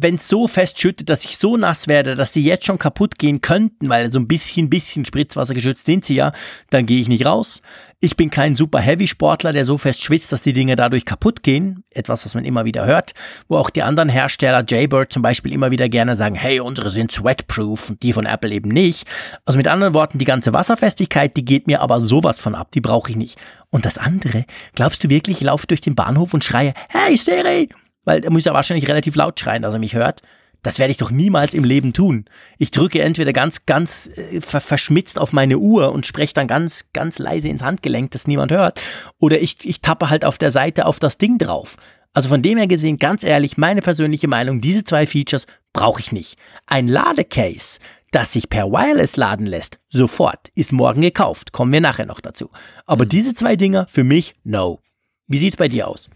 wenn 0.00 0.16
es 0.16 0.28
so 0.28 0.48
fest 0.48 0.80
schüttet, 0.80 1.08
dass 1.08 1.24
ich 1.24 1.38
so 1.38 1.56
nass 1.56 1.88
werde, 1.88 2.14
dass 2.14 2.32
die 2.32 2.44
jetzt 2.44 2.66
schon 2.66 2.78
kaputt 2.78 3.18
gehen 3.18 3.40
könnten, 3.40 3.88
weil 3.88 4.10
so 4.10 4.18
ein 4.18 4.26
bisschen, 4.26 4.70
bisschen 4.70 5.04
Spritzwasser 5.04 5.54
geschützt 5.54 5.86
sind 5.86 6.04
sie 6.04 6.16
ja, 6.16 6.32
dann 6.70 6.86
gehe 6.86 7.00
ich 7.00 7.08
nicht 7.08 7.26
raus. 7.26 7.62
Ich 8.00 8.16
bin 8.16 8.30
kein 8.30 8.56
super 8.56 8.80
Heavy-Sportler, 8.80 9.52
der 9.52 9.64
so 9.64 9.78
fest 9.78 10.02
schwitzt, 10.02 10.32
dass 10.32 10.42
die 10.42 10.52
Dinge 10.52 10.76
dadurch 10.76 11.04
kaputt 11.04 11.42
gehen. 11.42 11.84
Etwas, 11.90 12.24
was 12.24 12.34
man 12.34 12.44
immer 12.44 12.64
wieder 12.64 12.84
hört, 12.84 13.12
wo 13.48 13.56
auch 13.56 13.70
die 13.70 13.82
anderen 13.82 14.08
Hersteller, 14.08 14.64
Jaybird 14.66 15.12
zum 15.12 15.22
Beispiel, 15.22 15.52
immer 15.52 15.70
wieder 15.70 15.88
gerne 15.88 16.16
sagen, 16.16 16.34
hey, 16.34 16.60
unsere 16.60 16.90
sind 16.90 17.12
sweatproof 17.12 17.90
und 17.90 18.02
die 18.02 18.12
von 18.12 18.26
Apple 18.26 18.50
eben 18.50 18.68
nicht. 18.68 19.06
Also 19.46 19.56
mit 19.56 19.68
anderen 19.68 19.94
Worten, 19.94 20.18
die 20.18 20.24
ganze 20.24 20.52
Wasserfestigkeit, 20.52 21.36
die 21.36 21.44
geht 21.44 21.66
mir 21.66 21.80
aber 21.80 22.00
sowas 22.00 22.38
von 22.38 22.54
ab, 22.54 22.72
die 22.72 22.80
brauche 22.80 23.10
ich 23.10 23.16
nicht. 23.16 23.38
Und 23.70 23.86
das 23.86 23.98
andere, 23.98 24.44
glaubst 24.74 25.02
du 25.04 25.08
wirklich, 25.08 25.38
ich 25.38 25.44
laufe 25.44 25.66
durch 25.66 25.80
den 25.80 25.94
Bahnhof 25.94 26.34
und 26.34 26.44
schreie, 26.44 26.74
hey 26.90 27.16
Siri, 27.16 27.68
weil 28.04 28.24
er 28.24 28.30
muss 28.30 28.44
ja 28.44 28.54
wahrscheinlich 28.54 28.88
relativ 28.88 29.16
laut 29.16 29.38
schreien, 29.38 29.62
dass 29.62 29.74
er 29.74 29.80
mich 29.80 29.94
hört. 29.94 30.22
Das 30.62 30.78
werde 30.78 30.92
ich 30.92 30.96
doch 30.96 31.10
niemals 31.10 31.52
im 31.52 31.62
Leben 31.62 31.92
tun. 31.92 32.24
Ich 32.58 32.70
drücke 32.70 33.02
entweder 33.02 33.34
ganz, 33.34 33.66
ganz 33.66 34.08
äh, 34.16 34.40
verschmitzt 34.40 35.18
auf 35.18 35.32
meine 35.32 35.58
Uhr 35.58 35.92
und 35.92 36.06
spreche 36.06 36.32
dann 36.32 36.46
ganz, 36.46 36.86
ganz 36.94 37.18
leise 37.18 37.50
ins 37.50 37.62
Handgelenk, 37.62 38.10
dass 38.12 38.26
niemand 38.26 38.50
hört. 38.50 38.80
Oder 39.18 39.40
ich, 39.40 39.58
ich 39.64 39.82
tappe 39.82 40.08
halt 40.08 40.24
auf 40.24 40.38
der 40.38 40.50
Seite 40.50 40.86
auf 40.86 40.98
das 40.98 41.18
Ding 41.18 41.36
drauf. 41.36 41.76
Also 42.14 42.30
von 42.30 42.40
dem 42.40 42.56
her 42.56 42.66
gesehen, 42.66 42.96
ganz 42.96 43.24
ehrlich, 43.24 43.58
meine 43.58 43.82
persönliche 43.82 44.28
Meinung, 44.28 44.60
diese 44.60 44.84
zwei 44.84 45.06
Features 45.06 45.46
brauche 45.72 46.00
ich 46.00 46.12
nicht. 46.12 46.38
Ein 46.66 46.88
Ladecase, 46.88 47.80
das 48.10 48.32
sich 48.32 48.48
per 48.48 48.70
Wireless 48.70 49.16
laden 49.16 49.44
lässt, 49.44 49.78
sofort, 49.90 50.48
ist 50.54 50.72
morgen 50.72 51.02
gekauft. 51.02 51.52
Kommen 51.52 51.72
wir 51.72 51.80
nachher 51.80 52.06
noch 52.06 52.20
dazu. 52.20 52.50
Aber 52.86 53.04
mhm. 53.04 53.08
diese 53.10 53.34
zwei 53.34 53.56
Dinger, 53.56 53.86
für 53.90 54.04
mich, 54.04 54.36
no. 54.44 54.80
Wie 55.26 55.38
sieht's 55.38 55.56
bei 55.56 55.68
dir 55.68 55.88
aus? 55.88 56.08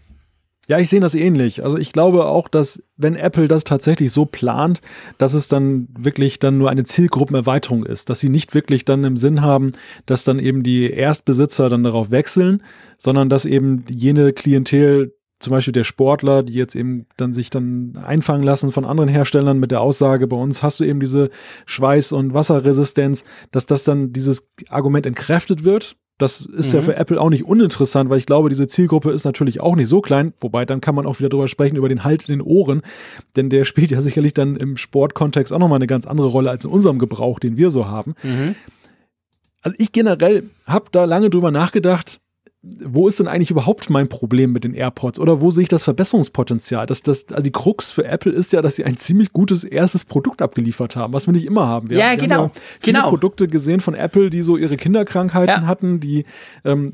Ja, 0.69 0.77
ich 0.77 0.89
sehe 0.89 0.99
das 0.99 1.15
ähnlich. 1.15 1.63
Also 1.63 1.79
ich 1.79 1.91
glaube 1.91 2.25
auch, 2.25 2.47
dass 2.47 2.83
wenn 2.95 3.15
Apple 3.15 3.47
das 3.47 3.63
tatsächlich 3.63 4.11
so 4.11 4.25
plant, 4.25 4.81
dass 5.17 5.33
es 5.33 5.47
dann 5.47 5.87
wirklich 5.97 6.37
dann 6.37 6.59
nur 6.59 6.69
eine 6.69 6.83
Zielgruppenerweiterung 6.83 7.83
ist, 7.83 8.11
dass 8.11 8.19
sie 8.19 8.29
nicht 8.29 8.53
wirklich 8.53 8.85
dann 8.85 9.03
im 9.03 9.17
Sinn 9.17 9.41
haben, 9.41 9.71
dass 10.05 10.23
dann 10.23 10.37
eben 10.37 10.61
die 10.61 10.91
Erstbesitzer 10.91 11.69
dann 11.69 11.83
darauf 11.83 12.11
wechseln, 12.11 12.61
sondern 12.99 13.29
dass 13.29 13.45
eben 13.45 13.83
jene 13.89 14.31
Klientel 14.31 15.15
zum 15.39 15.51
Beispiel 15.51 15.71
der 15.71 15.85
Sportler, 15.85 16.43
die 16.43 16.53
jetzt 16.53 16.75
eben 16.75 17.07
dann 17.17 17.33
sich 17.33 17.49
dann 17.49 17.97
einfangen 18.05 18.43
lassen 18.43 18.71
von 18.71 18.85
anderen 18.85 19.09
Herstellern 19.09 19.57
mit 19.57 19.71
der 19.71 19.81
Aussage, 19.81 20.27
bei 20.27 20.37
uns 20.37 20.61
hast 20.61 20.79
du 20.79 20.83
eben 20.83 20.99
diese 20.99 21.31
Schweiß- 21.65 22.13
und 22.13 22.35
Wasserresistenz, 22.35 23.23
dass 23.49 23.65
das 23.65 23.85
dann 23.85 24.13
dieses 24.13 24.49
Argument 24.67 25.07
entkräftet 25.07 25.63
wird. 25.63 25.95
Das 26.19 26.41
ist 26.41 26.69
mhm. 26.69 26.75
ja 26.75 26.81
für 26.81 26.95
Apple 26.97 27.19
auch 27.19 27.29
nicht 27.29 27.45
uninteressant, 27.45 28.09
weil 28.09 28.17
ich 28.17 28.25
glaube, 28.25 28.49
diese 28.49 28.67
Zielgruppe 28.67 29.11
ist 29.11 29.23
natürlich 29.23 29.61
auch 29.61 29.75
nicht 29.75 29.87
so 29.87 30.01
klein. 30.01 30.33
Wobei, 30.41 30.65
dann 30.65 30.81
kann 30.81 30.93
man 30.93 31.05
auch 31.05 31.17
wieder 31.19 31.29
drüber 31.29 31.47
sprechen, 31.47 31.77
über 31.77 31.89
den 31.89 32.03
Halt 32.03 32.27
in 32.27 32.39
den 32.39 32.41
Ohren. 32.45 32.81
Denn 33.37 33.49
der 33.49 33.63
spielt 33.63 33.89
ja 33.89 34.01
sicherlich 34.01 34.33
dann 34.33 34.57
im 34.57 34.75
Sportkontext 34.75 35.53
auch 35.53 35.59
nochmal 35.59 35.77
eine 35.77 35.87
ganz 35.87 36.05
andere 36.05 36.27
Rolle 36.27 36.49
als 36.49 36.65
in 36.65 36.71
unserem 36.71 36.99
Gebrauch, 36.99 37.39
den 37.39 37.55
wir 37.55 37.71
so 37.71 37.87
haben. 37.87 38.15
Mhm. 38.21 38.55
Also 39.61 39.75
ich 39.79 39.93
generell 39.93 40.43
habe 40.65 40.87
da 40.91 41.05
lange 41.05 41.29
drüber 41.29 41.51
nachgedacht, 41.51 42.19
wo 42.61 43.07
ist 43.07 43.21
denn 43.21 43.27
eigentlich 43.29 43.51
überhaupt 43.51 43.89
mein 43.89 44.09
Problem 44.09 44.51
mit 44.51 44.65
den 44.65 44.73
AirPods 44.73 45.17
oder 45.17 45.39
wo 45.39 45.49
sehe 45.49 45.63
ich 45.63 45.69
das 45.69 45.85
Verbesserungspotenzial? 45.85 46.85
Das, 46.85 47.01
das, 47.01 47.27
also 47.29 47.41
die 47.41 47.53
Krux 47.53 47.89
für 47.89 48.03
Apple 48.03 48.33
ist 48.33 48.51
ja, 48.51 48.61
dass 48.61 48.75
sie 48.75 48.83
ein 48.83 48.97
ziemlich 48.97 49.31
gutes 49.31 49.63
erstes 49.63 50.03
Produkt 50.03 50.41
abgeliefert 50.41 50.97
haben, 50.97 51.13
was 51.13 51.25
wir 51.25 51.31
nicht 51.31 51.45
immer 51.45 51.67
haben. 51.67 51.89
Wir, 51.89 51.99
ja, 51.99 52.11
wir 52.11 52.17
genau. 52.17 52.35
Haben 52.35 52.51
ja 52.53 52.61
viele 52.81 52.97
genau. 52.97 53.09
Produkte 53.09 53.47
gesehen 53.47 53.79
von 53.79 53.93
Apple, 53.93 54.29
die 54.29 54.41
so 54.41 54.57
ihre 54.57 54.75
Kinderkrankheiten 54.75 55.61
ja. 55.63 55.67
hatten, 55.67 56.01
die 56.01 56.25
ähm, 56.65 56.91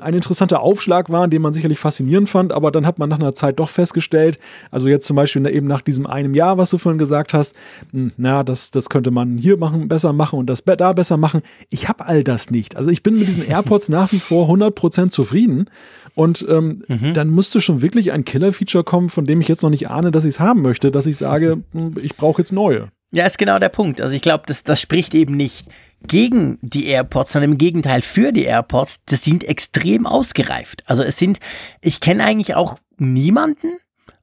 ein 0.00 0.14
interessanter 0.14 0.62
Aufschlag 0.62 1.10
waren, 1.10 1.28
den 1.28 1.42
man 1.42 1.52
sicherlich 1.52 1.78
faszinierend 1.78 2.30
fand, 2.30 2.50
aber 2.50 2.70
dann 2.70 2.86
hat 2.86 2.98
man 2.98 3.10
nach 3.10 3.20
einer 3.20 3.34
Zeit 3.34 3.60
doch 3.60 3.68
festgestellt, 3.68 4.38
also 4.70 4.88
jetzt 4.88 5.06
zum 5.06 5.16
Beispiel 5.16 5.46
eben 5.48 5.66
nach 5.66 5.82
diesem 5.82 6.06
einem 6.06 6.32
Jahr, 6.32 6.56
was 6.56 6.70
du 6.70 6.78
vorhin 6.78 6.98
gesagt 6.98 7.34
hast, 7.34 7.54
hm, 7.90 8.10
na, 8.16 8.42
das, 8.42 8.70
das 8.70 8.88
könnte 8.88 9.10
man 9.10 9.36
hier 9.36 9.58
machen, 9.58 9.88
besser 9.88 10.14
machen 10.14 10.38
und 10.38 10.46
das 10.46 10.64
da 10.64 10.94
besser 10.94 11.18
machen. 11.18 11.42
Ich 11.68 11.90
habe 11.90 12.06
all 12.06 12.24
das 12.24 12.50
nicht. 12.50 12.76
Also 12.76 12.88
ich 12.88 13.02
bin 13.02 13.18
mit 13.18 13.28
diesen 13.28 13.46
AirPods 13.46 13.90
nach 13.90 14.10
wie 14.12 14.18
vor 14.18 14.48
100% 14.48 14.61
zufrieden. 15.10 15.66
Und 16.14 16.44
ähm, 16.48 16.82
mhm. 16.88 17.14
dann 17.14 17.30
müsste 17.30 17.60
schon 17.60 17.80
wirklich 17.80 18.12
ein 18.12 18.24
Killer-Feature 18.24 18.84
kommen, 18.84 19.08
von 19.08 19.24
dem 19.24 19.40
ich 19.40 19.48
jetzt 19.48 19.62
noch 19.62 19.70
nicht 19.70 19.88
ahne, 19.88 20.10
dass 20.10 20.24
ich 20.24 20.34
es 20.34 20.40
haben 20.40 20.62
möchte, 20.62 20.90
dass 20.90 21.06
ich 21.06 21.16
sage, 21.16 21.62
hm, 21.72 21.94
ich 22.02 22.16
brauche 22.16 22.42
jetzt 22.42 22.52
neue. 22.52 22.86
Ja, 23.14 23.26
ist 23.26 23.38
genau 23.38 23.58
der 23.58 23.68
Punkt. 23.68 24.00
Also 24.00 24.14
ich 24.14 24.22
glaube, 24.22 24.44
das, 24.46 24.62
das 24.62 24.80
spricht 24.80 25.14
eben 25.14 25.36
nicht 25.36 25.66
gegen 26.06 26.58
die 26.62 26.86
AirPods, 26.86 27.32
sondern 27.32 27.52
im 27.52 27.58
Gegenteil 27.58 28.02
für 28.02 28.32
die 28.32 28.44
AirPods. 28.44 29.04
Das 29.06 29.22
sind 29.22 29.44
extrem 29.44 30.06
ausgereift. 30.06 30.82
Also 30.86 31.02
es 31.02 31.18
sind, 31.18 31.38
ich 31.80 32.00
kenne 32.00 32.24
eigentlich 32.24 32.54
auch 32.54 32.78
niemanden 32.98 33.78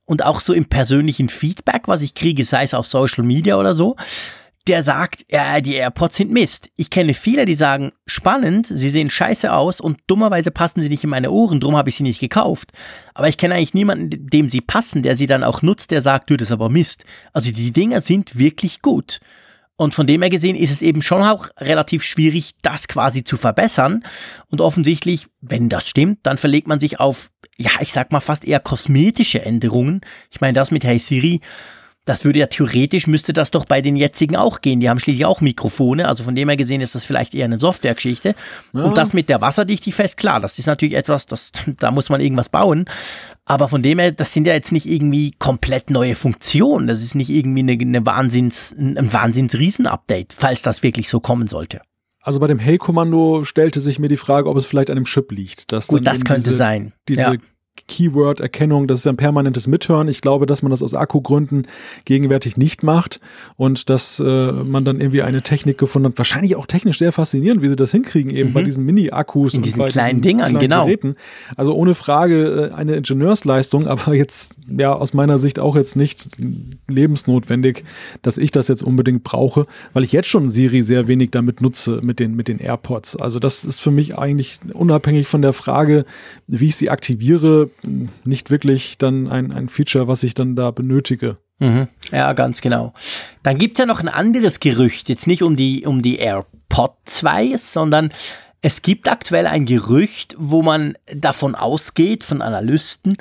und 0.05 0.25
auch 0.25 0.41
so 0.41 0.53
im 0.53 0.65
persönlichen 0.65 1.29
Feedback, 1.29 1.87
was 1.87 2.01
ich 2.01 2.15
kriege, 2.15 2.43
sei 2.43 2.63
es 2.63 2.73
auf 2.73 2.87
Social 2.87 3.23
Media 3.23 3.57
oder 3.57 3.73
so, 3.73 3.95
der 4.69 4.83
sagt, 4.83 5.25
ja, 5.29 5.59
die 5.61 5.73
AirPods 5.73 6.15
sind 6.15 6.31
Mist. 6.31 6.69
Ich 6.75 6.89
kenne 6.89 7.13
viele, 7.13 7.45
die 7.45 7.55
sagen, 7.55 7.91
spannend, 8.05 8.67
sie 8.67 8.89
sehen 8.89 9.09
scheiße 9.09 9.51
aus 9.51 9.81
und 9.81 9.99
dummerweise 10.07 10.51
passen 10.51 10.79
sie 10.81 10.89
nicht 10.89 11.03
in 11.03 11.09
meine 11.09 11.31
Ohren, 11.31 11.59
drum 11.59 11.75
habe 11.75 11.89
ich 11.89 11.95
sie 11.95 12.03
nicht 12.03 12.19
gekauft. 12.19 12.71
Aber 13.15 13.27
ich 13.27 13.37
kenne 13.37 13.55
eigentlich 13.55 13.73
niemanden, 13.73 14.27
dem 14.27 14.49
sie 14.49 14.61
passen, 14.61 15.01
der 15.01 15.15
sie 15.15 15.27
dann 15.27 15.43
auch 15.43 15.63
nutzt, 15.63 15.91
der 15.91 16.01
sagt, 16.01 16.29
du, 16.29 16.37
das 16.37 16.49
ist 16.49 16.51
aber 16.51 16.69
Mist. 16.69 17.03
Also 17.33 17.51
die 17.51 17.71
Dinger 17.71 17.99
sind 17.99 18.37
wirklich 18.37 18.81
gut. 18.81 19.19
Und 19.75 19.95
von 19.95 20.05
dem 20.05 20.21
her 20.21 20.29
gesehen 20.29 20.55
ist 20.55 20.71
es 20.71 20.81
eben 20.81 21.01
schon 21.01 21.23
auch 21.23 21.47
relativ 21.57 22.03
schwierig, 22.03 22.51
das 22.61 22.87
quasi 22.87 23.23
zu 23.23 23.37
verbessern. 23.37 24.03
Und 24.51 24.61
offensichtlich, 24.61 25.27
wenn 25.41 25.69
das 25.69 25.87
stimmt, 25.87 26.19
dann 26.23 26.37
verlegt 26.37 26.67
man 26.67 26.79
sich 26.79 26.99
auf, 26.99 27.29
ja, 27.57 27.71
ich 27.79 27.91
sag 27.93 28.11
mal 28.11 28.19
fast 28.19 28.45
eher 28.45 28.59
kosmetische 28.59 29.41
Änderungen. 29.41 30.01
Ich 30.31 30.41
meine, 30.41 30.53
das 30.53 30.71
mit 30.71 30.83
Hey 30.83 30.99
Siri 30.99 31.41
das 32.05 32.25
würde 32.25 32.39
ja 32.39 32.47
theoretisch, 32.47 33.07
müsste 33.07 33.33
das 33.33 33.51
doch 33.51 33.65
bei 33.65 33.81
den 33.81 33.95
jetzigen 33.95 34.35
auch 34.35 34.61
gehen. 34.61 34.79
Die 34.79 34.89
haben 34.89 34.99
schließlich 34.99 35.25
auch 35.25 35.41
Mikrofone, 35.41 36.07
also 36.07 36.23
von 36.23 36.33
dem 36.33 36.49
her 36.49 36.57
gesehen 36.57 36.81
ist 36.81 36.95
das 36.95 37.03
vielleicht 37.03 37.35
eher 37.35 37.45
eine 37.45 37.59
Softwaregeschichte. 37.59 38.35
Ja. 38.73 38.83
Und 38.83 38.97
das 38.97 39.13
mit 39.13 39.29
der 39.29 39.41
Wasserdichtigkeit, 39.41 40.17
klar, 40.17 40.39
das 40.39 40.57
ist 40.57 40.65
natürlich 40.65 40.95
etwas, 40.95 41.25
das, 41.27 41.51
da 41.79 41.91
muss 41.91 42.09
man 42.09 42.21
irgendwas 42.21 42.49
bauen. 42.49 42.85
Aber 43.45 43.67
von 43.67 43.83
dem 43.83 43.99
her, 43.99 44.11
das 44.11 44.33
sind 44.33 44.47
ja 44.47 44.53
jetzt 44.53 44.71
nicht 44.71 44.87
irgendwie 44.87 45.31
komplett 45.37 45.89
neue 45.89 46.15
Funktionen. 46.15 46.87
Das 46.87 47.03
ist 47.03 47.15
nicht 47.15 47.29
irgendwie 47.29 47.61
eine, 47.61 47.73
eine 47.73 48.05
Wahnsinns, 48.05 48.75
ein 48.77 49.11
Wahnsinns-Riesen-Update, 49.11 50.33
falls 50.33 50.61
das 50.61 50.83
wirklich 50.83 51.09
so 51.09 51.19
kommen 51.19 51.47
sollte. 51.47 51.81
Also 52.21 52.39
bei 52.39 52.47
dem 52.47 52.59
Hey-Kommando 52.59 53.43
stellte 53.43 53.81
sich 53.81 53.97
mir 53.97 54.09
die 54.09 54.17
Frage, 54.17 54.49
ob 54.49 54.57
es 54.57 54.65
vielleicht 54.65 54.89
an 54.89 54.97
einem 54.97 55.05
Chip 55.05 55.31
liegt. 55.31 55.67
Gut, 55.87 56.05
das 56.05 56.25
könnte 56.25 56.43
diese, 56.43 56.57
sein. 56.57 56.93
Diese 57.07 57.21
ja. 57.21 57.35
Keyword-Erkennung, 57.87 58.87
das 58.87 58.99
ist 58.99 59.07
ein 59.07 59.17
permanentes 59.17 59.67
Mithören. 59.67 60.07
Ich 60.07 60.21
glaube, 60.21 60.45
dass 60.45 60.61
man 60.61 60.71
das 60.71 60.83
aus 60.83 60.93
Akkugründen 60.93 61.67
gegenwärtig 62.05 62.57
nicht 62.57 62.83
macht 62.83 63.19
und 63.57 63.89
dass 63.89 64.19
äh, 64.19 64.51
man 64.51 64.85
dann 64.85 64.99
irgendwie 64.99 65.21
eine 65.21 65.41
Technik 65.41 65.77
gefunden 65.77 66.09
hat. 66.09 66.17
Wahrscheinlich 66.17 66.55
auch 66.55 66.65
technisch 66.65 66.99
sehr 66.99 67.11
faszinierend, 67.11 67.61
wie 67.61 67.69
sie 67.69 67.75
das 67.75 67.91
hinkriegen, 67.91 68.31
eben 68.31 68.49
mhm. 68.49 68.53
bei 68.53 68.63
diesen 68.63 68.85
Mini-Akkus 68.85 69.53
und 69.53 69.65
diesen 69.65 69.85
kleinen 69.85 70.21
diesen 70.21 70.37
Dingern, 70.37 70.49
kleinen 70.51 70.59
genau. 70.59 70.85
Geräten. 70.85 71.15
Also 71.55 71.73
ohne 71.73 71.95
Frage 71.95 72.71
äh, 72.71 72.75
eine 72.75 72.95
Ingenieursleistung, 72.95 73.87
aber 73.87 74.13
jetzt 74.13 74.57
ja 74.67 74.93
aus 74.93 75.13
meiner 75.13 75.39
Sicht 75.39 75.59
auch 75.59 75.75
jetzt 75.75 75.95
nicht 75.95 76.29
lebensnotwendig, 76.87 77.83
dass 78.21 78.37
ich 78.37 78.51
das 78.51 78.67
jetzt 78.67 78.83
unbedingt 78.83 79.23
brauche, 79.23 79.65
weil 79.93 80.03
ich 80.03 80.11
jetzt 80.11 80.27
schon 80.27 80.49
Siri 80.49 80.81
sehr 80.81 81.07
wenig 81.07 81.31
damit 81.31 81.61
nutze 81.61 81.99
mit 82.01 82.19
den 82.19 82.35
mit 82.35 82.47
den 82.47 82.59
AirPods. 82.59 83.15
Also 83.15 83.39
das 83.39 83.65
ist 83.65 83.79
für 83.79 83.91
mich 83.91 84.17
eigentlich 84.17 84.59
unabhängig 84.73 85.27
von 85.27 85.41
der 85.41 85.53
Frage, 85.53 86.05
wie 86.47 86.67
ich 86.67 86.75
sie 86.75 86.89
aktiviere, 86.89 87.68
nicht 88.23 88.51
wirklich 88.51 88.97
dann 88.97 89.27
ein, 89.27 89.51
ein 89.51 89.69
Feature, 89.69 90.07
was 90.07 90.23
ich 90.23 90.33
dann 90.33 90.55
da 90.55 90.71
benötige. 90.71 91.37
Mhm. 91.59 91.87
Ja, 92.11 92.33
ganz 92.33 92.61
genau. 92.61 92.93
Dann 93.43 93.57
gibt 93.57 93.73
es 93.73 93.79
ja 93.79 93.85
noch 93.85 94.01
ein 94.01 94.09
anderes 94.09 94.59
Gerücht, 94.59 95.09
jetzt 95.09 95.27
nicht 95.27 95.43
um 95.43 95.55
die, 95.55 95.85
um 95.85 96.01
die 96.01 96.17
AirPod 96.17 96.93
2, 97.05 97.57
sondern 97.57 98.11
es 98.61 98.81
gibt 98.81 99.09
aktuell 99.09 99.47
ein 99.47 99.65
Gerücht, 99.65 100.35
wo 100.37 100.61
man 100.61 100.97
davon 101.13 101.55
ausgeht, 101.55 102.23
von 102.23 102.41
Analysten, 102.41 103.15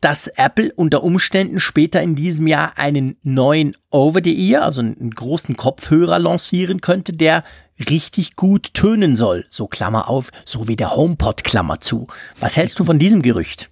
dass 0.00 0.26
Apple 0.26 0.70
unter 0.76 1.02
Umständen 1.02 1.60
später 1.60 2.02
in 2.02 2.14
diesem 2.14 2.46
Jahr 2.46 2.76
einen 2.76 3.16
neuen 3.22 3.74
Over-the-Ear, 3.90 4.62
also 4.62 4.82
einen 4.82 5.10
großen 5.10 5.56
Kopfhörer 5.56 6.18
lancieren 6.18 6.82
könnte, 6.82 7.14
der 7.14 7.42
richtig 7.88 8.36
gut 8.36 8.74
tönen 8.74 9.16
soll. 9.16 9.46
So 9.48 9.66
Klammer 9.66 10.08
auf, 10.08 10.30
so 10.44 10.68
wie 10.68 10.76
der 10.76 10.94
HomePod 10.94 11.42
Klammer 11.44 11.80
zu. 11.80 12.06
Was 12.38 12.58
hältst 12.58 12.78
du 12.78 12.84
von 12.84 12.98
diesem 12.98 13.22
Gerücht? 13.22 13.70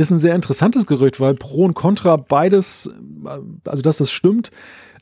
Ist 0.00 0.10
ein 0.10 0.18
sehr 0.18 0.34
interessantes 0.34 0.86
Gerücht, 0.86 1.20
weil 1.20 1.34
Pro 1.34 1.64
und 1.64 1.74
Contra 1.74 2.16
beides, 2.16 2.90
also 3.64 3.82
dass 3.82 3.98
das 3.98 4.10
stimmt, 4.10 4.50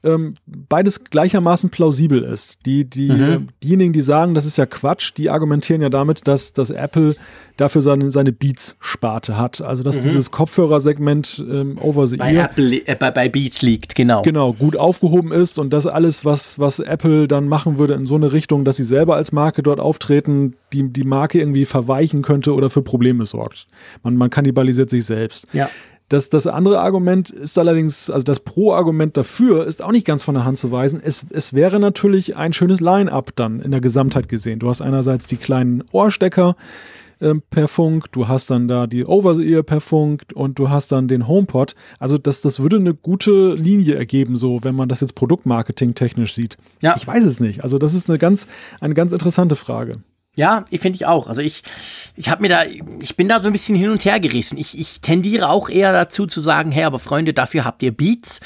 ähm, 0.04 0.34
beides 0.46 1.04
gleichermaßen 1.04 1.70
plausibel 1.70 2.22
ist. 2.22 2.64
Die, 2.66 2.84
die, 2.84 3.10
mhm. 3.10 3.22
äh, 3.22 3.40
diejenigen, 3.62 3.92
die 3.92 4.00
sagen, 4.00 4.34
das 4.34 4.46
ist 4.46 4.58
ja 4.58 4.66
Quatsch, 4.66 5.12
die 5.16 5.30
argumentieren 5.30 5.82
ja 5.82 5.88
damit, 5.88 6.26
dass, 6.28 6.52
dass 6.52 6.70
Apple 6.70 7.16
dafür 7.56 7.82
seine, 7.82 8.10
seine 8.10 8.32
Beats-Sparte 8.32 9.36
hat. 9.36 9.60
Also 9.60 9.82
dass 9.82 9.98
mhm. 9.98 10.02
dieses 10.02 10.30
Kopfhörersegment 10.30 11.44
ähm, 11.50 11.78
over 11.80 12.06
the 12.06 12.16
bei 12.16 12.32
ear 12.32 12.44
Apple, 12.44 12.86
äh, 12.86 12.94
bei, 12.94 13.10
bei 13.10 13.28
Beats 13.28 13.62
liegt, 13.62 13.94
genau. 13.94 14.22
Genau, 14.22 14.52
gut 14.52 14.76
aufgehoben 14.76 15.32
ist 15.32 15.58
und 15.58 15.70
dass 15.70 15.86
alles, 15.86 16.24
was, 16.24 16.58
was 16.58 16.78
Apple 16.78 17.28
dann 17.28 17.48
machen 17.48 17.78
würde 17.78 17.94
in 17.94 18.06
so 18.06 18.14
eine 18.14 18.32
Richtung, 18.32 18.64
dass 18.64 18.76
sie 18.76 18.84
selber 18.84 19.16
als 19.16 19.32
Marke 19.32 19.62
dort 19.62 19.80
auftreten, 19.80 20.54
die, 20.72 20.92
die 20.92 21.04
Marke 21.04 21.40
irgendwie 21.40 21.64
verweichen 21.64 22.22
könnte 22.22 22.54
oder 22.54 22.70
für 22.70 22.82
Probleme 22.82 23.26
sorgt. 23.26 23.66
Man, 24.02 24.16
man 24.16 24.30
kannibalisiert 24.30 24.90
sich 24.90 25.04
selbst. 25.04 25.46
Ja. 25.52 25.68
Das, 26.08 26.30
das 26.30 26.46
andere 26.46 26.80
Argument 26.80 27.30
ist 27.30 27.58
allerdings, 27.58 28.08
also 28.08 28.22
das 28.22 28.40
Pro-Argument 28.40 29.16
dafür 29.16 29.66
ist 29.66 29.82
auch 29.82 29.92
nicht 29.92 30.06
ganz 30.06 30.22
von 30.22 30.34
der 30.34 30.44
Hand 30.44 30.58
zu 30.58 30.70
weisen. 30.72 31.00
Es, 31.04 31.24
es 31.30 31.52
wäre 31.52 31.78
natürlich 31.78 32.36
ein 32.36 32.52
schönes 32.52 32.80
Line-up 32.80 33.32
dann 33.36 33.60
in 33.60 33.70
der 33.70 33.80
Gesamtheit 33.80 34.28
gesehen. 34.28 34.58
Du 34.58 34.68
hast 34.68 34.80
einerseits 34.80 35.26
die 35.26 35.36
kleinen 35.36 35.84
Ohrstecker 35.92 36.56
äh, 37.20 37.34
per 37.50 37.68
Funk, 37.68 38.10
du 38.12 38.26
hast 38.26 38.50
dann 38.50 38.68
da 38.68 38.86
die 38.86 39.04
Over-the-Ear 39.04 39.62
per 39.62 39.80
Funk 39.80 40.22
und 40.34 40.58
du 40.58 40.70
hast 40.70 40.92
dann 40.92 41.08
den 41.08 41.28
HomePod. 41.28 41.74
Also 41.98 42.16
das, 42.16 42.40
das 42.40 42.60
würde 42.60 42.76
eine 42.76 42.94
gute 42.94 43.54
Linie 43.54 43.96
ergeben, 43.96 44.36
so 44.36 44.60
wenn 44.62 44.74
man 44.74 44.88
das 44.88 45.00
jetzt 45.00 45.14
Produktmarketing 45.14 45.94
technisch 45.94 46.34
sieht. 46.34 46.56
Ja. 46.80 46.94
Ich 46.96 47.06
weiß 47.06 47.24
es 47.24 47.40
nicht. 47.40 47.64
Also 47.64 47.78
das 47.78 47.92
ist 47.92 48.08
eine 48.08 48.18
ganz, 48.18 48.46
eine 48.80 48.94
ganz 48.94 49.12
interessante 49.12 49.56
Frage. 49.56 49.98
Ja, 50.38 50.64
ich 50.70 50.80
finde 50.80 50.96
ich 50.96 51.04
auch. 51.04 51.26
Also 51.26 51.42
ich, 51.42 51.62
ich 52.16 52.30
habe 52.30 52.42
mir 52.42 52.48
da, 52.48 52.62
ich 53.00 53.16
bin 53.16 53.28
da 53.28 53.40
so 53.40 53.48
ein 53.48 53.52
bisschen 53.52 53.74
hin 53.74 53.90
und 53.90 54.04
her 54.04 54.20
gerissen. 54.20 54.56
Ich, 54.56 54.78
ich 54.78 55.00
tendiere 55.00 55.50
auch 55.50 55.68
eher 55.68 55.92
dazu 55.92 56.26
zu 56.26 56.40
sagen, 56.40 56.70
hey, 56.70 56.84
aber 56.84 57.00
Freunde, 57.00 57.34
dafür 57.34 57.64
habt 57.64 57.82
ihr 57.82 57.90
Beats. 57.90 58.40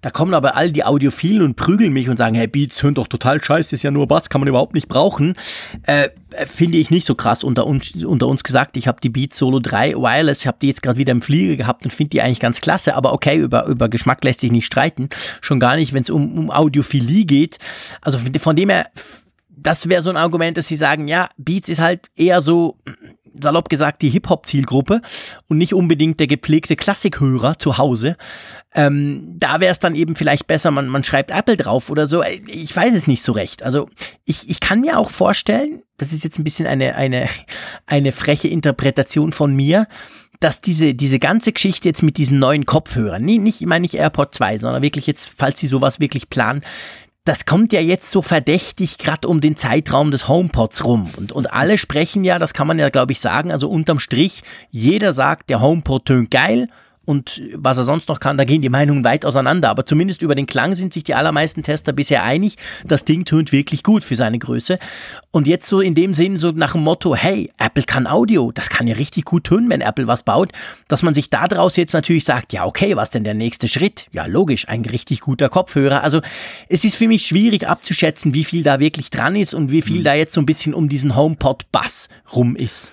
Da 0.00 0.10
kommen 0.10 0.34
aber 0.34 0.56
all 0.56 0.70
die 0.70 0.84
Audiophilen 0.84 1.42
und 1.42 1.56
prügeln 1.56 1.92
mich 1.92 2.08
und 2.08 2.18
sagen, 2.18 2.36
hey, 2.36 2.46
Beats 2.46 2.82
hören 2.82 2.94
doch 2.94 3.08
total 3.08 3.42
scheiße, 3.42 3.74
ist 3.74 3.82
ja 3.82 3.90
nur 3.90 4.06
Bass, 4.06 4.30
kann 4.30 4.40
man 4.40 4.46
überhaupt 4.46 4.74
nicht 4.74 4.86
brauchen. 4.86 5.34
Äh, 5.84 6.10
Finde 6.46 6.78
ich 6.78 6.90
nicht 6.90 7.06
so 7.06 7.16
krass 7.16 7.42
unter 7.42 7.66
uns, 7.66 8.04
unter 8.04 8.28
uns 8.28 8.44
gesagt. 8.44 8.76
Ich 8.76 8.86
habe 8.86 9.00
die 9.00 9.08
Beats 9.08 9.38
Solo 9.38 9.58
3 9.58 9.94
Wireless, 9.94 10.40
ich 10.40 10.46
habe 10.46 10.58
die 10.60 10.68
jetzt 10.68 10.82
gerade 10.82 10.98
wieder 10.98 11.12
im 11.12 11.22
Flieger 11.22 11.56
gehabt 11.56 11.84
und 11.84 11.90
finde 11.90 12.10
die 12.10 12.22
eigentlich 12.22 12.38
ganz 12.38 12.60
klasse. 12.60 12.94
Aber 12.94 13.12
okay, 13.12 13.38
über, 13.38 13.66
über 13.66 13.88
Geschmack 13.88 14.22
lässt 14.22 14.40
sich 14.40 14.52
nicht 14.52 14.66
streiten. 14.66 15.08
Schon 15.40 15.58
gar 15.58 15.74
nicht, 15.74 15.92
wenn 15.94 16.02
es 16.02 16.10
um, 16.10 16.38
um 16.38 16.50
Audiophilie 16.50 17.24
geht. 17.24 17.58
Also 18.00 18.18
von 18.38 18.54
dem 18.54 18.68
her 18.68 18.88
das 19.62 19.88
wäre 19.88 20.02
so 20.02 20.10
ein 20.10 20.16
Argument, 20.16 20.56
dass 20.56 20.66
sie 20.66 20.76
sagen, 20.76 21.08
ja, 21.08 21.28
Beats 21.36 21.68
ist 21.68 21.80
halt 21.80 22.08
eher 22.16 22.40
so, 22.40 22.78
salopp 23.42 23.68
gesagt, 23.68 24.02
die 24.02 24.08
Hip-Hop-Zielgruppe 24.10 25.00
und 25.48 25.58
nicht 25.58 25.74
unbedingt 25.74 26.20
der 26.20 26.26
gepflegte 26.26 26.76
Klassikhörer 26.76 27.58
zu 27.58 27.78
Hause. 27.78 28.16
Ähm, 28.74 29.34
da 29.38 29.60
wäre 29.60 29.72
es 29.72 29.78
dann 29.78 29.94
eben 29.94 30.16
vielleicht 30.16 30.46
besser, 30.46 30.70
man, 30.70 30.88
man 30.88 31.04
schreibt 31.04 31.30
Apple 31.30 31.56
drauf 31.56 31.90
oder 31.90 32.06
so. 32.06 32.22
Ich 32.46 32.74
weiß 32.74 32.94
es 32.94 33.06
nicht 33.06 33.22
so 33.22 33.32
recht. 33.32 33.62
Also 33.62 33.88
ich, 34.24 34.48
ich 34.48 34.60
kann 34.60 34.80
mir 34.80 34.98
auch 34.98 35.10
vorstellen, 35.10 35.82
das 35.96 36.12
ist 36.12 36.24
jetzt 36.24 36.38
ein 36.38 36.44
bisschen 36.44 36.66
eine, 36.66 36.94
eine, 36.94 37.28
eine 37.86 38.12
freche 38.12 38.48
Interpretation 38.48 39.32
von 39.32 39.54
mir, 39.54 39.86
dass 40.40 40.60
diese, 40.60 40.94
diese 40.94 41.18
ganze 41.18 41.52
Geschichte 41.52 41.88
jetzt 41.88 42.02
mit 42.02 42.16
diesen 42.16 42.38
neuen 42.38 42.64
Kopfhörern, 42.64 43.24
nicht, 43.24 43.40
nicht, 43.40 43.60
ich 43.60 43.66
meine 43.66 43.82
nicht 43.82 43.94
AirPod 43.94 44.32
2, 44.32 44.58
sondern 44.58 44.82
wirklich 44.82 45.08
jetzt, 45.08 45.28
falls 45.36 45.58
sie 45.58 45.66
sowas 45.66 45.98
wirklich 45.98 46.30
planen, 46.30 46.62
das 47.24 47.44
kommt 47.44 47.72
ja 47.72 47.80
jetzt 47.80 48.10
so 48.10 48.22
verdächtig 48.22 48.98
gerade 48.98 49.28
um 49.28 49.40
den 49.40 49.54
Zeitraum 49.54 50.10
des 50.10 50.28
HomePods 50.28 50.84
rum. 50.84 51.10
Und, 51.16 51.32
und 51.32 51.52
alle 51.52 51.76
sprechen 51.76 52.24
ja, 52.24 52.38
das 52.38 52.54
kann 52.54 52.66
man 52.66 52.78
ja, 52.78 52.88
glaube 52.88 53.12
ich, 53.12 53.20
sagen, 53.20 53.52
also 53.52 53.68
unterm 53.68 53.98
Strich, 53.98 54.42
jeder 54.70 55.12
sagt, 55.12 55.50
der 55.50 55.60
HomePod 55.60 56.06
tönt 56.06 56.30
geil, 56.30 56.68
und 57.08 57.40
was 57.54 57.78
er 57.78 57.84
sonst 57.84 58.10
noch 58.10 58.20
kann, 58.20 58.36
da 58.36 58.44
gehen 58.44 58.60
die 58.60 58.68
Meinungen 58.68 59.02
weit 59.02 59.24
auseinander. 59.24 59.70
Aber 59.70 59.86
zumindest 59.86 60.20
über 60.20 60.34
den 60.34 60.44
Klang 60.44 60.74
sind 60.74 60.92
sich 60.92 61.04
die 61.04 61.14
allermeisten 61.14 61.62
Tester 61.62 61.94
bisher 61.94 62.22
einig. 62.22 62.56
Das 62.84 63.06
Ding 63.06 63.24
tönt 63.24 63.50
wirklich 63.50 63.82
gut 63.82 64.04
für 64.04 64.14
seine 64.14 64.38
Größe. 64.38 64.78
Und 65.30 65.46
jetzt 65.46 65.66
so 65.68 65.80
in 65.80 65.94
dem 65.94 66.12
Sinn, 66.12 66.38
so 66.38 66.50
nach 66.50 66.72
dem 66.72 66.82
Motto, 66.82 67.16
hey, 67.16 67.50
Apple 67.56 67.84
kann 67.84 68.06
Audio, 68.06 68.52
das 68.52 68.68
kann 68.68 68.86
ja 68.86 68.94
richtig 68.94 69.24
gut 69.24 69.44
tönen, 69.44 69.70
wenn 69.70 69.80
Apple 69.80 70.06
was 70.06 70.22
baut, 70.22 70.52
dass 70.88 71.02
man 71.02 71.14
sich 71.14 71.30
daraus 71.30 71.76
jetzt 71.76 71.94
natürlich 71.94 72.26
sagt, 72.26 72.52
ja, 72.52 72.66
okay, 72.66 72.94
was 72.94 73.08
denn 73.08 73.24
der 73.24 73.32
nächste 73.32 73.68
Schritt? 73.68 74.06
Ja, 74.12 74.26
logisch, 74.26 74.68
ein 74.68 74.84
richtig 74.84 75.20
guter 75.20 75.48
Kopfhörer. 75.48 76.02
Also 76.02 76.20
es 76.68 76.84
ist 76.84 76.96
für 76.96 77.08
mich 77.08 77.24
schwierig 77.24 77.66
abzuschätzen, 77.66 78.34
wie 78.34 78.44
viel 78.44 78.62
da 78.62 78.80
wirklich 78.80 79.08
dran 79.08 79.34
ist 79.34 79.54
und 79.54 79.70
wie 79.70 79.80
viel 79.80 80.00
mhm. 80.00 80.04
da 80.04 80.12
jetzt 80.12 80.34
so 80.34 80.42
ein 80.42 80.46
bisschen 80.46 80.74
um 80.74 80.90
diesen 80.90 81.16
HomePod-Bass 81.16 82.10
rum 82.34 82.54
ist. 82.54 82.92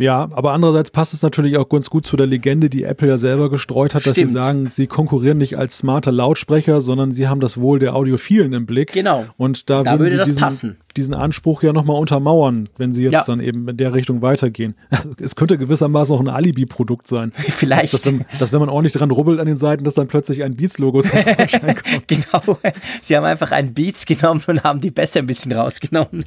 Ja, 0.00 0.28
aber 0.32 0.52
andererseits 0.52 0.90
passt 0.90 1.12
es 1.12 1.22
natürlich 1.22 1.58
auch 1.58 1.68
ganz 1.68 1.90
gut 1.90 2.06
zu 2.06 2.16
der 2.16 2.26
Legende, 2.26 2.70
die 2.70 2.84
Apple 2.84 3.06
ja 3.06 3.18
selber 3.18 3.50
gestreut 3.50 3.94
hat, 3.94 4.02
Stimmt. 4.02 4.16
dass 4.16 4.28
sie 4.28 4.32
sagen, 4.32 4.70
sie 4.72 4.86
konkurrieren 4.86 5.36
nicht 5.36 5.58
als 5.58 5.76
smarter 5.76 6.10
Lautsprecher, 6.10 6.80
sondern 6.80 7.12
sie 7.12 7.28
haben 7.28 7.40
das 7.40 7.60
Wohl 7.60 7.78
der 7.78 7.94
Audiophilen 7.94 8.54
im 8.54 8.64
Blick. 8.64 8.92
Genau. 8.92 9.26
Und 9.36 9.68
da, 9.68 9.82
da 9.82 9.98
würde 9.98 10.16
das 10.16 10.30
diesen, 10.30 10.40
passen 10.40 10.76
diesen 10.96 11.14
Anspruch 11.14 11.62
ja 11.62 11.72
nochmal 11.72 11.96
untermauern, 11.96 12.68
wenn 12.76 12.92
sie 12.92 13.04
jetzt 13.04 13.12
ja. 13.12 13.24
dann 13.24 13.40
eben 13.40 13.68
in 13.68 13.76
der 13.76 13.92
Richtung 13.92 14.22
weitergehen. 14.22 14.74
Es 15.20 15.36
könnte 15.36 15.58
gewissermaßen 15.58 16.14
auch 16.14 16.20
ein 16.20 16.28
Alibi-Produkt 16.28 17.06
sein. 17.06 17.32
Vielleicht. 17.34 17.92
Dass, 17.92 18.02
dass, 18.02 18.12
wenn, 18.12 18.24
dass, 18.38 18.52
wenn, 18.52 18.60
man 18.60 18.68
ordentlich 18.68 18.92
dran 18.92 19.10
rubbelt 19.10 19.40
an 19.40 19.46
den 19.46 19.56
Seiten, 19.56 19.84
dass 19.84 19.94
dann 19.94 20.08
plötzlich 20.08 20.42
ein 20.42 20.56
Beats-Logo 20.56 21.02
zum 21.02 21.18
Vorschein 21.18 21.74
kommt. 21.82 22.08
genau. 22.08 22.58
Sie 23.02 23.16
haben 23.16 23.24
einfach 23.24 23.50
ein 23.50 23.74
Beats 23.74 24.06
genommen 24.06 24.42
und 24.46 24.62
haben 24.62 24.80
die 24.80 24.90
Bässe 24.90 25.18
ein 25.18 25.26
bisschen 25.26 25.52
rausgenommen. 25.52 26.24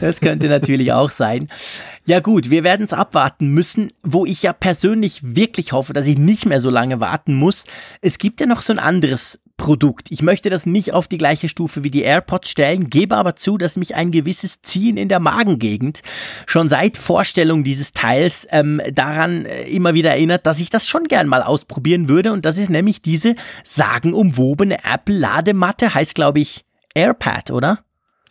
das 0.00 0.20
könnte 0.20 0.48
natürlich 0.48 0.92
auch 0.92 1.10
sein. 1.10 1.48
Ja 2.06 2.20
gut, 2.20 2.50
wir 2.50 2.64
werden 2.64 2.82
es 2.82 2.92
abwarten 2.92 3.48
müssen, 3.48 3.88
wo 4.02 4.24
ich 4.26 4.42
ja 4.42 4.52
persönlich 4.52 5.36
wirklich 5.36 5.72
hoffe, 5.72 5.92
dass 5.92 6.06
ich 6.06 6.18
nicht 6.18 6.46
mehr 6.46 6.60
so 6.60 6.70
lange 6.70 7.00
warten 7.00 7.34
muss. 7.34 7.64
Es 8.00 8.18
gibt 8.18 8.40
ja 8.40 8.46
noch 8.46 8.62
so 8.62 8.72
ein 8.72 8.78
anderes 8.78 9.38
Produkt. 9.60 10.10
Ich 10.10 10.22
möchte 10.22 10.48
das 10.48 10.64
nicht 10.64 10.94
auf 10.94 11.06
die 11.06 11.18
gleiche 11.18 11.50
Stufe 11.50 11.84
wie 11.84 11.90
die 11.90 12.02
AirPods 12.02 12.48
stellen, 12.48 12.88
gebe 12.88 13.14
aber 13.14 13.36
zu, 13.36 13.58
dass 13.58 13.76
mich 13.76 13.94
ein 13.94 14.10
gewisses 14.10 14.62
Ziehen 14.62 14.96
in 14.96 15.08
der 15.08 15.20
Magengegend 15.20 16.00
schon 16.46 16.70
seit 16.70 16.96
Vorstellung 16.96 17.62
dieses 17.62 17.92
Teils 17.92 18.48
ähm, 18.50 18.80
daran 18.90 19.44
äh, 19.44 19.64
immer 19.64 19.92
wieder 19.92 20.12
erinnert, 20.12 20.46
dass 20.46 20.60
ich 20.60 20.70
das 20.70 20.88
schon 20.88 21.04
gern 21.04 21.28
mal 21.28 21.42
ausprobieren 21.42 22.08
würde. 22.08 22.32
Und 22.32 22.46
das 22.46 22.56
ist 22.56 22.70
nämlich 22.70 23.02
diese 23.02 23.36
sagenumwobene 23.62 24.78
Apple-Ladematte, 24.82 25.92
heißt 25.92 26.14
glaube 26.14 26.40
ich 26.40 26.64
AirPad, 26.94 27.50
oder? 27.50 27.80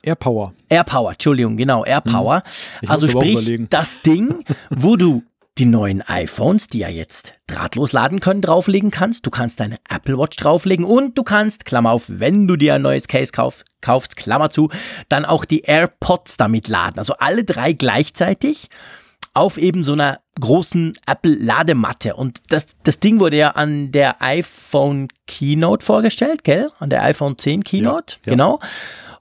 AirPower. 0.01 0.53
AirPower, 0.69 1.11
Entschuldigung, 1.11 1.57
genau, 1.57 1.85
AirPower. 1.85 2.41
Hm. 2.79 2.89
Also 2.89 3.07
sprich, 3.07 3.67
das 3.69 4.01
Ding, 4.01 4.43
wo 4.71 4.95
du 4.95 5.21
die 5.59 5.65
neuen 5.65 6.01
iPhones, 6.01 6.67
die 6.67 6.79
ja 6.79 6.87
jetzt 6.87 7.33
drahtlos 7.47 7.91
laden 7.91 8.21
können, 8.21 8.41
drauflegen 8.41 8.91
kannst. 8.91 9.25
Du 9.25 9.29
kannst 9.29 9.59
deine 9.59 9.77
Apple 9.89 10.17
Watch 10.17 10.37
drauflegen 10.37 10.85
und 10.85 11.17
du 11.17 11.23
kannst, 11.23 11.65
Klammer 11.65 11.91
auf, 11.91 12.05
wenn 12.07 12.47
du 12.47 12.55
dir 12.55 12.75
ein 12.75 12.81
neues 12.81 13.09
Case 13.09 13.33
kauf, 13.33 13.65
kaufst, 13.81 14.15
Klammer 14.15 14.49
zu, 14.49 14.69
dann 15.09 15.25
auch 15.25 15.43
die 15.43 15.61
AirPods 15.61 16.37
damit 16.37 16.69
laden. 16.69 16.97
Also 16.97 17.13
alle 17.19 17.43
drei 17.43 17.73
gleichzeitig 17.73 18.69
auf 19.39 19.57
eben 19.57 19.83
so 19.83 19.93
einer 19.93 20.19
großen 20.39 20.93
Apple-Ladematte. 21.05 22.15
Und 22.15 22.39
das, 22.49 22.75
das 22.83 22.99
Ding 22.99 23.19
wurde 23.19 23.37
ja 23.37 23.51
an 23.51 23.91
der 23.91 24.21
iPhone 24.21 25.07
Keynote 25.27 25.85
vorgestellt, 25.85 26.43
gell? 26.43 26.71
An 26.79 26.89
der 26.89 27.03
iPhone 27.03 27.37
10 27.37 27.63
Keynote, 27.63 28.17
ja, 28.25 28.31
ja. 28.31 28.31
genau 28.31 28.59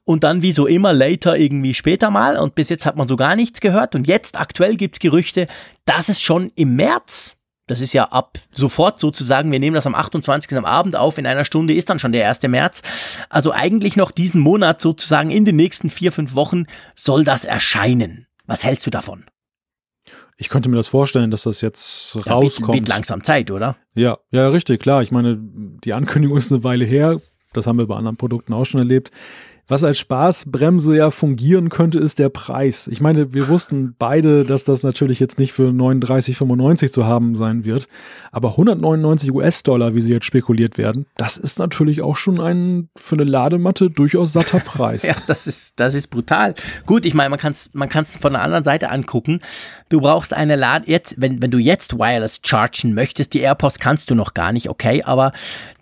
und 0.05 0.25
dann 0.25 0.41
wie 0.41 0.53
so 0.53 0.67
immer 0.67 0.95
later 0.95 1.37
irgendwie 1.37 1.75
später 1.75 2.09
mal 2.09 2.39
und 2.39 2.55
bis 2.55 2.71
jetzt 2.71 2.87
hat 2.87 2.97
man 2.97 3.07
so 3.07 3.17
gar 3.17 3.37
nichts 3.37 3.61
gehört 3.61 3.95
und 3.95 4.07
jetzt 4.07 4.41
aktuell 4.41 4.77
gibt's 4.77 5.01
Gerüchte, 5.01 5.47
dass 5.85 6.09
es 6.09 6.23
schon 6.23 6.51
im 6.55 6.77
März 6.77 7.37
das 7.69 7.83
ist 7.83 7.93
ja 7.93 8.05
ab 8.05 8.39
sofort 8.51 8.99
sozusagen, 8.99 9.53
wir 9.53 9.61
nehmen 9.61 9.75
das 9.75 9.87
am 9.87 9.95
28. 9.95 10.57
am 10.57 10.65
Abend 10.65 10.97
auf, 10.97 11.19
in 11.19 11.27
einer 11.27 11.45
Stunde 11.45 11.75
ist 11.75 11.91
dann 11.91 11.99
schon 11.99 12.13
der 12.13 12.27
1. 12.27 12.43
März. 12.45 12.83
Also 13.29 13.53
eigentlich 13.53 13.95
noch 13.95 14.11
diesen 14.11 14.41
Monat 14.41 14.81
sozusagen 14.81 15.31
in 15.31 15.45
den 15.45 15.57
nächsten 15.57 15.91
vier, 15.91 16.11
fünf 16.11 16.35
Wochen 16.35 16.65
soll 16.95 17.25
das 17.25 17.45
erscheinen. 17.45 18.27
Was 18.47 18.65
hältst 18.65 18.87
du 18.87 18.91
davon? 18.91 19.27
Ich 20.41 20.49
könnte 20.49 20.69
mir 20.69 20.77
das 20.77 20.87
vorstellen, 20.87 21.33
dass 21.33 21.43
das 21.43 21.61
jetzt 21.61 22.15
ja, 22.15 22.33
rauskommt. 22.33 22.69
Wird, 22.69 22.79
wird 22.79 22.89
langsam 22.89 23.25
Zeit, 23.25 23.51
oder? 23.51 23.77
Ja, 23.95 24.19
ja, 24.31 24.49
richtig, 24.49 24.81
klar. 24.81 25.03
Ich 25.03 25.11
meine, 25.11 25.37
die 25.41 25.93
Ankündigung 25.93 26.39
ist 26.39 26.53
eine 26.53 26.63
Weile 26.63 26.85
her. 26.85 27.21
Das 27.53 27.67
haben 27.67 27.79
wir 27.79 27.87
bei 27.89 27.97
anderen 27.97 28.17
Produkten 28.17 28.53
auch 28.53 28.65
schon 28.65 28.79
erlebt. 28.79 29.11
Was 29.71 29.85
als 29.85 29.99
Spaßbremse 29.99 30.97
ja 30.97 31.11
fungieren 31.11 31.69
könnte, 31.69 31.99
ist 31.99 32.19
der 32.19 32.31
Preis. 32.31 32.89
Ich 32.89 33.03
meine, 33.03 33.35
wir 33.35 33.49
wussten 33.49 33.95
beide, 33.99 34.47
dass 34.47 34.65
das 34.65 34.83
natürlich 34.83 35.21
jetzt 35.21 35.39
nicht 35.39 35.53
für 35.53 35.69
39,95 35.69 36.91
zu 36.91 37.05
haben 37.05 37.35
sein 37.35 37.67
wird. 37.67 37.87
Aber 38.33 38.53
199 38.53 39.31
US-Dollar, 39.31 39.95
wie 39.95 40.01
sie 40.01 40.13
jetzt 40.15 40.25
spekuliert 40.25 40.79
werden, 40.79 41.05
das 41.19 41.37
ist 41.37 41.59
natürlich 41.59 42.01
auch 42.01 42.17
schon 42.17 42.41
ein 42.41 42.89
für 42.97 43.17
eine 43.17 43.25
Ladematte 43.25 43.91
durchaus 43.91 44.33
satter 44.33 44.61
Preis. 44.61 45.03
ja, 45.07 45.15
das 45.27 45.47
ist, 45.47 45.79
das 45.79 45.95
ist 45.95 46.07
brutal. 46.09 46.55
Gut, 46.87 47.05
ich 47.05 47.13
meine, 47.13 47.29
man 47.29 47.39
kann 47.39 47.53
es 47.53 47.71
man 47.75 47.91
kann's 47.91 48.17
von 48.17 48.33
der 48.33 48.43
anderen 48.43 48.65
Seite 48.65 48.89
angucken. 48.89 49.41
Du 49.91 50.01
brauchst 50.01 50.33
eine 50.33 50.57
Lade, 50.57 50.91
jetzt, 50.91 51.17
wenn, 51.19 51.43
wenn 51.43 51.51
du 51.51 51.59
jetzt 51.59 51.99
wireless 51.99 52.41
chargen 52.43 52.95
möchtest, 52.95 53.35
die 53.35 53.41
AirPods 53.41 53.79
kannst 53.79 54.09
du 54.09 54.15
noch 54.15 54.33
gar 54.33 54.53
nicht, 54.53 54.71
okay, 54.71 55.03
aber 55.03 55.33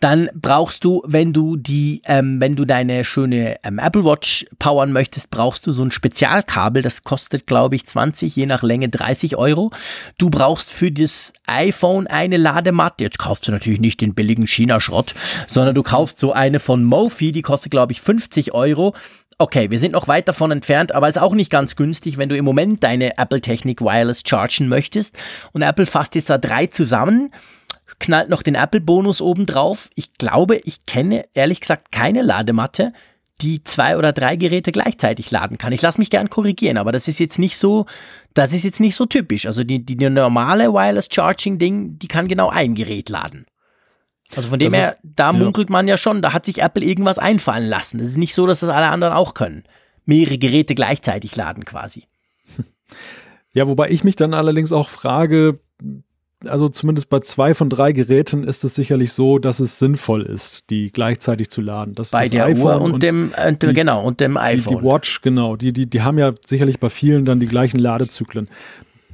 dann 0.00 0.28
brauchst 0.34 0.84
du, 0.84 1.02
wenn 1.06 1.32
du 1.32 1.56
die, 1.56 2.02
ähm, 2.06 2.40
wenn 2.40 2.56
du 2.56 2.64
deine 2.64 3.04
schöne 3.04 3.56
ähm, 3.62 3.75
Apple 3.78 4.04
Watch 4.04 4.46
powern 4.58 4.92
möchtest, 4.92 5.30
brauchst 5.30 5.66
du 5.66 5.72
so 5.72 5.84
ein 5.84 5.90
Spezialkabel, 5.90 6.82
das 6.82 7.04
kostet, 7.04 7.46
glaube 7.46 7.76
ich, 7.76 7.86
20, 7.86 8.34
je 8.34 8.46
nach 8.46 8.62
Länge 8.62 8.88
30 8.88 9.36
Euro. 9.36 9.70
Du 10.18 10.30
brauchst 10.30 10.70
für 10.70 10.92
das 10.92 11.32
iPhone 11.46 12.06
eine 12.06 12.36
Ladematte. 12.36 13.04
Jetzt 13.04 13.18
kaufst 13.18 13.46
du 13.48 13.52
natürlich 13.52 13.80
nicht 13.80 14.00
den 14.00 14.14
billigen 14.14 14.46
China-Schrott, 14.46 15.14
sondern 15.46 15.74
du 15.74 15.82
kaufst 15.82 16.18
so 16.18 16.32
eine 16.32 16.60
von 16.60 16.84
Mofi, 16.84 17.30
die 17.30 17.42
kostet, 17.42 17.70
glaube 17.70 17.92
ich, 17.92 18.00
50 18.00 18.54
Euro. 18.54 18.94
Okay, 19.38 19.70
wir 19.70 19.78
sind 19.78 19.92
noch 19.92 20.08
weit 20.08 20.28
davon 20.28 20.50
entfernt, 20.50 20.92
aber 20.92 21.08
ist 21.08 21.18
auch 21.18 21.34
nicht 21.34 21.50
ganz 21.50 21.76
günstig, 21.76 22.16
wenn 22.16 22.30
du 22.30 22.36
im 22.36 22.44
Moment 22.44 22.82
deine 22.82 23.18
Apple-Technik 23.18 23.82
wireless 23.82 24.22
chargen 24.26 24.68
möchtest. 24.68 25.18
Und 25.52 25.60
Apple 25.60 25.84
fasst 25.84 26.14
jetzt 26.14 26.30
da 26.30 26.38
drei 26.38 26.68
zusammen, 26.68 27.30
knallt 27.98 28.30
noch 28.30 28.42
den 28.42 28.54
Apple-Bonus 28.54 29.20
oben 29.20 29.44
drauf. 29.44 29.90
Ich 29.94 30.14
glaube, 30.14 30.56
ich 30.64 30.86
kenne 30.86 31.26
ehrlich 31.34 31.60
gesagt 31.60 31.92
keine 31.92 32.22
Ladematte, 32.22 32.94
die 33.42 33.62
zwei 33.64 33.98
oder 33.98 34.12
drei 34.12 34.36
Geräte 34.36 34.72
gleichzeitig 34.72 35.30
laden 35.30 35.58
kann. 35.58 35.72
Ich 35.72 35.82
lasse 35.82 35.98
mich 35.98 36.10
gern 36.10 36.30
korrigieren, 36.30 36.78
aber 36.78 36.92
das 36.92 37.06
ist 37.06 37.18
jetzt 37.18 37.38
nicht 37.38 37.58
so, 37.58 37.86
das 38.34 38.52
ist 38.52 38.64
jetzt 38.64 38.80
nicht 38.80 38.96
so 38.96 39.06
typisch. 39.06 39.46
Also 39.46 39.62
die, 39.62 39.84
die, 39.84 39.96
die 39.96 40.08
normale 40.08 40.72
Wireless 40.72 41.08
Charging 41.10 41.58
Ding, 41.58 41.98
die 41.98 42.08
kann 42.08 42.28
genau 42.28 42.48
ein 42.48 42.74
Gerät 42.74 43.08
laden. 43.08 43.46
Also 44.34 44.48
von 44.48 44.58
dem 44.58 44.72
das 44.72 44.80
her, 44.80 44.92
ist, 44.92 45.00
da 45.02 45.32
munkelt 45.32 45.68
ja. 45.68 45.72
man 45.72 45.86
ja 45.86 45.98
schon, 45.98 46.22
da 46.22 46.32
hat 46.32 46.46
sich 46.46 46.62
Apple 46.62 46.84
irgendwas 46.84 47.18
einfallen 47.18 47.68
lassen. 47.68 48.00
Es 48.00 48.08
ist 48.08 48.16
nicht 48.16 48.34
so, 48.34 48.46
dass 48.46 48.60
das 48.60 48.70
alle 48.70 48.88
anderen 48.88 49.14
auch 49.14 49.34
können. 49.34 49.64
Mehrere 50.04 50.38
Geräte 50.38 50.74
gleichzeitig 50.74 51.36
laden 51.36 51.64
quasi. 51.64 52.04
Ja, 53.52 53.66
wobei 53.66 53.88
ich 53.88 54.04
mich 54.04 54.16
dann 54.16 54.34
allerdings 54.34 54.70
auch 54.70 54.90
frage, 54.90 55.60
also 56.44 56.68
zumindest 56.68 57.08
bei 57.08 57.20
zwei 57.20 57.54
von 57.54 57.70
drei 57.70 57.92
Geräten 57.92 58.44
ist 58.44 58.64
es 58.64 58.74
sicherlich 58.74 59.12
so, 59.12 59.38
dass 59.38 59.60
es 59.60 59.78
sinnvoll 59.78 60.22
ist, 60.22 60.70
die 60.70 60.92
gleichzeitig 60.92 61.50
zu 61.50 61.60
laden. 61.60 61.94
Das 61.94 62.10
bei 62.10 62.22
das 62.22 62.30
der 62.30 62.44
iPhone 62.44 62.64
Uhr 62.64 62.80
und, 62.82 62.92
und 62.92 63.02
dem, 63.02 63.32
äh, 63.36 63.54
die, 63.54 63.72
genau, 63.72 64.04
und 64.04 64.20
dem 64.20 64.36
iPhone. 64.36 64.76
Die, 64.76 64.80
die 64.80 64.86
Watch, 64.86 65.20
genau, 65.22 65.56
die, 65.56 65.72
die, 65.72 65.86
die 65.86 66.02
haben 66.02 66.18
ja 66.18 66.32
sicherlich 66.44 66.78
bei 66.78 66.90
vielen 66.90 67.24
dann 67.24 67.40
die 67.40 67.46
gleichen 67.46 67.78
Ladezyklen 67.78 68.48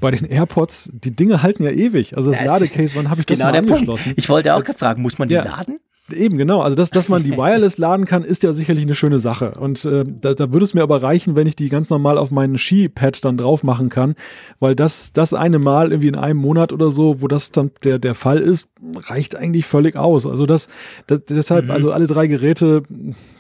bei 0.01 0.11
den 0.11 0.25
AirPods, 0.25 0.91
die 0.93 1.15
Dinge 1.15 1.43
halten 1.43 1.63
ja 1.63 1.71
ewig. 1.71 2.17
Also 2.17 2.33
das 2.33 2.41
ja, 2.41 2.47
Ladecase, 2.47 2.97
wann 2.97 3.09
habe 3.09 3.21
ich 3.21 3.27
das 3.27 3.39
genau 3.39 3.53
mal 3.53 3.59
angeschlossen? 3.59 4.05
Punkt. 4.05 4.19
Ich 4.19 4.29
wollte 4.29 4.55
auch 4.55 4.65
fragen, 4.77 5.01
muss 5.01 5.19
man 5.19 5.29
die 5.29 5.35
ja. 5.35 5.45
laden? 5.45 5.79
Eben, 6.13 6.39
genau. 6.39 6.61
Also, 6.61 6.77
dass, 6.77 6.91
dass 6.91 7.09
man 7.09 7.23
die 7.23 7.37
wireless 7.37 7.79
laden 7.79 8.07
kann, 8.07 8.23
ist 8.23 8.43
ja 8.43 8.53
sicherlich 8.53 8.85
eine 8.85 8.95
schöne 8.95 9.19
Sache. 9.19 9.53
Und 9.59 9.85
äh, 9.85 10.05
da, 10.07 10.35
da 10.35 10.53
würde 10.53 10.65
es 10.65 10.75
mir 10.75 10.83
aber 10.83 11.03
reichen, 11.03 11.37
wenn 11.37 11.47
ich 11.47 11.57
die 11.57 11.69
ganz 11.69 11.91
normal 11.91 12.19
auf 12.19 12.31
meinen 12.31 12.59
Skipad 12.59 13.25
dann 13.25 13.37
drauf 13.37 13.63
machen 13.65 13.89
kann, 13.89 14.15
weil 14.61 14.75
das, 14.75 15.13
das 15.13 15.35
eine 15.35 15.59
Mal 15.59 15.91
irgendwie 15.91 16.09
in 16.09 16.15
einem 16.15 16.39
Monat 16.39 16.73
oder 16.73 16.91
so, 16.91 17.21
wo 17.23 17.29
das 17.29 17.53
dann 17.53 17.71
der, 17.85 17.99
der 17.99 18.15
Fall 18.15 18.39
ist, 18.39 18.69
reicht 18.97 19.37
eigentlich 19.37 19.67
völlig 19.67 19.97
aus. 19.97 20.27
Also 20.27 20.47
das, 20.47 20.69
das 21.07 21.23
deshalb, 21.29 21.67
mhm. 21.67 21.71
also 21.71 21.93
alle 21.93 22.07
drei 22.07 22.27
Geräte 22.27 22.83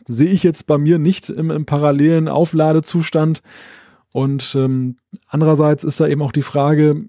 sehe 0.06 0.30
ich 0.30 0.42
jetzt 0.42 0.66
bei 0.66 0.78
mir 0.78 0.98
nicht 0.98 1.30
im, 1.30 1.50
im 1.50 1.66
parallelen 1.66 2.28
Aufladezustand. 2.28 3.42
Und 4.12 4.54
ähm, 4.56 4.96
andererseits 5.28 5.84
ist 5.84 6.00
da 6.00 6.06
eben 6.06 6.22
auch 6.22 6.32
die 6.32 6.42
Frage, 6.42 7.06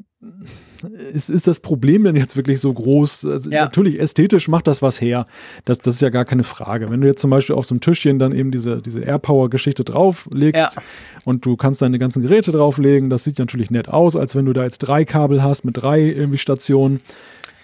ist, 0.84 1.30
ist 1.30 1.48
das 1.48 1.60
Problem 1.60 2.04
denn 2.04 2.16
jetzt 2.16 2.36
wirklich 2.36 2.60
so 2.60 2.74
groß? 2.74 3.26
Also 3.26 3.50
ja. 3.50 3.64
Natürlich, 3.64 4.00
ästhetisch 4.00 4.48
macht 4.48 4.68
das 4.68 4.82
was 4.82 5.02
her. 5.02 5.26
Das, 5.66 5.80
das 5.80 5.96
ist 5.96 6.02
ja 6.02 6.10
gar 6.10 6.26
keine 6.26 6.44
Frage. 6.44 6.90
Wenn 6.90 7.02
du 7.02 7.08
jetzt 7.08 7.22
zum 7.22 7.30
Beispiel 7.30 7.56
auf 7.56 7.66
so 7.66 7.74
einem 7.74 7.82
Tischchen 7.82 8.20
dann 8.20 8.34
eben 8.34 8.52
diese, 8.52 8.82
diese 8.82 9.02
AirPower-Geschichte 9.02 9.84
drauflegst 9.84 10.76
ja. 10.76 10.82
und 11.26 11.46
du 11.46 11.56
kannst 11.56 11.82
deine 11.82 12.00
ganzen 12.00 12.22
Geräte 12.22 12.52
drauflegen, 12.52 13.10
das 13.10 13.24
sieht 13.24 13.40
natürlich 13.40 13.72
nett 13.72 13.90
aus, 13.90 14.16
als 14.16 14.36
wenn 14.36 14.46
du 14.46 14.54
da 14.54 14.64
jetzt 14.64 14.80
drei 14.80 15.06
Kabel 15.06 15.44
hast 15.44 15.66
mit 15.66 15.78
drei 15.78 16.02
irgendwie 16.02 16.38
Stationen. 16.38 17.02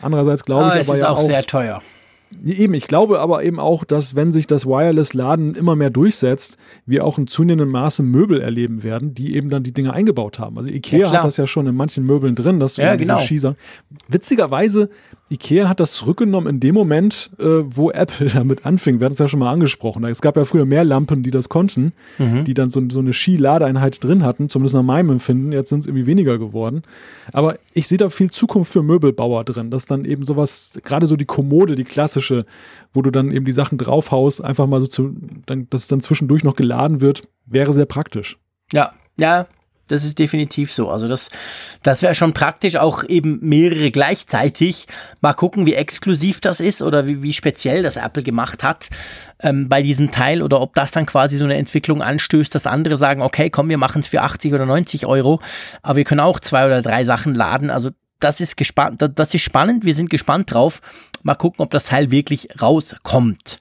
Andererseits 0.02 0.46
glaube 0.46 0.68
ich 0.68 0.72
aber, 0.72 0.80
es 0.80 0.90
ist 0.90 1.02
ja 1.02 1.10
auch, 1.10 1.18
auch 1.18 1.22
sehr 1.22 1.44
teuer. 1.44 1.82
Eben, 2.46 2.76
ich 2.76 2.88
glaube 2.88 3.20
aber 3.20 3.44
eben 3.44 3.60
auch, 3.60 3.84
dass 3.84 4.16
wenn 4.16 4.32
sich 4.32 4.46
das 4.46 4.66
Wireless-Laden 4.66 5.56
immer 5.56 5.76
mehr 5.76 5.90
durchsetzt, 5.90 6.58
wir 6.86 7.04
auch 7.04 7.18
in 7.18 7.26
zunehmendem 7.26 7.70
Maße 7.72 8.04
Möbel 8.04 8.40
erleben 8.40 8.84
werden, 8.84 9.16
die 9.16 9.36
eben 9.36 9.50
dann 9.50 9.64
die 9.64 9.72
Dinge 9.72 9.94
eingebaut 9.94 10.38
haben. 10.38 10.58
Also 10.58 10.70
Ikea 10.70 11.00
ja, 11.00 11.12
hat 11.12 11.24
das 11.24 11.38
ja 11.38 11.48
schon 11.48 11.66
in 11.66 11.76
manchen 11.76 12.04
Möbeln 12.04 12.36
drin, 12.36 12.60
dass 12.60 12.76
du 12.76 12.84
ja, 12.84 12.96
genau. 12.96 13.18
Schießer. 13.18 13.56
Witzigerweise 14.08 14.90
Ikea 15.32 15.70
hat 15.70 15.80
das 15.80 15.94
zurückgenommen 15.94 16.48
in 16.48 16.60
dem 16.60 16.74
Moment, 16.74 17.30
äh, 17.40 17.44
wo 17.44 17.92
Apple 17.92 18.28
damit 18.34 18.66
anfing. 18.66 19.00
Wir 19.00 19.06
hatten 19.06 19.14
es 19.14 19.20
ja 19.20 19.28
schon 19.28 19.40
mal 19.40 19.52
angesprochen. 19.52 20.04
Es 20.06 20.22
gab 20.22 20.36
ja 20.38 20.46
früher 20.46 20.66
mehr 20.66 20.84
Lampen, 20.84 21.24
die 21.24 21.32
das 21.32 21.50
konnten, 21.50 21.94
mhm. 22.18 22.46
die 22.46 22.54
dann 22.54 22.70
so, 22.70 22.82
so 22.90 23.00
eine 23.00 23.14
Skiladeeinheit 23.14 24.04
drin 24.04 24.24
hatten, 24.24 24.50
zumindest 24.50 24.76
nach 24.76 24.84
meinem 24.84 25.12
Empfinden. 25.12 25.52
Jetzt 25.52 25.70
sind 25.70 25.82
es 25.82 25.88
irgendwie 25.88 26.08
weniger 26.08 26.38
geworden. 26.38 26.84
Aber 27.32 27.58
ich 27.74 27.88
sehe 27.88 27.98
da 27.98 28.10
viel 28.10 28.32
Zukunft 28.32 28.74
für 28.74 28.82
Möbelbauer 28.82 29.44
drin, 29.44 29.70
dass 29.70 29.86
dann 29.86 30.06
eben 30.06 30.26
sowas, 30.26 30.74
gerade 30.84 31.06
so 31.06 31.16
die 31.16 31.26
Kommode, 31.26 31.76
die 31.76 31.84
klassische, 31.84 32.46
wo 32.94 33.02
du 33.02 33.12
dann 33.12 33.32
eben 33.32 33.46
die 33.46 33.52
Sachen 33.52 33.78
draufhaust, 33.78 34.44
einfach 34.44 34.68
mal 34.68 34.82
so 34.82 34.88
zu, 34.88 35.16
dann, 35.46 35.68
dass 35.70 35.84
es 35.84 35.88
dann 35.88 36.02
zwischendurch 36.02 36.44
noch 36.44 36.56
geladen 36.56 37.02
wird, 37.02 37.24
wäre 37.46 37.74
sehr 37.74 37.86
praktisch. 37.86 38.38
Ja, 38.74 38.94
ja, 39.18 39.48
das 39.90 40.06
ist 40.06 40.18
definitiv 40.20 40.72
so. 40.72 40.90
Also 40.90 41.08
das, 41.08 41.30
das 41.84 42.02
wäre 42.02 42.16
schon 42.16 42.34
praktisch, 42.34 42.76
auch 42.78 43.04
eben 43.04 43.40
mehrere 43.42 43.92
gleichzeitig. 43.92 44.88
Mal 45.22 45.34
gucken, 45.34 45.66
wie 45.66 45.74
exklusiv 45.74 46.42
das 46.42 46.60
ist 46.60 46.82
oder 46.82 47.08
wie, 47.08 47.22
wie 47.24 47.34
speziell 47.34 47.84
das 47.84 47.98
Apple 47.98 48.24
gemacht 48.24 48.64
hat 48.64 48.88
ähm, 49.42 49.68
bei 49.68 49.82
diesem 49.82 50.12
Teil 50.12 50.42
oder 50.42 50.62
ob 50.62 50.76
das 50.76 50.92
dann 50.92 51.06
quasi 51.06 51.38
so 51.38 51.46
eine 51.46 51.58
Entwicklung 51.58 52.02
anstößt, 52.02 52.54
dass 52.54 52.68
andere 52.68 52.98
sagen, 52.98 53.22
okay, 53.22 53.50
komm, 53.50 53.70
wir 53.70 53.78
machen 53.78 54.02
es 54.02 54.08
für 54.08 54.22
80 54.22 54.54
oder 54.54 54.66
90 54.66 55.06
Euro, 55.06 55.42
aber 55.82 55.98
wir 55.98 56.04
können 56.04 56.22
auch 56.22 56.40
zwei 56.40 56.66
oder 56.66 56.82
drei 56.82 57.04
Sachen 57.04 57.34
laden. 57.36 57.70
Also 57.70 57.92
das 58.20 58.42
ist 58.42 58.58
gespannt, 58.58 59.02
das 59.16 59.34
ist 59.34 59.42
spannend. 59.42 59.86
Wir 59.86 59.94
sind 59.94 60.10
gespannt 60.10 60.54
drauf. 60.54 60.82
Mal 61.24 61.36
gucken, 61.36 61.64
ob 61.64 61.72
das 61.72 61.86
Teil 61.86 62.12
wirklich 62.12 62.50
rauskommt. 62.62 63.60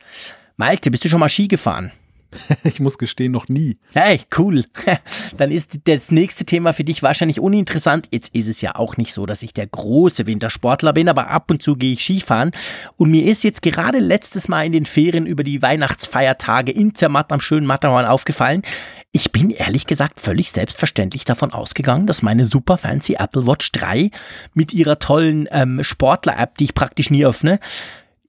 Malte, 0.57 0.91
bist 0.91 1.05
du 1.05 1.09
schon 1.09 1.21
mal 1.21 1.29
Ski 1.29 1.49
gefahren? 1.49 1.93
ich 2.65 2.81
muss 2.81 2.99
gestehen, 2.99 3.33
noch 3.33 3.49
nie. 3.49 3.79
Hey, 3.95 4.21
cool. 4.37 4.65
Dann 5.37 5.51
ist 5.51 5.79
das 5.85 6.11
nächste 6.11 6.45
Thema 6.45 6.73
für 6.73 6.85
dich 6.85 7.03
wahrscheinlich 7.03 7.41
uninteressant. 7.41 8.09
Jetzt 8.11 8.35
ist 8.35 8.49
es 8.49 8.61
ja 8.61 8.75
auch 8.75 8.97
nicht 8.97 9.15
so, 9.15 9.27
dass 9.27 9.43
ich 9.43 9.55
der 9.55 9.67
große 9.67 10.27
Wintersportler 10.27 10.93
bin, 10.93 11.09
aber 11.09 11.29
ab 11.29 11.51
und 11.51 11.63
zu 11.63 11.77
gehe 11.77 11.93
ich 11.93 12.03
Skifahren. 12.03 12.51
Und 12.97 13.11
mir 13.11 13.25
ist 13.25 13.45
jetzt 13.45 13.63
gerade 13.63 13.99
letztes 13.99 14.49
Mal 14.49 14.67
in 14.67 14.73
den 14.73 14.87
Ferien 14.87 15.27
über 15.27 15.45
die 15.45 15.63
Weihnachtsfeiertage 15.63 16.73
in 16.73 16.95
Zermatt 16.95 17.33
am 17.33 17.41
schönen 17.41 17.67
Matterhorn 17.67 18.07
aufgefallen. 18.07 18.63
Ich 19.11 19.33
bin 19.33 19.51
ehrlich 19.51 19.87
gesagt 19.87 20.21
völlig 20.21 20.53
selbstverständlich 20.53 21.25
davon 21.25 21.53
ausgegangen, 21.53 22.07
dass 22.07 22.21
meine 22.21 22.45
super 22.45 22.77
fancy 22.77 23.15
Apple 23.19 23.47
Watch 23.47 23.73
3 23.73 24.11
mit 24.53 24.75
ihrer 24.75 24.99
tollen 24.99 25.49
ähm, 25.51 25.83
Sportler-App, 25.83 26.59
die 26.59 26.65
ich 26.65 26.75
praktisch 26.75 27.11
nie 27.11 27.25
öffne, 27.25 27.59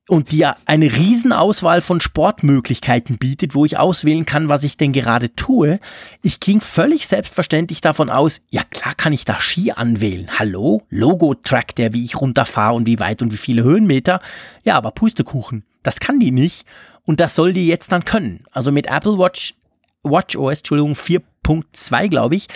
und 0.10 0.32
die 0.32 0.40
ja 0.40 0.56
eine 0.66 0.96
Riesenauswahl 0.96 1.82
von 1.82 2.02
Sportmöglichkeiten 2.02 3.18
bietet, 3.18 3.56
wo 3.56 3.66
ich 3.66 3.78
auswählen 3.78 4.26
kann, 4.26 4.50
was 4.50 4.64
ich 4.64 4.76
denn 4.76 4.92
gerade 4.92 5.36
tue. 5.36 5.80
Ich 6.22 6.40
ging 6.40 6.62
völlig 6.62 7.08
selbstverständlich 7.08 7.82
davon 7.82 8.10
aus, 8.10 8.42
ja 8.50 8.64
klar 8.64 8.96
kann 8.96 9.14
ich 9.14 9.26
da 9.26 9.40
Ski 9.40 9.72
anwählen. 9.72 10.30
Hallo? 10.40 10.82
Logo 10.90 11.36
trackt 11.36 11.78
der, 11.78 11.94
wie 11.94 12.04
ich 12.04 12.20
runterfahre 12.20 12.76
und 12.76 12.88
wie 12.88 13.00
weit 13.00 13.22
und 13.22 13.32
wie 13.32 13.38
viele 13.38 13.64
Höhenmeter. 13.64 14.22
Ja, 14.64 14.76
aber 14.76 14.92
Pustekuchen. 14.92 15.64
Das 15.84 16.00
kann 16.00 16.20
die 16.20 16.32
nicht. 16.32 16.66
Und 17.06 17.20
das 17.20 17.36
soll 17.36 17.54
die 17.54 17.68
jetzt 17.68 17.92
dann 17.92 18.06
können. 18.06 18.44
Also 18.52 18.72
mit 18.72 18.88
Apple 18.88 19.18
Watch, 19.18 19.56
Watch 20.04 20.36
OS, 20.36 20.60
Entschuldigung, 20.60 20.94
4.2, 20.94 22.08
glaube 22.08 22.36
ich, 22.36 22.48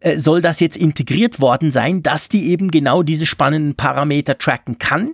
äh, 0.00 0.18
soll 0.18 0.42
das 0.42 0.60
jetzt 0.60 0.76
integriert 0.76 1.40
worden 1.40 1.70
sein, 1.70 2.02
dass 2.02 2.28
die 2.28 2.50
eben 2.50 2.70
genau 2.70 3.02
diese 3.02 3.26
spannenden 3.26 3.74
Parameter 3.74 4.38
tracken 4.38 4.78
kann. 4.78 5.12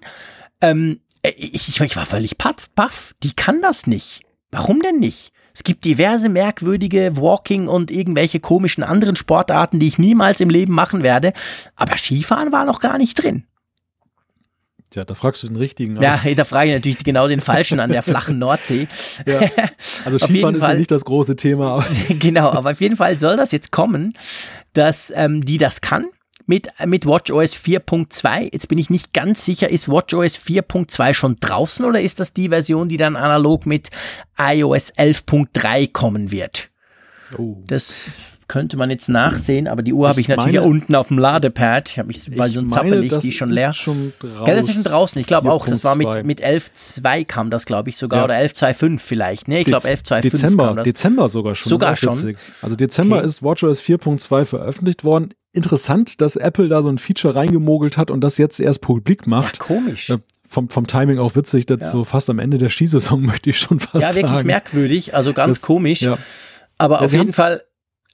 Ähm, 0.60 1.00
äh, 1.00 1.07
ich, 1.22 1.68
ich, 1.68 1.80
ich 1.80 1.96
war 1.96 2.06
völlig 2.06 2.38
paff, 2.38 2.74
paff. 2.74 3.14
Die 3.22 3.34
kann 3.34 3.60
das 3.60 3.86
nicht. 3.86 4.22
Warum 4.50 4.80
denn 4.80 4.98
nicht? 4.98 5.32
Es 5.54 5.64
gibt 5.64 5.84
diverse 5.84 6.28
merkwürdige 6.28 7.16
Walking 7.16 7.66
und 7.66 7.90
irgendwelche 7.90 8.38
komischen 8.38 8.84
anderen 8.84 9.16
Sportarten, 9.16 9.80
die 9.80 9.88
ich 9.88 9.98
niemals 9.98 10.40
im 10.40 10.50
Leben 10.50 10.72
machen 10.72 11.02
werde. 11.02 11.32
Aber 11.74 11.98
Skifahren 11.98 12.52
war 12.52 12.64
noch 12.64 12.80
gar 12.80 12.96
nicht 12.96 13.20
drin. 13.20 13.44
Tja, 14.90 15.04
da 15.04 15.14
fragst 15.14 15.42
du 15.42 15.48
den 15.48 15.56
richtigen. 15.56 16.00
Ja, 16.00 16.20
da 16.36 16.44
frage 16.44 16.70
ich 16.70 16.76
natürlich 16.76 17.04
genau 17.04 17.28
den 17.28 17.40
falschen 17.40 17.80
an 17.80 17.90
der 17.90 18.02
flachen 18.02 18.38
Nordsee. 18.38 18.88
Ja. 19.26 19.40
Also 20.04 20.18
Skifahren 20.18 20.54
ist 20.54 20.62
Fall, 20.62 20.74
ja 20.74 20.78
nicht 20.78 20.90
das 20.90 21.04
große 21.04 21.34
Thema. 21.34 21.84
genau, 22.08 22.50
aber 22.52 22.70
auf 22.70 22.80
jeden 22.80 22.96
Fall 22.96 23.18
soll 23.18 23.36
das 23.36 23.50
jetzt 23.50 23.72
kommen, 23.72 24.14
dass 24.72 25.12
ähm, 25.14 25.44
die 25.44 25.58
das 25.58 25.80
kann 25.80 26.06
mit, 26.48 26.68
mit 26.86 27.06
WatchOS 27.06 27.52
4.2. 27.54 28.48
Jetzt 28.52 28.68
bin 28.68 28.78
ich 28.78 28.90
nicht 28.90 29.12
ganz 29.12 29.44
sicher, 29.44 29.68
ist 29.68 29.88
WatchOS 29.88 30.36
4.2 30.38 31.14
schon 31.14 31.36
draußen 31.38 31.84
oder 31.84 32.00
ist 32.00 32.18
das 32.18 32.32
die 32.32 32.48
Version, 32.48 32.88
die 32.88 32.96
dann 32.96 33.16
analog 33.16 33.66
mit 33.66 33.90
iOS 34.38 34.94
11.3 34.94 35.92
kommen 35.92 36.32
wird? 36.32 36.70
Oh. 37.36 37.62
Das 37.66 38.32
könnte 38.48 38.78
man 38.78 38.88
jetzt 38.88 39.10
nachsehen, 39.10 39.68
aber 39.68 39.82
die 39.82 39.92
Uhr 39.92 40.08
habe 40.08 40.20
ich, 40.20 40.30
ich 40.30 40.34
natürlich 40.34 40.58
meine, 40.58 40.66
unten 40.66 40.94
auf 40.94 41.08
dem 41.08 41.18
Ladepad. 41.18 41.90
Ich 41.90 41.98
habe 41.98 42.06
mich, 42.06 42.38
weil 42.38 42.50
so 42.50 42.60
ein 42.60 42.70
Zappel 42.70 43.00
nicht, 43.00 43.22
die 43.22 43.28
ist 43.28 43.34
schon 43.34 43.50
leer. 43.50 43.74
Schon 43.74 44.14
raus, 44.24 44.46
Gell, 44.46 44.56
das 44.56 44.68
ist 44.68 44.74
schon 44.74 44.84
draußen. 44.84 45.20
Ich 45.20 45.26
glaube 45.26 45.52
auch, 45.52 45.66
das 45.66 45.84
war 45.84 45.94
mit, 45.94 46.24
mit 46.24 46.42
11.2 46.42 47.26
kam 47.26 47.50
das, 47.50 47.66
glaube 47.66 47.90
ich, 47.90 47.98
sogar. 47.98 48.20
Ja. 48.20 48.24
Oder 48.24 48.36
11.2.5 48.36 48.98
vielleicht. 48.98 49.48
Nee, 49.48 49.60
ich 49.60 49.66
glaube 49.66 49.86
11.2.5 49.86 50.20
Dezember, 50.22 50.66
kam 50.68 50.76
das. 50.76 50.84
Dezember 50.84 51.28
sogar 51.28 51.54
schon. 51.54 51.68
Sogar 51.68 51.96
schon. 51.96 52.36
Also 52.62 52.74
Dezember 52.74 53.18
okay. 53.18 53.26
ist 53.26 53.42
WatchOS 53.42 53.82
4.2 53.82 54.46
veröffentlicht 54.46 55.04
worden. 55.04 55.34
Interessant, 55.59 56.20
dass 56.20 56.36
Apple 56.36 56.68
da 56.68 56.82
so 56.82 56.89
ein 56.89 56.98
Feature 56.98 57.35
reingemogelt 57.35 57.97
hat 57.98 58.10
und 58.10 58.22
das 58.22 58.39
jetzt 58.39 58.60
erst 58.60 58.80
publik 58.80 59.26
macht. 59.26 59.59
Ja, 59.59 59.64
komisch. 59.64 60.10
Äh, 60.10 60.18
vom, 60.48 60.70
vom 60.70 60.86
Timing 60.86 61.18
auch 61.18 61.36
witzig, 61.36 61.68
jetzt 61.68 61.82
ja. 61.82 61.90
so 61.90 62.05
fast 62.05 62.30
am 62.30 62.39
Ende 62.39 62.59
der 62.59 62.70
Skisaison 62.70 63.20
möchte 63.26 63.51
ich 63.51 63.59
schon 63.59 63.80
fast 63.80 63.93
sagen. 63.93 64.02
Ja, 64.02 64.14
wirklich 64.14 64.30
sagen. 64.30 64.47
merkwürdig, 64.47 65.14
also 65.14 65.32
ganz 65.32 65.60
das, 65.60 65.66
komisch. 65.66 66.02
Ja. 66.02 66.16
Aber 66.78 67.02
auf 67.02 67.12
jeden 67.12 67.32
Fall 67.32 67.62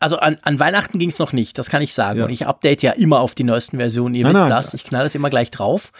also 0.00 0.16
an, 0.16 0.38
an 0.42 0.58
Weihnachten 0.58 0.98
ging 0.98 1.10
es 1.10 1.18
noch 1.18 1.32
nicht, 1.32 1.56
das 1.58 1.70
kann 1.70 1.82
ich 1.82 1.94
sagen. 1.94 2.18
Ja. 2.18 2.24
Und 2.24 2.30
ich 2.30 2.46
update 2.46 2.82
ja 2.82 2.92
immer 2.92 3.20
auf 3.20 3.34
die 3.34 3.44
neuesten 3.44 3.78
Versionen, 3.78 4.14
ihr 4.14 4.24
nein, 4.24 4.34
wisst 4.34 4.40
nein, 4.40 4.50
das. 4.50 4.74
Ich 4.74 4.84
knall 4.84 5.04
das 5.04 5.14
immer 5.14 5.30
gleich 5.30 5.50
drauf. 5.50 5.92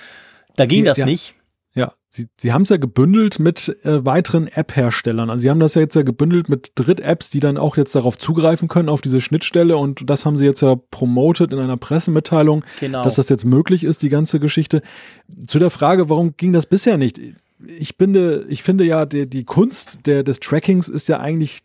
Da 0.56 0.66
ging 0.66 0.80
die, 0.80 0.86
das 0.86 0.98
nicht. 0.98 1.34
Ja, 1.76 1.92
sie, 2.08 2.26
sie 2.38 2.52
haben 2.52 2.62
es 2.62 2.68
ja 2.68 2.76
gebündelt 2.76 3.40
mit 3.40 3.76
äh, 3.82 4.04
weiteren 4.04 4.46
App-Herstellern. 4.46 5.28
Also 5.28 5.42
sie 5.42 5.50
haben 5.50 5.58
das 5.58 5.74
ja 5.74 5.82
jetzt 5.82 5.96
ja 5.96 6.02
gebündelt 6.02 6.48
mit 6.48 6.72
Dritt-Apps, 6.76 7.30
die 7.30 7.40
dann 7.40 7.58
auch 7.58 7.76
jetzt 7.76 7.94
darauf 7.96 8.16
zugreifen 8.16 8.68
können, 8.68 8.88
auf 8.88 9.00
diese 9.00 9.20
Schnittstelle. 9.20 9.76
Und 9.76 10.08
das 10.08 10.24
haben 10.24 10.36
sie 10.36 10.44
jetzt 10.44 10.62
ja 10.62 10.76
promotet 10.90 11.52
in 11.52 11.58
einer 11.58 11.76
Pressemitteilung, 11.76 12.64
genau. 12.78 13.02
dass 13.02 13.16
das 13.16 13.28
jetzt 13.28 13.44
möglich 13.44 13.82
ist, 13.82 14.02
die 14.02 14.08
ganze 14.08 14.38
Geschichte. 14.38 14.82
Zu 15.46 15.58
der 15.58 15.70
Frage, 15.70 16.08
warum 16.08 16.36
ging 16.36 16.52
das 16.52 16.66
bisher 16.66 16.96
nicht? 16.96 17.20
Ich 17.66 17.94
finde, 17.98 18.46
ich 18.48 18.62
finde 18.62 18.84
ja, 18.84 19.04
die, 19.06 19.28
die 19.28 19.44
Kunst 19.44 19.98
der, 20.06 20.22
des 20.22 20.38
Trackings 20.38 20.88
ist 20.88 21.08
ja 21.08 21.18
eigentlich, 21.18 21.62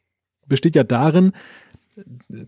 besteht 0.48 0.76
ja 0.76 0.84
darin, 0.84 1.34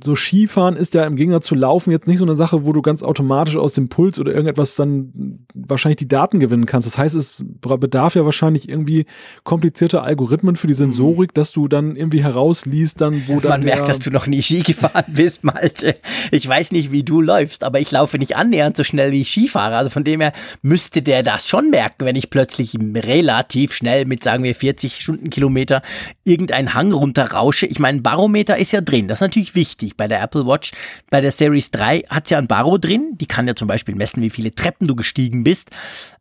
so 0.03 0.15
Skifahren 0.15 0.76
ist 0.76 0.94
ja 0.94 1.06
im 1.06 1.15
Gegensatz 1.15 1.48
zu 1.48 1.56
Laufen 1.56 1.91
jetzt 1.91 2.07
nicht 2.07 2.19
so 2.19 2.26
eine 2.26 2.36
Sache, 2.36 2.65
wo 2.65 2.73
du 2.73 2.82
ganz 2.82 3.03
automatisch 3.03 3.57
aus 3.57 3.73
dem 3.73 3.90
Puls 3.90 4.19
oder 4.19 4.32
irgendetwas 4.32 4.76
dann 4.76 5.45
wahrscheinlich 5.53 5.98
die 5.98 6.07
Daten 6.07 6.40
gewinnen 6.40 6.65
kannst. 6.65 6.88
Das 6.88 6.98
heißt, 6.98 7.15
es 7.15 7.44
bedarf 7.61 8.15
ja 8.15 8.26
wahrscheinlich 8.26 8.69
irgendwie 8.69 9.06
komplizierte 9.44 10.03
Algorithmen 10.03 10.56
für 10.56 10.68
die 10.68 10.73
Sensorik, 10.73 11.34
dass 11.34 11.52
du 11.52 11.68
dann 11.68 11.95
irgendwie 11.95 12.23
herausliest, 12.23 13.02
dann 13.02 13.23
wo 13.28 13.40
dann. 13.40 13.52
Man 13.52 13.64
merkt, 13.64 13.88
dass 13.88 13.99
du 13.99 14.11
noch 14.11 14.28
nie 14.28 14.44
Ski 14.44 14.61
gefahren 14.61 15.06
bist, 15.15 15.44
Malte. 15.44 15.95
Ich 16.32 16.48
weiß 16.48 16.72
nicht, 16.72 16.91
wie 16.91 17.03
du 17.03 17.22
läufst, 17.22 17.64
aber 17.64 17.80
ich 17.80 17.91
laufe 17.91 18.18
nicht 18.18 18.36
annähernd 18.36 18.78
so 18.78 18.84
schnell, 18.84 19.11
wie 19.11 19.22
ich 19.22 19.30
Ski 19.30 19.48
fahre. 19.48 19.78
Also 19.78 19.90
von 19.90 20.03
dem 20.03 20.22
her 20.22 20.34
müsste 20.61 21.02
der 21.02 21.23
das 21.23 21.48
schon 21.48 21.69
merken, 21.69 22.06
wenn 22.06 22.15
ich 22.15 22.30
plötzlich 22.30 22.78
relativ 22.95 23.73
schnell 23.73 24.06
mit, 24.06 24.23
sagen 24.23 24.44
wir, 24.44 24.56
40 24.56 25.02
Stundenkilometer 25.02 25.82
irgendeinen 26.23 26.73
Hang 26.73 26.91
runterrausche. 26.91 27.65
Ich 27.65 27.80
meine, 27.80 28.02
Barometer 28.02 28.57
ist 28.57 28.72
ja 28.72 28.82
drin. 28.82 29.07
Das 29.07 29.18
ist 29.18 29.22
natürlich 29.22 29.40
natürlich 29.41 29.55
wichtig 29.55 29.97
bei 29.97 30.07
der 30.07 30.22
Apple 30.22 30.45
Watch. 30.45 30.72
Bei 31.09 31.22
der 31.22 31.31
Series 31.31 31.72
3 31.72 32.03
hat 32.09 32.27
sie 32.27 32.34
ja 32.34 32.38
ein 32.38 32.47
Baro 32.47 32.77
drin. 32.77 33.18
Die 33.19 33.26
kann 33.26 33.47
ja 33.47 33.55
zum 33.55 33.68
Beispiel 33.68 33.95
messen, 33.95 34.22
wie 34.22 34.30
viele 34.30 34.53
Treppen 34.53 34.88
du 34.88 34.95
gestiegen 34.95 35.43
bist. 35.43 35.72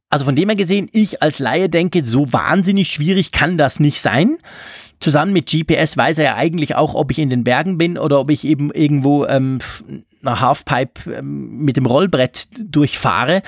Also 0.09 0.25
von 0.25 0.35
dem 0.35 0.49
her 0.49 0.57
gesehen, 0.57 0.89
ich 0.93 1.23
als 1.23 1.39
Laie 1.39 1.69
denke, 1.69 2.05
so 2.05 2.33
wahnsinnig 2.33 2.91
schwierig 2.91 3.31
kann 3.31 3.57
das 3.57 3.79
nicht 3.79 4.01
sein. 4.01 4.39
Zusammen 5.01 5.33
mit 5.33 5.51
GPS 5.51 5.97
weiß 5.97 6.19
er 6.19 6.25
ja 6.25 6.37
eigentlich 6.37 6.75
auch, 6.75 6.95
ob 6.95 7.11
ich 7.11 7.19
in 7.19 7.31
den 7.31 7.45
Bergen 7.45 7.79
bin 7.79 7.99
oder 7.99 8.21
ob 8.21 8.31
ich 8.31 8.47
eben 8.47 8.71
irgendwo 8.71 9.25
ähm, 9.27 9.59
einer 10.23 10.41
Halfpipe 10.41 11.11
ähm, 11.13 11.65
mit 11.65 11.77
dem 11.77 11.87
Rollbrett 11.87 12.49
durchfahre. 12.59 13.43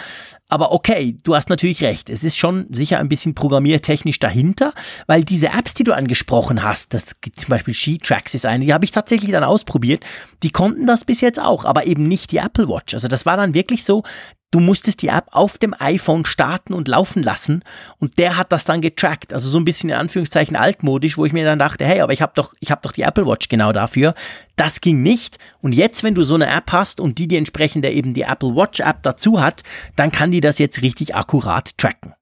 Aber 0.48 0.72
okay, 0.72 1.16
du 1.24 1.34
hast 1.34 1.48
natürlich 1.48 1.82
recht. 1.82 2.08
Es 2.08 2.24
ist 2.24 2.36
schon 2.36 2.66
sicher 2.70 2.98
ein 2.98 3.08
bisschen 3.08 3.34
programmiertechnisch 3.34 4.18
dahinter, 4.18 4.72
weil 5.06 5.24
diese 5.24 5.48
Apps, 5.48 5.74
die 5.74 5.84
du 5.84 5.94
angesprochen 5.94 6.62
hast, 6.62 6.94
das 6.94 7.06
zum 7.36 7.48
Beispiel 7.48 7.74
She-Tracks 7.74 8.34
ist 8.34 8.46
eine, 8.46 8.64
die 8.64 8.74
habe 8.74 8.84
ich 8.84 8.90
tatsächlich 8.90 9.32
dann 9.32 9.44
ausprobiert. 9.44 10.04
Die 10.42 10.50
konnten 10.50 10.86
das 10.86 11.04
bis 11.04 11.20
jetzt 11.20 11.40
auch, 11.40 11.64
aber 11.64 11.86
eben 11.86 12.04
nicht 12.04 12.32
die 12.32 12.38
Apple 12.38 12.68
Watch. 12.68 12.94
Also 12.94 13.08
das 13.08 13.26
war 13.26 13.36
dann 13.36 13.54
wirklich 13.54 13.84
so, 13.84 14.02
du 14.52 14.60
musstest 14.60 15.02
die 15.02 15.08
App 15.08 15.26
auf 15.32 15.58
dem 15.58 15.74
iPhone 15.76 16.24
starten 16.24 16.72
und 16.72 16.86
laufen 16.86 17.22
lassen 17.22 17.64
und 17.98 18.18
der 18.18 18.36
hat 18.36 18.52
das 18.52 18.64
dann 18.64 18.80
getrackt. 18.80 19.32
Also 19.32 19.48
so 19.48 19.58
ein 19.58 19.64
bisschen 19.64 19.90
in 19.90 19.96
Anführungszeichen 19.96 20.54
altmodisch, 20.54 21.18
wo 21.18 21.24
ich 21.24 21.32
mir 21.32 21.44
dann 21.44 21.58
dachte, 21.58 21.84
hey, 21.84 22.00
aber 22.00 22.12
ich 22.12 22.22
habe 22.22 22.32
doch, 22.36 22.54
ich 22.60 22.70
habe 22.70 22.82
doch 22.82 22.92
die 22.92 23.02
Apple 23.02 23.26
Watch 23.26 23.48
genau 23.48 23.72
dafür. 23.72 24.14
Das 24.54 24.80
ging 24.80 25.02
nicht. 25.02 25.38
Und 25.60 25.72
jetzt, 25.72 26.04
wenn 26.04 26.14
du 26.14 26.22
so 26.22 26.34
eine 26.34 26.46
App 26.46 26.70
hast 26.70 27.00
und 27.00 27.18
die 27.18 27.26
die 27.26 27.36
entsprechende 27.36 27.90
eben 27.90 28.14
die 28.14 28.22
Apple 28.22 28.54
Watch 28.54 28.80
App 28.80 29.02
dazu 29.02 29.42
hat, 29.42 29.62
dann 29.96 30.12
kann 30.12 30.30
die 30.30 30.40
das 30.40 30.58
jetzt 30.58 30.82
richtig 30.82 31.16
akkurat 31.16 31.76
tracken. 31.78 32.14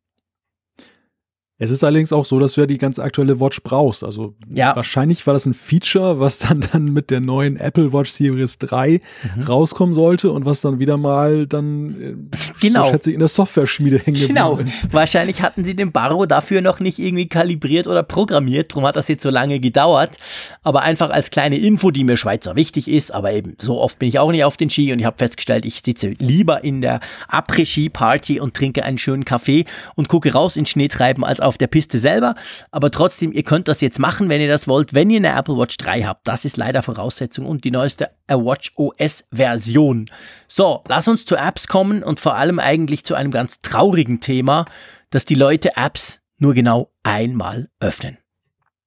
Es 1.61 1.71
ist 1.71 1.85
allerdings 1.85 2.11
auch 2.11 2.25
so, 2.25 2.39
dass 2.39 2.55
du 2.55 2.63
ja 2.63 2.67
die 2.67 2.79
ganz 2.79 2.99
aktuelle 2.99 3.39
Watch 3.39 3.63
brauchst. 3.63 4.03
Also 4.03 4.35
ja. 4.49 4.75
wahrscheinlich 4.75 5.27
war 5.27 5.35
das 5.35 5.45
ein 5.45 5.53
Feature, 5.53 6.19
was 6.19 6.39
dann, 6.39 6.65
dann 6.73 6.87
mit 6.87 7.11
der 7.11 7.21
neuen 7.21 7.57
Apple 7.57 7.93
Watch 7.93 8.11
Series 8.11 8.57
3 8.57 9.01
mhm. 9.37 9.43
rauskommen 9.43 9.95
sollte 9.95 10.31
und 10.31 10.47
was 10.47 10.63
dann 10.63 10.79
wieder 10.79 10.97
mal 10.97 11.47
dann, 11.47 12.01
äh, 12.01 12.37
genau. 12.63 12.85
so 12.85 12.91
schätze 12.91 13.11
ich, 13.11 13.15
in 13.15 13.21
der 13.21 13.29
Software-Schmiede 13.29 13.99
hängen 13.99 14.29
Genau. 14.29 14.57
Ist. 14.57 14.91
Wahrscheinlich 14.93 15.43
hatten 15.43 15.67
sie 15.67 15.77
den 15.77 15.93
Barrow 15.93 16.27
dafür 16.27 16.63
noch 16.63 16.81
nicht 16.81 16.99
irgendwie 16.99 17.29
kalibriert 17.29 17.87
oder 17.87 18.03
programmiert. 18.03 18.75
Drum 18.75 18.87
hat 18.87 18.97
das 18.97 19.09
jetzt 19.09 19.23
so 19.23 19.29
lange 19.29 19.61
gedauert. 19.61 20.17
Aber 20.63 20.81
einfach 20.81 21.11
als 21.11 21.31
kleine 21.31 21.59
Info, 21.59 21.91
die 21.91 22.05
mir 22.05 22.17
Schweizer 22.17 22.57
wichtig 22.57 22.89
ist. 22.89 23.13
Aber 23.13 23.33
eben, 23.35 23.57
so 23.59 23.79
oft 23.79 23.99
bin 23.99 24.09
ich 24.09 24.19
auch 24.19 24.31
nicht 24.31 24.45
auf 24.45 24.57
den 24.57 24.71
Ski 24.71 24.95
und 24.95 24.99
ich 24.99 25.05
habe 25.05 25.19
festgestellt, 25.19 25.67
ich 25.67 25.83
sitze 25.85 26.15
lieber 26.19 26.65
in 26.65 26.81
der 26.81 27.01
Après-Ski-Party 27.29 28.41
und 28.41 28.55
trinke 28.55 28.83
einen 28.83 28.97
schönen 28.97 29.27
Kaffee 29.27 29.67
und 29.95 30.09
gucke 30.09 30.33
raus 30.33 30.57
ins 30.57 30.71
Schneetreiben 30.71 31.23
als 31.23 31.41
auf 31.41 31.50
auf 31.51 31.59
der 31.59 31.67
Piste 31.67 31.99
selber. 31.99 32.37
Aber 32.71 32.93
trotzdem, 32.93 33.33
ihr 33.33 33.43
könnt 33.43 33.67
das 33.67 33.81
jetzt 33.81 33.99
machen, 33.99 34.29
wenn 34.29 34.41
ihr 34.41 34.49
das 34.49 34.69
wollt, 34.69 34.95
wenn 34.95 35.11
ihr 35.11 35.19
eine 35.19 35.37
Apple 35.37 35.57
Watch 35.57 35.77
3 35.79 36.05
habt. 36.05 36.29
Das 36.29 36.45
ist 36.45 36.57
leider 36.57 36.85
Voraussetzung 36.85 37.45
und 37.45 37.65
die 37.65 37.73
neueste 37.73 38.11
Watch 38.29 38.73
OS 38.77 39.25
Version. 39.33 40.07
So, 40.47 40.85
lass 40.87 41.09
uns 41.09 41.27
zu 41.27 41.35
Apps 41.35 41.67
kommen 41.67 42.05
und 42.05 42.21
vor 42.21 42.37
allem 42.37 42.61
eigentlich 42.61 43.05
zu 43.05 43.17
einem 43.17 43.33
ganz 43.33 43.61
traurigen 43.63 44.21
Thema, 44.21 44.65
dass 45.11 45.25
die 45.25 45.35
Leute 45.35 45.77
Apps 45.77 46.21
nur 46.39 46.55
genau 46.55 46.93
einmal 47.03 47.69
öffnen. 47.81 48.17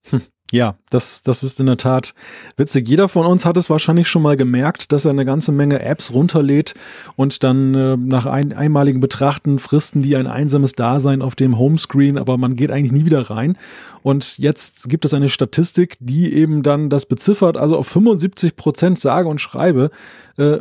Hm. 0.10 0.22
Ja, 0.54 0.76
das, 0.92 1.24
das 1.24 1.42
ist 1.42 1.60
in 1.60 1.66
der 1.66 1.78
Tat 1.78 2.14
witzig. 2.58 2.88
Jeder 2.88 3.10
von 3.10 3.26
uns 3.26 3.44
hat 3.44 3.58
es 3.58 3.72
wahrscheinlich 3.72 4.08
schon 4.08 4.22
mal 4.22 4.38
gemerkt, 4.38 4.92
dass 4.92 5.04
er 5.04 5.10
eine 5.10 5.26
ganze 5.26 5.52
Menge 5.52 5.82
Apps 5.82 6.14
runterlädt 6.14 6.76
und 7.16 7.42
dann 7.42 7.74
äh, 7.74 7.98
nach 7.98 8.28
ein, 8.28 8.54
einmaligen 8.54 9.00
Betrachten 9.00 9.58
fristen 9.58 10.04
die 10.04 10.16
ein 10.16 10.28
einsames 10.28 10.74
Dasein 10.74 11.24
auf 11.24 11.34
dem 11.34 11.58
Homescreen, 11.58 12.20
aber 12.20 12.38
man 12.38 12.56
geht 12.56 12.70
eigentlich 12.70 12.92
nie 12.92 13.04
wieder 13.04 13.32
rein. 13.32 13.58
Und 14.04 14.38
jetzt 14.38 14.90
gibt 14.90 15.06
es 15.06 15.16
eine 15.16 15.28
Statistik, 15.28 15.98
die 16.00 16.32
eben 16.32 16.62
dann 16.62 16.92
das 16.92 17.08
beziffert, 17.08 17.58
also 17.58 17.76
auf 17.76 17.88
75 17.88 18.56
Prozent 18.56 19.00
sage 19.00 19.30
und 19.30 19.42
schreibe, 19.42 19.90
äh, 20.38 20.60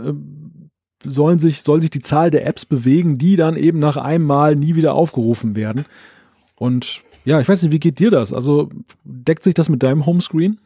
sollen 1.04 1.38
sich, 1.38 1.60
soll 1.60 1.82
sich 1.82 1.90
die 1.90 2.00
Zahl 2.00 2.30
der 2.30 2.46
Apps 2.46 2.64
bewegen, 2.64 3.18
die 3.18 3.36
dann 3.36 3.56
eben 3.58 3.78
nach 3.78 3.98
einem 3.98 4.24
Mal 4.24 4.56
nie 4.56 4.74
wieder 4.74 4.94
aufgerufen 4.94 5.54
werden. 5.54 5.84
Und 6.56 7.02
ja, 7.24 7.40
ich 7.40 7.48
weiß 7.48 7.62
nicht, 7.62 7.72
wie 7.72 7.80
geht 7.80 7.98
dir 7.98 8.10
das? 8.10 8.32
Also 8.32 8.70
deckt 9.04 9.44
sich 9.44 9.54
das 9.54 9.68
mit 9.68 9.82
deinem 9.82 10.06
Homescreen? 10.06 10.58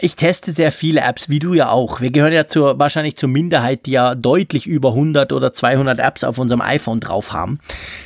Ich 0.00 0.14
teste 0.14 0.52
sehr 0.52 0.70
viele 0.70 1.00
Apps, 1.00 1.28
wie 1.28 1.40
du 1.40 1.54
ja 1.54 1.70
auch. 1.70 2.00
Wir 2.00 2.12
gehören 2.12 2.32
ja 2.32 2.46
zur, 2.46 2.78
wahrscheinlich 2.78 3.16
zur 3.16 3.28
Minderheit, 3.28 3.84
die 3.84 3.90
ja 3.90 4.14
deutlich 4.14 4.68
über 4.68 4.90
100 4.90 5.32
oder 5.32 5.52
200 5.52 5.98
Apps 5.98 6.22
auf 6.22 6.38
unserem 6.38 6.60
iPhone 6.60 7.00
drauf 7.00 7.32
haben. 7.32 7.58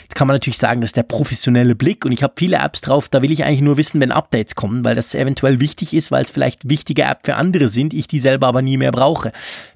Jetzt 0.05 0.15
kann 0.15 0.27
man 0.27 0.35
natürlich 0.35 0.57
sagen, 0.57 0.81
das 0.81 0.89
ist 0.89 0.97
der 0.97 1.03
professionelle 1.03 1.75
Blick 1.75 2.07
und 2.07 2.13
ich 2.13 2.23
habe 2.23 2.33
viele 2.39 2.57
Apps 2.57 2.81
drauf, 2.81 3.11
da 3.11 3.21
will 3.21 3.31
ich 3.31 3.45
eigentlich 3.45 3.61
nur 3.61 3.77
wissen, 3.77 4.01
wenn 4.01 4.11
Updates 4.11 4.55
kommen, 4.55 4.85
weil 4.85 4.95
das 4.95 5.15
eventuell 5.15 5.61
wichtig 5.61 5.93
ist, 5.93 6.11
weil 6.11 6.25
es 6.25 6.31
vielleicht 6.31 6.67
wichtige 6.67 7.03
App 7.03 7.27
für 7.27 7.37
andere 7.37 7.69
sind, 7.69 7.93
ich 7.93 8.07
die 8.07 8.21
selber 8.21 8.47
aber 8.47 8.63
nie 8.63 8.79
mehr 8.79 8.93
brauche. 8.93 9.31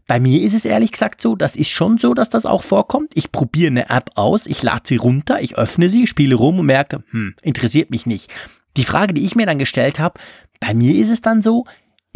Bei 0.07 0.19
mir 0.19 0.41
ist 0.41 0.55
es 0.55 0.65
ehrlich 0.65 0.93
gesagt 0.93 1.21
so, 1.21 1.37
das 1.37 1.55
ist 1.55 1.69
schon 1.69 1.99
so, 1.99 2.15
dass 2.15 2.31
das 2.31 2.47
auch 2.47 2.63
vorkommt. 2.63 3.13
Ich 3.15 3.31
probiere 3.31 3.73
eine 3.73 3.91
App 3.91 4.13
aus, 4.15 4.47
ich 4.47 4.63
lade 4.63 4.85
sie 4.87 4.97
runter, 4.97 5.43
ich 5.43 5.59
öffne 5.59 5.91
sie, 5.91 6.07
spiele 6.07 6.37
rum 6.37 6.61
und 6.61 6.67
merke, 6.67 7.03
hm, 7.11 7.35
interessiert 7.43 7.91
mich 7.91 8.07
nicht. 8.07 8.33
Die 8.79 8.85
Frage, 8.85 9.13
die 9.13 9.27
ich 9.27 9.37
mir 9.37 9.45
dann 9.45 9.59
gestellt 9.59 9.99
habe, 9.99 10.19
bei 10.61 10.73
mir 10.73 10.95
ist 10.95 11.11
es 11.11 11.21
dann 11.21 11.43
so, 11.43 11.67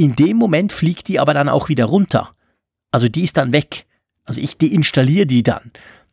in 0.00 0.16
dem 0.16 0.38
Moment 0.38 0.72
fliegt 0.72 1.08
die 1.08 1.20
aber 1.20 1.34
dann 1.34 1.50
auch 1.50 1.68
wieder 1.68 1.84
runter. 1.84 2.34
Also 2.90 3.08
die 3.08 3.22
ist 3.22 3.36
dann 3.36 3.52
weg. 3.52 3.86
Also 4.24 4.40
ich 4.40 4.56
deinstalliere 4.56 5.26
die 5.26 5.42
dann. 5.42 5.72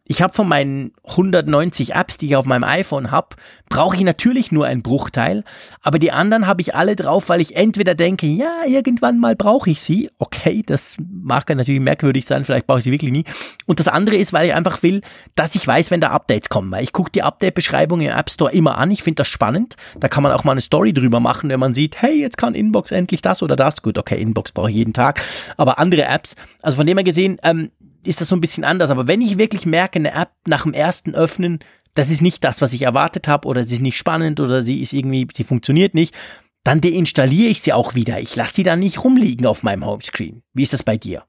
Ich 0.10 0.22
habe 0.22 0.34
von 0.34 0.48
meinen 0.48 0.94
190 1.04 1.94
Apps, 1.94 2.18
die 2.18 2.28
ich 2.28 2.36
auf 2.38 2.46
meinem 2.46 2.64
iPhone 2.64 3.12
habe, 3.12 3.36
brauche 3.68 3.98
ich 3.98 4.04
natürlich 4.04 4.54
nur 4.54 4.66
einen 4.66 4.82
Bruchteil, 4.82 5.44
aber 5.82 6.00
die 6.00 6.14
anderen 6.14 6.48
habe 6.48 6.62
ich 6.62 6.74
alle 6.74 6.96
drauf, 6.96 7.28
weil 7.28 7.42
ich 7.42 7.58
entweder 7.58 7.94
denke, 7.94 8.26
ja, 8.26 8.64
irgendwann 8.66 9.20
mal 9.20 9.36
brauche 9.36 9.70
ich 9.70 9.82
sie. 9.82 10.10
Okay, 10.18 10.64
das 10.66 10.96
mag 11.00 11.50
natürlich 11.50 11.82
merkwürdig 11.82 12.26
sein, 12.26 12.46
vielleicht 12.46 12.68
brauche 12.68 12.80
ich 12.80 12.86
sie 12.86 12.92
wirklich 12.92 13.12
nie. 13.12 13.26
Und 13.66 13.80
das 13.82 13.90
andere 13.90 14.16
ist, 14.16 14.32
weil 14.32 14.48
ich 14.48 14.54
einfach 14.54 14.82
will, 14.82 15.02
dass 15.36 15.56
ich 15.56 15.68
weiß, 15.68 15.92
wenn 15.92 16.00
da 16.00 16.12
Updates 16.12 16.48
kommen, 16.48 16.72
weil 16.72 16.86
ich 16.86 16.94
gucke 16.94 17.12
die 17.12 17.24
Update-Beschreibung 17.24 18.00
im 18.00 18.12
App 18.12 18.30
Store 18.30 18.52
immer 18.52 18.78
an. 18.78 18.92
Ich 18.92 19.04
finde 19.04 19.16
das 19.16 19.28
spannend. 19.28 19.76
Da 20.00 20.08
kann 20.08 20.24
man 20.24 20.32
auch 20.32 20.46
mal 20.46 20.54
eine 20.54 20.62
Story 20.62 20.94
drüber 20.94 21.20
machen, 21.20 21.50
wenn 21.50 21.60
man 21.60 21.74
sieht, 21.74 22.02
hey, 22.02 22.18
jetzt 22.18 22.38
kann 22.38 22.56
Inbox 22.56 22.92
endlich 22.92 23.22
das 23.22 23.44
oder 23.44 23.58
das. 23.58 23.82
Gut, 23.82 23.98
okay, 23.98 24.22
Inbox 24.22 24.54
brauche 24.54 24.70
ich 24.70 24.78
jeden 24.78 24.94
Tag, 24.94 25.22
aber 25.58 25.80
andere 25.80 26.06
Apps. 26.06 26.38
Also 26.62 26.78
von 26.78 26.88
dem 26.88 26.98
her 26.98 27.04
gesehen, 27.04 27.38
ähm, 27.44 27.72
ist 28.06 28.22
das 28.22 28.30
so 28.30 28.36
ein 28.36 28.42
bisschen 28.42 28.64
anders. 28.64 28.90
Aber 28.90 29.08
wenn 29.08 29.22
ich 29.22 29.38
wirklich 29.38 29.66
merke, 29.66 30.00
eine 30.00 30.14
App 30.14 30.32
nach 30.48 30.64
dem 30.64 30.74
ersten 30.74 31.16
Öffnen, 31.16 31.60
das 31.94 32.10
ist 32.10 32.22
nicht 32.22 32.44
das, 32.44 32.62
was 32.62 32.74
ich 32.74 32.84
erwartet 32.84 33.28
habe, 33.28 33.48
oder 33.48 33.64
sie 33.64 33.76
ist 33.76 33.82
nicht 33.82 33.98
spannend, 33.98 34.40
oder 34.40 34.62
sie 34.62 34.82
ist 34.82 34.94
irgendwie, 34.94 35.28
sie 35.36 35.44
funktioniert 35.44 35.94
nicht, 35.94 36.16
dann 36.64 36.82
deinstalliere 36.82 37.50
ich 37.50 37.62
sie 37.62 37.74
auch 37.74 37.96
wieder. 37.96 38.20
Ich 38.20 38.36
lasse 38.36 38.56
sie 38.56 38.64
dann 38.64 38.80
nicht 38.80 39.04
rumliegen 39.04 39.46
auf 39.46 39.64
meinem 39.64 39.86
Homescreen. 39.86 40.44
Wie 40.54 40.64
ist 40.64 40.74
das 40.74 40.84
bei 40.84 40.98
dir? 40.98 41.24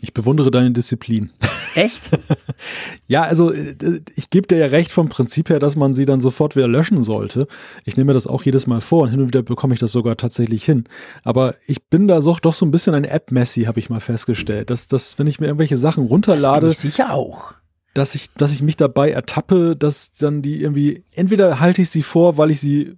Ich 0.00 0.14
bewundere 0.14 0.50
deine 0.50 0.70
Disziplin. 0.70 1.32
Echt? 1.74 2.10
ja, 3.08 3.22
also 3.22 3.52
äh, 3.52 3.74
ich 4.14 4.30
gebe 4.30 4.46
dir 4.46 4.58
ja 4.58 4.66
recht 4.66 4.92
vom 4.92 5.08
Prinzip 5.08 5.50
her, 5.50 5.58
dass 5.58 5.76
man 5.76 5.94
sie 5.94 6.06
dann 6.06 6.20
sofort 6.20 6.56
wieder 6.56 6.68
löschen 6.68 7.02
sollte. 7.02 7.46
Ich 7.84 7.96
nehme 7.96 8.08
mir 8.08 8.14
das 8.14 8.26
auch 8.26 8.42
jedes 8.42 8.66
Mal 8.66 8.80
vor 8.80 9.02
und 9.02 9.10
hin 9.10 9.20
und 9.20 9.28
wieder 9.28 9.42
bekomme 9.42 9.74
ich 9.74 9.80
das 9.80 9.92
sogar 9.92 10.16
tatsächlich 10.16 10.64
hin. 10.64 10.84
Aber 11.24 11.54
ich 11.66 11.84
bin 11.84 12.08
da 12.08 12.20
so, 12.20 12.36
doch 12.40 12.54
so 12.54 12.64
ein 12.64 12.70
bisschen 12.70 12.94
ein 12.94 13.04
App-Messi, 13.04 13.64
habe 13.64 13.80
ich 13.80 13.90
mal 13.90 14.00
festgestellt. 14.00 14.70
Dass, 14.70 14.88
dass, 14.88 15.18
wenn 15.18 15.26
ich 15.26 15.40
mir 15.40 15.46
irgendwelche 15.46 15.76
Sachen 15.76 16.06
runterlade. 16.06 16.68
Das 16.68 16.80
bin 16.80 16.88
ich 16.88 16.94
sicher 16.94 17.12
auch. 17.12 17.54
Dass 17.94 18.14
ich, 18.14 18.32
dass 18.34 18.52
ich 18.52 18.62
mich 18.62 18.76
dabei 18.76 19.10
ertappe, 19.10 19.74
dass 19.76 20.12
dann 20.12 20.42
die 20.42 20.60
irgendwie, 20.62 21.04
entweder 21.12 21.58
halte 21.58 21.82
ich 21.82 21.90
sie 21.90 22.02
vor, 22.02 22.38
weil 22.38 22.50
ich 22.50 22.60
sie 22.60 22.96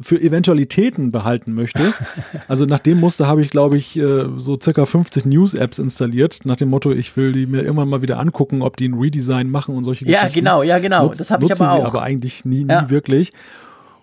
für 0.00 0.20
Eventualitäten 0.20 1.10
behalten 1.10 1.54
möchte. 1.54 1.80
Also 2.48 2.64
nach 2.64 2.80
dem 2.80 2.98
Muster 2.98 3.26
habe 3.26 3.42
ich, 3.42 3.50
glaube 3.50 3.76
ich, 3.76 3.96
äh, 3.96 4.26
so 4.36 4.58
circa 4.60 4.84
50 4.84 5.24
News-Apps 5.24 5.78
installiert, 5.78 6.40
nach 6.44 6.56
dem 6.56 6.68
Motto, 6.68 6.90
ich 6.90 7.16
will 7.16 7.32
die 7.32 7.46
mir 7.46 7.62
immer 7.62 7.86
mal 7.86 8.02
wieder 8.02 8.18
angucken, 8.18 8.62
ob 8.62 8.76
die 8.76 8.88
ein 8.88 8.94
Redesign 8.94 9.50
machen 9.50 9.76
und 9.76 9.84
solche 9.84 10.04
ja, 10.04 10.22
Geschichten. 10.22 10.46
Ja, 10.46 10.52
genau, 10.52 10.62
ja, 10.62 10.78
genau. 10.78 11.04
Nutz, 11.04 11.18
das 11.18 11.30
habe 11.30 11.44
ich 11.44 11.52
aber 11.52 11.72
auch. 11.72 11.76
sie 11.76 11.82
aber 11.82 12.02
eigentlich 12.02 12.44
nie, 12.44 12.64
nie 12.64 12.72
ja. 12.72 12.90
wirklich. 12.90 13.32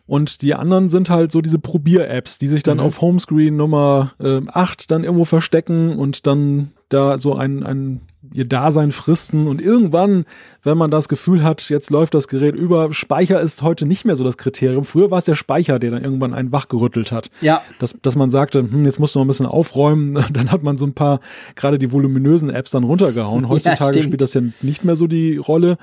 Und 0.07 0.41
die 0.41 0.55
anderen 0.55 0.89
sind 0.89 1.09
halt 1.09 1.31
so 1.31 1.41
diese 1.41 1.59
Probier-Apps, 1.59 2.37
die 2.37 2.47
sich 2.47 2.63
dann 2.63 2.77
mhm. 2.77 2.83
auf 2.83 3.01
Homescreen 3.01 3.55
Nummer 3.55 4.13
äh, 4.19 4.41
8 4.47 4.89
dann 4.89 5.03
irgendwo 5.03 5.25
verstecken 5.25 5.95
und 5.97 6.25
dann 6.25 6.71
da 6.89 7.17
so 7.17 7.35
ein, 7.35 7.63
ein 7.63 8.01
ihr 8.33 8.45
Dasein 8.45 8.91
fristen 8.91 9.47
und 9.47 9.61
irgendwann, 9.61 10.25
wenn 10.63 10.77
man 10.77 10.91
das 10.91 11.07
Gefühl 11.07 11.43
hat, 11.43 11.69
jetzt 11.69 11.89
läuft 11.89 12.13
das 12.13 12.27
Gerät 12.27 12.55
über, 12.55 12.91
Speicher 12.93 13.39
ist 13.41 13.61
heute 13.61 13.85
nicht 13.85 14.05
mehr 14.05 14.15
so 14.15 14.23
das 14.23 14.37
Kriterium. 14.37 14.85
Früher 14.85 15.11
war 15.11 15.19
es 15.19 15.25
der 15.25 15.35
Speicher, 15.35 15.79
der 15.79 15.91
dann 15.91 16.03
irgendwann 16.03 16.33
einen 16.33 16.51
wachgerüttelt 16.51 17.11
hat. 17.11 17.29
Ja. 17.41 17.61
Dass, 17.79 17.95
dass 18.01 18.15
man 18.15 18.29
sagte, 18.29 18.59
hm, 18.59 18.85
jetzt 18.85 18.99
musst 18.99 19.15
du 19.15 19.19
noch 19.19 19.25
ein 19.25 19.29
bisschen 19.29 19.45
aufräumen. 19.45 20.13
Dann 20.33 20.51
hat 20.51 20.63
man 20.63 20.77
so 20.77 20.85
ein 20.85 20.93
paar, 20.93 21.19
gerade 21.55 21.77
die 21.79 21.91
voluminösen 21.91 22.49
Apps 22.49 22.71
dann 22.71 22.83
runtergehauen. 22.83 23.49
Heutzutage 23.49 23.97
ja, 23.97 24.03
spielt 24.03 24.21
das 24.21 24.33
ja 24.33 24.41
nicht 24.61 24.83
mehr 24.83 24.95
so 24.95 25.07
die 25.07 25.37
Rolle. 25.37 25.77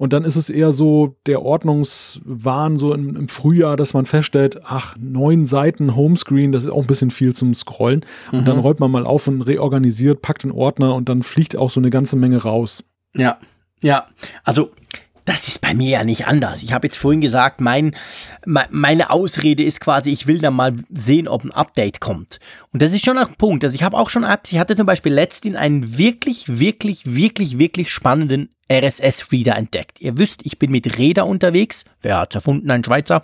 Und 0.00 0.14
dann 0.14 0.24
ist 0.24 0.36
es 0.36 0.48
eher 0.48 0.72
so 0.72 1.18
der 1.26 1.42
Ordnungswahn 1.42 2.78
so 2.78 2.94
im, 2.94 3.16
im, 3.16 3.28
Frühjahr, 3.28 3.76
dass 3.76 3.92
man 3.92 4.06
feststellt, 4.06 4.62
ach, 4.64 4.96
neun 4.98 5.44
Seiten 5.44 5.94
Homescreen, 5.94 6.52
das 6.52 6.64
ist 6.64 6.70
auch 6.70 6.80
ein 6.80 6.86
bisschen 6.86 7.10
viel 7.10 7.34
zum 7.34 7.52
Scrollen. 7.52 8.06
Und 8.32 8.40
mhm. 8.40 8.44
dann 8.46 8.58
räumt 8.60 8.80
man 8.80 8.90
mal 8.90 9.04
auf 9.04 9.28
und 9.28 9.42
reorganisiert, 9.42 10.22
packt 10.22 10.44
den 10.44 10.52
Ordner 10.52 10.94
und 10.94 11.10
dann 11.10 11.22
fliegt 11.22 11.54
auch 11.54 11.68
so 11.68 11.80
eine 11.80 11.90
ganze 11.90 12.16
Menge 12.16 12.38
raus. 12.38 12.82
Ja, 13.14 13.36
ja. 13.82 14.06
Also 14.42 14.70
das 15.26 15.48
ist 15.48 15.60
bei 15.60 15.74
mir 15.74 15.90
ja 15.90 16.02
nicht 16.02 16.26
anders. 16.26 16.62
Ich 16.62 16.72
habe 16.72 16.86
jetzt 16.86 16.96
vorhin 16.96 17.20
gesagt, 17.20 17.60
mein, 17.60 17.94
meine 18.46 19.10
Ausrede 19.10 19.62
ist 19.62 19.80
quasi, 19.80 20.08
ich 20.08 20.26
will 20.26 20.38
dann 20.38 20.54
mal 20.54 20.76
sehen, 20.88 21.28
ob 21.28 21.44
ein 21.44 21.52
Update 21.52 22.00
kommt. 22.00 22.38
Und 22.72 22.80
das 22.80 22.94
ist 22.94 23.04
schon 23.04 23.18
ein 23.18 23.34
Punkt. 23.36 23.64
Also 23.64 23.74
ich 23.74 23.82
habe 23.82 23.98
auch 23.98 24.08
schon 24.08 24.24
Apps, 24.24 24.50
ich 24.50 24.58
hatte 24.58 24.76
zum 24.76 24.86
Beispiel 24.86 25.12
letztens 25.12 25.56
einen 25.56 25.98
wirklich, 25.98 26.58
wirklich, 26.58 27.14
wirklich, 27.14 27.58
wirklich 27.58 27.92
spannenden 27.92 28.48
RSS-Reader 28.70 29.56
entdeckt. 29.56 30.00
Ihr 30.00 30.16
wisst, 30.16 30.44
ich 30.44 30.58
bin 30.58 30.70
mit 30.70 30.98
Räder 30.98 31.26
unterwegs. 31.26 31.84
Wer 32.00 32.18
hat's 32.18 32.34
erfunden? 32.34 32.70
Ein 32.70 32.84
Schweizer. 32.84 33.22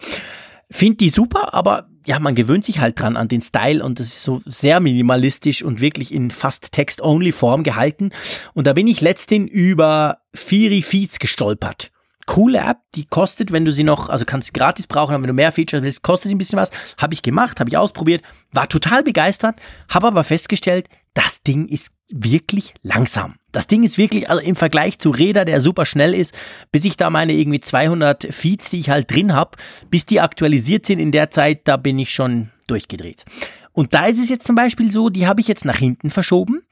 Find 0.71 1.01
die 1.01 1.11
super, 1.11 1.55
aber 1.55 1.89
ja, 2.07 2.19
man 2.19 2.35
gewöhnt 2.35 2.65
sich 2.65 2.81
halt 2.81 2.99
dran 2.99 3.17
an 3.17 3.29
den 3.29 3.41
Style 3.41 3.85
und 3.85 4.01
es 4.01 4.09
ist 4.09 4.23
so 4.25 4.41
sehr 4.45 4.81
minimalistisch 4.81 5.63
und 5.63 5.81
wirklich 5.81 6.13
in 6.13 6.31
fast 6.31 6.73
Text-Only-Form 6.73 7.63
gehalten. 7.63 8.11
Und 8.55 8.67
da 8.67 8.73
bin 8.73 8.89
ich 8.89 9.01
letztens 9.01 9.51
über 9.51 10.19
Firi 10.35 10.83
Feeds 10.83 11.19
gestolpert 11.19 11.91
coole 12.27 12.59
App, 12.59 12.79
die 12.95 13.07
kostet, 13.07 13.53
wenn 13.53 13.65
du 13.65 13.73
sie 13.73 13.85
noch, 13.85 14.09
also 14.09 14.25
kannst 14.25 14.47
sie 14.47 14.53
gratis 14.53 14.87
brauchen, 14.87 15.15
aber 15.15 15.23
wenn 15.23 15.29
du 15.29 15.35
mehr 15.35 15.53
Features 15.53 15.83
willst, 15.83 16.03
kostet 16.03 16.29
sie 16.29 16.35
ein 16.35 16.39
bisschen 16.39 16.59
was. 16.59 16.71
Habe 16.99 17.15
ich 17.15 17.23
gemacht, 17.23 17.61
habe 17.61 17.71
ich 17.71 17.77
ausprobiert, 17.77 18.23
war 18.53 18.69
total 18.69 19.03
begeistert, 19.03 19.57
habe 19.89 20.09
aber 20.09 20.25
festgestellt, 20.25 20.89
das 21.17 21.43
Ding 21.43 21.67
ist 21.67 21.93
wirklich 22.11 22.75
langsam. 22.83 23.37
Das 23.51 23.67
Ding 23.67 23.83
ist 23.85 23.97
wirklich, 23.97 24.29
also 24.29 24.43
im 24.43 24.55
Vergleich 24.55 24.99
zu 24.99 25.11
Räder, 25.11 25.47
der 25.47 25.63
super 25.63 25.87
schnell 25.87 26.15
ist, 26.15 26.35
bis 26.73 26.85
ich 26.85 26.99
da 26.99 27.09
meine 27.09 27.33
irgendwie 27.33 27.59
200 27.59 28.35
Feeds, 28.35 28.69
die 28.69 28.81
ich 28.81 28.91
halt 28.91 29.11
drin 29.11 29.33
habe, 29.33 29.57
bis 29.89 30.05
die 30.05 30.21
aktualisiert 30.21 30.85
sind 30.85 30.99
in 30.99 31.13
der 31.13 31.31
Zeit, 31.31 31.63
da 31.65 31.79
bin 31.79 31.99
ich 31.99 32.13
schon 32.13 32.51
durchgedreht. 32.67 33.25
Und 33.73 33.95
da 33.95 34.05
ist 34.05 34.19
es 34.19 34.29
jetzt 34.29 34.47
zum 34.47 34.57
Beispiel 34.57 34.93
so, 34.93 35.09
die 35.09 35.27
habe 35.27 35.41
ich 35.41 35.49
jetzt 35.49 35.65
nach 35.65 35.79
hinten 35.79 36.11
verschoben 36.11 36.63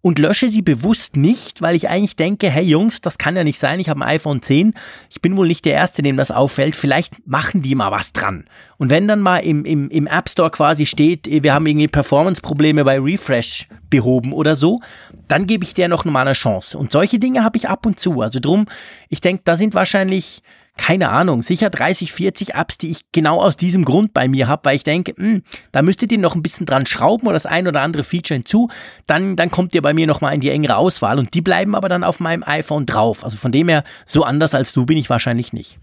und 0.00 0.18
lösche 0.18 0.48
sie 0.48 0.62
bewusst 0.62 1.16
nicht, 1.16 1.60
weil 1.60 1.74
ich 1.74 1.88
eigentlich 1.88 2.16
denke, 2.16 2.48
hey 2.48 2.64
Jungs, 2.64 3.00
das 3.00 3.18
kann 3.18 3.36
ja 3.36 3.42
nicht 3.42 3.58
sein, 3.58 3.80
ich 3.80 3.88
habe 3.88 4.00
ein 4.00 4.08
iPhone 4.08 4.42
10, 4.42 4.74
ich 5.10 5.20
bin 5.20 5.36
wohl 5.36 5.48
nicht 5.48 5.64
der 5.64 5.74
Erste, 5.74 6.02
dem 6.02 6.16
das 6.16 6.30
auffällt, 6.30 6.76
vielleicht 6.76 7.26
machen 7.26 7.62
die 7.62 7.74
mal 7.74 7.90
was 7.90 8.12
dran. 8.12 8.44
Und 8.76 8.90
wenn 8.90 9.08
dann 9.08 9.20
mal 9.20 9.38
im, 9.38 9.64
im, 9.64 9.90
im 9.90 10.06
App 10.06 10.28
Store 10.28 10.50
quasi 10.50 10.86
steht, 10.86 11.26
wir 11.26 11.52
haben 11.52 11.66
irgendwie 11.66 11.88
Performance-Probleme 11.88 12.84
bei 12.84 13.00
Refresh 13.00 13.66
behoben 13.90 14.32
oder 14.32 14.54
so, 14.54 14.80
dann 15.26 15.46
gebe 15.46 15.64
ich 15.64 15.74
der 15.74 15.88
noch 15.88 16.04
mal 16.04 16.22
eine 16.22 16.32
Chance. 16.32 16.78
Und 16.78 16.92
solche 16.92 17.18
Dinge 17.18 17.42
habe 17.42 17.56
ich 17.56 17.68
ab 17.68 17.84
und 17.84 17.98
zu. 17.98 18.22
Also 18.22 18.38
drum, 18.38 18.66
ich 19.08 19.20
denke, 19.20 19.42
da 19.44 19.56
sind 19.56 19.74
wahrscheinlich 19.74 20.42
keine 20.78 21.10
Ahnung, 21.10 21.42
sicher 21.42 21.68
30, 21.68 22.12
40 22.12 22.54
Apps, 22.54 22.78
die 22.78 22.90
ich 22.90 23.00
genau 23.12 23.42
aus 23.42 23.56
diesem 23.56 23.84
Grund 23.84 24.14
bei 24.14 24.28
mir 24.28 24.48
habe, 24.48 24.64
weil 24.64 24.76
ich 24.76 24.84
denke, 24.84 25.12
mh, 25.16 25.26
hm, 25.26 25.42
da 25.72 25.82
müsstet 25.82 26.10
ihr 26.12 26.18
noch 26.18 26.34
ein 26.34 26.42
bisschen 26.42 26.64
dran 26.64 26.86
schrauben 26.86 27.26
oder 27.26 27.34
das 27.34 27.44
ein 27.44 27.68
oder 27.68 27.82
andere 27.82 28.04
Feature 28.04 28.36
hinzu, 28.38 28.68
dann, 29.06 29.36
dann 29.36 29.50
kommt 29.50 29.74
ihr 29.74 29.82
bei 29.82 29.92
mir 29.92 30.06
nochmal 30.06 30.34
in 30.34 30.40
die 30.40 30.50
engere 30.50 30.76
Auswahl 30.76 31.18
und 31.18 31.34
die 31.34 31.42
bleiben 31.42 31.74
aber 31.74 31.90
dann 31.90 32.04
auf 32.04 32.20
meinem 32.20 32.42
iPhone 32.44 32.86
drauf. 32.86 33.24
Also 33.24 33.36
von 33.36 33.52
dem 33.52 33.68
her, 33.68 33.84
so 34.06 34.22
anders 34.22 34.54
als 34.54 34.72
du 34.72 34.86
bin 34.86 34.96
ich 34.96 35.10
wahrscheinlich 35.10 35.52
nicht. 35.52 35.78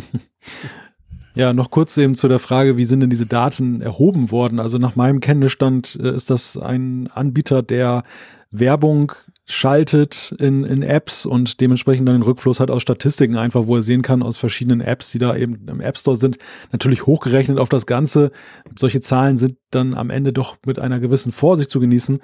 Ja, 1.36 1.52
noch 1.52 1.70
kurz 1.70 1.96
eben 1.96 2.14
zu 2.14 2.28
der 2.28 2.38
Frage, 2.38 2.76
wie 2.76 2.84
sind 2.84 3.00
denn 3.00 3.10
diese 3.10 3.26
Daten 3.26 3.80
erhoben 3.80 4.30
worden? 4.30 4.60
Also 4.60 4.78
nach 4.78 4.94
meinem 4.94 5.18
Kenntnisstand 5.18 5.98
äh, 6.00 6.14
ist 6.14 6.30
das 6.30 6.56
ein 6.56 7.10
Anbieter, 7.12 7.62
der 7.62 8.04
Werbung 8.52 9.12
schaltet 9.46 10.34
in, 10.38 10.64
in 10.64 10.82
Apps 10.82 11.26
und 11.26 11.60
dementsprechend 11.60 12.08
dann 12.08 12.16
den 12.16 12.22
Rückfluss 12.22 12.60
hat 12.60 12.70
aus 12.70 12.82
Statistiken 12.82 13.36
einfach, 13.36 13.66
wo 13.66 13.76
er 13.76 13.82
sehen 13.82 14.02
kann 14.02 14.22
aus 14.22 14.38
verschiedenen 14.38 14.80
Apps, 14.80 15.10
die 15.10 15.18
da 15.18 15.36
eben 15.36 15.66
im 15.68 15.80
App 15.80 15.98
Store 15.98 16.16
sind, 16.16 16.38
natürlich 16.72 17.06
hochgerechnet 17.06 17.58
auf 17.58 17.68
das 17.68 17.86
Ganze. 17.86 18.30
Solche 18.78 19.00
Zahlen 19.00 19.36
sind 19.36 19.56
dann 19.70 19.94
am 19.94 20.10
Ende 20.10 20.32
doch 20.32 20.56
mit 20.64 20.78
einer 20.78 20.98
gewissen 20.98 21.32
Vorsicht 21.32 21.70
zu 21.70 21.78
genießen. 21.78 22.20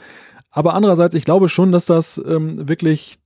Aber 0.50 0.74
andererseits, 0.74 1.14
ich 1.14 1.24
glaube 1.24 1.48
schon, 1.48 1.72
dass 1.72 1.86
das 1.86 2.20
ähm, 2.26 2.68
wirklich 2.68 3.18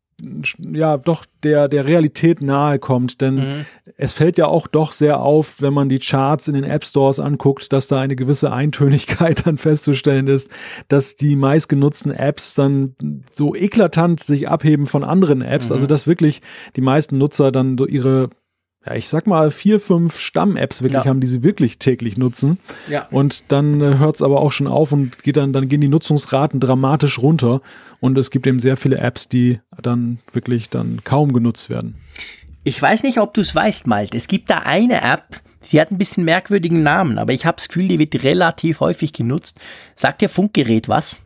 ja 0.72 0.96
doch 0.96 1.24
der, 1.42 1.68
der 1.68 1.86
Realität 1.86 2.40
nahe 2.40 2.78
kommt. 2.78 3.20
Denn 3.20 3.34
mhm. 3.34 3.66
es 3.96 4.12
fällt 4.12 4.38
ja 4.38 4.46
auch 4.46 4.66
doch 4.66 4.92
sehr 4.92 5.20
auf, 5.20 5.60
wenn 5.60 5.72
man 5.72 5.88
die 5.88 5.98
Charts 5.98 6.48
in 6.48 6.54
den 6.54 6.64
App 6.64 6.84
Stores 6.84 7.20
anguckt, 7.20 7.72
dass 7.72 7.88
da 7.88 8.00
eine 8.00 8.16
gewisse 8.16 8.52
Eintönigkeit 8.52 9.46
dann 9.46 9.56
festzustellen 9.56 10.26
ist, 10.26 10.50
dass 10.88 11.16
die 11.16 11.36
meistgenutzten 11.36 12.12
Apps 12.12 12.54
dann 12.54 12.94
so 13.32 13.54
eklatant 13.54 14.20
sich 14.20 14.48
abheben 14.48 14.86
von 14.86 15.04
anderen 15.04 15.42
Apps. 15.42 15.70
Also 15.70 15.74
mhm. 15.74 15.84
Also 15.84 15.86
dass 15.86 16.06
wirklich 16.06 16.40
die 16.76 16.80
meisten 16.80 17.18
Nutzer 17.18 17.52
dann 17.52 17.76
so 17.76 17.86
ihre 17.86 18.30
ja, 18.86 18.94
ich 18.94 19.08
sag 19.08 19.26
mal, 19.26 19.50
vier, 19.50 19.80
fünf 19.80 20.18
Stamm-Apps 20.18 20.82
wirklich 20.82 21.04
ja. 21.04 21.10
haben, 21.10 21.20
die 21.20 21.26
sie 21.26 21.42
wirklich 21.42 21.78
täglich 21.78 22.18
nutzen. 22.18 22.58
Ja. 22.88 23.06
Und 23.10 23.44
dann 23.48 23.80
äh, 23.80 23.98
hört 23.98 24.16
es 24.16 24.22
aber 24.22 24.40
auch 24.40 24.52
schon 24.52 24.66
auf 24.66 24.92
und 24.92 25.22
geht 25.22 25.36
dann, 25.36 25.52
dann 25.52 25.68
gehen 25.68 25.80
die 25.80 25.88
Nutzungsraten 25.88 26.60
dramatisch 26.60 27.18
runter. 27.18 27.62
Und 28.00 28.18
es 28.18 28.30
gibt 28.30 28.46
eben 28.46 28.60
sehr 28.60 28.76
viele 28.76 28.98
Apps, 28.98 29.28
die 29.28 29.60
dann 29.80 30.18
wirklich 30.32 30.68
dann 30.68 31.00
kaum 31.04 31.32
genutzt 31.32 31.70
werden. 31.70 31.96
Ich 32.62 32.80
weiß 32.80 33.02
nicht, 33.02 33.18
ob 33.18 33.34
du 33.34 33.40
es 33.40 33.54
weißt, 33.54 33.86
Malte. 33.86 34.16
Es 34.16 34.26
gibt 34.26 34.50
da 34.50 34.58
eine 34.58 35.02
App, 35.02 35.40
sie 35.62 35.80
hat 35.80 35.90
ein 35.90 35.98
bisschen 35.98 36.24
merkwürdigen 36.24 36.82
Namen, 36.82 37.18
aber 37.18 37.32
ich 37.32 37.46
habe 37.46 37.56
das 37.56 37.68
Gefühl, 37.68 37.88
die 37.88 37.98
wird 37.98 38.22
relativ 38.22 38.80
häufig 38.80 39.12
genutzt. 39.12 39.58
Sagt 39.96 40.20
dir 40.20 40.28
Funkgerät 40.28 40.88
was? 40.88 41.22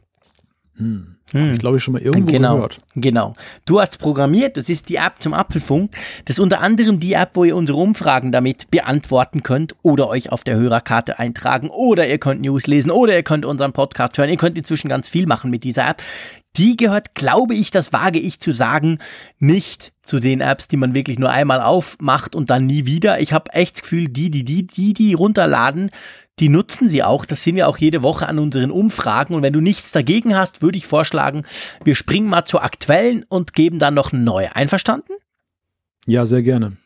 Hm. 0.76 1.17
Hm. 1.32 1.52
ich 1.52 1.58
glaube 1.58 1.76
ich 1.76 1.82
schon 1.82 1.92
mal 1.92 2.02
irgendwo 2.02 2.32
genau, 2.32 2.54
gehört. 2.54 2.78
Genau. 2.94 3.34
Du 3.66 3.80
hast 3.80 3.98
programmiert, 3.98 4.56
das 4.56 4.68
ist 4.68 4.88
die 4.88 4.96
App 4.96 5.14
zum 5.18 5.34
Apfelfunk. 5.34 5.92
Das 6.24 6.36
ist 6.36 6.40
unter 6.40 6.60
anderem 6.60 7.00
die 7.00 7.12
App, 7.12 7.30
wo 7.34 7.44
ihr 7.44 7.56
unsere 7.56 7.78
Umfragen 7.78 8.32
damit 8.32 8.70
beantworten 8.70 9.42
könnt 9.42 9.74
oder 9.82 10.08
euch 10.08 10.32
auf 10.32 10.44
der 10.44 10.56
Hörerkarte 10.56 11.18
eintragen 11.18 11.68
oder 11.68 12.08
ihr 12.08 12.18
könnt 12.18 12.40
News 12.40 12.66
lesen 12.66 12.90
oder 12.90 13.14
ihr 13.14 13.22
könnt 13.22 13.44
unseren 13.44 13.72
Podcast 13.72 14.16
hören. 14.16 14.30
Ihr 14.30 14.36
könnt 14.36 14.56
inzwischen 14.56 14.88
ganz 14.88 15.08
viel 15.08 15.26
machen 15.26 15.50
mit 15.50 15.64
dieser 15.64 15.88
App. 15.88 16.02
Die 16.56 16.76
gehört, 16.76 17.14
glaube 17.14 17.54
ich, 17.54 17.70
das 17.70 17.92
wage 17.92 18.18
ich 18.18 18.40
zu 18.40 18.52
sagen, 18.52 18.98
nicht 19.38 19.92
zu 20.02 20.18
den 20.18 20.40
Apps, 20.40 20.66
die 20.66 20.76
man 20.76 20.94
wirklich 20.94 21.18
nur 21.18 21.30
einmal 21.30 21.60
aufmacht 21.60 22.34
und 22.34 22.50
dann 22.50 22.66
nie 22.66 22.86
wieder. 22.86 23.20
Ich 23.20 23.32
habe 23.32 23.52
echt 23.52 23.76
das 23.76 23.82
Gefühl, 23.82 24.08
die, 24.08 24.30
die, 24.30 24.44
die, 24.44 24.66
die, 24.66 24.92
die 24.92 25.14
runterladen, 25.14 25.90
die 26.40 26.48
nutzen 26.48 26.88
sie 26.88 27.02
auch. 27.02 27.24
Das 27.24 27.44
sehen 27.44 27.56
wir 27.56 27.68
auch 27.68 27.78
jede 27.78 28.02
Woche 28.02 28.28
an 28.28 28.38
unseren 28.38 28.70
Umfragen. 28.70 29.34
Und 29.34 29.42
wenn 29.42 29.52
du 29.52 29.60
nichts 29.60 29.92
dagegen 29.92 30.36
hast, 30.36 30.62
würde 30.62 30.78
ich 30.78 30.86
vorschlagen, 30.86 31.44
wir 31.84 31.94
springen 31.94 32.28
mal 32.28 32.44
zur 32.44 32.64
aktuellen 32.64 33.24
und 33.28 33.52
geben 33.52 33.78
dann 33.78 33.94
noch 33.94 34.12
eine 34.12 34.22
neue. 34.22 34.56
Einverstanden? 34.56 35.12
Ja, 36.06 36.26
sehr 36.26 36.42
gerne. 36.42 36.76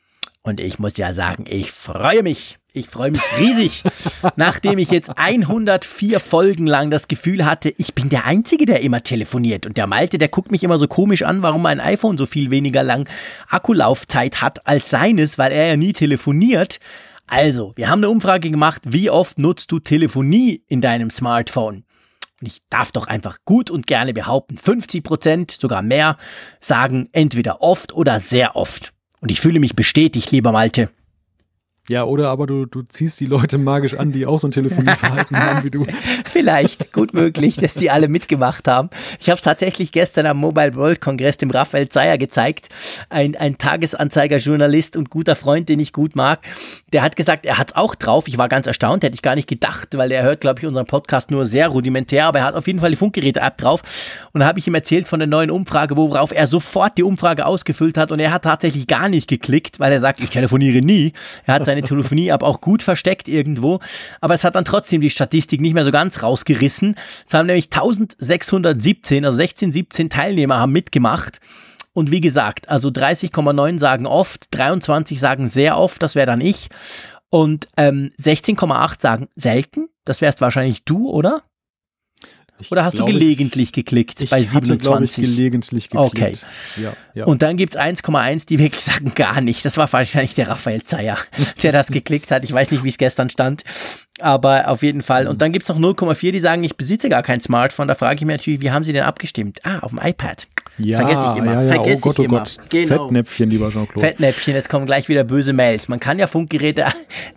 Und 0.42 0.60
ich 0.60 0.78
muss 0.78 0.96
ja 0.96 1.12
sagen, 1.12 1.44
ich 1.48 1.70
freue 1.70 2.22
mich. 2.22 2.58
Ich 2.74 2.88
freue 2.88 3.10
mich 3.10 3.20
riesig, 3.38 3.82
nachdem 4.36 4.78
ich 4.78 4.90
jetzt 4.90 5.10
104 5.14 6.20
Folgen 6.20 6.66
lang 6.66 6.90
das 6.90 7.06
Gefühl 7.06 7.44
hatte, 7.44 7.72
ich 7.76 7.94
bin 7.94 8.08
der 8.08 8.24
Einzige, 8.24 8.64
der 8.64 8.80
immer 8.80 9.02
telefoniert. 9.02 9.66
Und 9.66 9.76
der 9.76 9.86
Malte, 9.86 10.16
der 10.16 10.28
guckt 10.28 10.50
mich 10.50 10.64
immer 10.64 10.78
so 10.78 10.88
komisch 10.88 11.22
an, 11.22 11.42
warum 11.42 11.60
mein 11.60 11.80
iPhone 11.80 12.16
so 12.16 12.24
viel 12.24 12.50
weniger 12.50 12.82
lang 12.82 13.06
Akkulaufzeit 13.48 14.40
hat 14.40 14.66
als 14.66 14.88
seines, 14.88 15.36
weil 15.36 15.52
er 15.52 15.66
ja 15.66 15.76
nie 15.76 15.92
telefoniert. 15.92 16.78
Also, 17.26 17.72
wir 17.76 17.90
haben 17.90 18.00
eine 18.00 18.08
Umfrage 18.08 18.50
gemacht, 18.50 18.82
wie 18.86 19.10
oft 19.10 19.38
nutzt 19.38 19.70
du 19.70 19.78
Telefonie 19.78 20.64
in 20.66 20.80
deinem 20.80 21.10
Smartphone? 21.10 21.84
Und 22.40 22.46
ich 22.46 22.62
darf 22.70 22.90
doch 22.90 23.06
einfach 23.06 23.36
gut 23.44 23.70
und 23.70 23.86
gerne 23.86 24.14
behaupten, 24.14 24.56
50 24.56 25.04
Prozent, 25.04 25.50
sogar 25.50 25.82
mehr, 25.82 26.16
sagen 26.60 27.10
entweder 27.12 27.60
oft 27.60 27.92
oder 27.92 28.18
sehr 28.18 28.56
oft. 28.56 28.94
Und 29.20 29.30
ich 29.30 29.42
fühle 29.42 29.60
mich 29.60 29.76
bestätigt, 29.76 30.30
lieber 30.30 30.52
Malte. 30.52 30.88
Ja, 31.88 32.04
oder 32.04 32.28
aber 32.28 32.46
du, 32.46 32.64
du 32.64 32.82
ziehst 32.82 33.18
die 33.18 33.26
Leute 33.26 33.58
magisch 33.58 33.94
an, 33.94 34.12
die 34.12 34.24
auch 34.24 34.38
so 34.38 34.46
ein 34.46 34.52
Telefonieverhalten 34.52 35.36
haben 35.36 35.64
wie 35.64 35.70
du. 35.70 35.84
Vielleicht, 36.24 36.92
gut 36.92 37.12
möglich, 37.12 37.56
dass 37.56 37.74
die 37.74 37.90
alle 37.90 38.06
mitgemacht 38.06 38.68
haben. 38.68 38.88
Ich 39.18 39.28
habe 39.28 39.38
es 39.38 39.42
tatsächlich 39.42 39.90
gestern 39.90 40.26
am 40.26 40.36
Mobile 40.36 40.76
World 40.76 41.00
Kongress 41.00 41.38
dem 41.38 41.50
Raphael 41.50 41.88
Zeyer 41.88 42.18
gezeigt. 42.18 42.68
Ein, 43.10 43.34
ein 43.34 43.58
Tagesanzeiger-Journalist 43.58 44.96
und 44.96 45.10
guter 45.10 45.34
Freund, 45.34 45.68
den 45.68 45.80
ich 45.80 45.92
gut 45.92 46.14
mag. 46.14 46.38
Der 46.92 47.02
hat 47.02 47.16
gesagt, 47.16 47.46
er 47.46 47.58
hat's 47.58 47.74
auch 47.74 47.96
drauf. 47.96 48.28
Ich 48.28 48.38
war 48.38 48.48
ganz 48.48 48.68
erstaunt, 48.68 49.02
hätte 49.02 49.14
ich 49.14 49.22
gar 49.22 49.34
nicht 49.34 49.48
gedacht, 49.48 49.98
weil 49.98 50.12
er 50.12 50.22
hört, 50.22 50.40
glaube 50.40 50.60
ich, 50.60 50.66
unseren 50.66 50.86
Podcast 50.86 51.32
nur 51.32 51.46
sehr 51.46 51.66
rudimentär, 51.66 52.26
aber 52.26 52.38
er 52.38 52.44
hat 52.44 52.54
auf 52.54 52.68
jeden 52.68 52.78
Fall 52.78 52.90
die 52.90 52.96
Funkgeräte-App 52.96 53.58
drauf. 53.58 53.82
Und 54.32 54.38
da 54.38 54.46
habe 54.46 54.60
ich 54.60 54.68
ihm 54.68 54.74
erzählt 54.76 55.08
von 55.08 55.18
der 55.18 55.26
neuen 55.26 55.50
Umfrage, 55.50 55.96
worauf 55.96 56.30
er 56.30 56.46
sofort 56.46 56.96
die 56.96 57.02
Umfrage 57.02 57.44
ausgefüllt 57.44 57.98
hat. 57.98 58.12
Und 58.12 58.20
er 58.20 58.30
hat 58.30 58.44
tatsächlich 58.44 58.86
gar 58.86 59.08
nicht 59.08 59.28
geklickt, 59.28 59.80
weil 59.80 59.92
er 59.92 60.00
sagt, 60.00 60.20
ich 60.20 60.30
telefoniere 60.30 60.78
nie. 60.78 61.12
Er 61.44 61.54
hat 61.54 61.71
seine 61.72 61.82
Telefonie-App 61.82 62.42
auch 62.42 62.60
gut 62.60 62.82
versteckt 62.82 63.28
irgendwo. 63.28 63.80
Aber 64.20 64.34
es 64.34 64.44
hat 64.44 64.54
dann 64.54 64.64
trotzdem 64.64 65.00
die 65.00 65.10
Statistik 65.10 65.60
nicht 65.60 65.74
mehr 65.74 65.84
so 65.84 65.90
ganz 65.90 66.22
rausgerissen. 66.22 66.96
Es 67.26 67.34
haben 67.34 67.46
nämlich 67.46 67.66
1617, 67.66 69.24
also 69.24 69.36
16, 69.36 69.72
17 69.72 70.10
Teilnehmer 70.10 70.58
haben 70.58 70.72
mitgemacht. 70.72 71.40
Und 71.94 72.10
wie 72.10 72.20
gesagt, 72.20 72.68
also 72.68 72.88
30,9 72.88 73.78
sagen 73.78 74.06
oft, 74.06 74.46
23 74.50 75.20
sagen 75.20 75.46
sehr 75.46 75.78
oft, 75.78 76.02
das 76.02 76.14
wäre 76.14 76.26
dann 76.26 76.40
ich. 76.40 76.68
Und 77.30 77.68
ähm, 77.76 78.10
16,8 78.20 79.00
sagen 79.00 79.28
selten, 79.34 79.88
das 80.04 80.20
wärst 80.20 80.40
wahrscheinlich 80.40 80.84
du, 80.84 81.08
oder? 81.08 81.42
Oder 82.70 82.84
hast 82.84 82.98
du 82.98 83.04
gelegentlich 83.04 83.68
ich, 83.68 83.72
geklickt 83.72 84.20
ich 84.20 84.30
bei 84.30 84.42
27? 84.42 84.90
Hatte, 84.90 85.20
ich, 85.22 85.36
gelegentlich 85.36 85.90
geklickt. 85.90 86.14
Okay. 86.14 86.82
Ja, 86.82 86.92
ja. 87.14 87.24
Und 87.24 87.42
dann 87.42 87.56
gibt's 87.56 87.76
1,1, 87.76 88.46
die 88.46 88.58
wirklich 88.58 88.84
sagen 88.84 89.12
gar 89.14 89.40
nicht. 89.40 89.64
Das 89.64 89.76
war 89.76 89.92
wahrscheinlich 89.92 90.34
der 90.34 90.48
Raphael 90.48 90.82
Zeyer, 90.82 91.18
der 91.62 91.72
das 91.72 91.88
geklickt 91.88 92.30
hat. 92.30 92.44
Ich 92.44 92.52
weiß 92.52 92.70
nicht, 92.70 92.84
wie 92.84 92.88
es 92.88 92.98
gestern 92.98 93.30
stand. 93.30 93.64
Aber 94.20 94.68
auf 94.68 94.82
jeden 94.82 95.02
Fall. 95.02 95.26
Und 95.26 95.42
dann 95.42 95.52
gibt's 95.52 95.68
noch 95.68 95.78
0,4, 95.78 96.30
die 96.30 96.40
sagen, 96.40 96.62
ich 96.62 96.76
besitze 96.76 97.08
gar 97.08 97.22
kein 97.22 97.40
Smartphone. 97.40 97.88
Da 97.88 97.94
frage 97.94 98.16
ich 98.16 98.20
mich 98.22 98.36
natürlich, 98.36 98.60
wie 98.60 98.70
haben 98.70 98.84
sie 98.84 98.92
denn 98.92 99.04
abgestimmt? 99.04 99.60
Ah, 99.64 99.80
auf 99.80 99.90
dem 99.90 99.98
iPad. 99.98 100.46
Ja, 100.78 100.98
Vergesse 100.98 101.26
ich 101.32 101.38
immer. 101.38 101.52
Ja, 101.52 101.62
ja. 101.62 101.68
Vergesse 101.74 102.02
oh 102.02 102.12
Gott, 102.12 102.18
oh 102.20 102.24
Gott. 102.24 102.56
Genau. 102.68 103.04
Fettnäpfchen, 103.04 103.50
lieber 103.50 103.70
Jean-Claude. 103.70 104.00
Fettnäpfchen, 104.06 104.54
jetzt 104.54 104.68
kommen 104.68 104.86
gleich 104.86 105.08
wieder 105.08 105.24
böse 105.24 105.52
Mails. 105.52 105.88
Man 105.88 106.00
kann 106.00 106.18
ja 106.18 106.26
Funkgeräte, 106.26 106.86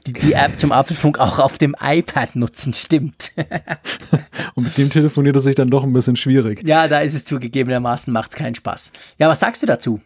die, 0.08 0.14
die 0.14 0.34
App 0.34 0.60
zum 0.60 0.72
Apfelfunk 0.72 1.20
auch 1.20 1.40
auf 1.40 1.58
dem 1.58 1.76
iPad 1.82 2.36
nutzen, 2.36 2.74
stimmt. 2.74 3.34
Und 4.56 4.64
mit 4.64 4.78
dem 4.78 4.90
telefoniert 4.90 5.36
es 5.36 5.44
sich 5.44 5.56
dann 5.56 5.70
doch 5.70 5.84
ein 5.84 5.94
bisschen 5.94 6.16
schwierig. 6.16 6.66
Ja, 6.66 6.88
da 6.88 7.00
ist 7.00 7.14
es 7.14 7.26
zugegebenermaßen, 7.26 8.12
macht's 8.12 8.36
keinen 8.36 8.56
Spaß. 8.56 8.92
Ja, 9.20 9.28
was 9.28 9.42
sagst 9.42 9.62
du 9.62 9.66
dazu? 9.68 10.00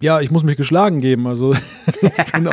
Ja, 0.00 0.20
ich 0.20 0.30
muss 0.30 0.44
mich 0.44 0.56
geschlagen 0.56 1.00
geben. 1.00 1.26
Also 1.26 1.54
ich 1.86 2.32
bin 2.32 2.48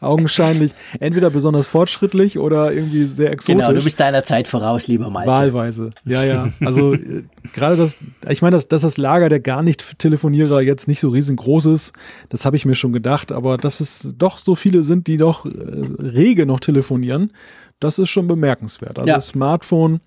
augenscheinlich 0.00 0.72
entweder 1.00 1.28
besonders 1.28 1.66
fortschrittlich 1.66 2.38
oder 2.38 2.72
irgendwie 2.72 3.04
sehr 3.04 3.30
exotisch. 3.30 3.62
Genau, 3.62 3.72
du 3.72 3.84
bist 3.84 4.00
deiner 4.00 4.22
Zeit 4.22 4.48
voraus, 4.48 4.86
lieber 4.86 5.10
Malte. 5.10 5.30
Wahlweise, 5.30 5.90
ja, 6.04 6.24
ja. 6.24 6.48
Also 6.60 6.94
äh, 6.94 7.24
gerade 7.52 7.76
das, 7.76 7.98
ich 8.28 8.40
meine, 8.40 8.56
dass, 8.56 8.68
dass 8.68 8.82
das 8.82 8.96
Lager 8.96 9.28
der 9.28 9.40
gar 9.40 9.62
nicht 9.62 9.98
Telefonierer 9.98 10.62
jetzt 10.62 10.88
nicht 10.88 11.00
so 11.00 11.10
riesengroß 11.10 11.66
ist, 11.66 11.94
das 12.30 12.46
habe 12.46 12.56
ich 12.56 12.64
mir 12.64 12.74
schon 12.74 12.92
gedacht. 12.92 13.32
Aber 13.32 13.58
dass 13.58 13.80
es 13.80 14.14
doch 14.16 14.38
so 14.38 14.54
viele 14.54 14.82
sind, 14.82 15.08
die 15.08 15.18
doch 15.18 15.44
äh, 15.44 15.50
rege 15.50 16.46
noch 16.46 16.60
telefonieren, 16.60 17.32
das 17.80 17.98
ist 17.98 18.08
schon 18.08 18.26
bemerkenswert. 18.26 18.98
Also 18.98 19.08
ja. 19.08 19.14
das 19.16 19.28
Smartphone 19.28 20.00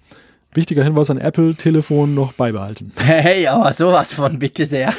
wichtiger 0.54 0.84
Hinweis 0.84 1.10
an 1.10 1.18
Apple, 1.18 1.56
Telefon 1.56 2.14
noch 2.14 2.34
beibehalten. 2.34 2.92
Hey, 3.22 3.48
aber 3.48 3.72
sowas 3.74 4.14
von, 4.14 4.40
bitte 4.40 4.66
sehr. 4.66 4.94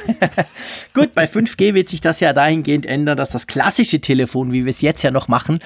Gut, 0.94 1.14
bei 1.14 1.24
5G 1.24 1.74
wird 1.74 1.88
sich 1.88 2.00
das 2.00 2.20
ja 2.20 2.32
dahingehend 2.32 2.86
ändern, 2.86 3.16
dass 3.16 3.30
das 3.30 3.46
klassische 3.46 4.00
Telefon, 4.00 4.52
wie 4.52 4.64
wir 4.64 4.70
es 4.70 4.80
jetzt 4.80 5.02
ja 5.02 5.10
noch 5.10 5.28
machen, 5.28 5.58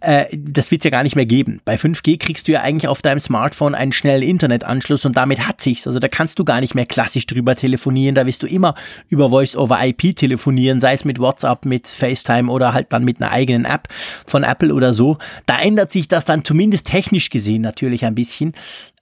äh, 0.00 0.24
das 0.32 0.70
wird 0.70 0.82
es 0.82 0.84
ja 0.84 0.90
gar 0.90 1.02
nicht 1.02 1.16
mehr 1.16 1.26
geben. 1.26 1.60
Bei 1.64 1.74
5G 1.74 2.18
kriegst 2.18 2.48
du 2.48 2.52
ja 2.52 2.62
eigentlich 2.62 2.88
auf 2.88 3.02
deinem 3.02 3.20
Smartphone 3.20 3.74
einen 3.74 3.92
schnellen 3.92 4.22
Internetanschluss 4.22 5.04
und 5.04 5.16
damit 5.16 5.46
hat 5.46 5.60
sich's. 5.60 5.86
Also 5.86 5.98
da 5.98 6.08
kannst 6.08 6.38
du 6.38 6.44
gar 6.44 6.60
nicht 6.60 6.74
mehr 6.74 6.86
klassisch 6.86 7.26
drüber 7.26 7.56
telefonieren, 7.56 8.14
da 8.14 8.26
wirst 8.26 8.42
du 8.42 8.46
immer 8.46 8.74
über 9.08 9.30
Voice 9.30 9.56
over 9.56 9.84
IP 9.84 10.16
telefonieren, 10.16 10.80
sei 10.80 10.94
es 10.94 11.04
mit 11.04 11.18
WhatsApp, 11.18 11.64
mit 11.64 11.88
FaceTime 11.88 12.50
oder 12.50 12.72
halt 12.72 12.92
dann 12.92 13.04
mit 13.04 13.20
einer 13.20 13.32
eigenen 13.32 13.64
App 13.64 13.88
von 13.90 14.44
Apple 14.44 14.72
oder 14.72 14.92
so. 14.92 15.18
Da 15.46 15.58
ändert 15.58 15.92
sich 15.92 16.08
das 16.08 16.24
dann 16.24 16.44
zumindest 16.44 16.86
technisch 16.86 17.30
gesehen 17.30 17.62
natürlich 17.62 18.04
ein 18.04 18.14
bisschen. 18.14 18.54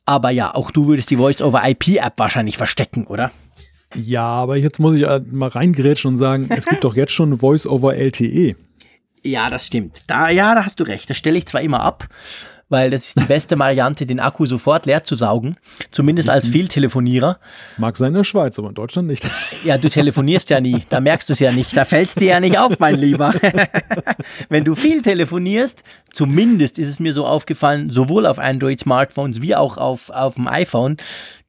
Aber 0.07 0.31
ja, 0.31 0.55
auch 0.55 0.71
du 0.71 0.87
würdest 0.87 1.11
die 1.11 1.17
Voice-over-IP-App 1.17 2.19
wahrscheinlich 2.19 2.57
verstecken, 2.57 3.07
oder? 3.07 3.33
Ja, 3.95 4.25
aber 4.25 4.57
jetzt 4.57 4.79
muss 4.79 4.95
ich 4.95 5.07
mal 5.33 5.49
reingrätschen 5.49 6.13
und 6.13 6.17
sagen, 6.17 6.47
es 6.49 6.67
gibt 6.67 6.85
doch 6.85 6.97
jetzt 6.97 7.13
schon 7.13 7.37
Voice-over-LTE. 7.37 8.57
Ja, 9.25 9.51
das 9.51 9.67
stimmt. 9.67 10.05
Da, 10.07 10.29
ja, 10.29 10.55
da 10.55 10.65
hast 10.65 10.79
du 10.79 10.85
recht. 10.85 11.11
Das 11.11 11.17
stelle 11.17 11.39
ich 11.39 11.47
zwar 11.47 11.61
immer 11.61 11.81
ab, 11.81 12.07
weil 12.69 12.91
das 12.91 13.09
ist 13.09 13.21
die 13.21 13.25
beste 13.25 13.59
Variante, 13.59 14.07
den 14.07 14.19
Akku 14.19 14.47
sofort 14.47 14.87
leer 14.87 15.05
zu 15.05 15.15
saugen. 15.17 15.57
Zumindest 15.91 16.29
als 16.29 16.49
Vieltelefonierer. 16.49 17.39
Mag 17.79 17.97
sein 17.97 18.09
in 18.09 18.15
der 18.15 18.25
Schweiz, 18.25 18.59
aber 18.59 18.69
in 18.69 18.75
Deutschland 18.75 19.09
nicht. 19.09 19.27
Ja, 19.65 19.79
du 19.79 19.89
telefonierst 19.89 20.51
ja 20.51 20.61
nie. 20.61 20.85
Da 20.89 21.01
merkst 21.01 21.29
du 21.29 21.33
es 21.35 21.39
ja 21.39 21.53
nicht. 21.53 21.77
Da 21.77 21.85
fällst 21.85 22.21
dir 22.21 22.29
ja 22.29 22.41
nicht 22.41 22.59
auf, 22.59 22.79
mein 22.79 22.97
Lieber. 22.97 23.33
Wenn 24.49 24.65
du 24.65 24.75
viel 24.75 25.03
telefonierst, 25.03 25.85
zumindest 26.11 26.79
ist 26.79 26.89
es 26.89 27.01
mir 27.01 27.13
so 27.13 27.27
aufgefallen, 27.27 27.91
sowohl 27.91 28.27
auf 28.27 28.39
Android-Smartphones 28.39 29.43
wie 29.43 29.55
auch 29.55 29.77
auf, 29.77 30.11
auf 30.11 30.35
dem 30.35 30.49
iPhone, 30.49 30.97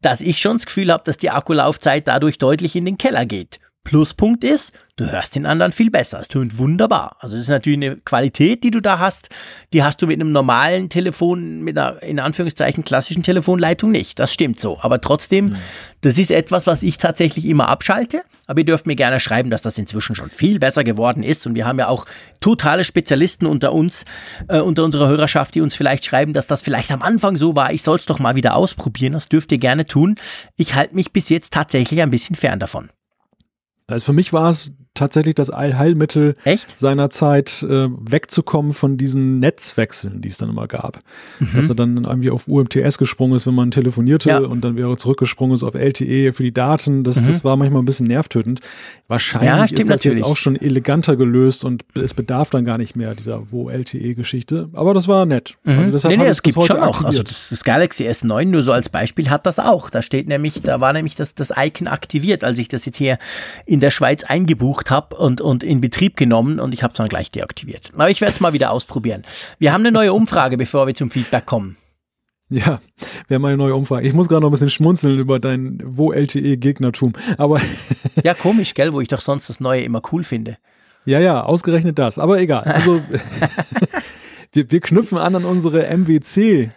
dass 0.01 0.21
ich 0.21 0.39
schon 0.39 0.57
das 0.57 0.65
Gefühl 0.65 0.91
habe, 0.91 1.03
dass 1.03 1.17
die 1.17 1.31
Akkulaufzeit 1.31 2.07
dadurch 2.07 2.37
deutlich 2.37 2.75
in 2.75 2.85
den 2.85 2.97
Keller 2.97 3.25
geht. 3.25 3.59
Pluspunkt 3.87 4.43
ist, 4.43 4.73
du 4.97 5.09
hörst 5.09 5.33
den 5.33 5.45
anderen 5.45 5.71
viel 5.71 5.89
besser. 5.89 6.19
Es 6.19 6.27
tönt 6.27 6.57
wunderbar. 6.57 7.15
Also 7.21 7.37
es 7.37 7.43
ist 7.43 7.49
natürlich 7.49 7.77
eine 7.77 7.95
Qualität, 7.95 8.65
die 8.65 8.69
du 8.69 8.81
da 8.81 8.99
hast. 8.99 9.29
Die 9.71 9.81
hast 9.81 10.01
du 10.01 10.07
mit 10.07 10.19
einem 10.19 10.33
normalen 10.33 10.89
Telefon, 10.89 11.61
mit 11.61 11.77
einer 11.77 12.03
in 12.03 12.19
Anführungszeichen 12.19 12.83
klassischen 12.83 13.23
Telefonleitung 13.23 13.89
nicht. 13.89 14.19
Das 14.19 14.33
stimmt 14.33 14.59
so. 14.59 14.77
Aber 14.81 14.99
trotzdem, 14.99 15.45
mhm. 15.45 15.55
das 16.01 16.17
ist 16.17 16.31
etwas, 16.31 16.67
was 16.67 16.83
ich 16.83 16.97
tatsächlich 16.97 17.45
immer 17.45 17.69
abschalte. 17.69 18.23
Aber 18.45 18.59
ihr 18.59 18.65
dürft 18.65 18.87
mir 18.87 18.97
gerne 18.97 19.21
schreiben, 19.21 19.49
dass 19.51 19.61
das 19.61 19.77
inzwischen 19.77 20.17
schon 20.17 20.31
viel 20.31 20.59
besser 20.59 20.83
geworden 20.83 21.23
ist. 21.23 21.47
Und 21.47 21.55
wir 21.55 21.65
haben 21.65 21.79
ja 21.79 21.87
auch 21.87 22.05
totale 22.41 22.83
Spezialisten 22.83 23.45
unter 23.45 23.71
uns, 23.71 24.03
äh, 24.49 24.59
unter 24.59 24.83
unserer 24.83 25.07
Hörerschaft, 25.07 25.55
die 25.55 25.61
uns 25.61 25.77
vielleicht 25.77 26.03
schreiben, 26.03 26.33
dass 26.33 26.47
das 26.47 26.61
vielleicht 26.61 26.91
am 26.91 27.01
Anfang 27.01 27.37
so 27.37 27.55
war. 27.55 27.71
Ich 27.71 27.83
soll 27.83 27.99
es 27.99 28.05
doch 28.05 28.19
mal 28.19 28.35
wieder 28.35 28.57
ausprobieren. 28.57 29.13
Das 29.13 29.29
dürft 29.29 29.49
ihr 29.53 29.59
gerne 29.59 29.85
tun. 29.85 30.15
Ich 30.57 30.75
halte 30.75 30.93
mich 30.93 31.13
bis 31.13 31.29
jetzt 31.29 31.53
tatsächlich 31.53 32.01
ein 32.01 32.11
bisschen 32.11 32.35
fern 32.35 32.59
davon. 32.59 32.89
Also 33.87 34.07
für 34.07 34.13
mich 34.13 34.33
war 34.33 34.49
es 34.49 34.71
tatsächlich 34.97 35.35
das 35.35 35.49
Allheilmittel 35.49 36.35
Echt? 36.43 36.79
seiner 36.79 37.09
Zeit, 37.09 37.63
äh, 37.63 37.87
wegzukommen 37.89 38.73
von 38.73 38.97
diesen 38.97 39.39
Netzwechseln, 39.39 40.21
die 40.21 40.29
es 40.29 40.37
dann 40.37 40.49
immer 40.49 40.67
gab. 40.67 41.01
Mhm. 41.39 41.49
Dass 41.55 41.69
er 41.69 41.75
dann 41.75 42.03
irgendwie 42.03 42.29
auf 42.29 42.47
UMTS 42.47 42.97
gesprungen 42.97 43.35
ist, 43.35 43.47
wenn 43.47 43.55
man 43.55 43.71
telefonierte 43.71 44.29
ja. 44.29 44.39
und 44.39 44.61
dann 44.61 44.75
wäre 44.75 44.97
zurückgesprungen 44.97 45.55
ist 45.55 45.63
auf 45.63 45.75
LTE 45.75 46.33
für 46.33 46.43
die 46.43 46.53
Daten. 46.53 47.03
Das, 47.03 47.21
mhm. 47.21 47.27
das 47.27 47.43
war 47.43 47.55
manchmal 47.55 47.81
ein 47.81 47.85
bisschen 47.85 48.07
nervtötend. 48.07 48.61
Wahrscheinlich 49.07 49.49
ja, 49.49 49.63
ist 49.63 49.79
das 49.79 49.87
natürlich. 49.87 50.19
jetzt 50.19 50.27
auch 50.27 50.35
schon 50.35 50.55
eleganter 50.55 51.15
gelöst 51.15 51.63
und 51.63 51.85
es 51.95 52.13
bedarf 52.13 52.49
dann 52.49 52.65
gar 52.65 52.77
nicht 52.77 52.95
mehr 52.95 53.15
dieser 53.15 53.51
Wo-LTE-Geschichte. 53.51 54.69
Aber 54.73 54.93
das 54.93 55.07
war 55.07 55.25
nett. 55.25 55.55
Mhm. 55.63 55.91
Also 55.93 56.09
nee, 56.09 56.17
nee, 56.17 56.25
es 56.25 56.41
gibt 56.41 56.61
schon 56.63 56.79
auch. 56.79 57.03
Also 57.03 57.23
das, 57.23 57.49
das, 57.49 57.63
Galaxy 57.63 58.07
S9 58.07 58.45
nur 58.45 58.63
so 58.63 58.71
als 58.71 58.89
Beispiel 58.89 59.29
hat 59.29 59.45
das 59.45 59.59
auch. 59.59 59.89
Da 59.89 60.01
steht 60.01 60.27
nämlich, 60.27 60.61
da 60.61 60.81
war 60.81 60.93
nämlich 60.93 61.15
das, 61.15 61.35
das 61.35 61.53
Icon 61.55 61.87
aktiviert, 61.87 62.43
als 62.43 62.57
ich 62.57 62.67
das 62.67 62.85
jetzt 62.85 62.97
hier 62.97 63.17
in 63.65 63.79
der 63.79 63.91
Schweiz 63.91 64.23
eingebucht 64.23 64.86
gemacht 64.87 64.89
habe 64.89 65.15
und, 65.15 65.41
und 65.41 65.63
in 65.63 65.81
Betrieb 65.81 66.17
genommen 66.17 66.59
und 66.59 66.73
ich 66.73 66.83
habe 66.83 66.91
es 66.91 66.97
dann 66.97 67.09
gleich 67.09 67.31
deaktiviert. 67.31 67.91
Aber 67.93 68.09
ich 68.09 68.21
werde 68.21 68.33
es 68.33 68.39
mal 68.39 68.53
wieder 68.53 68.71
ausprobieren. 68.71 69.23
Wir 69.59 69.73
haben 69.73 69.81
eine 69.81 69.91
neue 69.91 70.13
Umfrage, 70.13 70.57
bevor 70.57 70.87
wir 70.87 70.95
zum 70.95 71.09
Feedback 71.09 71.45
kommen. 71.45 71.77
Ja, 72.49 72.79
wir 73.27 73.35
haben 73.35 73.45
eine 73.45 73.57
neue 73.57 73.75
Umfrage. 73.75 74.07
Ich 74.07 74.13
muss 74.13 74.29
gerade 74.29 74.41
noch 74.41 74.49
ein 74.49 74.51
bisschen 74.51 74.69
schmunzeln 74.69 75.19
über 75.19 75.37
dein 75.39 75.81
Wo-LTE-Gegnertum. 75.83 77.13
Aber. 77.37 77.59
ja, 78.23 78.33
komisch, 78.33 78.73
gell, 78.73 78.93
wo 78.93 79.01
ich 79.01 79.09
doch 79.09 79.19
sonst 79.19 79.49
das 79.49 79.59
Neue 79.59 79.81
immer 79.81 80.01
cool 80.11 80.23
finde. 80.23 80.57
Ja, 81.03 81.19
ja, 81.19 81.43
ausgerechnet 81.43 81.99
das. 81.99 82.19
Aber 82.19 82.39
egal. 82.39 82.63
Also, 82.63 83.01
wir, 84.53 84.71
wir 84.71 84.79
knüpfen 84.79 85.17
an 85.17 85.35
an 85.35 85.43
unsere 85.43 85.89
MWC 85.97 86.69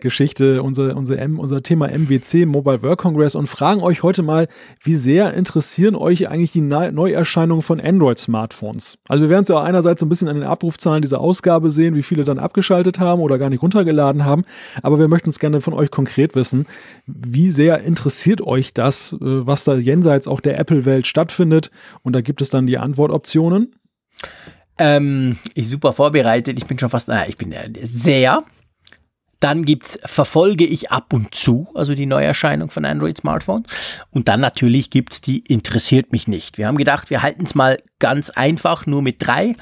Geschichte, 0.00 0.62
unser, 0.62 0.96
unser, 0.96 1.20
M, 1.20 1.38
unser 1.38 1.62
Thema 1.62 1.88
MWC, 1.88 2.46
Mobile 2.46 2.82
Work 2.82 3.00
Congress, 3.00 3.34
und 3.34 3.46
fragen 3.46 3.80
euch 3.80 4.02
heute 4.02 4.22
mal, 4.22 4.48
wie 4.82 4.94
sehr 4.94 5.34
interessieren 5.34 5.94
euch 5.94 6.28
eigentlich 6.28 6.52
die 6.52 6.60
Neuerscheinungen 6.60 7.62
von 7.62 7.80
Android-Smartphones? 7.80 8.98
Also 9.08 9.22
wir 9.22 9.28
werden 9.28 9.42
es 9.42 9.48
ja 9.48 9.62
einerseits 9.62 10.00
so 10.00 10.06
ein 10.06 10.08
bisschen 10.08 10.28
an 10.28 10.36
den 10.36 10.44
Abrufzahlen 10.44 11.02
dieser 11.02 11.20
Ausgabe 11.20 11.70
sehen, 11.70 11.94
wie 11.94 12.02
viele 12.02 12.24
dann 12.24 12.38
abgeschaltet 12.38 12.98
haben 12.98 13.20
oder 13.20 13.38
gar 13.38 13.50
nicht 13.50 13.62
runtergeladen 13.62 14.24
haben, 14.24 14.44
aber 14.82 14.98
wir 14.98 15.08
möchten 15.08 15.30
es 15.30 15.38
gerne 15.38 15.60
von 15.60 15.74
euch 15.74 15.90
konkret 15.90 16.34
wissen, 16.34 16.66
wie 17.06 17.50
sehr 17.50 17.82
interessiert 17.82 18.40
euch 18.40 18.74
das, 18.74 19.12
äh, 19.14 19.16
was 19.20 19.64
da 19.64 19.74
jenseits 19.74 20.28
auch 20.28 20.40
der 20.40 20.58
Apple-Welt 20.58 21.06
stattfindet? 21.06 21.70
Und 22.02 22.14
da 22.14 22.20
gibt 22.20 22.40
es 22.40 22.50
dann 22.50 22.66
die 22.66 22.78
Antwortoptionen. 22.78 23.74
Ähm, 24.78 25.36
ich 25.54 25.68
super 25.68 25.92
vorbereitet. 25.92 26.58
Ich 26.58 26.66
bin 26.66 26.78
schon 26.78 26.88
fast, 26.88 27.08
naja, 27.08 27.26
ich 27.28 27.36
bin 27.36 27.54
sehr 27.82 28.44
dann 29.40 29.64
gibt's 29.64 29.98
verfolge 30.04 30.64
ich 30.64 30.90
ab 30.90 31.12
und 31.12 31.34
zu, 31.34 31.68
also 31.74 31.94
die 31.94 32.06
Neuerscheinung 32.06 32.70
von 32.70 32.84
Android-Smartphones. 32.84 33.66
Und 34.10 34.28
dann 34.28 34.40
natürlich 34.40 34.90
gibt's 34.90 35.20
die 35.20 35.38
interessiert 35.38 36.12
mich 36.12 36.26
nicht. 36.26 36.58
Wir 36.58 36.66
haben 36.66 36.78
gedacht, 36.78 37.10
wir 37.10 37.22
halten 37.22 37.44
es 37.44 37.54
mal 37.54 37.78
ganz 37.98 38.30
einfach, 38.30 38.86
nur 38.86 39.02
mit 39.02 39.16
drei. 39.18 39.54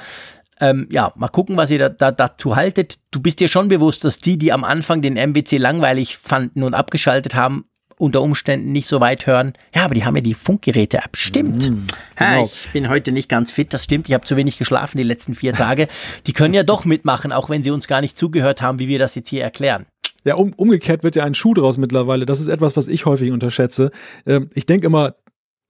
Ähm, 0.58 0.88
ja, 0.90 1.12
mal 1.16 1.28
gucken, 1.28 1.56
was 1.58 1.70
ihr 1.70 1.78
da, 1.78 1.88
da, 1.90 2.10
dazu 2.10 2.56
haltet. 2.56 2.98
Du 3.10 3.20
bist 3.20 3.40
dir 3.40 3.48
schon 3.48 3.68
bewusst, 3.68 4.04
dass 4.04 4.18
die, 4.18 4.38
die 4.38 4.52
am 4.52 4.64
Anfang 4.64 5.02
den 5.02 5.14
MWC 5.14 5.58
langweilig 5.58 6.16
fanden 6.16 6.62
und 6.62 6.72
abgeschaltet 6.72 7.34
haben, 7.34 7.66
unter 7.98 8.22
Umständen 8.22 8.72
nicht 8.72 8.88
so 8.88 9.00
weit 9.00 9.26
hören. 9.26 9.54
Ja, 9.74 9.84
aber 9.84 9.94
die 9.94 10.04
haben 10.04 10.16
ja 10.16 10.22
die 10.22 10.34
Funkgeräte-App. 10.34 11.16
Stimmt. 11.16 11.70
Mhm, 11.70 11.86
genau. 12.16 12.30
ha, 12.30 12.44
ich 12.44 12.72
bin 12.72 12.88
heute 12.88 13.12
nicht 13.12 13.28
ganz 13.28 13.50
fit, 13.50 13.72
das 13.72 13.84
stimmt. 13.84 14.08
Ich 14.08 14.14
habe 14.14 14.24
zu 14.24 14.36
wenig 14.36 14.58
geschlafen 14.58 14.98
die 14.98 15.04
letzten 15.04 15.34
vier 15.34 15.52
Tage. 15.52 15.88
Die 16.26 16.32
können 16.32 16.54
ja 16.54 16.62
doch 16.62 16.84
mitmachen, 16.84 17.32
auch 17.32 17.50
wenn 17.50 17.62
sie 17.62 17.70
uns 17.70 17.88
gar 17.88 18.00
nicht 18.00 18.18
zugehört 18.18 18.62
haben, 18.62 18.78
wie 18.78 18.88
wir 18.88 18.98
das 18.98 19.14
jetzt 19.14 19.28
hier 19.28 19.42
erklären. 19.42 19.86
Ja, 20.24 20.34
um, 20.34 20.52
umgekehrt 20.54 21.04
wird 21.04 21.14
ja 21.14 21.24
ein 21.24 21.34
Schuh 21.34 21.54
draus 21.54 21.78
mittlerweile. 21.78 22.26
Das 22.26 22.40
ist 22.40 22.48
etwas, 22.48 22.76
was 22.76 22.88
ich 22.88 23.06
häufig 23.06 23.30
unterschätze. 23.30 23.92
Ähm, 24.26 24.50
ich 24.54 24.66
denke 24.66 24.86
immer, 24.88 25.14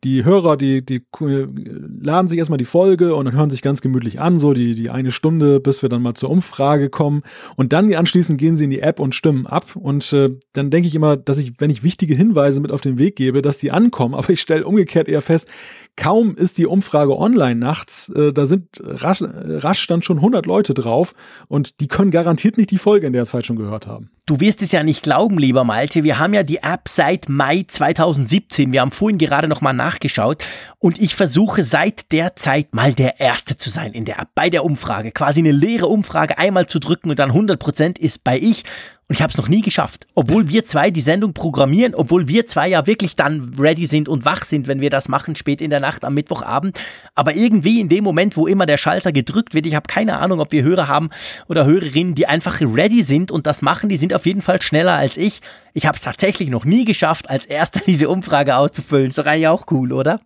die 0.05 0.25
Hörer, 0.25 0.57
die, 0.57 0.85
die 0.85 1.03
laden 1.19 2.29
sich 2.29 2.39
erstmal 2.39 2.59
die 2.59 2.65
Folge 2.65 3.15
und 3.15 3.25
dann 3.25 3.35
hören 3.35 3.51
sich 3.51 3.63
ganz 3.63 3.81
gemütlich 3.81 4.21
an, 4.21 4.39
so 4.39 4.53
die, 4.53 4.75
die 4.75 4.91
eine 4.91 5.11
Stunde, 5.11 5.59
bis 5.59 5.83
wir 5.83 5.89
dann 5.89 6.03
mal 6.03 6.15
zur 6.15 6.31
Umfrage 6.31 6.91
kommen. 6.91 7.23
Und 7.57 7.73
dann 7.73 7.93
anschließend 7.93 8.39
gehen 8.39 8.57
sie 8.57 8.65
in 8.65 8.71
die 8.71 8.81
App 8.81 9.01
und 9.01 9.15
stimmen 9.15 9.47
ab. 9.47 9.75
Und 9.75 10.13
äh, 10.13 10.37
dann 10.53 10.71
denke 10.71 10.87
ich 10.87 10.95
immer, 10.95 11.17
dass 11.17 11.39
ich, 11.39 11.55
wenn 11.59 11.71
ich 11.71 11.83
wichtige 11.83 12.15
Hinweise 12.15 12.61
mit 12.61 12.73
auf 12.73 12.83
den 12.83 12.99
Weg 12.99 13.17
gebe, 13.17 13.43
dass 13.43 13.59
die 13.59 13.71
ankommen. 13.71 14.15
Aber 14.17 14.31
ich 14.31 14.41
stelle 14.41 14.67
umgekehrt 14.67 15.09
eher 15.09 15.23
fest, 15.23 15.49
kaum 15.97 16.37
ist 16.37 16.59
die 16.59 16.67
Umfrage 16.67 17.19
online 17.19 17.57
nachts, 17.57 18.09
äh, 18.11 18.33
da 18.33 18.47
sind 18.47 18.81
rasch, 18.83 19.23
rasch 19.23 19.87
dann 19.87 20.03
schon 20.03 20.19
100 20.19 20.47
Leute 20.47 20.75
drauf 20.75 21.15
und 21.49 21.81
die 21.81 21.89
können 21.89 22.11
garantiert 22.11 22.59
nicht 22.59 22.71
die 22.71 22.79
Folge 22.79 23.07
in 23.07 23.13
der 23.13 23.27
Zeit 23.27 23.47
schon 23.47 23.57
gehört 23.57 23.87
haben. 23.87 24.11
Du 24.27 24.41
wirst 24.41 24.61
es 24.61 24.73
ja 24.73 24.83
nicht 24.83 25.05
glauben, 25.05 25.39
lieber 25.39 25.63
Malte, 25.63 26.03
wir 26.03 26.19
haben 26.19 26.35
ja 26.35 26.43
die 26.43 26.59
App 26.59 26.89
seit 26.89 27.29
Mai 27.29 27.65
2017. 27.67 28.73
Wir 28.73 28.81
haben 28.81 28.91
vorhin 28.91 29.19
gerade 29.19 29.47
noch 29.47 29.61
mal 29.61 29.73
nachgeschaut 29.73 30.45
und 30.79 31.01
ich 31.01 31.15
versuche 31.15 31.63
seit 31.63 32.11
der 32.11 32.35
Zeit 32.35 32.75
mal 32.75 32.93
der 32.93 33.21
Erste 33.21 33.57
zu 33.57 33.71
sein 33.71 33.93
in 33.93 34.05
der 34.05 34.19
App, 34.19 34.29
bei 34.35 34.51
der 34.51 34.65
Umfrage. 34.65 35.13
Quasi 35.13 35.41
eine 35.41 35.53
leere 35.53 35.87
Umfrage 35.87 36.39
einmal 36.39 36.67
zu 36.67 36.81
drücken 36.81 37.11
und 37.11 37.19
dann 37.21 37.31
100 37.31 37.59
Prozent 37.61 37.99
ist 37.99 38.25
bei 38.25 38.37
ich. 38.39 38.65
Und 39.09 39.15
ich 39.15 39.23
habe 39.23 39.31
es 39.31 39.39
noch 39.39 39.49
nie 39.49 39.63
geschafft. 39.63 40.07
Obwohl 40.15 40.49
wir 40.49 40.65
zwei 40.65 40.91
die 40.91 41.01
Sendung 41.01 41.33
programmieren, 41.33 41.95
obwohl 41.95 42.27
wir 42.27 42.47
zwei 42.47 42.69
ja 42.69 42.89
wirklich 42.89 43.15
dann 43.15 43.53
ready 43.57 43.87
sind 43.87 44.09
und 44.09 44.25
wach 44.25 44.45
sind, 44.45 44.67
wenn 44.67 44.81
wir 44.81 44.91
das 44.91 45.09
machen, 45.09 45.37
spät 45.37 45.61
in 45.61 45.71
der 45.71 45.79
Nacht 45.79 46.05
am 46.05 46.15
Mittwochabend. 46.15 46.81
Aber 47.15 47.37
irgendwie 47.37 47.79
in 47.79 47.89
dem 47.89 48.03
Moment, 48.03 48.37
wo 48.37 48.49
immer 48.49 48.67
der 48.67 48.79
Schalter 48.79 49.13
gedrückt 49.13 49.55
wird, 49.55 49.65
ich 49.67 49.77
habe 49.77 49.87
keine 49.87 50.19
Ahnung, 50.19 50.41
ob 50.41 50.51
wir 50.51 50.65
Hörer 50.65 50.89
haben 50.89 51.11
oder 51.49 51.67
Hörerinnen, 51.67 52.17
die 52.17 52.27
einfach 52.27 52.61
ready 52.61 53.05
sind 53.05 53.31
und 53.31 53.47
das 53.47 53.63
machen, 53.63 53.89
die 53.89 53.97
sind 53.97 54.13
auf 54.13 54.27
jeden 54.27 54.43
Fall 54.43 54.61
schneller 54.61 54.95
als 54.95 55.17
ich. 55.17 55.41
Ich 55.73 55.87
habe 55.87 55.97
es 55.97 56.03
tatsächlich 56.03 56.49
noch 56.49 56.65
nie 56.65 56.85
geschafft, 56.85 57.31
als 57.31 57.47
erster 57.47 57.81
diese 57.87 58.09
Umfrage 58.09 58.57
auszufüllen. 58.57 59.09
Ist 59.09 59.19
doch 59.19 59.27
eigentlich 59.27 59.47
auch 59.47 59.67
cool, 59.71 59.93
oder? 59.93 60.21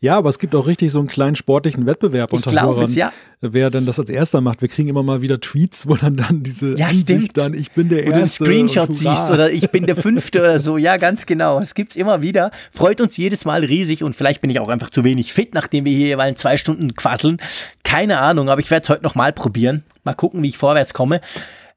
Ja, 0.00 0.16
aber 0.16 0.28
es 0.28 0.38
gibt 0.38 0.54
auch 0.54 0.66
richtig 0.66 0.92
so 0.92 0.98
einen 0.98 1.08
kleinen 1.08 1.36
sportlichen 1.36 1.86
Wettbewerb 1.86 2.32
ich 2.32 2.46
unter 2.46 2.62
Hörern, 2.62 2.84
es, 2.84 2.94
ja. 2.94 3.12
wer 3.40 3.70
denn 3.70 3.86
das 3.86 3.98
als 3.98 4.10
erster 4.10 4.40
macht. 4.40 4.62
Wir 4.62 4.68
kriegen 4.68 4.88
immer 4.88 5.02
mal 5.02 5.22
wieder 5.22 5.40
Tweets, 5.40 5.88
wo 5.88 5.96
dann 5.96 6.14
dann 6.14 6.42
diese 6.42 6.76
ja, 6.78 6.88
Ansicht 6.88 7.36
dann, 7.36 7.54
ich 7.54 7.72
bin 7.72 7.88
der 7.88 8.04
Erste. 8.04 8.10
Oder 8.10 8.18
einen 8.18 8.28
Screenshot 8.28 8.94
siehst 8.94 9.30
oder 9.30 9.50
ich 9.50 9.70
bin 9.70 9.86
der 9.86 9.96
Fünfte 9.96 10.40
oder 10.40 10.58
so. 10.58 10.76
Ja, 10.76 10.96
ganz 10.96 11.26
genau. 11.26 11.60
Es 11.60 11.74
gibt's 11.74 11.96
immer 11.96 12.22
wieder. 12.22 12.50
Freut 12.72 13.00
uns 13.00 13.16
jedes 13.16 13.44
Mal 13.44 13.64
riesig 13.64 14.02
und 14.02 14.14
vielleicht 14.14 14.40
bin 14.40 14.50
ich 14.50 14.60
auch 14.60 14.68
einfach 14.68 14.90
zu 14.90 15.04
wenig 15.04 15.32
fit, 15.32 15.54
nachdem 15.54 15.84
wir 15.84 15.92
hier 15.92 16.08
jeweils 16.08 16.40
zwei 16.40 16.56
Stunden 16.56 16.94
quasseln. 16.94 17.38
Keine 17.82 18.18
Ahnung, 18.18 18.48
aber 18.48 18.60
ich 18.60 18.70
werde 18.70 18.84
es 18.84 18.88
heute 18.88 19.02
nochmal 19.02 19.32
probieren. 19.32 19.84
Mal 20.04 20.14
gucken, 20.14 20.42
wie 20.42 20.48
ich 20.48 20.58
vorwärts 20.58 20.94
komme. 20.94 21.20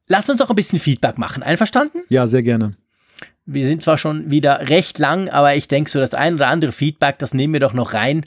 Lass 0.08 0.30
uns 0.30 0.40
doch 0.40 0.50
ein 0.50 0.56
bisschen 0.56 0.80
Feedback 0.80 1.18
machen. 1.18 1.44
Einverstanden? 1.44 2.00
Ja, 2.10 2.28
sehr 2.28 2.44
gerne. 2.44 2.72
Wir 3.48 3.66
sind 3.66 3.82
zwar 3.82 3.98
schon 3.98 4.30
wieder 4.30 4.70
recht 4.70 5.00
lang, 5.00 5.30
aber 5.30 5.56
ich 5.56 5.68
denke 5.68 5.90
so, 5.90 6.00
das 6.00 6.14
ein 6.14 6.36
oder 6.36 6.48
andere 6.48 6.74
Feedback, 6.74 7.18
das 7.18 7.34
nehmen 7.34 7.54
wir 7.54 7.62
doch 7.62 7.74
noch 7.74 7.94
rein. 7.94 8.26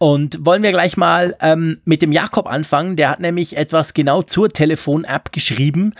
Und 0.00 0.44
wollen 0.44 0.62
wir 0.62 0.70
gleich 0.70 0.96
mal 0.96 1.36
ähm, 1.40 1.80
mit 1.84 2.02
dem 2.02 2.12
Jakob 2.12 2.46
anfangen. 2.46 2.96
Der 2.96 3.10
hat 3.10 3.20
nämlich 3.20 3.56
etwas 3.56 3.94
genau 3.94 4.22
zur 4.22 4.48
Telefon-App 4.48 5.32
geschrieben. 5.32 5.94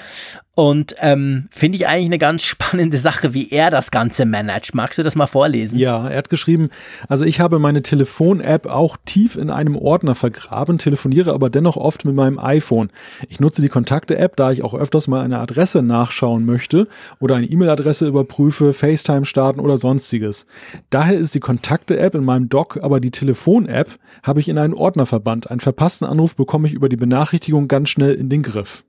Und 0.59 0.97
ähm, 0.98 1.47
finde 1.52 1.76
ich 1.76 1.86
eigentlich 1.86 2.06
eine 2.06 2.18
ganz 2.18 2.43
spannende 2.44 2.98
Sache, 2.98 3.32
wie 3.32 3.48
er 3.52 3.70
das 3.70 3.93
Ganze 3.93 4.26
managt. 4.26 4.74
Magst 4.74 4.98
du 4.98 5.05
das 5.05 5.14
mal 5.14 5.28
vorlesen? 5.28 5.78
Ja, 5.78 6.09
er 6.09 6.16
hat 6.16 6.30
geschrieben, 6.30 6.70
also 7.06 7.22
ich 7.22 7.39
habe 7.39 7.60
meine 7.60 7.80
Telefon-App 7.80 8.66
auch 8.66 8.97
tief 9.06 9.36
in 9.36 9.51
einem 9.51 9.76
Ordner 9.76 10.16
vergraben, 10.16 10.78
telefoniere 10.78 11.32
aber 11.32 11.48
dennoch 11.48 11.76
oft 11.76 12.05
mit 12.05 12.16
meinem 12.16 12.40
iPhone. 12.40 12.90
Ich 13.28 13.39
nutze 13.39 13.62
die 13.62 13.68
Kontakte-App, 13.68 14.35
da 14.35 14.51
ich 14.51 14.64
auch 14.64 14.74
öfters 14.74 15.06
mal 15.06 15.22
eine 15.22 15.39
Adresse 15.39 15.80
nachschauen 15.80 16.44
möchte 16.44 16.89
oder 17.20 17.36
eine 17.36 17.47
E-Mail-Adresse 17.47 18.09
überprüfe, 18.09 18.72
FaceTime 18.72 19.26
starten 19.26 19.60
oder 19.60 19.78
sonstiges. 19.78 20.48
Daher 20.90 21.18
ist 21.18 21.36
die 21.36 21.40
Kontakte-App 21.40 22.16
in 22.16 22.24
meinem 22.24 22.48
Dock, 22.48 22.80
aber 22.82 22.98
die 22.98 23.12
Telefon-App 23.12 23.97
habe 24.24 24.40
ich 24.40 24.48
in 24.48 24.59
einen 24.59 24.74
Ordner 24.74 25.06
verbannt. 25.06 25.52
Einen 25.52 25.60
verpassten 25.60 26.09
Anruf 26.09 26.35
bekomme 26.35 26.66
ich 26.66 26.74
über 26.74 26.89
die 26.89 26.97
Benachrichtigung 26.97 27.68
ganz 27.68 27.90
schnell 27.90 28.14
in 28.14 28.28
den 28.28 28.43
Griff. 28.43 28.82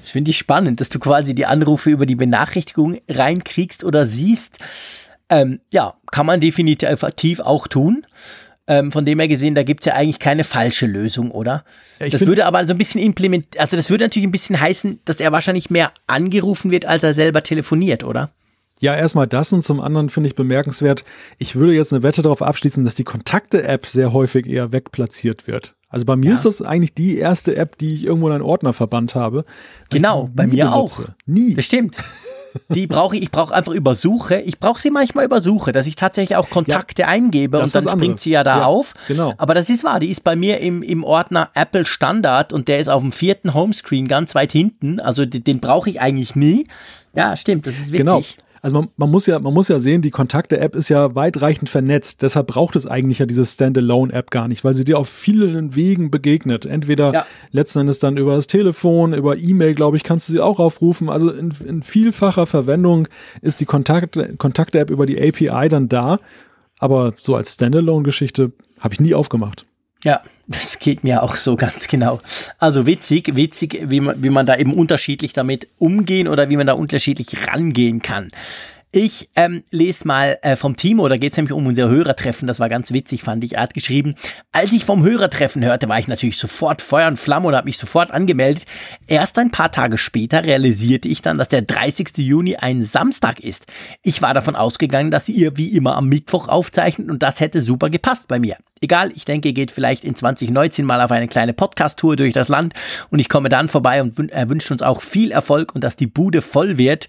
Das 0.00 0.10
finde 0.10 0.30
ich 0.30 0.38
spannend, 0.38 0.80
dass 0.80 0.88
du 0.88 0.98
quasi 0.98 1.34
die 1.34 1.46
Anrufe 1.46 1.90
über 1.90 2.06
die 2.06 2.16
Benachrichtigung 2.16 2.98
reinkriegst 3.08 3.84
oder 3.84 4.06
siehst. 4.06 4.58
Ähm, 5.28 5.60
ja, 5.70 5.94
kann 6.10 6.26
man 6.26 6.40
definitiv 6.40 7.40
auch 7.40 7.66
tun. 7.66 8.06
Ähm, 8.68 8.90
von 8.90 9.04
dem 9.04 9.20
her 9.20 9.28
gesehen, 9.28 9.54
da 9.54 9.62
gibt 9.62 9.82
es 9.82 9.86
ja 9.86 9.94
eigentlich 9.94 10.18
keine 10.18 10.42
falsche 10.42 10.86
Lösung, 10.86 11.30
oder? 11.30 11.64
Ja, 12.00 12.08
das 12.08 12.26
würde 12.26 12.46
aber 12.46 12.66
so 12.66 12.74
ein 12.74 12.78
bisschen 12.78 13.00
implementieren, 13.00 13.60
also 13.60 13.76
das 13.76 13.90
würde 13.90 14.04
natürlich 14.04 14.26
ein 14.26 14.32
bisschen 14.32 14.58
heißen, 14.60 15.00
dass 15.04 15.20
er 15.20 15.30
wahrscheinlich 15.30 15.70
mehr 15.70 15.92
angerufen 16.08 16.72
wird, 16.72 16.84
als 16.84 17.04
er 17.04 17.14
selber 17.14 17.44
telefoniert, 17.44 18.02
oder? 18.02 18.30
Ja, 18.80 18.94
erstmal 18.94 19.26
das 19.26 19.52
und 19.52 19.62
zum 19.62 19.80
anderen 19.80 20.10
finde 20.10 20.28
ich 20.28 20.34
bemerkenswert, 20.34 21.04
ich 21.38 21.56
würde 21.56 21.74
jetzt 21.74 21.92
eine 21.92 22.02
Wette 22.02 22.22
darauf 22.22 22.42
abschließen, 22.42 22.84
dass 22.84 22.94
die 22.94 23.04
Kontakte-App 23.04 23.86
sehr 23.86 24.12
häufig 24.12 24.46
eher 24.46 24.72
wegplatziert 24.72 25.46
wird. 25.46 25.74
Also 25.88 26.04
bei 26.04 26.16
mir 26.16 26.28
ja. 26.28 26.34
ist 26.34 26.44
das 26.44 26.60
eigentlich 26.60 26.94
die 26.94 27.16
erste 27.16 27.56
App, 27.56 27.78
die 27.78 27.94
ich 27.94 28.04
irgendwo 28.04 28.26
in 28.26 28.34
einen 28.34 28.42
Ordner 28.42 28.72
verbannt 28.72 29.14
habe. 29.14 29.44
Genau, 29.88 30.28
bei 30.34 30.46
mir 30.46 30.66
benutze. 30.66 31.02
auch. 31.04 31.08
Nie. 31.26 31.54
Das 31.54 31.64
stimmt. 31.64 31.96
Die 32.70 32.86
brauche 32.86 33.16
ich, 33.16 33.22
ich 33.22 33.30
brauche 33.30 33.54
einfach 33.54 33.72
über 33.72 33.94
Suche. 33.94 34.40
Ich 34.40 34.58
brauche 34.58 34.80
sie 34.80 34.90
manchmal 34.90 35.26
über 35.26 35.40
Suche, 35.40 35.72
dass 35.72 35.86
ich 35.86 35.94
tatsächlich 35.94 36.36
auch 36.36 36.48
Kontakte 36.48 37.02
ja, 37.02 37.08
eingebe 37.08 37.58
und 37.58 37.74
dann 37.74 37.88
springt 37.88 38.20
sie 38.20 38.30
ja 38.30 38.44
da 38.44 38.60
ja, 38.60 38.64
auf. 38.64 38.94
Genau. 39.08 39.34
Aber 39.36 39.54
das 39.54 39.68
ist 39.68 39.84
wahr, 39.84 40.00
die 40.00 40.08
ist 40.08 40.24
bei 40.24 40.36
mir 40.36 40.60
im, 40.60 40.82
im 40.82 41.04
Ordner 41.04 41.50
Apple 41.54 41.84
Standard 41.84 42.52
und 42.52 42.68
der 42.68 42.78
ist 42.78 42.88
auf 42.88 43.02
dem 43.02 43.12
vierten 43.12 43.54
Homescreen 43.54 44.08
ganz 44.08 44.34
weit 44.34 44.52
hinten. 44.52 45.00
Also 45.00 45.26
den, 45.26 45.44
den 45.44 45.60
brauche 45.60 45.90
ich 45.90 46.00
eigentlich 46.00 46.34
nie. 46.34 46.66
Ja, 47.14 47.36
stimmt, 47.36 47.66
das 47.66 47.78
ist 47.78 47.92
witzig. 47.92 47.98
Genau. 47.98 48.22
Also 48.66 48.80
man, 48.80 48.88
man, 48.96 49.12
muss 49.12 49.26
ja, 49.26 49.38
man 49.38 49.54
muss 49.54 49.68
ja 49.68 49.78
sehen, 49.78 50.02
die 50.02 50.10
Kontakte-App 50.10 50.74
ist 50.74 50.88
ja 50.88 51.14
weitreichend 51.14 51.70
vernetzt. 51.70 52.22
Deshalb 52.22 52.48
braucht 52.48 52.74
es 52.74 52.84
eigentlich 52.84 53.20
ja 53.20 53.26
diese 53.26 53.46
Standalone-App 53.46 54.32
gar 54.32 54.48
nicht, 54.48 54.64
weil 54.64 54.74
sie 54.74 54.82
dir 54.82 54.98
auf 54.98 55.08
vielen 55.08 55.76
Wegen 55.76 56.10
begegnet. 56.10 56.66
Entweder 56.66 57.12
ja. 57.12 57.26
letzten 57.52 57.82
Endes 57.82 58.00
dann 58.00 58.16
über 58.16 58.34
das 58.34 58.48
Telefon, 58.48 59.14
über 59.14 59.36
E-Mail, 59.38 59.76
glaube 59.76 59.96
ich, 59.96 60.02
kannst 60.02 60.28
du 60.28 60.32
sie 60.32 60.40
auch 60.40 60.58
aufrufen. 60.58 61.08
Also 61.08 61.30
in, 61.30 61.54
in 61.64 61.84
vielfacher 61.84 62.46
Verwendung 62.46 63.06
ist 63.40 63.60
die 63.60 63.66
Kontakte-App 63.66 64.36
Kontakte 64.36 64.84
über 64.90 65.06
die 65.06 65.16
API 65.16 65.68
dann 65.68 65.88
da. 65.88 66.18
Aber 66.80 67.14
so 67.18 67.36
als 67.36 67.54
Standalone-Geschichte 67.54 68.50
habe 68.80 68.94
ich 68.94 68.98
nie 68.98 69.14
aufgemacht. 69.14 69.62
Ja, 70.06 70.20
das 70.46 70.78
geht 70.78 71.02
mir 71.02 71.24
auch 71.24 71.34
so 71.34 71.56
ganz 71.56 71.88
genau. 71.88 72.20
Also 72.60 72.86
witzig, 72.86 73.34
witzig, 73.34 73.80
wie 73.90 73.98
man, 73.98 74.22
wie 74.22 74.30
man 74.30 74.46
da 74.46 74.56
eben 74.56 74.72
unterschiedlich 74.72 75.32
damit 75.32 75.66
umgehen 75.80 76.28
oder 76.28 76.48
wie 76.48 76.56
man 76.56 76.68
da 76.68 76.74
unterschiedlich 76.74 77.48
rangehen 77.48 78.02
kann. 78.02 78.28
Ich 78.98 79.28
ähm, 79.36 79.62
lese 79.70 80.08
mal 80.08 80.38
äh, 80.40 80.56
vom 80.56 80.74
Timo, 80.74 81.06
da 81.06 81.18
geht 81.18 81.32
es 81.32 81.36
nämlich 81.36 81.52
um 81.52 81.66
unser 81.66 81.90
Hörertreffen, 81.90 82.48
das 82.48 82.60
war 82.60 82.70
ganz 82.70 82.94
witzig, 82.94 83.24
fand 83.24 83.44
ich. 83.44 83.56
Er 83.56 83.60
hat 83.60 83.74
geschrieben, 83.74 84.14
als 84.52 84.72
ich 84.72 84.86
vom 84.86 85.04
Hörertreffen 85.04 85.62
hörte, 85.62 85.86
war 85.90 85.98
ich 85.98 86.08
natürlich 86.08 86.38
sofort 86.38 86.80
Feuer 86.80 87.08
und 87.08 87.18
Flamme 87.18 87.48
und 87.48 87.54
habe 87.54 87.66
mich 87.66 87.76
sofort 87.76 88.10
angemeldet. 88.10 88.64
Erst 89.06 89.38
ein 89.38 89.50
paar 89.50 89.70
Tage 89.70 89.98
später 89.98 90.44
realisierte 90.44 91.08
ich 91.08 91.20
dann, 91.20 91.36
dass 91.36 91.48
der 91.48 91.60
30. 91.60 92.16
Juni 92.16 92.56
ein 92.56 92.82
Samstag 92.82 93.38
ist. 93.40 93.66
Ich 94.02 94.22
war 94.22 94.32
davon 94.32 94.56
ausgegangen, 94.56 95.10
dass 95.10 95.28
ihr 95.28 95.58
wie 95.58 95.76
immer 95.76 95.94
am 95.94 96.08
Mittwoch 96.08 96.48
aufzeichnet 96.48 97.10
und 97.10 97.22
das 97.22 97.40
hätte 97.40 97.60
super 97.60 97.90
gepasst 97.90 98.28
bei 98.28 98.38
mir. 98.38 98.56
Egal, 98.80 99.12
ich 99.14 99.26
denke, 99.26 99.48
ihr 99.48 99.54
geht 99.54 99.72
vielleicht 99.72 100.04
in 100.04 100.14
2019 100.14 100.86
mal 100.86 101.02
auf 101.02 101.10
eine 101.10 101.28
kleine 101.28 101.52
Podcast-Tour 101.52 102.16
durch 102.16 102.32
das 102.32 102.48
Land 102.48 102.72
und 103.10 103.18
ich 103.18 103.28
komme 103.28 103.50
dann 103.50 103.68
vorbei 103.68 104.02
und 104.02 104.18
er 104.30 104.48
wünscht 104.48 104.70
uns 104.70 104.80
auch 104.80 105.02
viel 105.02 105.32
Erfolg 105.32 105.74
und 105.74 105.84
dass 105.84 105.96
die 105.96 106.06
Bude 106.06 106.40
voll 106.40 106.78
wird. 106.78 107.08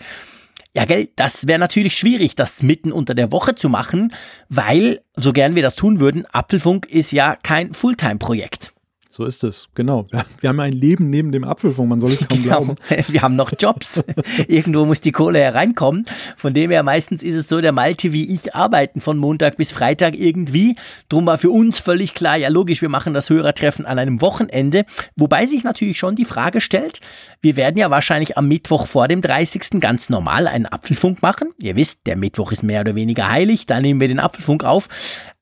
Ja, 0.77 0.85
gell, 0.85 1.09
das 1.15 1.47
wäre 1.47 1.57
natürlich 1.57 1.97
schwierig, 1.97 2.35
das 2.35 2.61
mitten 2.61 2.91
unter 2.91 3.15
der 3.15 3.31
Woche 3.31 3.55
zu 3.55 3.67
machen, 3.67 4.13
weil, 4.47 5.01
so 5.15 5.33
gern 5.33 5.55
wir 5.55 5.63
das 5.63 5.73
tun 5.73 5.99
würden, 5.99 6.27
Apfelfunk 6.27 6.85
ist 6.85 7.11
ja 7.11 7.35
kein 7.35 7.73
Fulltime-Projekt. 7.73 8.73
So 9.18 9.26
ist 9.26 9.44
es, 9.44 9.69
genau. 9.73 10.06
Wir 10.41 10.49
haben 10.49 10.60
ein 10.60 10.73
Leben 10.73 11.10
neben 11.10 11.31
dem 11.31 11.44
Apfelfunk, 11.44 11.89
man 11.89 11.99
soll 11.99 12.11
es 12.11 12.19
kaum 12.19 12.27
genau. 12.44 12.61
glauben. 12.61 12.76
Wir 13.07 13.23
haben 13.23 13.35
noch 13.35 13.52
Jobs. 13.57 14.03
Irgendwo 14.48 14.85
muss 14.85 15.02
die 15.02 15.11
Kohle 15.11 15.39
hereinkommen. 15.39 16.06
Von 16.35 16.53
dem 16.53 16.69
her 16.69 16.84
meistens 16.84 17.23
ist 17.23 17.34
es 17.34 17.48
so, 17.48 17.60
der 17.60 17.72
Malte 17.72 18.14
wie 18.14 18.31
ich 18.31 18.53
arbeiten 18.53 19.02
von 19.02 19.18
Montag 19.18 19.57
bis 19.57 19.72
Freitag 19.72 20.14
irgendwie. 20.15 20.76
Drum 21.10 21.26
war 21.26 21.39
für 21.39 21.49
uns 21.49 21.80
völlig 21.80 22.14
klar, 22.14 22.38
ja 22.38 22.49
logisch, 22.49 22.84
wir 22.84 22.89
machen 22.89 23.15
das 23.15 23.31
Hörertreffen 23.31 23.88
an 23.88 23.98
einem 23.98 24.22
Wochenende. 24.22 24.85
Wobei 25.15 25.48
sich 25.48 25.64
natürlich 25.64 25.98
schon 25.98 26.15
die 26.15 26.23
Frage 26.23 26.61
stellt, 26.61 26.99
wir 27.41 27.56
werden 27.56 27.80
ja 27.80 27.89
wahrscheinlich 27.89 28.38
am 28.38 28.48
Mittwoch 28.48 28.85
vor 28.85 29.07
dem 29.07 29.23
30. 29.23 29.80
ganz 29.80 30.11
normal 30.11 30.48
einen 30.48 30.68
Apfelfunk 30.68 31.23
machen. 31.23 31.53
Ihr 31.60 31.76
wisst, 31.76 32.02
der 32.06 32.18
Mittwoch 32.18 32.52
ist 32.52 32.61
mehr 32.61 32.81
oder 32.81 32.94
weniger 32.94 33.27
heilig, 33.27 33.65
da 33.65 33.81
nehmen 33.81 33.99
wir 33.99 34.10
den 34.10 34.19
Apfelfunk 34.19 34.64
auf. 34.64 34.88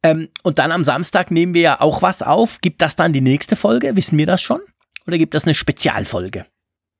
Ähm, 0.05 0.29
und 0.43 0.59
dann 0.59 0.71
am 0.71 0.83
Samstag 0.83 1.31
nehmen 1.31 1.53
wir 1.53 1.61
ja 1.61 1.81
auch 1.81 2.01
was 2.01 2.21
auf. 2.21 2.61
Gibt 2.61 2.81
das 2.81 2.95
dann 2.95 3.13
die 3.13 3.21
nächste 3.21 3.55
Folge? 3.55 3.95
Wissen 3.95 4.17
wir 4.17 4.25
das 4.25 4.41
schon? 4.41 4.61
Oder 5.07 5.17
gibt 5.17 5.33
das 5.33 5.45
eine 5.45 5.53
Spezialfolge? 5.53 6.45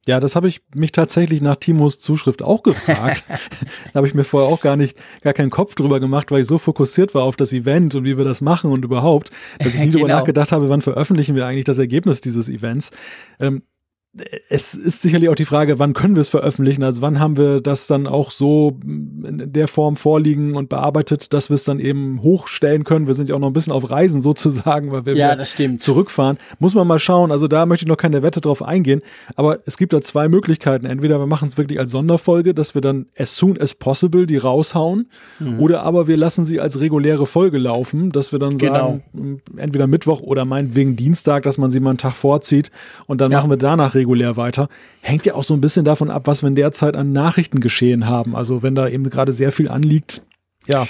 Ja, 0.07 0.19
das 0.19 0.35
habe 0.35 0.47
ich 0.47 0.61
mich 0.75 0.91
tatsächlich 0.91 1.41
nach 1.41 1.55
Timos 1.55 1.99
Zuschrift 1.99 2.43
auch 2.43 2.61
gefragt. 2.61 3.23
da 3.93 3.97
habe 3.97 4.07
ich 4.07 4.13
mir 4.13 4.23
vorher 4.23 4.51
auch 4.51 4.61
gar 4.61 4.75
nicht, 4.75 4.99
gar 5.21 5.33
keinen 5.33 5.49
Kopf 5.49 5.73
drüber 5.73 5.99
gemacht, 5.99 6.31
weil 6.31 6.41
ich 6.41 6.47
so 6.47 6.59
fokussiert 6.59 7.15
war 7.15 7.23
auf 7.23 7.35
das 7.35 7.53
Event 7.53 7.95
und 7.95 8.03
wie 8.03 8.17
wir 8.17 8.25
das 8.25 8.41
machen 8.41 8.71
und 8.71 8.85
überhaupt, 8.85 9.31
dass 9.57 9.73
ich 9.73 9.79
nie 9.79 9.85
genau. 9.87 9.99
darüber 9.99 10.19
nachgedacht 10.19 10.51
habe, 10.51 10.69
wann 10.69 10.81
veröffentlichen 10.81 11.35
wir 11.35 11.47
eigentlich 11.47 11.65
das 11.65 11.79
Ergebnis 11.79 12.21
dieses 12.21 12.49
Events. 12.49 12.91
Ähm, 13.39 13.63
es 14.47 14.75
ist 14.75 15.01
sicherlich 15.01 15.29
auch 15.29 15.35
die 15.35 15.45
Frage, 15.45 15.77
wann 15.77 15.93
können 15.93 16.15
wir 16.15 16.21
es 16.21 16.29
veröffentlichen? 16.29 16.83
Also 16.83 17.01
wann 17.01 17.19
haben 17.19 17.35
wir 17.35 17.59
das 17.59 17.87
dann 17.87 18.07
auch 18.07 18.31
so 18.31 18.79
in 18.85 19.51
der 19.51 19.67
Form 19.67 19.97
vorliegen 19.97 20.55
und 20.55 20.69
bearbeitet, 20.69 21.33
dass 21.33 21.49
wir 21.49 21.55
es 21.55 21.65
dann 21.65 21.79
eben 21.79 22.21
hochstellen 22.21 22.85
können? 22.85 23.07
Wir 23.07 23.13
sind 23.13 23.27
ja 23.27 23.35
auch 23.35 23.39
noch 23.39 23.47
ein 23.47 23.53
bisschen 23.53 23.73
auf 23.73 23.89
Reisen 23.89 24.21
sozusagen, 24.21 24.91
weil 24.91 25.05
wir 25.05 25.15
ja, 25.17 25.37
zurückfahren. 25.77 26.37
Muss 26.59 26.75
man 26.75 26.87
mal 26.87 26.99
schauen. 26.99 27.31
Also 27.31 27.49
da 27.49 27.65
möchte 27.65 27.85
ich 27.85 27.89
noch 27.89 27.97
keine 27.97 28.23
Wette 28.23 28.39
drauf 28.39 28.63
eingehen. 28.63 29.01
Aber 29.35 29.59
es 29.65 29.77
gibt 29.77 29.91
da 29.91 30.01
zwei 30.01 30.29
Möglichkeiten. 30.29 30.85
Entweder 30.85 31.19
wir 31.19 31.27
machen 31.27 31.49
es 31.49 31.57
wirklich 31.57 31.79
als 31.79 31.91
Sonderfolge, 31.91 32.53
dass 32.53 32.73
wir 32.73 32.81
dann 32.81 33.07
as 33.17 33.35
soon 33.35 33.59
as 33.59 33.73
possible 33.73 34.25
die 34.27 34.37
raushauen. 34.37 35.09
Mhm. 35.39 35.59
Oder 35.59 35.83
aber 35.83 36.07
wir 36.07 36.15
lassen 36.15 36.45
sie 36.45 36.61
als 36.61 36.79
reguläre 36.79 37.25
Folge 37.25 37.57
laufen, 37.57 38.11
dass 38.11 38.31
wir 38.31 38.39
dann 38.39 38.57
genau. 38.57 39.01
sagen, 39.13 39.41
entweder 39.57 39.87
Mittwoch 39.87 40.21
oder 40.21 40.45
meinetwegen 40.45 40.95
Dienstag, 40.95 41.43
dass 41.43 41.57
man 41.57 41.69
sie 41.69 41.81
mal 41.81 41.89
einen 41.89 41.97
Tag 41.97 42.13
vorzieht 42.13 42.71
und 43.07 43.19
dann 43.19 43.31
ja. 43.31 43.39
machen 43.39 43.49
wir 43.49 43.57
danach 43.57 43.93
regulär 43.93 44.04
regulär 44.05 44.37
weiter. 44.37 44.69
Hängt 45.01 45.25
ja 45.25 45.33
auch 45.33 45.43
so 45.43 45.53
ein 45.53 45.61
bisschen 45.61 45.83
davon 45.83 46.09
ab, 46.09 46.27
was 46.27 46.43
wir 46.43 46.47
in 46.47 46.55
der 46.55 46.71
Zeit 46.71 46.95
an 46.95 47.11
Nachrichten 47.11 47.59
geschehen 47.59 48.07
haben. 48.07 48.35
Also 48.35 48.63
wenn 48.63 48.75
da 48.75 48.87
eben 48.87 49.09
gerade 49.09 49.33
sehr 49.33 49.51
viel 49.51 49.67
anliegt, 49.67 50.21
ja, 50.67 50.87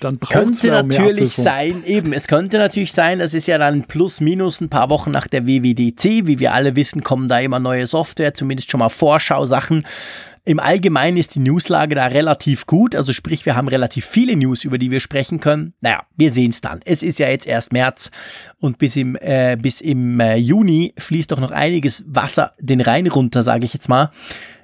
dann 0.00 0.18
braucht 0.18 0.32
Könnte 0.32 0.68
natürlich 0.68 1.34
sein, 1.34 1.82
eben, 1.86 2.12
es 2.12 2.28
könnte 2.28 2.58
natürlich 2.58 2.92
sein, 2.92 3.18
das 3.18 3.32
ist 3.32 3.46
ja 3.46 3.56
dann 3.56 3.84
plus 3.84 4.20
minus 4.20 4.60
ein 4.60 4.68
paar 4.68 4.90
Wochen 4.90 5.10
nach 5.10 5.26
der 5.26 5.46
WWDC. 5.46 6.26
Wie 6.26 6.38
wir 6.38 6.52
alle 6.52 6.76
wissen, 6.76 7.02
kommen 7.02 7.28
da 7.28 7.38
immer 7.38 7.58
neue 7.58 7.86
Software, 7.86 8.34
zumindest 8.34 8.70
schon 8.70 8.80
mal 8.80 8.90
Vorschau-Sachen. 8.90 9.86
Im 10.48 10.60
Allgemeinen 10.60 11.16
ist 11.16 11.34
die 11.34 11.40
Newslage 11.40 11.96
da 11.96 12.06
relativ 12.06 12.66
gut, 12.66 12.94
also 12.94 13.12
sprich, 13.12 13.44
wir 13.46 13.56
haben 13.56 13.66
relativ 13.66 14.06
viele 14.06 14.36
News, 14.36 14.62
über 14.62 14.78
die 14.78 14.92
wir 14.92 15.00
sprechen 15.00 15.40
können. 15.40 15.74
Naja, 15.80 16.04
wir 16.16 16.30
sehen 16.30 16.50
es 16.50 16.60
dann. 16.60 16.78
Es 16.84 17.02
ist 17.02 17.18
ja 17.18 17.28
jetzt 17.28 17.48
erst 17.48 17.72
März 17.72 18.12
und 18.60 18.78
bis 18.78 18.94
im, 18.94 19.16
äh, 19.20 19.56
bis 19.60 19.80
im 19.80 20.20
äh, 20.20 20.36
Juni 20.36 20.94
fließt 20.98 21.32
doch 21.32 21.40
noch 21.40 21.50
einiges 21.50 22.04
Wasser 22.06 22.52
den 22.60 22.80
Rhein 22.80 23.08
runter, 23.08 23.42
sage 23.42 23.64
ich 23.64 23.74
jetzt 23.74 23.88
mal. 23.88 24.12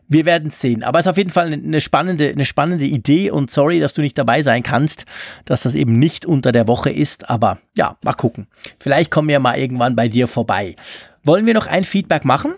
Wir 0.06 0.24
werden 0.24 0.50
es 0.50 0.60
sehen. 0.60 0.84
Aber 0.84 1.00
es 1.00 1.06
ist 1.06 1.10
auf 1.10 1.16
jeden 1.16 1.30
Fall 1.30 1.52
eine 1.52 1.80
spannende, 1.80 2.28
eine 2.28 2.44
spannende 2.44 2.84
Idee 2.84 3.32
und 3.32 3.50
sorry, 3.50 3.80
dass 3.80 3.92
du 3.92 4.02
nicht 4.02 4.16
dabei 4.16 4.42
sein 4.42 4.62
kannst, 4.62 5.04
dass 5.46 5.62
das 5.62 5.74
eben 5.74 5.98
nicht 5.98 6.24
unter 6.24 6.52
der 6.52 6.68
Woche 6.68 6.90
ist. 6.90 7.28
Aber 7.28 7.59
ja, 7.76 7.96
mal 8.04 8.12
gucken. 8.12 8.46
Vielleicht 8.78 9.10
kommen 9.10 9.26
wir 9.26 9.40
mal 9.40 9.59
irgendwann 9.59 9.96
bei 9.96 10.06
dir 10.06 10.28
vorbei. 10.28 10.76
Wollen 11.24 11.44
wir 11.44 11.54
noch 11.54 11.66
ein 11.66 11.82
Feedback 11.82 12.24
machen? 12.24 12.54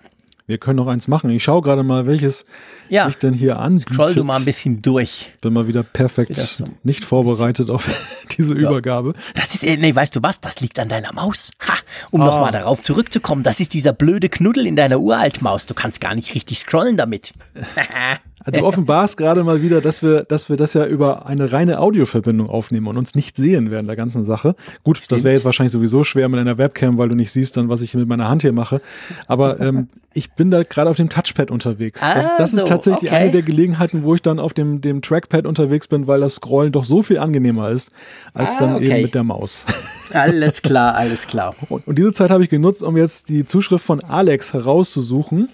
Wir 0.47 0.59
können 0.59 0.77
noch 0.77 0.89
eins 0.89 1.09
machen. 1.09 1.31
Ich 1.31 1.43
schaue 1.43 1.63
gerade 1.63 1.83
mal, 1.83 2.07
welches 2.07 2.45
ja. 2.91 3.07
sich 3.07 3.17
denn 3.17 3.33
hier 3.33 3.59
anbietet. 3.59 3.95
Scroll 3.95 4.15
du 4.15 4.25
mal 4.25 4.37
ein 4.37 4.45
bisschen 4.45 4.83
durch. 4.83 5.33
Bin 5.41 5.55
mal 5.55 5.67
wieder 5.67 5.83
perfekt 5.83 6.37
so 6.37 6.67
nicht 6.83 7.05
vorbereitet 7.05 7.71
auf 7.71 7.89
diese 8.37 8.53
ja. 8.53 8.69
Übergabe. 8.69 9.15
Das 9.35 9.55
ist, 9.55 9.65
äh, 9.65 9.79
nee, 9.79 9.95
weißt 9.95 10.15
du 10.17 10.23
was? 10.23 10.43
Das 10.43 10.61
liegt 10.61 10.79
an 10.79 10.89
deiner 10.89 11.15
Maus. 11.15 11.51
Ha, 11.67 11.75
um 12.11 12.21
ah. 12.21 12.27
nochmal 12.27 12.53
darauf 12.53 12.83
zurückzukommen. 12.83 13.43
Das 13.43 13.59
ist 13.59 13.73
dieser 13.73 13.95
blöde 13.95 14.29
Knuddel 14.29 14.67
in 14.67 14.77
deiner 14.77 15.01
Uraltmaus. 15.01 15.65
Du 15.65 15.73
kannst 15.73 16.03
gar 16.03 16.15
nicht 16.15 16.35
richtig 16.35 16.59
scrollen 16.59 16.99
damit. 16.99 17.33
Du 18.53 18.63
offenbarst 18.63 19.17
gerade 19.17 19.43
mal 19.43 19.63
wieder, 19.63 19.81
dass 19.81 20.03
wir, 20.03 20.25
dass 20.25 20.51
wir 20.51 20.57
das 20.57 20.75
ja 20.75 20.85
über 20.87 21.27
eine 21.27 21.53
reine 21.53 21.81
Audioverbindung 21.81 22.51
aufnehmen 22.51 22.87
und 22.89 22.99
uns 22.99 23.15
nicht 23.15 23.37
sehen 23.37 23.71
während 23.71 23.89
der 23.89 23.97
ganzen 23.97 24.23
Sache. 24.23 24.55
Gut, 24.83 24.99
Stimmt. 24.99 25.13
das 25.13 25.25
wäre 25.25 25.35
jetzt 25.35 25.45
wahrscheinlich 25.47 25.73
sowieso 25.73 26.05
schwer 26.05 26.29
mit 26.29 26.39
einer 26.39 26.59
Webcam, 26.59 26.99
weil 26.99 27.09
du 27.09 27.15
nicht 27.15 27.31
siehst 27.33 27.57
dann, 27.57 27.71
was 27.71 27.81
ich 27.81 27.95
mit 27.95 28.07
meiner 28.07 28.29
Hand 28.29 28.43
hier 28.43 28.53
mache. 28.53 28.81
Aber 29.29 29.61
ähm, 29.61 29.89
ich 30.13 30.33
bin 30.33 30.51
da 30.51 30.63
gerade 30.63 30.91
auf 30.91 30.97
dem 30.97 31.09
Touchpad 31.09 31.51
unterwegs. 31.51 32.03
Ah, 32.03 32.15
das, 32.15 32.37
das 32.37 32.51
so, 32.51 32.59
ist 32.59 32.69
tatsächlich 32.69 33.11
okay. 33.11 33.23
eine 33.23 33.31
der 33.31 33.43
Gelegenheiten, 33.43 34.05
wo 34.05 34.15
ich 34.15 34.21
dann 34.21 34.39
auf 34.39 34.53
dem, 34.53 34.83
dem 34.83 35.01
Trackpad 35.01 35.47
unterwegs 35.47 35.89
bin, 35.89 36.07
weil 36.07 36.21
das 36.21 36.37
Scrollen 36.37 36.71
doch 36.71 36.85
so 36.85 37.03
viel 37.03 37.19
angenehmer 37.19 37.71
ist, 37.71 37.93
als 38.35 38.57
ah, 38.57 38.61
dann 38.61 38.75
okay. 38.77 38.91
eben 38.91 39.03
mit 39.03 39.15
der 39.15 39.25
Maus. 39.25 39.67
Alles 40.13 40.61
klar, 40.61 40.95
alles 40.95 41.27
klar. 41.27 41.55
Und, 41.71 41.89
und 41.89 41.99
diese 41.99 42.13
Zeit 42.13 42.31
habe 42.31 42.45
ich 42.45 42.51
genutzt, 42.51 42.83
um 42.83 42.97
jetzt 42.97 43.31
die 43.31 43.47
Zuschrift 43.47 43.85
von 43.85 44.05
Alex 44.05 44.53
herauszusuchen 44.53 45.49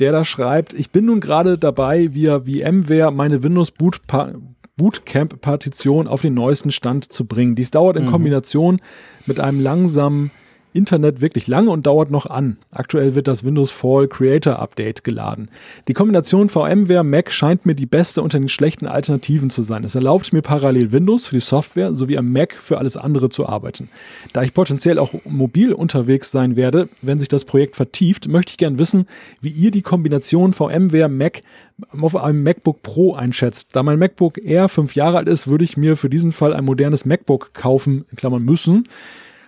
der 0.00 0.12
da 0.12 0.24
schreibt, 0.24 0.72
ich 0.72 0.90
bin 0.90 1.06
nun 1.06 1.20
gerade 1.20 1.58
dabei, 1.58 2.14
via 2.14 2.40
VMware 2.40 3.12
meine 3.12 3.42
Windows 3.42 3.70
Boot 3.70 4.00
Bootcamp-Partition 4.76 6.08
auf 6.08 6.22
den 6.22 6.34
neuesten 6.34 6.72
Stand 6.72 7.12
zu 7.12 7.26
bringen. 7.26 7.54
Dies 7.54 7.70
dauert 7.70 7.96
in 7.96 8.04
mhm. 8.04 8.08
Kombination 8.08 8.80
mit 9.24 9.38
einem 9.38 9.60
langsamen 9.60 10.32
Internet 10.74 11.20
wirklich 11.20 11.46
lange 11.46 11.70
und 11.70 11.86
dauert 11.86 12.10
noch 12.10 12.26
an. 12.26 12.58
Aktuell 12.72 13.14
wird 13.14 13.28
das 13.28 13.44
Windows 13.44 13.70
Fall 13.70 14.08
Creator 14.08 14.58
Update 14.58 15.04
geladen. 15.04 15.48
Die 15.86 15.92
Kombination 15.92 16.48
VMware 16.48 17.04
Mac 17.04 17.30
scheint 17.30 17.64
mir 17.64 17.74
die 17.74 17.86
beste 17.86 18.20
unter 18.22 18.38
den 18.38 18.48
schlechten 18.48 18.86
Alternativen 18.86 19.50
zu 19.50 19.62
sein. 19.62 19.84
Es 19.84 19.94
erlaubt 19.94 20.32
mir 20.32 20.42
parallel 20.42 20.90
Windows 20.90 21.28
für 21.28 21.36
die 21.36 21.40
Software 21.40 21.94
sowie 21.94 22.18
am 22.18 22.32
Mac 22.32 22.54
für 22.54 22.78
alles 22.78 22.96
andere 22.96 23.30
zu 23.30 23.48
arbeiten. 23.48 23.88
Da 24.32 24.42
ich 24.42 24.52
potenziell 24.52 24.98
auch 24.98 25.14
mobil 25.24 25.72
unterwegs 25.72 26.32
sein 26.32 26.56
werde, 26.56 26.88
wenn 27.02 27.20
sich 27.20 27.28
das 27.28 27.44
Projekt 27.44 27.76
vertieft, 27.76 28.26
möchte 28.26 28.50
ich 28.50 28.58
gern 28.58 28.78
wissen, 28.78 29.06
wie 29.40 29.50
ihr 29.50 29.70
die 29.70 29.82
Kombination 29.82 30.52
VMware 30.52 31.08
Mac 31.08 31.40
auf 31.92 32.16
einem 32.16 32.42
MacBook 32.42 32.82
Pro 32.82 33.14
einschätzt. 33.14 33.68
Da 33.72 33.82
mein 33.82 33.98
MacBook 33.98 34.44
Air 34.44 34.68
fünf 34.68 34.94
Jahre 34.96 35.18
alt 35.18 35.28
ist, 35.28 35.46
würde 35.46 35.64
ich 35.64 35.76
mir 35.76 35.96
für 35.96 36.10
diesen 36.10 36.32
Fall 36.32 36.52
ein 36.52 36.64
modernes 36.64 37.04
MacBook 37.04 37.54
kaufen, 37.54 38.04
in 38.10 38.16
Klammern 38.16 38.42
müssen. 38.42 38.88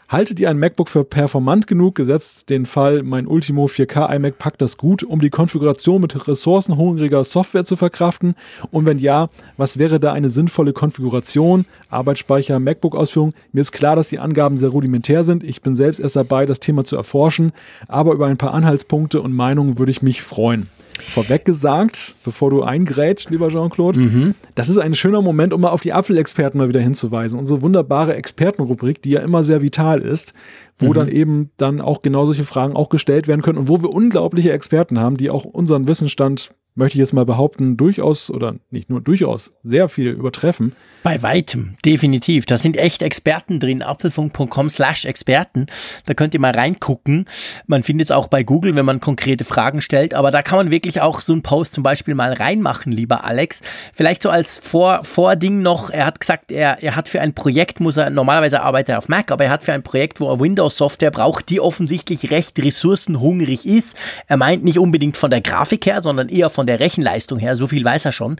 Haltet 0.08 0.38
ihr 0.38 0.48
ein 0.48 0.58
MacBook 0.58 0.88
für 0.88 1.02
performant 1.02 1.66
genug? 1.66 1.96
Gesetzt 1.96 2.48
den 2.48 2.64
Fall, 2.66 3.02
mein 3.02 3.26
Ultimo 3.26 3.66
4K 3.66 4.14
iMac 4.14 4.38
packt 4.38 4.62
das 4.62 4.76
gut, 4.76 5.02
um 5.02 5.20
die 5.20 5.30
Konfiguration 5.30 6.00
mit 6.00 6.28
ressourcenhungriger 6.28 7.24
Software 7.24 7.64
zu 7.64 7.74
verkraften? 7.74 8.36
Und 8.70 8.86
wenn 8.86 8.98
ja, 8.98 9.30
was 9.56 9.78
wäre 9.78 9.98
da 9.98 10.12
eine 10.12 10.30
sinnvolle 10.30 10.72
Konfiguration? 10.72 11.66
Arbeitsspeicher, 11.90 12.60
MacBook-Ausführung? 12.60 13.32
Mir 13.50 13.62
ist 13.62 13.72
klar, 13.72 13.96
dass 13.96 14.08
die 14.08 14.20
Angaben 14.20 14.56
sehr 14.56 14.68
rudimentär 14.68 15.24
sind. 15.24 15.42
Ich 15.42 15.60
bin 15.60 15.74
selbst 15.74 15.98
erst 15.98 16.14
dabei, 16.14 16.46
das 16.46 16.60
Thema 16.60 16.84
zu 16.84 16.94
erforschen, 16.94 17.50
aber 17.88 18.12
über 18.12 18.26
ein 18.26 18.36
paar 18.36 18.54
Anhaltspunkte 18.54 19.20
und 19.20 19.34
Meinungen 19.34 19.80
würde 19.80 19.90
ich 19.90 20.02
mich 20.02 20.22
freuen 20.22 20.68
vorweg 21.00 21.44
gesagt, 21.44 22.14
bevor 22.24 22.50
du 22.50 22.62
eingrätscht, 22.62 23.30
lieber 23.30 23.48
Jean-Claude. 23.48 24.00
Mhm. 24.00 24.34
Das 24.54 24.68
ist 24.68 24.78
ein 24.78 24.94
schöner 24.94 25.22
Moment, 25.22 25.52
um 25.52 25.60
mal 25.60 25.70
auf 25.70 25.80
die 25.80 25.92
Apfelexperten 25.92 26.58
mal 26.58 26.68
wieder 26.68 26.80
hinzuweisen. 26.80 27.38
Unsere 27.38 27.62
wunderbare 27.62 28.14
Expertenrubrik, 28.14 29.02
die 29.02 29.10
ja 29.10 29.20
immer 29.20 29.44
sehr 29.44 29.62
vital 29.62 30.00
ist, 30.00 30.34
wo 30.78 30.88
mhm. 30.88 30.94
dann 30.94 31.08
eben 31.08 31.50
dann 31.56 31.80
auch 31.80 32.02
genau 32.02 32.26
solche 32.26 32.44
Fragen 32.44 32.74
auch 32.74 32.88
gestellt 32.88 33.28
werden 33.28 33.42
können 33.42 33.58
und 33.58 33.68
wo 33.68 33.82
wir 33.82 33.90
unglaubliche 33.90 34.52
Experten 34.52 34.98
haben, 34.98 35.16
die 35.16 35.30
auch 35.30 35.44
unseren 35.44 35.86
Wissensstand 35.86 36.50
möchte 36.76 36.98
ich 36.98 37.00
jetzt 37.00 37.12
mal 37.12 37.24
behaupten, 37.24 37.76
durchaus 37.76 38.30
oder 38.30 38.54
nicht 38.70 38.90
nur 38.90 39.00
durchaus 39.00 39.52
sehr 39.62 39.88
viel 39.88 40.10
übertreffen. 40.10 40.72
Bei 41.02 41.22
weitem, 41.22 41.74
definitiv. 41.84 42.46
Da 42.46 42.56
sind 42.56 42.76
echt 42.76 43.02
Experten 43.02 43.60
drin. 43.60 43.82
Apfelfunk.com 43.82 44.68
slash 44.68 45.04
Experten. 45.04 45.66
Da 46.04 46.14
könnt 46.14 46.34
ihr 46.34 46.40
mal 46.40 46.52
reingucken. 46.52 47.26
Man 47.66 47.82
findet 47.82 48.08
es 48.08 48.10
auch 48.10 48.28
bei 48.28 48.42
Google, 48.42 48.76
wenn 48.76 48.84
man 48.84 49.00
konkrete 49.00 49.44
Fragen 49.44 49.80
stellt. 49.80 50.14
Aber 50.14 50.30
da 50.30 50.42
kann 50.42 50.58
man 50.58 50.70
wirklich 50.70 51.00
auch 51.00 51.20
so 51.20 51.32
einen 51.32 51.42
Post 51.42 51.74
zum 51.74 51.82
Beispiel 51.82 52.14
mal 52.14 52.32
reinmachen, 52.32 52.92
lieber 52.92 53.24
Alex. 53.24 53.62
Vielleicht 53.94 54.22
so 54.22 54.30
als 54.30 54.58
Vor 54.58 55.02
Vording 55.04 55.62
noch. 55.62 55.90
Er 55.90 56.06
hat 56.06 56.20
gesagt, 56.20 56.52
er, 56.52 56.82
er 56.82 56.94
hat 56.94 57.08
für 57.08 57.20
ein 57.20 57.34
Projekt, 57.34 57.80
muss 57.80 57.96
er, 57.96 58.10
normalerweise 58.10 58.60
arbeitet 58.60 58.90
er 58.90 58.98
auf 58.98 59.08
Mac, 59.08 59.30
aber 59.32 59.44
er 59.44 59.50
hat 59.50 59.62
für 59.62 59.72
ein 59.72 59.82
Projekt, 59.82 60.20
wo 60.20 60.30
er 60.30 60.40
Windows-Software 60.40 61.10
braucht, 61.10 61.48
die 61.48 61.60
offensichtlich 61.60 62.30
recht 62.30 62.58
ressourcenhungrig 62.58 63.64
ist. 63.64 63.96
Er 64.26 64.36
meint 64.36 64.64
nicht 64.64 64.78
unbedingt 64.78 65.16
von 65.16 65.30
der 65.30 65.40
Grafik 65.40 65.86
her, 65.86 66.02
sondern 66.02 66.28
eher 66.28 66.50
von 66.50 66.65
der 66.66 66.80
Rechenleistung 66.80 67.38
her. 67.38 67.56
So 67.56 67.66
viel 67.66 67.84
weiß 67.84 68.04
er 68.04 68.12
schon. 68.12 68.36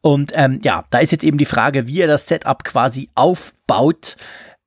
Und 0.00 0.32
ähm, 0.34 0.60
ja, 0.62 0.84
da 0.90 0.98
ist 0.98 1.12
jetzt 1.12 1.24
eben 1.24 1.38
die 1.38 1.44
Frage, 1.44 1.86
wie 1.86 2.00
er 2.00 2.06
das 2.06 2.26
Setup 2.26 2.64
quasi 2.64 3.10
aufbaut. 3.14 4.16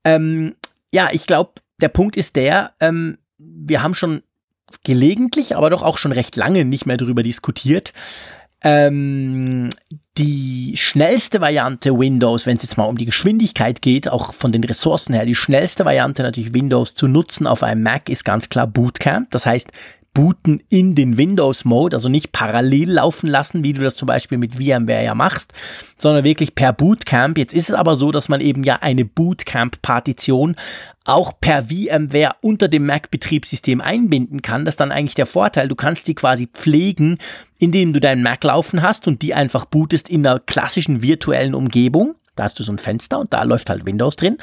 Ähm, 0.04 0.56
ja, 0.92 1.10
ich 1.12 1.26
glaube, 1.26 1.54
der 1.82 1.90
Punkt 1.90 2.18
ist 2.18 2.36
der, 2.36 2.74
ähm, 2.80 3.18
wir 3.38 3.82
haben 3.82 3.94
schon 3.94 4.24
gelegentlich, 4.84 5.56
aber 5.56 5.70
doch 5.70 5.82
auch 5.82 5.98
schon 5.98 6.12
recht 6.12 6.36
lange 6.36 6.66
nicht 6.66 6.86
mehr 6.86 6.98
darüber 6.98 7.24
diskutiert. 7.24 7.94
Ähm, 8.62 9.70
die 10.18 10.74
schnellste 10.76 11.40
Variante 11.40 11.98
Windows, 11.98 12.46
wenn 12.46 12.58
es 12.58 12.64
jetzt 12.64 12.78
mal 12.78 12.86
um 12.86 12.98
die 12.98 13.06
Geschwindigkeit 13.06 13.82
geht, 13.82 14.10
auch 14.10 14.34
von 14.34 14.52
den 14.52 14.66
Ressourcen 14.66 15.14
her, 15.14 15.26
die 15.26 15.36
schnellste 15.36 15.86
Variante 15.86 16.24
natürlich 16.24 16.54
Windows 16.54 16.94
zu 16.94 17.08
nutzen 17.08 17.48
auf 17.48 17.64
einem 17.64 17.84
Mac 17.84 18.10
ist 18.10 18.26
ganz 18.26 18.50
klar 18.50 18.68
Bootcamp. 18.68 19.32
Das 19.32 19.46
heißt, 19.46 19.72
booten 20.14 20.62
in 20.70 20.96
den 20.96 21.18
Windows-Mode, 21.18 21.96
also 21.96 22.10
nicht 22.10 22.32
parallel 22.32 22.92
laufen 22.92 23.28
lassen, 23.28 23.64
wie 23.64 23.74
du 23.74 23.82
das 23.82 23.96
zum 23.96 24.08
Beispiel 24.08 24.38
mit 24.38 24.56
VMware 24.56 25.04
ja 25.04 25.16
machst, 25.16 25.54
sondern 25.98 26.24
wirklich 26.24 26.56
per 26.56 26.74
Bootcamp. 26.74 27.38
Jetzt 27.38 27.54
ist 27.54 27.70
es 27.70 27.76
aber 27.76 27.96
so, 27.96 28.12
dass 28.12 28.30
man 28.30 28.42
eben 28.42 28.64
ja 28.64 28.78
eine 28.82 29.06
Bootcamp-Partition 29.06 30.56
auch 31.06 31.34
per 31.40 31.66
VMware 31.66 32.36
unter 32.42 32.68
dem 32.68 32.86
Mac-Betriebssystem 32.86 33.82
einbinden 33.82 34.42
kann. 34.42 34.66
Das 34.66 34.74
ist 34.74 34.80
dann 34.80 34.92
eigentlich 34.92 35.16
der 35.16 35.26
Vorteil. 35.26 35.68
Du 35.68 35.76
kannst 35.76 36.08
die 36.08 36.16
quasi 36.16 36.48
pflegen, 36.48 37.18
indem 37.58 37.94
du 37.94 38.00
deinen 38.00 38.24
Mac 38.24 38.44
laufen 38.44 38.82
hast 38.82 39.08
und 39.08 39.22
die 39.22 39.34
einfach 39.34 39.66
bootest 39.66 40.10
in 40.10 40.26
einer 40.26 40.40
klassischen 40.40 41.02
virtuellen 41.02 41.56
Umgebung. 41.56 42.16
Da 42.40 42.46
hast 42.46 42.58
du 42.58 42.64
so 42.64 42.72
ein 42.72 42.78
Fenster 42.78 43.20
und 43.20 43.34
da 43.34 43.44
läuft 43.44 43.70
halt 43.70 43.86
Windows 43.86 44.16
drin. 44.16 44.38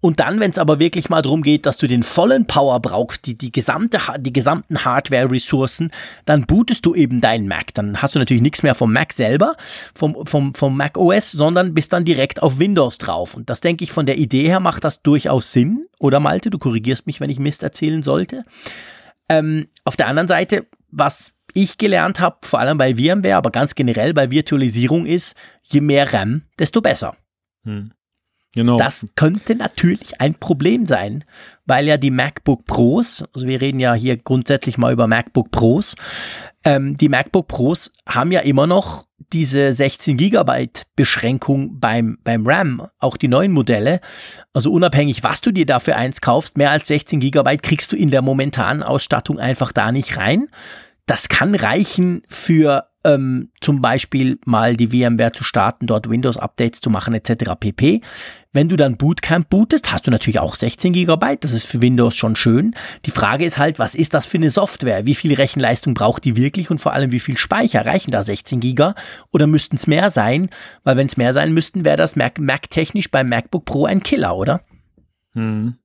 Und 0.00 0.20
dann, 0.20 0.38
wenn 0.38 0.52
es 0.52 0.58
aber 0.58 0.78
wirklich 0.78 1.10
mal 1.10 1.22
darum 1.22 1.42
geht, 1.42 1.66
dass 1.66 1.76
du 1.76 1.88
den 1.88 2.04
vollen 2.04 2.46
Power 2.46 2.78
brauchst, 2.78 3.26
die, 3.26 3.36
die, 3.36 3.50
gesamte, 3.50 3.98
die 4.20 4.32
gesamten 4.32 4.84
Hardware-Ressourcen, 4.84 5.90
dann 6.24 6.46
bootest 6.46 6.86
du 6.86 6.94
eben 6.94 7.20
deinen 7.20 7.48
Mac. 7.48 7.74
Dann 7.74 8.00
hast 8.00 8.14
du 8.14 8.20
natürlich 8.20 8.44
nichts 8.44 8.62
mehr 8.62 8.76
vom 8.76 8.92
Mac 8.92 9.12
selber, 9.12 9.56
vom, 9.92 10.24
vom, 10.24 10.54
vom 10.54 10.76
Mac 10.76 10.96
OS, 10.96 11.32
sondern 11.32 11.74
bist 11.74 11.92
dann 11.92 12.04
direkt 12.04 12.40
auf 12.42 12.60
Windows 12.60 12.98
drauf. 12.98 13.34
Und 13.34 13.50
das 13.50 13.60
denke 13.60 13.82
ich 13.82 13.90
von 13.90 14.06
der 14.06 14.18
Idee 14.18 14.46
her 14.46 14.60
macht 14.60 14.84
das 14.84 15.02
durchaus 15.02 15.50
Sinn. 15.50 15.86
Oder 15.98 16.20
Malte, 16.20 16.50
du 16.50 16.58
korrigierst 16.58 17.08
mich, 17.08 17.20
wenn 17.20 17.30
ich 17.30 17.40
Mist 17.40 17.64
erzählen 17.64 18.04
sollte. 18.04 18.44
Ähm, 19.28 19.66
auf 19.84 19.96
der 19.96 20.06
anderen 20.06 20.28
Seite, 20.28 20.66
was 20.92 21.32
ich 21.54 21.78
gelernt 21.78 22.20
habe, 22.20 22.36
vor 22.42 22.60
allem 22.60 22.78
bei 22.78 22.94
VMware, 22.94 23.36
aber 23.36 23.50
ganz 23.50 23.74
generell 23.74 24.14
bei 24.14 24.30
Virtualisierung 24.30 25.06
ist, 25.06 25.34
je 25.62 25.80
mehr 25.80 26.12
RAM, 26.12 26.42
desto 26.58 26.80
besser. 26.80 27.16
Hm. 27.64 27.92
Genau. 28.54 28.76
Das 28.76 29.06
könnte 29.14 29.54
natürlich 29.54 30.20
ein 30.20 30.34
Problem 30.34 30.86
sein, 30.86 31.24
weil 31.64 31.86
ja 31.86 31.96
die 31.96 32.10
MacBook 32.10 32.66
Pros, 32.66 33.24
also 33.32 33.46
wir 33.46 33.62
reden 33.62 33.80
ja 33.80 33.94
hier 33.94 34.18
grundsätzlich 34.18 34.76
mal 34.76 34.92
über 34.92 35.06
MacBook 35.06 35.50
Pros, 35.50 35.96
ähm, 36.62 36.96
die 36.98 37.08
MacBook 37.08 37.48
Pros 37.48 37.92
haben 38.06 38.30
ja 38.30 38.40
immer 38.40 38.66
noch 38.66 39.06
diese 39.32 39.72
16 39.72 40.18
Gigabyte 40.18 40.82
Beschränkung 40.96 41.80
beim, 41.80 42.18
beim 42.22 42.46
RAM, 42.46 42.88
auch 42.98 43.16
die 43.16 43.28
neuen 43.28 43.52
Modelle. 43.52 44.00
Also 44.52 44.70
unabhängig, 44.70 45.24
was 45.24 45.40
du 45.40 45.50
dir 45.50 45.64
dafür 45.64 45.96
eins 45.96 46.20
kaufst, 46.20 46.58
mehr 46.58 46.70
als 46.70 46.86
16 46.88 47.20
Gigabyte 47.20 47.62
kriegst 47.62 47.90
du 47.92 47.96
in 47.96 48.10
der 48.10 48.20
momentanen 48.20 48.82
Ausstattung 48.82 49.38
einfach 49.38 49.72
da 49.72 49.92
nicht 49.92 50.18
rein. 50.18 50.48
Das 51.06 51.28
kann 51.28 51.54
reichen 51.54 52.22
für 52.28 52.91
ähm, 53.04 53.50
zum 53.60 53.80
Beispiel 53.80 54.38
mal 54.44 54.76
die 54.76 54.88
VMware 54.88 55.32
zu 55.32 55.44
starten, 55.44 55.86
dort 55.86 56.08
Windows-Updates 56.08 56.80
zu 56.80 56.90
machen 56.90 57.14
etc. 57.14 57.52
pp. 57.58 58.00
Wenn 58.52 58.68
du 58.68 58.76
dann 58.76 58.96
Bootcamp 58.96 59.48
bootest, 59.48 59.92
hast 59.92 60.06
du 60.06 60.10
natürlich 60.10 60.38
auch 60.38 60.54
16 60.54 60.92
GB. 60.92 61.36
Das 61.40 61.52
ist 61.52 61.66
für 61.66 61.80
Windows 61.80 62.14
schon 62.14 62.36
schön. 62.36 62.74
Die 63.06 63.10
Frage 63.10 63.44
ist 63.44 63.58
halt, 63.58 63.78
was 63.78 63.94
ist 63.94 64.12
das 64.14 64.26
für 64.26 64.36
eine 64.36 64.50
Software? 64.50 65.06
Wie 65.06 65.14
viel 65.14 65.34
Rechenleistung 65.34 65.94
braucht 65.94 66.24
die 66.24 66.36
wirklich 66.36 66.70
und 66.70 66.78
vor 66.78 66.92
allem 66.92 67.12
wie 67.12 67.20
viel 67.20 67.38
Speicher? 67.38 67.86
Reichen 67.86 68.10
da 68.10 68.22
16 68.22 68.60
GB 68.60 68.92
oder 69.30 69.46
müssten 69.46 69.76
es 69.76 69.86
mehr 69.86 70.10
sein? 70.10 70.50
Weil 70.84 70.96
wenn 70.96 71.06
es 71.06 71.16
mehr 71.16 71.32
sein 71.32 71.54
müssten, 71.54 71.84
wäre 71.84 71.96
das 71.96 72.14
Mac, 72.14 72.38
Mac 72.38 72.68
technisch 72.68 73.10
beim 73.10 73.28
MacBook 73.28 73.64
Pro 73.64 73.86
ein 73.86 74.02
Killer, 74.02 74.36
oder? 74.36 74.60
Hm. 75.32 75.76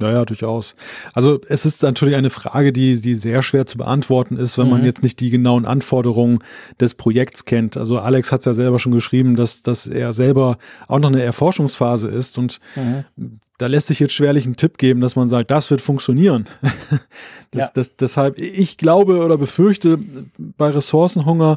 Ja, 0.00 0.12
ja, 0.12 0.24
durchaus. 0.26 0.76
Also 1.14 1.40
es 1.48 1.64
ist 1.64 1.82
natürlich 1.82 2.16
eine 2.16 2.28
Frage, 2.28 2.70
die, 2.70 3.00
die 3.00 3.14
sehr 3.14 3.42
schwer 3.42 3.66
zu 3.66 3.78
beantworten 3.78 4.36
ist, 4.36 4.58
wenn 4.58 4.66
mhm. 4.66 4.72
man 4.72 4.84
jetzt 4.84 5.02
nicht 5.02 5.20
die 5.20 5.30
genauen 5.30 5.64
Anforderungen 5.64 6.40
des 6.78 6.94
Projekts 6.94 7.46
kennt. 7.46 7.78
Also 7.78 7.98
Alex 7.98 8.30
hat 8.30 8.40
es 8.40 8.46
ja 8.46 8.52
selber 8.52 8.78
schon 8.78 8.92
geschrieben, 8.92 9.36
dass, 9.36 9.62
dass 9.62 9.86
er 9.86 10.12
selber 10.12 10.58
auch 10.86 10.98
noch 10.98 11.08
eine 11.08 11.22
Erforschungsphase 11.22 12.08
ist 12.08 12.36
und 12.36 12.58
mhm. 12.74 13.40
da 13.56 13.68
lässt 13.68 13.86
sich 13.86 13.98
jetzt 13.98 14.12
schwerlich 14.12 14.44
einen 14.44 14.56
Tipp 14.56 14.76
geben, 14.76 15.00
dass 15.00 15.16
man 15.16 15.28
sagt, 15.28 15.50
das 15.50 15.70
wird 15.70 15.80
funktionieren. 15.80 16.44
das, 17.50 17.64
ja. 17.64 17.70
das, 17.72 17.96
deshalb, 17.96 18.38
ich 18.38 18.76
glaube 18.76 19.24
oder 19.24 19.38
befürchte, 19.38 19.98
bei 20.36 20.68
Ressourcenhunger 20.68 21.56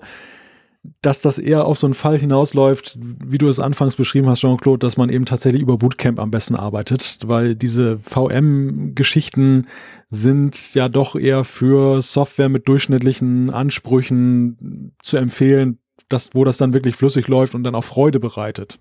dass 1.01 1.21
das 1.21 1.37
eher 1.37 1.65
auf 1.65 1.77
so 1.77 1.87
einen 1.87 1.93
Fall 1.93 2.17
hinausläuft, 2.17 2.97
wie 2.99 3.37
du 3.37 3.47
es 3.47 3.59
anfangs 3.59 3.95
beschrieben 3.95 4.29
hast, 4.29 4.39
Jean-Claude, 4.39 4.79
dass 4.79 4.97
man 4.97 5.09
eben 5.09 5.25
tatsächlich 5.25 5.61
über 5.61 5.77
Bootcamp 5.77 6.19
am 6.19 6.31
besten 6.31 6.55
arbeitet, 6.55 7.19
weil 7.25 7.55
diese 7.55 7.99
VM-Geschichten 7.99 9.67
sind 10.09 10.73
ja 10.73 10.87
doch 10.87 11.15
eher 11.15 11.43
für 11.43 12.01
Software 12.01 12.49
mit 12.49 12.67
durchschnittlichen 12.67 13.49
Ansprüchen 13.49 14.93
zu 14.99 15.17
empfehlen, 15.17 15.79
das, 16.07 16.29
wo 16.33 16.45
das 16.45 16.57
dann 16.57 16.73
wirklich 16.73 16.95
flüssig 16.95 17.27
läuft 17.27 17.55
und 17.55 17.63
dann 17.63 17.75
auch 17.75 17.83
Freude 17.83 18.19
bereitet. 18.19 18.79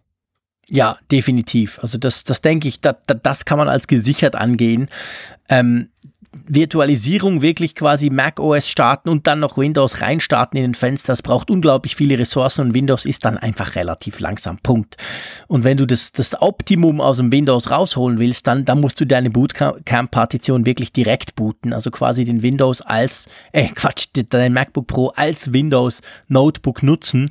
Ja, 0.70 0.98
definitiv. 1.10 1.78
Also 1.80 1.98
das, 1.98 2.24
das 2.24 2.42
denke 2.42 2.68
ich, 2.68 2.80
da, 2.80 2.96
da, 3.06 3.14
das 3.14 3.44
kann 3.44 3.58
man 3.58 3.68
als 3.68 3.88
gesichert 3.88 4.36
angehen. 4.36 4.88
Ähm, 5.48 5.88
Virtualisierung 6.46 7.42
wirklich 7.42 7.74
quasi 7.74 8.10
Mac 8.10 8.40
OS 8.40 8.68
starten 8.68 9.08
und 9.08 9.26
dann 9.26 9.40
noch 9.40 9.56
Windows 9.56 10.00
reinstarten 10.00 10.56
in 10.58 10.62
den 10.62 10.74
Fenster. 10.74 11.12
Das 11.12 11.22
braucht 11.22 11.50
unglaublich 11.50 11.96
viele 11.96 12.18
Ressourcen 12.18 12.66
und 12.66 12.74
Windows 12.74 13.04
ist 13.04 13.24
dann 13.24 13.38
einfach 13.38 13.74
relativ 13.74 14.20
langsam. 14.20 14.58
Punkt. 14.58 14.96
Und 15.46 15.64
wenn 15.64 15.76
du 15.76 15.86
das, 15.86 16.12
das 16.12 16.40
Optimum 16.40 17.00
aus 17.00 17.18
dem 17.18 17.32
Windows 17.32 17.70
rausholen 17.70 18.18
willst, 18.18 18.46
dann, 18.46 18.64
dann 18.64 18.80
musst 18.80 19.00
du 19.00 19.06
deine 19.06 19.30
Bootcamp-Partition 19.30 20.66
wirklich 20.66 20.92
direkt 20.92 21.34
booten. 21.34 21.72
Also 21.72 21.90
quasi 21.90 22.24
den 22.24 22.42
Windows 22.42 22.80
als, 22.82 23.26
äh, 23.52 23.68
Quatsch, 23.68 24.08
dein 24.28 24.52
MacBook 24.52 24.86
Pro 24.86 25.08
als 25.08 25.52
Windows 25.52 26.02
Notebook 26.28 26.82
nutzen 26.82 27.30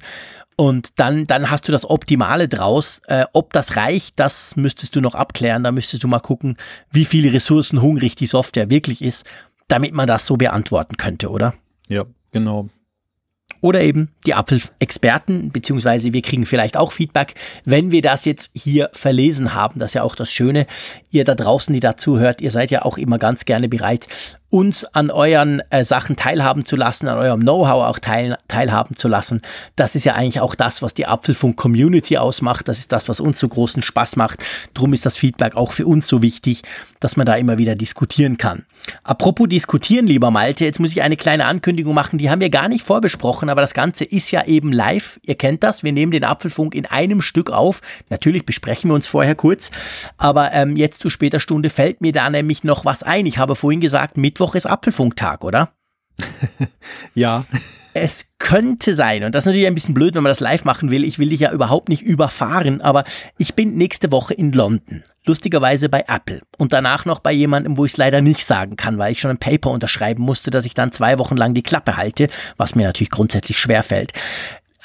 und 0.59 0.99
dann, 0.99 1.27
dann 1.27 1.51
hast 1.51 1.67
du 1.67 1.71
das 1.71 1.87
Optimale 1.87 2.47
draus. 2.47 3.01
Äh, 3.07 3.25
ob 3.31 3.53
das 3.53 3.77
reicht, 3.77 4.19
das 4.19 4.55
müsstest 4.55 4.95
du 4.95 5.01
noch 5.01 5.13
abklären. 5.13 5.63
Da 5.63 5.71
müsstest 5.71 6.03
du 6.03 6.07
mal 6.07 6.19
gucken, 6.19 6.57
wie 6.91 7.05
viele 7.05 7.31
Ressourcen 7.31 7.81
hungrig 7.81 8.15
die 8.15 8.25
Software 8.25 8.69
wirklich 8.71 9.03
ist, 9.03 9.23
damit 9.67 9.93
man 9.93 10.07
das 10.07 10.25
so 10.25 10.35
beantworten 10.35 10.97
könnte, 10.97 11.29
oder? 11.29 11.53
Ja, 11.87 12.05
genau. 12.31 12.69
Oder 13.61 13.81
eben 13.81 14.09
die 14.25 14.33
Apfelexperten, 14.33 15.51
beziehungsweise 15.51 16.11
wir 16.11 16.21
kriegen 16.21 16.45
vielleicht 16.45 16.75
auch 16.75 16.91
Feedback, 16.91 17.35
wenn 17.63 17.91
wir 17.91 18.01
das 18.01 18.25
jetzt 18.25 18.49
hier 18.53 18.89
verlesen 18.93 19.53
haben. 19.53 19.79
Das 19.79 19.91
ist 19.91 19.95
ja 19.95 20.03
auch 20.03 20.15
das 20.15 20.31
Schöne. 20.31 20.65
Ihr 21.11 21.23
da 21.23 21.35
draußen, 21.35 21.73
die 21.73 21.79
dazu 21.79 22.19
hört, 22.19 22.41
ihr 22.41 22.51
seid 22.51 22.71
ja 22.71 22.83
auch 22.83 22.97
immer 22.97 23.19
ganz 23.19 23.45
gerne 23.45 23.69
bereit, 23.69 24.07
uns 24.49 24.85
an 24.85 25.09
euren 25.09 25.61
äh, 25.71 25.83
Sachen 25.83 26.15
teilhaben 26.15 26.63
zu 26.63 26.77
lassen, 26.77 27.07
an 27.09 27.17
eurem 27.17 27.41
Know-how 27.41 27.83
auch 27.85 27.99
teil, 27.99 28.37
teilhaben 28.47 28.95
zu 28.95 29.09
lassen. 29.09 29.41
Das 29.75 29.93
ist 29.93 30.05
ja 30.05 30.13
eigentlich 30.13 30.39
auch 30.39 30.55
das, 30.55 30.81
was 30.81 30.93
die 30.93 31.05
Apfelfunk-Community 31.05 32.17
ausmacht. 32.17 32.67
Das 32.69 32.79
ist 32.79 32.93
das, 32.93 33.09
was 33.09 33.19
uns 33.19 33.39
so 33.39 33.49
großen 33.49 33.81
Spaß 33.81 34.15
macht. 34.15 34.45
Drum 34.73 34.93
ist 34.93 35.05
das 35.05 35.17
Feedback 35.17 35.55
auch 35.57 35.73
für 35.73 35.85
uns 35.85 36.07
so 36.07 36.21
wichtig, 36.21 36.63
dass 37.01 37.17
man 37.17 37.25
da 37.25 37.35
immer 37.35 37.57
wieder 37.57 37.75
diskutieren 37.75 38.37
kann. 38.37 38.65
Apropos 39.03 39.49
diskutieren, 39.49 40.07
lieber 40.07 40.31
Malte, 40.31 40.63
jetzt 40.63 40.79
muss 40.79 40.91
ich 40.91 41.01
eine 41.01 41.17
kleine 41.17 41.45
Ankündigung 41.45 41.93
machen. 41.93 42.17
Die 42.17 42.29
haben 42.29 42.39
wir 42.39 42.49
gar 42.49 42.69
nicht 42.69 42.85
vorbesprochen, 42.85 43.49
aber 43.49 43.61
das 43.61 43.73
Ganze 43.73 44.05
ist 44.05 44.31
ja 44.31 44.45
eben 44.45 44.71
live. 44.71 45.19
Ihr 45.23 45.35
kennt 45.35 45.63
das. 45.63 45.83
Wir 45.83 45.91
nehmen 45.91 46.11
den 46.13 46.23
Apfelfunk 46.23 46.73
in 46.73 46.85
einem 46.85 47.21
Stück 47.21 47.51
auf. 47.51 47.81
Natürlich 48.09 48.45
besprechen 48.45 48.89
wir 48.89 48.95
uns 48.95 49.07
vorher 49.07 49.35
kurz, 49.35 49.71
aber 50.17 50.53
ähm, 50.53 50.77
jetzt 50.77 50.99
zu 50.99 51.09
später 51.09 51.41
Stunde 51.41 51.69
fällt 51.69 51.99
mir 51.99 52.13
da 52.13 52.29
nämlich 52.29 52.63
noch 52.63 52.85
was 52.85 53.03
ein. 53.03 53.25
Ich 53.25 53.37
habe 53.37 53.55
vorhin 53.55 53.81
gesagt, 53.81 54.15
mit 54.15 54.36
Mittwoch 54.37 54.53
ist 54.53 54.67
Apfelfunktag, 54.67 55.43
oder? 55.43 55.69
ja. 57.15 57.45
Es 57.95 58.25
könnte 58.37 58.93
sein, 58.93 59.23
und 59.23 59.33
das 59.33 59.41
ist 59.41 59.45
natürlich 59.47 59.65
ein 59.65 59.73
bisschen 59.73 59.95
blöd, 59.95 60.13
wenn 60.13 60.21
man 60.21 60.29
das 60.29 60.41
live 60.41 60.63
machen 60.63 60.91
will. 60.91 61.03
Ich 61.03 61.17
will 61.17 61.29
dich 61.29 61.39
ja 61.39 61.51
überhaupt 61.51 61.89
nicht 61.89 62.03
überfahren, 62.03 62.81
aber 62.81 63.03
ich 63.39 63.55
bin 63.55 63.73
nächste 63.73 64.11
Woche 64.11 64.35
in 64.35 64.51
London. 64.51 65.01
Lustigerweise 65.25 65.89
bei 65.89 66.05
Apple. 66.07 66.41
Und 66.59 66.71
danach 66.71 67.05
noch 67.05 67.17
bei 67.17 67.31
jemandem, 67.31 67.79
wo 67.79 67.85
ich 67.85 67.93
es 67.93 67.97
leider 67.97 68.21
nicht 68.21 68.45
sagen 68.45 68.75
kann, 68.75 68.99
weil 68.99 69.13
ich 69.13 69.19
schon 69.19 69.31
ein 69.31 69.39
Paper 69.39 69.71
unterschreiben 69.71 70.21
musste, 70.21 70.51
dass 70.51 70.65
ich 70.65 70.75
dann 70.75 70.91
zwei 70.91 71.17
Wochen 71.17 71.35
lang 71.35 71.55
die 71.55 71.63
Klappe 71.63 71.97
halte, 71.97 72.27
was 72.57 72.75
mir 72.75 72.85
natürlich 72.85 73.09
grundsätzlich 73.09 73.57
schwer 73.57 73.81
fällt. 73.81 74.13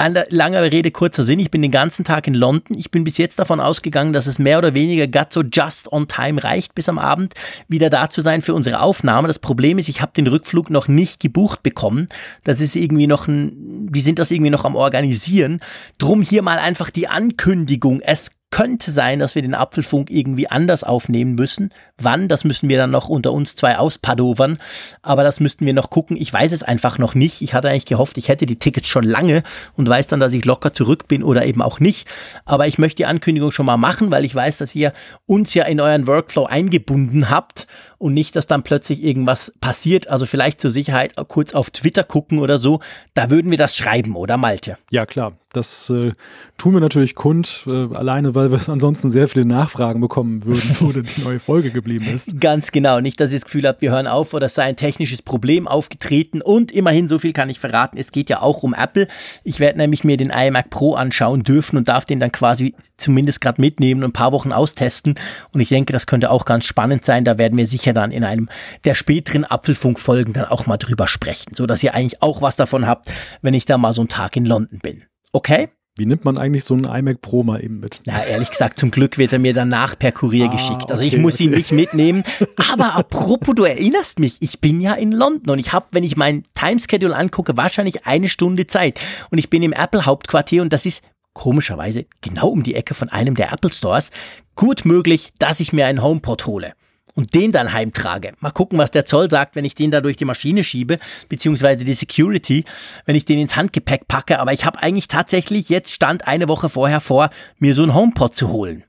Langer 0.09 0.63
Rede, 0.71 0.91
kurzer 0.91 1.23
Sinn. 1.23 1.39
Ich 1.39 1.51
bin 1.51 1.63
den 1.63 1.71
ganzen 1.71 2.05
Tag 2.05 2.27
in 2.27 2.35
London. 2.35 2.77
Ich 2.79 2.91
bin 2.91 3.05
bis 3.05 3.19
jetzt 3.19 3.39
davon 3.39 3.61
ausgegangen, 3.61 4.13
dass 4.13 4.27
es 4.27 4.39
mehr 4.39 4.59
oder 4.59 4.75
weniger 4.75 5.07
gerade 5.07 5.31
so 5.33 5.43
just 5.43 5.93
on 5.93 6.09
time 6.09 6.43
reicht, 6.43 6.75
bis 6.75 6.89
am 6.89 6.99
Abend 6.99 7.35
wieder 7.69 7.91
da 7.91 8.11
zu 8.11 8.21
sein 8.21 8.43
für 8.43 8.55
unsere 8.55 8.81
Aufnahme. 8.81 9.29
Das 9.29 9.39
Problem 9.39 9.79
ist, 9.79 9.89
ich 9.89 10.01
habe 10.01 10.13
den 10.13 10.27
Rückflug 10.27 10.71
noch 10.71 10.89
nicht 10.89 11.21
gebucht 11.21 11.63
bekommen. 11.63 12.07
Das 12.45 12.61
ist 12.61 12.77
irgendwie 12.77 13.07
noch 13.07 13.29
ein, 13.29 13.89
wir 13.93 14.03
sind 14.03 14.19
das 14.19 14.31
irgendwie 14.31 14.51
noch 14.51 14.65
am 14.65 14.77
Organisieren. 14.77 15.61
Drum 15.99 16.23
hier 16.23 16.43
mal 16.43 16.59
einfach 16.59 16.91
die 16.91 17.09
Ankündigung. 17.09 18.01
Es 18.01 18.31
könnte 18.53 18.93
sein, 18.93 19.19
dass 19.19 19.35
wir 19.35 19.43
den 19.43 19.57
Apfelfunk 19.57 20.11
irgendwie 20.11 20.47
anders 20.47 20.85
aufnehmen 20.85 21.35
müssen. 21.35 21.71
Wann, 21.99 22.29
das 22.29 22.45
müssen 22.45 22.69
wir 22.69 22.79
dann 22.79 22.93
noch 22.93 23.09
unter 23.09 23.33
uns 23.33 23.57
zwei 23.57 23.79
auspadovern. 23.79 24.59
Aber 25.01 25.25
das 25.25 25.41
müssten 25.41 25.67
wir 25.67 25.73
noch 25.73 25.91
gucken. 25.91 26.17
Ich 26.17 26.33
weiß 26.33 26.53
es 26.53 26.63
einfach 26.63 26.99
noch 26.99 27.17
nicht. 27.17 27.43
Ich 27.43 27.55
hatte 27.55 27.71
eigentlich 27.71 27.87
gehofft, 27.87 28.19
ich 28.19 28.29
hätte 28.29 28.47
die 28.47 28.59
Tickets 28.59 28.89
schon 28.89 29.05
lange 29.05 29.43
und 29.75 29.89
weiß 29.89 30.07
dann, 30.07 30.21
dass 30.21 30.35
ich 30.35 30.45
locker 30.45 30.73
zurück 30.73 31.09
bin 31.09 31.25
oder 31.25 31.45
eben 31.47 31.63
auch 31.63 31.81
nicht. 31.81 32.07
Aber 32.45 32.69
ich 32.69 32.79
möchte 32.79 32.99
die 32.99 33.07
Ankündigung 33.07 33.51
schon 33.51 33.67
mal 33.67 33.79
machen, 33.79 34.11
weil 34.11 34.25
ich 34.25 34.35
weiß, 34.35 34.59
dass 34.59 34.75
ihr 34.75 34.93
uns 35.27 35.55
ja 35.55 35.65
in 35.65 35.81
euren 35.81 36.07
Workflow 36.07 36.45
eingebunden 36.45 37.31
habt 37.31 37.67
und 38.03 38.15
nicht, 38.15 38.35
dass 38.35 38.49
dann 38.49 38.65
plötzlich 38.65 39.03
irgendwas 39.03 39.53
passiert. 39.61 40.09
Also 40.09 40.27
vielleicht 40.27 40.61
zur 40.61 40.73
Sicherheit 40.73 41.15
kurz 41.29 41.55
auf 41.55 41.71
Twitter 41.71 42.03
gucken 42.03 42.41
oder 42.41 42.59
so. 42.59 42.81
Da 43.15 43.31
würden 43.31 43.51
wir 43.53 43.59
das 43.59 43.77
schreiben, 43.77 44.17
oder 44.17 44.37
Malte? 44.37 44.77
Ja, 44.91 45.07
klar. 45.07 45.35
Das 45.53 45.91
äh, 45.91 46.13
tun 46.57 46.73
wir 46.73 46.81
natürlich 46.81 47.15
kund, 47.15 47.65
äh, 47.67 47.95
alleine 47.95 48.35
weil 48.35 48.51
wir 48.51 48.61
ansonsten 48.69 49.11
sehr 49.11 49.29
viele 49.29 49.45
Nachfragen 49.45 50.01
bekommen 50.01 50.45
würden, 50.45 50.77
wo 50.81 50.93
die 50.93 51.05
neue 51.23 51.39
Folge 51.39 51.71
geblieben 51.71 52.07
ist. 52.07 52.41
Ganz 52.41 52.73
genau, 52.73 53.01
nicht, 53.01 53.21
dass 53.21 53.33
ihr 53.33 53.37
das 53.37 53.45
Gefühl 53.45 53.69
habt, 53.69 53.83
wir 53.83 53.91
hören 53.91 54.07
auf 54.07 54.33
oder 54.33 54.47
es 54.47 54.55
sei 54.55 54.63
ein 54.63 54.77
technisches 54.77 55.21
Problem 55.21 55.69
aufgetreten. 55.69 56.41
Und 56.41 56.73
immerhin, 56.73 57.07
so 57.07 57.19
viel 57.19 57.35
kann 57.35 57.51
ich 57.51 57.61
verraten, 57.61 57.99
es 57.99 58.13
geht 58.13 58.31
ja 58.31 58.41
auch 58.41 58.63
um 58.63 58.73
Apple. 58.75 59.09
Ich 59.45 59.61
werde 59.61 59.79
nämlich 59.79 60.05
mir 60.05 60.17
den 60.17 60.31
iMac 60.31 60.71
Pro 60.71 60.95
anschauen 60.95 61.43
dürfen 61.43 61.77
und 61.77 61.89
darf 61.89 62.07
den 62.07 62.19
dann 62.19 62.33
quasi 62.33 62.75
zumindest 62.97 63.41
gerade 63.41 63.61
mitnehmen 63.61 64.03
und 64.03 64.11
ein 64.11 64.15
paar 64.15 64.33
Wochen 64.33 64.53
austesten. 64.53 65.17
Und 65.53 65.61
ich 65.61 65.69
denke, 65.69 65.93
das 65.93 66.07
könnte 66.07 66.31
auch 66.31 66.47
ganz 66.47 66.65
spannend 66.65 67.05
sein. 67.05 67.25
Da 67.25 67.37
werden 67.37 67.59
wir 67.59 67.67
sicher 67.67 67.92
dann 67.95 68.11
in 68.11 68.25
einem 68.25 68.49
der 68.85 68.95
späteren 68.95 69.45
Apfelfunk-Folgen 69.45 70.33
dann 70.33 70.47
auch 70.47 70.67
mal 70.67 70.77
drüber 70.77 71.09
sprechen, 71.09 71.55
so 71.55 71.67
dass 71.67 71.83
ihr 71.83 71.95
eigentlich 71.95 72.23
auch 72.23 72.43
was 72.43 72.57
davon 72.57 72.87
habt, 72.87 73.11
wenn 73.41 73.55
ich 73.55 73.65
da 73.65 73.79
mal 73.79 73.93
so 73.93 74.03
einen 74.03 74.09
Tag 74.09 74.37
in 74.37 74.45
London 74.45 74.79
bin. 74.81 75.05
Okay? 75.33 75.69
Wie 75.99 76.07
nimmt 76.07 76.25
man 76.25 76.39
eigentlich 76.39 76.65
so 76.65 76.73
einen 76.73 76.87
iMac 76.87 77.21
Pro 77.21 77.43
mal 77.43 77.63
eben 77.63 77.79
mit? 77.79 78.01
Ja, 78.07 78.23
ehrlich 78.25 78.49
gesagt, 78.49 78.79
zum 78.79 78.91
Glück 78.91 79.19
wird 79.19 79.35
er 79.35 79.39
mir 79.39 79.53
danach 79.53 79.99
per 79.99 80.11
Kurier 80.11 80.47
ah, 80.47 80.53
geschickt. 80.53 80.91
Also 80.91 81.05
okay, 81.05 81.15
ich 81.15 81.19
muss 81.19 81.35
okay. 81.35 81.45
ihn 81.45 81.51
nicht 81.51 81.71
mitnehmen. 81.71 82.25
Aber 82.71 82.95
apropos, 82.95 83.55
du 83.55 83.65
erinnerst 83.65 84.19
mich, 84.19 84.39
ich 84.41 84.61
bin 84.61 84.81
ja 84.81 84.95
in 84.95 85.13
London 85.13 85.51
und 85.51 85.59
ich 85.59 85.75
habe, 85.75 85.87
wenn 85.91 86.03
ich 86.03 86.17
mein 86.17 86.45
Timeschedule 86.55 87.15
angucke, 87.15 87.59
wahrscheinlich 87.59 88.07
eine 88.07 88.31
Stunde 88.31 88.67
Zeit. 88.67 89.01
Und 89.31 89.37
ich 89.37 89.51
bin 89.51 89.63
im 89.63 89.75
Apple 89.75 90.07
Hauptquartier 90.07 90.63
und 90.63 90.73
das 90.73 90.87
ist 90.87 91.05
komischerweise 91.35 92.07
genau 92.23 92.49
um 92.49 92.63
die 92.63 92.75
Ecke 92.75 92.95
von 92.95 93.11
einem 93.11 93.35
der 93.35 93.53
Apple 93.53 93.73
Stores. 93.73 94.11
Gut 94.55 94.87
möglich, 94.87 95.33
dass 95.39 95.61
ich 95.61 95.75
mir 95.75 95.85
einen 95.85 96.03
HomePod 96.03 96.47
hole 96.47 96.73
und 97.15 97.35
den 97.35 97.53
dann 97.53 97.73
heimtrage. 97.73 98.33
Mal 98.41 98.51
gucken, 98.51 98.79
was 98.79 98.91
der 98.91 99.05
Zoll 99.05 99.31
sagt, 99.31 99.57
wenn 99.57 99.65
ich 99.65 99.75
den 99.75 99.91
da 99.91 100.01
durch 100.01 100.17
die 100.17 100.25
Maschine 100.25 100.65
schiebe, 100.65 100.99
beziehungsweise 101.29 101.85
die 101.85 101.95
Security, 101.95 102.65
wenn 103.07 103.17
ich 103.17 103.25
den 103.25 103.39
ins 103.39 103.57
Handgepäck 103.57 104.09
packe. 104.09 104.39
Aber 104.39 104.53
ich 104.53 104.65
habe 104.65 104.83
eigentlich 104.83 105.09
tatsächlich 105.09 105.69
jetzt 105.69 105.93
stand 105.93 106.27
eine 106.27 106.49
Woche 106.49 106.69
vorher 106.69 107.01
vor, 107.01 107.31
mir 107.59 107.75
so 107.75 107.83
einen 107.83 107.95
HomePod 107.95 108.35
zu 108.35 108.49
holen. 108.49 108.85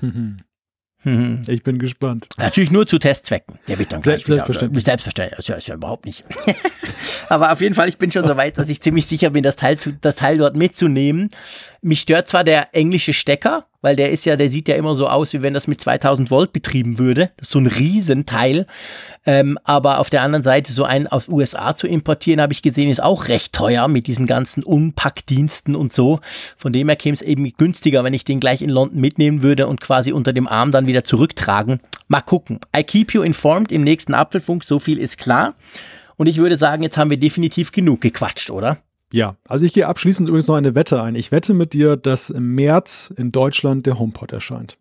Ich 1.46 1.62
bin 1.62 1.78
gespannt. 1.78 2.28
Natürlich 2.38 2.72
nur 2.72 2.86
zu 2.86 2.98
Testzwecken. 2.98 3.58
Der 3.68 3.78
wird 3.78 3.92
dann 3.92 4.02
gleich 4.02 4.26
Selbstverständlich. 4.26 4.82
Wieder, 4.82 4.90
selbstverständlich. 4.90 5.38
Ist 5.38 5.48
ja, 5.48 5.54
ist 5.54 5.68
ja 5.68 5.74
überhaupt 5.76 6.04
nicht. 6.04 6.24
Aber 7.28 7.52
auf 7.52 7.60
jeden 7.60 7.74
Fall, 7.74 7.88
ich 7.88 7.98
bin 7.98 8.10
schon 8.10 8.26
so 8.26 8.36
weit, 8.36 8.58
dass 8.58 8.68
ich 8.68 8.80
ziemlich 8.80 9.06
sicher 9.06 9.30
bin, 9.30 9.44
das 9.44 9.54
Teil, 9.54 9.78
zu, 9.78 9.92
das 9.92 10.16
Teil 10.16 10.38
dort 10.38 10.56
mitzunehmen. 10.56 11.28
Mich 11.80 12.00
stört 12.00 12.26
zwar 12.26 12.42
der 12.42 12.74
englische 12.74 13.14
Stecker, 13.14 13.66
weil 13.82 13.94
der 13.94 14.10
ist 14.10 14.24
ja, 14.24 14.34
der 14.34 14.48
sieht 14.48 14.66
ja 14.66 14.74
immer 14.74 14.96
so 14.96 15.06
aus, 15.06 15.32
wie 15.32 15.42
wenn 15.42 15.54
das 15.54 15.68
mit 15.68 15.80
2000 15.80 16.30
Volt 16.30 16.52
betrieben 16.52 16.98
würde. 16.98 17.30
Das 17.36 17.48
ist 17.48 17.52
so 17.52 17.60
ein 17.60 17.68
Riesenteil. 17.68 18.66
Ähm, 19.24 19.58
aber 19.62 19.98
auf 20.00 20.10
der 20.10 20.22
anderen 20.22 20.42
Seite, 20.42 20.72
so 20.72 20.82
einen 20.82 21.06
aus 21.06 21.28
USA 21.28 21.76
zu 21.76 21.86
importieren, 21.86 22.40
habe 22.40 22.52
ich 22.52 22.62
gesehen, 22.62 22.90
ist 22.90 23.02
auch 23.02 23.28
recht 23.28 23.52
teuer 23.52 23.86
mit 23.86 24.08
diesen 24.08 24.26
ganzen 24.26 24.64
Unpackdiensten 24.64 25.76
und 25.76 25.92
so. 25.92 26.18
Von 26.56 26.72
dem 26.72 26.88
her 26.88 26.96
käme 26.96 27.14
es 27.14 27.22
eben 27.22 27.52
günstiger, 27.56 28.02
wenn 28.02 28.14
ich 28.14 28.24
den 28.24 28.40
gleich 28.40 28.62
in 28.62 28.70
London 28.70 29.00
mitnehmen 29.00 29.42
würde 29.42 29.68
und 29.68 29.80
quasi 29.80 30.10
unter 30.10 30.32
dem 30.32 30.48
Arm 30.48 30.72
dann 30.72 30.88
wieder 30.88 31.04
zurücktragen. 31.04 31.80
Mal 32.08 32.22
gucken. 32.22 32.58
I 32.76 32.82
keep 32.82 33.14
you 33.14 33.22
informed 33.22 33.70
im 33.70 33.84
nächsten 33.84 34.14
Apfelfunk, 34.14 34.64
so 34.64 34.80
viel 34.80 34.98
ist 34.98 35.18
klar. 35.18 35.54
Und 36.16 36.26
ich 36.26 36.38
würde 36.38 36.56
sagen, 36.56 36.82
jetzt 36.82 36.98
haben 36.98 37.10
wir 37.10 37.20
definitiv 37.20 37.70
genug 37.70 38.00
gequatscht, 38.00 38.50
oder? 38.50 38.78
Ja, 39.12 39.36
also 39.48 39.64
ich 39.64 39.72
gehe 39.72 39.86
abschließend 39.86 40.28
übrigens 40.28 40.48
noch 40.48 40.56
eine 40.56 40.74
Wette 40.74 41.02
ein. 41.02 41.14
Ich 41.14 41.32
wette 41.32 41.54
mit 41.54 41.72
dir, 41.72 41.96
dass 41.96 42.30
im 42.30 42.54
März 42.54 43.12
in 43.16 43.32
Deutschland 43.32 43.86
der 43.86 43.98
HomePod 43.98 44.32
erscheint. 44.32 44.78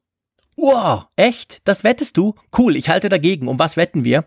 Wow, 0.57 1.05
echt? 1.15 1.61
Das 1.65 1.83
wettest 1.83 2.17
du? 2.17 2.35
Cool, 2.57 2.75
ich 2.75 2.89
halte 2.89 3.09
dagegen. 3.09 3.47
Um 3.47 3.59
was 3.59 3.77
wetten 3.77 4.03
wir? 4.03 4.25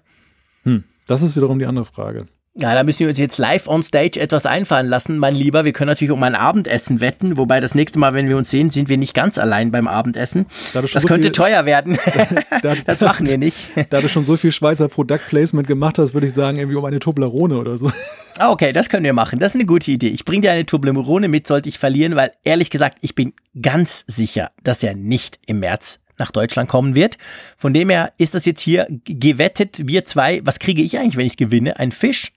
Hm, 0.63 0.85
das 1.07 1.23
ist 1.23 1.37
wiederum 1.37 1.59
die 1.59 1.67
andere 1.67 1.85
Frage. 1.85 2.27
Ja, 2.55 2.75
da 2.75 2.83
müssen 2.83 3.01
wir 3.01 3.09
uns 3.09 3.19
jetzt 3.19 3.39
live 3.39 3.69
on 3.69 3.81
stage 3.81 4.19
etwas 4.19 4.45
einfallen 4.45 4.89
lassen, 4.89 5.19
mein 5.19 5.37
Lieber. 5.37 5.65
Wir 5.65 5.73
können 5.73 5.89
natürlich 5.89 6.11
um 6.11 6.21
ein 6.25 6.35
Abendessen 6.35 7.01
wetten, 7.01 7.37
wobei 7.37 7.61
das 7.61 7.77
nächste 7.77 8.01
Mal, 8.01 8.13
wenn 8.13 8.29
wir 8.29 8.37
uns 8.37 8.51
sehen, 8.51 8.71
sind 8.71 8.89
wir 8.89 8.99
nicht 8.99 9.15
ganz 9.15 9.39
allein 9.39 9.71
beim 9.71 9.87
Abendessen. 9.87 10.47
Da 10.73 10.83
das 10.83 11.07
könnte 11.07 11.29
viel, 11.29 11.33
teuer 11.33 11.65
werden. 11.65 11.97
da, 12.63 12.75
das 12.87 13.01
machen 13.01 13.29
wir 13.29 13.39
nicht. 13.39 13.69
Da 13.91 14.01
du 14.01 14.09
schon 14.09 14.25
so 14.25 14.37
viel 14.37 14.51
Schweizer 14.51 14.89
Product 14.89 15.21
Placement 15.29 15.69
gemacht 15.69 15.99
hast, 15.99 16.13
würde 16.13 16.27
ich 16.27 16.33
sagen, 16.33 16.59
irgendwie 16.59 16.77
um 16.77 16.85
eine 16.85 16.99
Toblerone 16.99 17.57
oder 17.57 17.79
so. 17.79 17.91
Ah, 18.39 18.51
okay, 18.51 18.73
das 18.73 18.89
können 18.89 19.05
wir 19.05 19.13
machen. 19.13 19.39
Das 19.39 19.53
ist 19.53 19.55
eine 19.55 19.67
gute 19.67 19.91
Idee. 19.91 20.09
Ich 20.09 20.25
bringe 20.25 20.43
dir 20.43 20.53
eine 20.53 20.67
Toblerone 20.67 21.29
mit, 21.29 21.47
sollte 21.47 21.69
ich 21.69 21.79
verlieren, 21.79 22.17
weil 22.17 22.33
ehrlich 22.45 22.71
gesagt, 22.71 22.99
ich 23.01 23.15
bin 23.15 23.33
ganz 23.61 24.05
sicher, 24.07 24.51
dass 24.65 24.83
er 24.83 24.95
nicht 24.95 25.39
im 25.47 25.61
März 25.61 26.01
nach 26.19 26.33
Deutschland 26.33 26.69
kommen 26.69 26.95
wird. 26.95 27.17
Von 27.57 27.73
dem 27.73 27.91
her 27.91 28.13
ist 28.19 28.35
das 28.35 28.45
jetzt 28.45 28.61
hier 28.61 28.87
gewettet, 29.05 29.83
wir 29.85 30.05
zwei. 30.05 30.41
Was 30.45 30.59
kriege 30.59 30.83
ich 30.83 30.99
eigentlich, 30.99 31.17
wenn 31.17 31.27
ich 31.27 31.37
gewinne? 31.37 31.79
Ein 31.79 31.93
Fisch? 31.93 32.33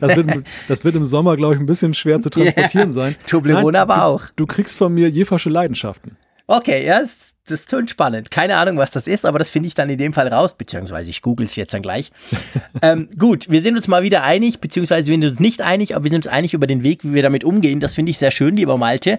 Das, 0.00 0.16
wird, 0.16 0.44
das, 0.68 0.84
wird, 0.84 0.94
im 0.94 1.04
Sommer, 1.04 1.36
glaube 1.36 1.54
ich, 1.54 1.60
ein 1.60 1.66
bisschen 1.66 1.94
schwer 1.94 2.20
zu 2.20 2.30
transportieren 2.30 2.90
yeah. 2.90 2.94
sein. 2.94 3.16
Toblerone 3.26 3.80
aber 3.80 4.04
auch. 4.04 4.24
Du 4.36 4.46
kriegst 4.46 4.76
von 4.76 4.92
mir 4.92 5.08
Jeversche 5.08 5.48
Leidenschaften. 5.50 6.16
Okay, 6.52 6.84
ja, 6.84 6.98
das, 6.98 7.34
das 7.46 7.66
tönt 7.66 7.90
spannend. 7.90 8.32
Keine 8.32 8.56
Ahnung, 8.56 8.76
was 8.76 8.90
das 8.90 9.06
ist, 9.06 9.24
aber 9.24 9.38
das 9.38 9.48
finde 9.48 9.68
ich 9.68 9.74
dann 9.74 9.88
in 9.88 9.98
dem 9.98 10.12
Fall 10.12 10.26
raus, 10.26 10.54
beziehungsweise 10.54 11.08
ich 11.08 11.22
google 11.22 11.46
es 11.46 11.54
jetzt 11.54 11.72
dann 11.72 11.80
gleich. 11.80 12.10
ähm, 12.82 13.08
gut, 13.16 13.48
wir 13.48 13.62
sind 13.62 13.76
uns 13.76 13.86
mal 13.86 14.02
wieder 14.02 14.24
einig, 14.24 14.60
beziehungsweise 14.60 15.06
wir 15.06 15.14
sind 15.14 15.24
uns 15.26 15.38
nicht 15.38 15.62
einig, 15.62 15.94
aber 15.94 16.02
wir 16.06 16.10
sind 16.10 16.26
uns 16.26 16.32
einig 16.32 16.52
über 16.52 16.66
den 16.66 16.82
Weg, 16.82 17.04
wie 17.04 17.14
wir 17.14 17.22
damit 17.22 17.44
umgehen. 17.44 17.78
Das 17.78 17.94
finde 17.94 18.10
ich 18.10 18.18
sehr 18.18 18.32
schön, 18.32 18.56
lieber 18.56 18.76
Malte. 18.78 19.18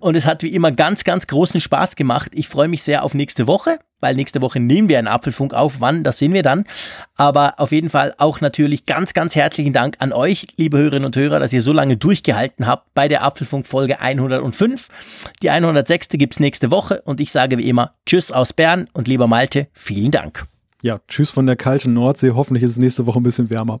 Und 0.00 0.16
es 0.16 0.26
hat 0.26 0.42
wie 0.42 0.48
immer 0.48 0.72
ganz, 0.72 1.04
ganz 1.04 1.28
großen 1.28 1.60
Spaß 1.60 1.94
gemacht. 1.94 2.32
Ich 2.34 2.48
freue 2.48 2.66
mich 2.66 2.82
sehr 2.82 3.04
auf 3.04 3.14
nächste 3.14 3.46
Woche 3.46 3.78
weil 4.02 4.14
nächste 4.14 4.42
Woche 4.42 4.60
nehmen 4.60 4.88
wir 4.88 4.98
einen 4.98 5.08
Apfelfunk 5.08 5.54
auf. 5.54 5.76
Wann, 5.80 6.04
das 6.04 6.18
sehen 6.18 6.34
wir 6.34 6.42
dann. 6.42 6.64
Aber 7.16 7.54
auf 7.58 7.72
jeden 7.72 7.88
Fall 7.88 8.14
auch 8.18 8.40
natürlich 8.40 8.84
ganz, 8.84 9.14
ganz 9.14 9.34
herzlichen 9.34 9.72
Dank 9.72 9.96
an 10.00 10.12
euch, 10.12 10.46
liebe 10.56 10.78
Hörerinnen 10.78 11.06
und 11.06 11.16
Hörer, 11.16 11.40
dass 11.40 11.52
ihr 11.52 11.62
so 11.62 11.72
lange 11.72 11.96
durchgehalten 11.96 12.66
habt 12.66 12.92
bei 12.94 13.08
der 13.08 13.22
Apfelfunk 13.22 13.66
Folge 13.66 14.00
105. 14.00 14.88
Die 15.42 15.50
106. 15.50 16.08
gibt's 16.10 16.40
nächste 16.40 16.70
Woche 16.70 17.02
und 17.02 17.20
ich 17.20 17.32
sage 17.32 17.58
wie 17.58 17.68
immer 17.68 17.94
Tschüss 18.04 18.32
aus 18.32 18.52
Bern 18.52 18.88
und 18.92 19.08
lieber 19.08 19.26
Malte, 19.26 19.68
vielen 19.72 20.10
Dank. 20.10 20.46
Ja, 20.82 21.00
tschüss 21.06 21.30
von 21.30 21.46
der 21.46 21.56
kalten 21.56 21.94
Nordsee. 21.94 22.32
Hoffentlich 22.32 22.64
ist 22.64 22.72
es 22.72 22.78
nächste 22.78 23.06
Woche 23.06 23.20
ein 23.20 23.22
bisschen 23.22 23.50
wärmer. 23.50 23.80